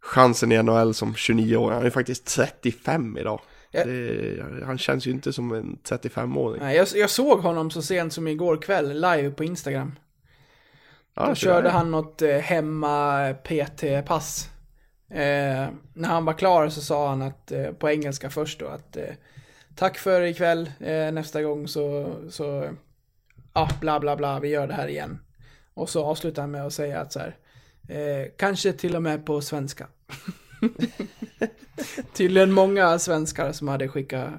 chansen 0.00 0.52
i 0.52 0.62
NHL 0.62 0.94
som 0.94 1.14
29 1.14 1.56
år. 1.56 1.70
Han 1.70 1.86
är 1.86 1.90
faktiskt 1.90 2.26
35 2.26 3.18
idag. 3.18 3.40
Det, 3.84 4.64
han 4.64 4.78
känns 4.78 5.06
ju 5.06 5.10
inte 5.10 5.32
som 5.32 5.52
en 5.52 5.78
35-åring. 5.84 6.62
Nej, 6.62 6.76
jag, 6.76 6.88
jag 6.94 7.10
såg 7.10 7.40
honom 7.40 7.70
så 7.70 7.82
sent 7.82 8.12
som 8.12 8.28
igår 8.28 8.56
kväll 8.62 8.94
live 8.94 9.30
på 9.30 9.44
Instagram. 9.44 9.92
Ja, 11.14 11.28
Då 11.28 11.34
körde 11.34 11.70
han 11.70 11.90
något 11.90 12.22
eh, 12.22 12.36
hemma 12.38 13.34
PT-pass. 13.44 14.50
Eh, 15.10 15.68
när 15.94 16.08
han 16.08 16.24
var 16.24 16.32
klar 16.32 16.68
så 16.68 16.80
sa 16.80 17.08
han 17.08 17.22
att, 17.22 17.52
eh, 17.52 17.72
på 17.72 17.90
engelska 17.90 18.30
först 18.30 18.60
då, 18.60 18.66
att 18.66 18.96
eh, 18.96 19.14
tack 19.74 19.98
för 19.98 20.20
ikväll, 20.22 20.70
eh, 20.80 21.12
nästa 21.12 21.42
gång 21.42 21.68
så, 21.68 22.14
så, 22.30 22.68
ja, 23.54 23.68
bla 23.80 24.00
bla 24.00 24.16
bla, 24.16 24.40
vi 24.40 24.48
gör 24.48 24.66
det 24.66 24.74
här 24.74 24.88
igen. 24.88 25.18
Och 25.74 25.88
så 25.88 26.04
avslutar 26.04 26.42
han 26.42 26.50
med 26.50 26.66
att 26.66 26.72
säga 26.72 27.00
att 27.00 27.12
så 27.12 27.18
här, 27.18 27.36
eh, 27.88 28.28
kanske 28.36 28.72
till 28.72 28.96
och 28.96 29.02
med 29.02 29.26
på 29.26 29.40
svenska. 29.40 29.86
Tydligen 32.12 32.52
många 32.52 32.98
svenskar 32.98 33.52
som 33.52 33.68
hade 33.68 33.88
skickat 33.88 34.30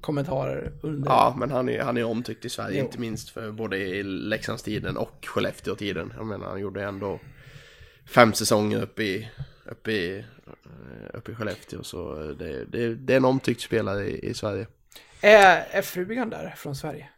kommentarer 0.00 0.72
under. 0.82 1.10
Ja, 1.10 1.34
men 1.38 1.50
han 1.50 1.68
är, 1.68 1.82
han 1.82 1.96
är 1.96 2.04
omtyckt 2.04 2.44
i 2.44 2.48
Sverige, 2.48 2.78
Jo. 2.78 2.84
inte 2.84 2.98
minst 3.00 3.30
för 3.30 3.52
både 3.52 3.76
i 3.78 4.02
Leksandstiden 4.02 4.96
och 4.96 5.26
Skellefteå-tiden. 5.26 6.12
Jag 6.16 6.26
menar, 6.26 6.46
han 6.46 6.60
gjorde 6.60 6.84
ändå 6.84 7.20
fem 8.06 8.32
säsonger 8.32 8.82
uppe 8.82 9.02
i, 9.02 9.28
uppe 9.64 9.92
i, 9.92 10.18
eh, 10.18 10.24
uppe 11.18 11.32
i 11.32 11.34
Skellefteå, 11.34 11.82
så 11.82 12.14
det, 12.14 12.64
det, 12.64 12.94
det 12.94 13.12
är 13.12 13.16
en 13.16 13.24
omtyckt 13.24 13.60
spelare 13.60 14.10
i, 14.10 14.28
i 14.30 14.34
Sverige. 14.34 14.66
Är, 15.20 15.64
är 15.70 15.82
frugan 15.82 16.30
där 16.30 16.54
från 16.56 16.76
Sverige? 16.76 17.08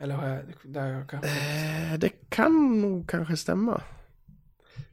Eller 0.00 0.14
har 0.14 0.28
jag, 0.28 0.40
där 0.62 0.86
jag 0.92 1.10
kan... 1.10 1.24
Eh, 1.24 1.98
Det 1.98 2.08
kan 2.28 2.80
nog 2.80 3.08
kanske 3.10 3.36
stämma. 3.36 3.82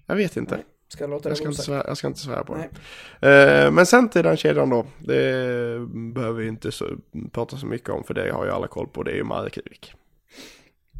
Jag 0.05 0.15
vet 0.15 0.37
inte. 0.37 0.63
Ska 0.87 1.03
jag 1.03 1.09
låta 1.09 1.29
Jag 1.29 1.31
det 1.31 1.35
ska, 1.35 1.43
vara 1.45 1.51
inte 1.51 1.63
svära, 1.63 1.83
jag 1.87 1.97
ska 1.97 2.07
inte 2.07 2.19
svära 2.19 2.43
på 2.43 2.55
Nej. 2.55 2.69
det. 3.19 3.63
Eh, 3.65 3.71
Men 3.71 3.85
sen 3.85 4.09
till 4.09 4.23
den 4.23 4.37
kedjan 4.37 4.69
då. 4.69 4.85
Det 4.99 5.79
behöver 6.13 6.41
vi 6.41 6.47
inte 6.47 6.71
så, 6.71 6.85
prata 7.31 7.57
så 7.57 7.65
mycket 7.65 7.89
om 7.89 8.03
för 8.03 8.13
det 8.13 8.31
har 8.31 8.45
ju 8.45 8.51
alla 8.51 8.67
koll 8.67 8.87
på. 8.87 9.03
Det 9.03 9.11
är 9.11 9.15
ju 9.15 9.23
Markevik. 9.23 9.93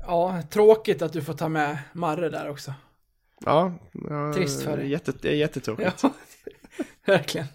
Ja, 0.07 0.41
tråkigt 0.49 1.01
att 1.01 1.13
du 1.13 1.21
får 1.21 1.33
ta 1.33 1.49
med 1.49 1.77
Marre 1.93 2.29
där 2.29 2.49
också. 2.49 2.73
Ja, 3.45 3.73
ja, 4.09 4.33
Trist 4.33 4.63
för 4.63 4.77
dig. 4.77 4.89
Jätte, 4.89 5.13
det 5.21 5.29
är 5.29 5.35
jättetråkigt. 5.35 6.03
Ja, 6.03 6.09
verkligen. 7.05 7.47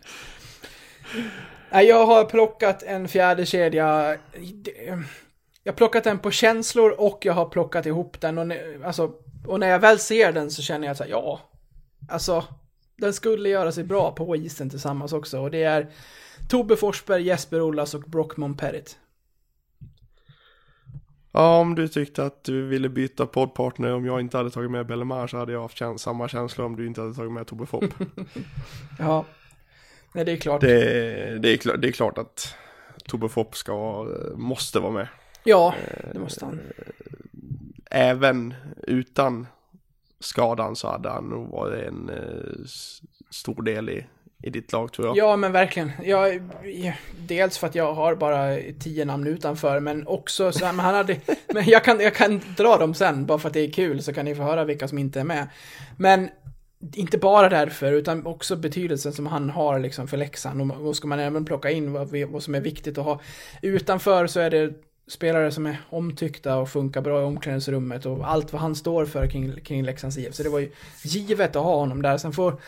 Jag 1.73 2.07
har 2.07 2.25
plockat 2.25 2.83
en 2.83 3.09
fjärde 3.09 3.47
kedja. 3.47 4.17
Jag 5.63 5.73
har 5.73 5.77
plockat 5.77 6.05
den 6.05 6.19
på 6.19 6.31
känslor 6.31 6.95
och 7.01 7.19
jag 7.25 7.33
har 7.33 7.47
plockat 7.49 7.87
ihop 7.87 8.21
den. 8.21 8.39
Och, 8.39 8.47
när- 8.47 8.85
alltså, 8.85 9.13
och 9.47 9.61
när 9.61 9.69
jag 9.69 9.79
väl 9.79 9.99
ser 9.99 10.33
den 10.33 10.51
så 10.51 10.63
känner 10.63 10.87
jag 10.89 10.95
här, 10.95 11.07
ja. 11.07 11.41
Alltså, 12.09 12.45
den 12.97 13.13
skulle 13.13 13.49
göra 13.49 13.73
sig 13.73 13.85
bra 13.85 14.13
på 14.13 14.37
isen 14.37 14.71
tillsammans 14.71 15.13
också. 15.13 15.41
Och 15.41 15.51
det 15.51 15.63
är 15.63 15.91
Tobbe 16.49 16.77
Forsberg, 16.77 17.23
Jesper 17.23 17.61
Ollas 17.61 17.95
och 17.95 18.03
Brockman 18.03 18.57
Perit. 18.57 18.99
Ja, 21.33 21.59
om 21.59 21.75
du 21.75 21.89
tyckte 21.89 22.25
att 22.25 22.45
du 22.45 22.67
ville 22.67 22.89
byta 22.89 23.27
poddpartner 23.27 23.95
om 23.95 24.05
jag 24.05 24.21
inte 24.21 24.37
hade 24.37 24.51
tagit 24.51 24.71
med 24.71 24.87
Bellemare 24.87 25.29
så 25.29 25.37
hade 25.37 25.53
jag 25.53 25.63
haft 25.63 25.83
samma 25.97 26.29
känsla 26.29 26.65
om 26.65 26.77
du 26.77 26.87
inte 26.87 27.01
hade 27.01 27.15
tagit 27.15 27.33
med 27.33 27.47
Tobbe 27.47 27.67
Fopp. 27.67 27.85
Ja. 28.99 29.25
Nej, 30.13 30.25
det 30.25 30.33
är 30.33 30.37
klart. 30.37 30.61
det, 30.61 31.39
det, 31.39 31.53
är 31.53 31.57
klart, 31.57 31.81
det 31.83 31.89
är 31.89 31.93
klart 31.93 32.19
att 32.19 32.55
Tobbe 33.05 33.29
Fopp 33.29 33.57
ska, 33.57 34.07
måste 34.35 34.81
vara 34.81 34.93
med. 34.93 35.09
Ja, 35.45 35.75
det 36.13 36.19
måste 36.19 36.45
han. 36.45 36.61
Även 37.91 38.55
utan 38.83 39.47
skadan 40.21 40.77
så 40.77 40.89
hade 40.89 41.09
han 41.09 41.25
nog 41.25 41.51
varit 41.51 41.87
en 41.89 42.09
eh, 42.09 42.65
stor 43.31 43.63
del 43.63 43.89
i, 43.89 44.07
i 44.43 44.51
ditt 44.51 44.73
lag 44.73 44.93
tror 44.93 45.07
jag. 45.07 45.17
Ja, 45.17 45.37
men 45.37 45.53
verkligen. 45.53 45.93
Jag, 46.03 46.43
dels 47.27 47.59
för 47.59 47.67
att 47.67 47.75
jag 47.75 47.95
har 47.95 48.15
bara 48.15 48.57
tio 48.81 49.05
namn 49.05 49.27
utanför, 49.27 49.81
men 49.81 50.07
också 50.07 50.53
så 50.53 50.65
här, 50.65 50.73
men 50.73 50.85
han 50.85 50.95
hade, 50.95 51.17
men 51.55 51.65
jag 51.65 51.85
kan, 51.85 52.01
jag 52.01 52.15
kan 52.15 52.41
dra 52.57 52.77
dem 52.77 52.95
sen, 52.95 53.27
bara 53.27 53.39
för 53.39 53.49
att 53.49 53.55
det 53.55 53.61
är 53.61 53.73
kul, 53.73 54.03
så 54.03 54.13
kan 54.13 54.25
ni 54.25 54.35
få 54.35 54.43
höra 54.43 54.65
vilka 54.65 54.89
som 54.89 54.99
inte 54.99 55.21
är 55.21 55.25
med. 55.25 55.49
Men 55.97 56.29
inte 56.95 57.19
bara 57.19 57.49
därför, 57.49 57.93
utan 57.93 58.27
också 58.27 58.57
betydelsen 58.57 59.13
som 59.13 59.27
han 59.27 59.51
har 59.51 59.79
liksom 59.79 60.09
för 60.09 60.17
Leksand. 60.17 60.73
Och 60.73 60.87
och 60.87 60.97
ska 60.97 61.09
man 61.09 61.21
även 61.21 61.45
plocka 61.45 61.71
in 61.71 61.93
vad, 61.93 62.09
vad 62.29 62.43
som 62.43 62.55
är 62.55 62.61
viktigt 62.61 62.99
att 62.99 63.05
ha. 63.05 63.21
Utanför 63.63 64.27
så 64.27 64.41
är 64.41 64.51
det 64.51 64.75
spelare 65.11 65.51
som 65.51 65.67
är 65.67 65.77
omtyckta 65.91 66.57
och 66.57 66.69
funkar 66.69 67.01
bra 67.01 67.21
i 67.21 67.25
omklädningsrummet 67.25 68.07
och 68.07 68.31
allt 68.31 68.53
vad 68.53 68.63
han 68.63 68.75
står 68.75 69.07
för 69.07 69.27
kring, 69.27 69.61
kring 69.61 69.83
Leksands 69.83 70.19
IF. 70.19 70.35
Så 70.35 70.43
det 70.43 70.49
var 70.49 70.59
ju 70.59 70.71
givet 71.03 71.57
att 71.57 71.63
ha 71.63 71.77
honom 71.77 72.03
där. 72.03 72.19
Sen 72.19 72.33
får 72.33 72.61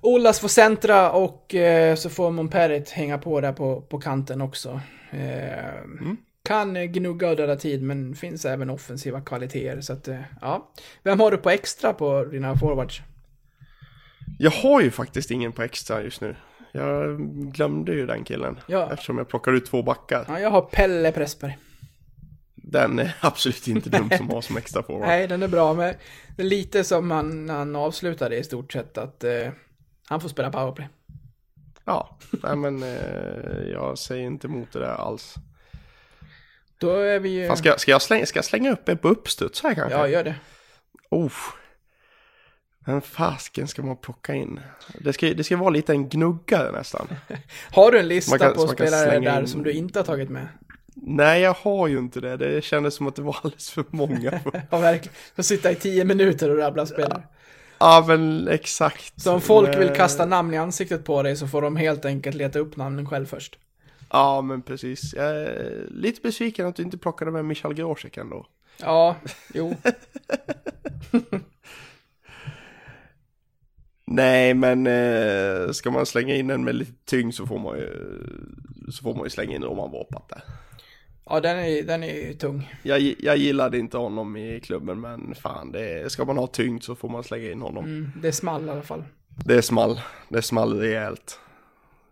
Olas 0.00 0.40
får 0.40 0.48
centra 0.48 1.12
och 1.12 1.54
eh, 1.54 1.94
så 1.96 2.10
får 2.10 2.30
Monperit 2.30 2.90
hänga 2.90 3.18
på 3.18 3.40
där 3.40 3.52
på, 3.52 3.80
på 3.80 3.98
kanten 3.98 4.40
också. 4.40 4.80
Eh, 5.10 5.74
Kan 6.44 6.76
eh, 6.76 6.84
gnugga 6.84 7.30
och 7.30 7.36
döda 7.36 7.56
tid, 7.56 7.82
men 7.82 8.14
finns 8.14 8.44
även 8.44 8.70
offensiva 8.70 9.20
kvaliteter. 9.20 9.80
Så 9.80 9.92
att, 9.92 10.08
eh, 10.08 10.20
ja. 10.40 10.72
Vem 11.02 11.20
har 11.20 11.30
du 11.30 11.36
på 11.36 11.50
extra 11.50 11.92
på 11.92 12.24
dina 12.24 12.58
forwards? 12.58 13.00
Jag 14.38 14.50
har 14.50 14.80
ju 14.80 14.90
faktiskt 14.90 15.30
ingen 15.30 15.52
på 15.52 15.62
extra 15.62 16.02
just 16.02 16.20
nu. 16.20 16.36
Jag 16.76 17.18
glömde 17.52 17.92
ju 17.94 18.06
den 18.06 18.24
killen. 18.24 18.58
Ja. 18.66 18.90
Eftersom 18.92 19.18
jag 19.18 19.28
plockade 19.28 19.56
ut 19.56 19.66
två 19.66 19.82
backar. 19.82 20.24
Ja, 20.28 20.40
jag 20.40 20.50
har 20.50 20.60
Pelle 20.62 21.12
Pressberg. 21.12 21.58
Den 22.54 22.98
är 22.98 23.16
absolut 23.20 23.68
inte 23.68 23.90
dum 23.90 24.10
som 24.16 24.30
har 24.30 24.40
som 24.40 24.56
extra 24.56 24.82
forward. 24.82 25.08
Nej, 25.08 25.26
den 25.28 25.42
är 25.42 25.48
bra, 25.48 25.74
men 25.74 25.94
det 26.36 26.42
är 26.42 26.46
lite 26.46 26.84
som 26.84 27.10
han, 27.10 27.48
han 27.48 27.76
avslutade 27.76 28.36
i 28.36 28.44
stort 28.44 28.72
sett 28.72 28.98
att 28.98 29.24
eh, 29.24 29.48
han 30.08 30.20
får 30.20 30.28
spela 30.28 30.50
powerplay. 30.50 30.88
Ja, 31.84 32.18
nej 32.42 32.56
men 32.56 32.82
eh, 32.82 33.62
jag 33.72 33.98
säger 33.98 34.24
inte 34.24 34.46
emot 34.46 34.72
det 34.72 34.78
där 34.78 34.94
alls. 34.94 35.34
Då 36.78 36.90
är 36.90 37.20
vi 37.20 37.28
ju... 37.28 37.46
Fan, 37.48 37.56
ska, 37.56 37.68
jag- 37.68 37.80
ska, 37.80 37.90
jag 37.90 38.02
slänga, 38.02 38.26
ska 38.26 38.38
jag 38.38 38.44
slänga 38.44 38.72
upp 38.72 38.88
en 38.88 38.98
på 38.98 39.08
uppstuds 39.08 39.62
här 39.62 39.74
kanske? 39.74 39.98
Ja, 39.98 40.08
gör 40.08 40.24
det. 40.24 40.34
Oh. 41.10 41.32
Men 42.84 43.00
fasken 43.00 43.68
ska 43.68 43.82
man 43.82 43.96
plocka 43.96 44.34
in? 44.34 44.60
Det 45.00 45.12
ska, 45.12 45.26
det 45.26 45.44
ska 45.44 45.56
vara 45.56 45.70
lite 45.70 45.92
en 45.92 46.08
gnuggare 46.08 46.72
nästan. 46.72 47.08
Har 47.70 47.92
du 47.92 47.98
en 47.98 48.08
lista 48.08 48.38
kan- 48.38 48.54
på 48.54 48.68
spelare 48.68 49.20
där 49.20 49.40
in- 49.40 49.48
som 49.48 49.62
du 49.62 49.72
inte 49.72 49.98
har 49.98 50.04
tagit 50.04 50.30
med? 50.30 50.48
Nej, 50.94 51.40
jag 51.42 51.54
har 51.54 51.88
ju 51.88 51.98
inte 51.98 52.20
det. 52.20 52.36
Det 52.36 52.64
kändes 52.64 52.94
som 52.94 53.06
att 53.06 53.16
det 53.16 53.22
var 53.22 53.36
alldeles 53.42 53.70
för 53.70 53.84
många. 53.90 54.40
Ja, 54.70 54.78
verkligen. 54.78 55.14
Får 55.36 55.42
sitta 55.42 55.70
i 55.72 55.74
tio 55.74 56.04
minuter 56.04 56.50
och 56.50 56.56
rabbla 56.58 56.86
spelare. 56.86 57.22
ja, 57.78 58.04
men 58.08 58.48
exakt. 58.48 59.20
Så 59.22 59.32
om 59.32 59.40
folk 59.40 59.78
vill 59.78 59.88
kasta 59.88 60.26
namn 60.26 60.54
i 60.54 60.56
ansiktet 60.56 61.04
på 61.04 61.22
dig 61.22 61.36
så 61.36 61.48
får 61.48 61.62
de 61.62 61.76
helt 61.76 62.04
enkelt 62.04 62.36
leta 62.36 62.58
upp 62.58 62.76
namnen 62.76 63.06
själv 63.08 63.26
först. 63.26 63.58
Ja, 64.10 64.40
men 64.40 64.62
precis. 64.62 65.14
Jag 65.14 65.26
är 65.26 65.86
lite 65.90 66.20
besviken 66.20 66.66
att 66.66 66.76
du 66.76 66.82
inte 66.82 66.98
plockade 66.98 67.30
med 67.30 67.44
Michal 67.44 67.74
Grosek 67.74 68.16
ändå. 68.16 68.46
Ja, 68.80 69.16
jo. 69.54 69.76
Nej, 74.06 74.54
men 74.54 74.86
eh, 74.86 75.70
ska 75.70 75.90
man 75.90 76.06
slänga 76.06 76.34
in 76.34 76.50
en 76.50 76.64
med 76.64 76.74
lite 76.74 76.92
tyngd 77.04 77.34
så 77.34 77.46
får 77.46 77.58
man 77.58 77.78
ju, 77.78 77.88
så 78.90 79.02
får 79.02 79.14
man 79.14 79.24
ju 79.24 79.30
slänga 79.30 79.56
in 79.56 79.64
Roman 79.64 79.90
Vorpat 79.90 80.28
där. 80.28 80.42
Ja, 81.26 81.40
den 81.40 81.58
är, 81.58 81.82
den 81.82 82.02
är 82.02 82.14
ju 82.14 82.34
tung. 82.34 82.72
Jag, 82.82 83.14
jag 83.18 83.36
gillade 83.36 83.78
inte 83.78 83.96
honom 83.96 84.36
i 84.36 84.60
klubben, 84.60 85.00
men 85.00 85.34
fan, 85.34 85.72
det 85.72 86.00
är, 86.00 86.08
ska 86.08 86.24
man 86.24 86.38
ha 86.38 86.46
tyngd 86.46 86.82
så 86.82 86.94
får 86.94 87.08
man 87.08 87.24
slänga 87.24 87.50
in 87.50 87.60
honom. 87.60 87.84
Mm, 87.84 88.10
det 88.22 88.28
är 88.28 88.32
small 88.32 88.66
i 88.66 88.70
alla 88.70 88.82
fall. 88.82 89.04
Det 89.44 89.54
är 89.54 89.60
small, 89.60 90.00
det 90.28 90.38
är 90.38 90.42
small 90.42 90.78
rejält. 90.78 91.38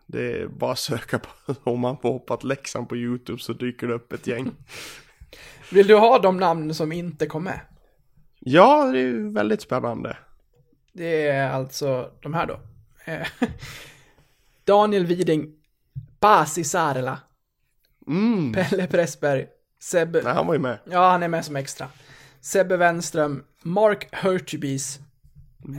Det 0.07 0.41
är 0.41 0.47
bara 0.47 0.73
att 0.73 0.79
söka 0.79 1.19
på 1.19 1.55
Roman 1.71 1.97
Vorpat 2.03 2.45
Leksand 2.45 2.89
på 2.89 2.97
YouTube 2.97 3.39
så 3.39 3.53
dyker 3.53 3.89
det 3.89 3.95
upp 3.95 4.13
ett 4.13 4.27
gäng. 4.27 4.51
Vill 5.73 5.87
du 5.87 5.95
ha 5.95 6.19
de 6.19 6.37
namn 6.37 6.75
som 6.75 6.93
inte 6.93 7.27
kom 7.27 7.45
med? 7.45 7.61
Ja, 8.41 8.85
det 8.93 8.99
är 8.99 9.03
ju 9.03 9.33
väldigt 9.33 9.63
spännande. 9.63 10.17
Det 10.93 11.29
är 11.29 11.51
alltså 11.51 12.11
de 12.21 12.35
här 12.35 12.47
då. 12.47 12.61
Eh, 13.05 13.27
Daniel 14.65 15.07
Widing, 15.07 15.55
Pasi 16.21 16.65
Saarela, 16.65 17.19
Mm, 18.07 18.53
Pelle 18.53 18.87
Pressberg, 18.87 19.47
Sebbe... 19.81 20.23
nej, 20.23 20.33
han 20.33 20.47
var 20.47 20.55
ju 20.55 20.61
med. 20.61 20.79
Ja, 20.91 21.11
han 21.11 21.23
är 21.23 21.29
med 21.29 21.45
som 21.45 21.57
extra. 21.57 21.89
Sebbe 22.41 22.77
Wenström, 22.77 23.45
Mark 23.63 24.09
Hurtubis, 24.13 25.01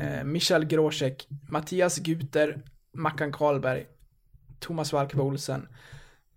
eh, 0.02 0.24
Michael 0.24 0.66
Grosek, 0.66 1.28
Mattias 1.50 1.98
Guter, 1.98 2.62
Mackan 2.94 3.32
Karlberg, 3.32 3.86
Thomas 4.60 4.94
Olsen 4.94 5.68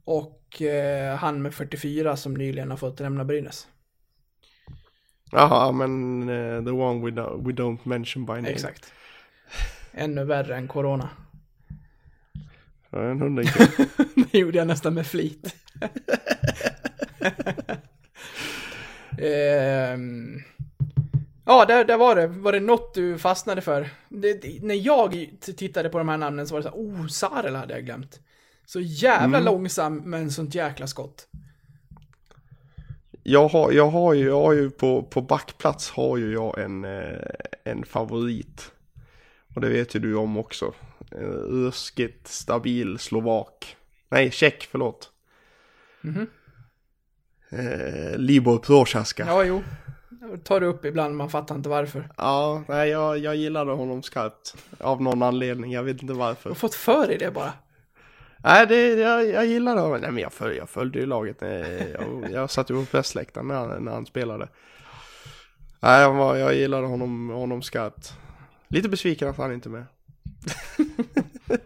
och 0.05 0.63
eh, 0.63 1.17
han 1.17 1.43
med 1.43 1.55
44 1.55 2.17
som 2.17 2.35
nyligen 2.35 2.71
har 2.71 2.77
fått 2.77 3.01
lämna 3.01 3.25
Brynäs. 3.25 3.69
Jaha, 5.37 5.73
men 5.73 6.23
eh, 6.29 6.65
the 6.65 6.71
one 6.71 7.05
we, 7.05 7.11
do, 7.11 7.43
we 7.45 7.53
don't 7.53 7.79
mention 7.83 8.27
by 8.27 8.33
name. 8.33 8.49
Exakt. 8.49 8.93
Ännu 9.93 10.25
värre 10.25 10.57
än 10.57 10.69
corona. 10.69 11.09
Ja, 12.91 13.03
en 13.03 13.21
hundring. 13.21 13.49
Det 14.33 14.39
gjorde 14.39 14.59
jag 14.59 14.67
nästan 14.67 14.95
med 14.95 15.07
flit. 15.07 15.57
Ehm, 19.19 20.43
ja, 21.45 21.65
där, 21.65 21.85
där 21.85 21.97
var 21.97 22.17
det. 22.17 22.27
Var 22.27 22.53
det 22.53 22.61
något 22.61 22.95
du 22.95 23.19
fastnade 23.19 23.61
för? 23.61 23.89
Det, 24.09 24.43
det, 24.43 24.63
när 24.63 24.75
jag 24.75 25.29
tittade 25.57 25.89
på 25.89 25.99
de 25.99 26.09
här 26.09 26.17
namnen 26.17 26.47
så 26.47 26.55
var 26.55 26.63
det 26.63 26.69
så 26.71 26.77
här, 26.77 26.79
oh, 26.79 27.07
Sarel 27.07 27.55
hade 27.55 27.75
jag 27.75 27.85
glömt. 27.85 28.21
Så 28.67 28.81
jävla 28.81 29.41
långsam 29.41 29.97
men 29.97 30.31
sånt 30.31 30.55
jäkla 30.55 30.87
skott. 30.87 31.29
Jag 33.29 33.49
har, 33.49 33.73
jag 33.73 33.91
har 33.91 34.15
ju, 34.15 34.27
jag 34.27 34.43
har 34.43 34.53
ju 34.53 34.71
på, 34.71 35.03
på 35.03 35.21
backplats 35.23 35.91
har 35.91 36.17
ju 36.17 36.33
jag 36.33 36.59
en, 36.59 36.85
eh, 36.85 37.19
en 37.65 37.85
favorit. 37.85 38.73
Och 39.55 39.61
det 39.61 39.69
vet 39.69 39.95
ju 39.95 40.01
du 40.01 40.15
om 40.15 40.37
också. 40.37 40.75
En 41.11 41.33
ruskigt 41.33 42.29
stabil 42.29 42.99
slovak. 42.99 43.77
Nej, 44.09 44.31
tjeck, 44.31 44.69
förlåt. 44.71 45.11
Mhm. 46.01 46.27
Eh, 47.51 48.19
Libor 48.19 48.59
Prochaska. 48.59 49.25
Ja, 49.27 49.33
Ja, 49.33 49.45
jo. 49.45 49.63
Jag 50.21 50.45
tar 50.45 50.61
det 50.61 50.67
upp 50.67 50.85
ibland, 50.85 51.17
man 51.17 51.31
fattar 51.31 51.55
inte 51.55 51.69
varför. 51.69 52.09
nej, 52.69 52.91
jag, 52.91 53.19
jag 53.19 53.37
gillade 53.37 53.73
honom 53.73 54.03
skarpt. 54.03 54.55
Av 54.81 55.03
någon 55.03 55.23
anledning, 55.23 55.73
jag 55.73 55.83
vet 55.83 56.03
inte 56.03 56.15
varför. 56.15 56.51
Jag 56.51 56.55
har 56.55 56.59
fått 56.59 56.75
för 56.75 57.11
i 57.11 57.19
det 57.19 57.31
bara. 57.31 57.53
Nej, 58.39 58.67
det, 58.67 58.89
jag, 58.89 59.27
jag 59.29 59.47
gillade 59.47 59.81
honom. 59.81 60.01
Nej, 60.01 60.11
men 60.11 60.23
jag, 60.23 60.33
föl, 60.33 60.57
jag 60.57 60.69
följde 60.71 60.99
ju 60.99 61.07
laget. 61.07 61.43
eh, 61.43 61.91
Jag, 61.91 62.29
jag 62.33 62.51
satt 62.51 62.71
ju 62.71 62.75
på 62.75 62.91
pressläktaren 62.91 63.49
när, 63.49 63.55
han- 63.55 63.85
när 63.85 63.93
han 63.93 64.07
spelade. 64.07 64.49
Nej, 65.81 66.01
jag, 66.01 66.13
var, 66.15 66.37
jag 66.37 66.55
gillade 66.55 66.87
honom, 66.87 67.29
honom 67.31 67.63
skarpt. 67.63 68.13
Lite 68.69 68.89
besviken 68.89 69.29
att 69.29 69.37
han 69.37 69.53
inte 69.53 69.69
är 69.69 69.71
med. 69.71 69.85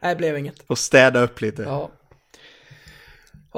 Nej, 0.00 0.14
det 0.14 0.16
blev 0.16 0.38
inget. 0.38 0.62
Och 0.66 0.78
städa 0.78 1.20
upp 1.20 1.40
lite. 1.40 1.62
Ja. 1.62 1.90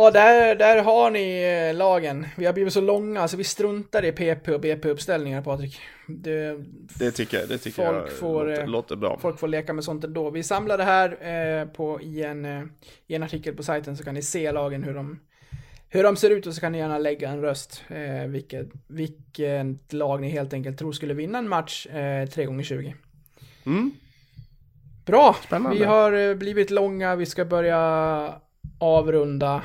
Ja, 0.01 0.11
där, 0.11 0.55
där 0.55 0.83
har 0.83 1.11
ni 1.11 1.43
eh, 1.70 1.77
lagen. 1.77 2.27
Vi 2.37 2.47
har 2.47 2.53
blivit 2.53 2.73
så 2.73 2.81
långa 2.81 3.29
så 3.29 3.37
vi 3.37 3.45
struntar 3.45 4.05
i 4.05 4.12
PP 4.12 4.49
och 4.49 4.61
BP-uppställningar, 4.61 5.43
Patrik. 5.43 5.81
Det, 6.07 6.57
Det 6.99 7.11
tycker 7.11 7.41
jag, 7.41 7.49
det 7.49 7.59
tycker 7.59 7.87
Folk 7.87 8.11
jag 8.11 8.12
får, 8.12 8.45
låter, 8.47 8.62
eh, 8.62 8.69
låter 8.69 8.97
bra. 8.97 9.19
folk 9.20 9.39
får 9.39 9.49
leka 9.49 9.73
med 9.73 9.85
sånt 9.85 10.05
ändå. 10.05 10.31
Vi 10.31 10.43
samlar 10.43 10.79
det 10.79 10.85
här 10.85 11.11
eh, 11.11 11.69
på, 11.69 12.01
i, 12.03 12.23
en, 12.23 12.45
eh, 12.45 12.62
i 13.07 13.15
en 13.15 13.23
artikel 13.23 13.57
på 13.57 13.62
sajten 13.62 13.97
så 13.97 14.05
kan 14.05 14.15
ni 14.15 14.23
se 14.23 14.53
lagen 14.53 14.83
hur 14.83 14.95
de, 14.95 15.20
hur 15.89 16.03
de 16.03 16.16
ser 16.16 16.31
ut 16.31 16.47
och 16.47 16.55
så 16.55 16.61
kan 16.61 16.73
ni 16.73 16.79
gärna 16.79 16.99
lägga 16.99 17.29
en 17.29 17.41
röst. 17.41 17.83
Eh, 17.89 18.27
vilket, 18.29 18.69
vilket 18.87 19.93
lag 19.93 20.20
ni 20.20 20.29
helt 20.29 20.53
enkelt 20.53 20.79
tror 20.79 20.93
skulle 20.93 21.15
vinna 21.15 21.39
en 21.39 21.49
match 21.49 21.87
eh, 21.87 22.29
3 22.29 22.45
gånger 22.45 22.65
20 22.65 22.95
Mm. 23.66 23.91
Bra! 25.07 25.37
Spännande. 25.47 25.79
Vi 25.79 25.85
har 25.85 26.35
blivit 26.35 26.70
långa, 26.70 27.16
vi 27.16 27.27
ska 27.27 27.45
börja 27.45 28.35
avrunda. 28.79 29.62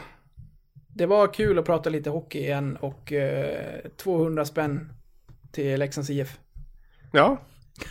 Det 0.95 1.05
var 1.05 1.33
kul 1.33 1.59
att 1.59 1.65
prata 1.65 1.89
lite 1.89 2.09
hockey 2.09 2.39
igen 2.39 2.77
och 2.77 3.13
eh, 3.13 3.79
200 3.97 4.45
spänn 4.45 4.93
till 5.51 5.79
Leksands 5.79 6.09
IF. 6.09 6.37
Ja, 7.11 7.37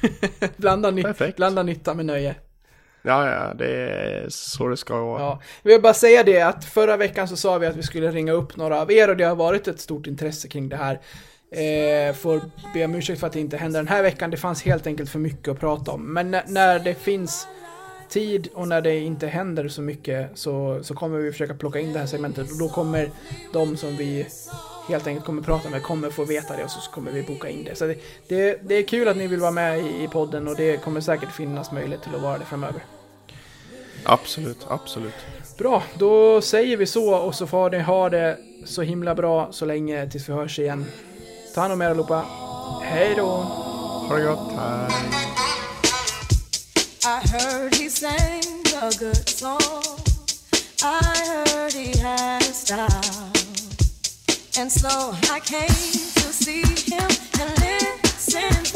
blanda, 0.56 0.90
ny- 0.90 1.02
Perfekt. 1.02 1.36
blanda 1.36 1.62
nytta 1.62 1.94
med 1.94 2.06
nöje. 2.06 2.34
ja, 3.02 3.30
ja, 3.30 3.54
det 3.54 3.66
är 3.90 4.26
så 4.28 4.68
det 4.68 4.76
ska 4.76 5.00
vara. 5.04 5.20
Ja. 5.22 5.40
Vi 5.62 5.72
vill 5.72 5.82
bara 5.82 5.94
säga 5.94 6.22
det 6.22 6.40
att 6.40 6.64
förra 6.64 6.96
veckan 6.96 7.28
så 7.28 7.36
sa 7.36 7.58
vi 7.58 7.66
att 7.66 7.76
vi 7.76 7.82
skulle 7.82 8.10
ringa 8.10 8.32
upp 8.32 8.56
några 8.56 8.80
av 8.80 8.92
er 8.92 9.10
och 9.10 9.16
det 9.16 9.24
har 9.24 9.36
varit 9.36 9.68
ett 9.68 9.80
stort 9.80 10.06
intresse 10.06 10.48
kring 10.48 10.68
det 10.68 10.76
här. 10.76 11.00
Eh, 11.50 12.14
får 12.14 12.40
be 12.74 12.84
om 12.84 12.94
ursäkt 12.94 13.20
för 13.20 13.26
att 13.26 13.32
det 13.32 13.40
inte 13.40 13.56
hände 13.56 13.78
den 13.78 13.88
här 13.88 14.02
veckan. 14.02 14.30
Det 14.30 14.36
fanns 14.36 14.62
helt 14.62 14.86
enkelt 14.86 15.10
för 15.10 15.18
mycket 15.18 15.48
att 15.48 15.60
prata 15.60 15.90
om. 15.90 16.12
Men 16.12 16.30
när 16.46 16.78
det 16.78 16.94
finns 16.94 17.46
tid 18.12 18.48
och 18.54 18.68
när 18.68 18.80
det 18.80 18.98
inte 18.98 19.26
händer 19.26 19.68
så 19.68 19.82
mycket 19.82 20.30
så, 20.34 20.78
så 20.82 20.94
kommer 20.94 21.18
vi 21.18 21.32
försöka 21.32 21.54
plocka 21.54 21.80
in 21.80 21.92
det 21.92 21.98
här 21.98 22.06
segmentet 22.06 22.50
och 22.50 22.58
då 22.58 22.68
kommer 22.68 23.10
de 23.52 23.76
som 23.76 23.96
vi 23.96 24.26
helt 24.88 25.06
enkelt 25.06 25.26
kommer 25.26 25.42
prata 25.42 25.70
med 25.70 25.82
kommer 25.82 26.10
få 26.10 26.24
veta 26.24 26.56
det 26.56 26.64
och 26.64 26.70
så 26.70 26.90
kommer 26.90 27.12
vi 27.12 27.22
boka 27.22 27.48
in 27.48 27.64
det. 27.64 27.74
Så 27.74 27.86
det, 27.86 27.98
det, 28.28 28.58
det 28.62 28.74
är 28.74 28.82
kul 28.82 29.08
att 29.08 29.16
ni 29.16 29.26
vill 29.26 29.40
vara 29.40 29.50
med 29.50 29.78
i, 29.78 30.04
i 30.04 30.08
podden 30.08 30.48
och 30.48 30.56
det 30.56 30.76
kommer 30.76 31.00
säkert 31.00 31.32
finnas 31.32 31.72
möjlighet 31.72 32.02
till 32.02 32.14
att 32.14 32.22
vara 32.22 32.38
det 32.38 32.44
framöver. 32.44 32.82
Absolut, 34.04 34.66
absolut. 34.68 35.14
Bra, 35.58 35.82
då 35.98 36.40
säger 36.40 36.76
vi 36.76 36.86
så 36.86 37.14
och 37.14 37.34
så 37.34 37.46
får 37.46 37.70
ni 37.70 37.78
ha 37.78 38.10
det 38.10 38.38
så 38.64 38.82
himla 38.82 39.14
bra 39.14 39.52
så 39.52 39.64
länge 39.64 40.10
tills 40.10 40.28
vi 40.28 40.32
hörs 40.32 40.58
igen. 40.58 40.84
Ta 41.54 41.60
hand 41.60 41.72
om 41.72 41.82
er 41.82 41.86
allihopa. 41.86 42.24
Hej 42.82 43.14
då! 43.16 43.26
Ha 44.08 44.16
det 44.16 44.24
gott. 44.24 44.52
Hej. 44.56 45.61
I 47.04 47.20
heard 47.32 47.74
he 47.74 47.88
sang 47.88 48.44
a 48.80 48.92
good 48.96 49.28
song. 49.28 49.98
I 50.84 51.44
heard 51.48 51.72
he 51.72 51.98
had 51.98 52.42
style. 52.44 53.32
And 54.56 54.70
so 54.70 55.12
I 55.28 55.40
came 55.40 55.66
to 55.66 56.32
see 56.32 56.62
him 56.62 57.10
and 57.40 57.50
listen 57.58 58.71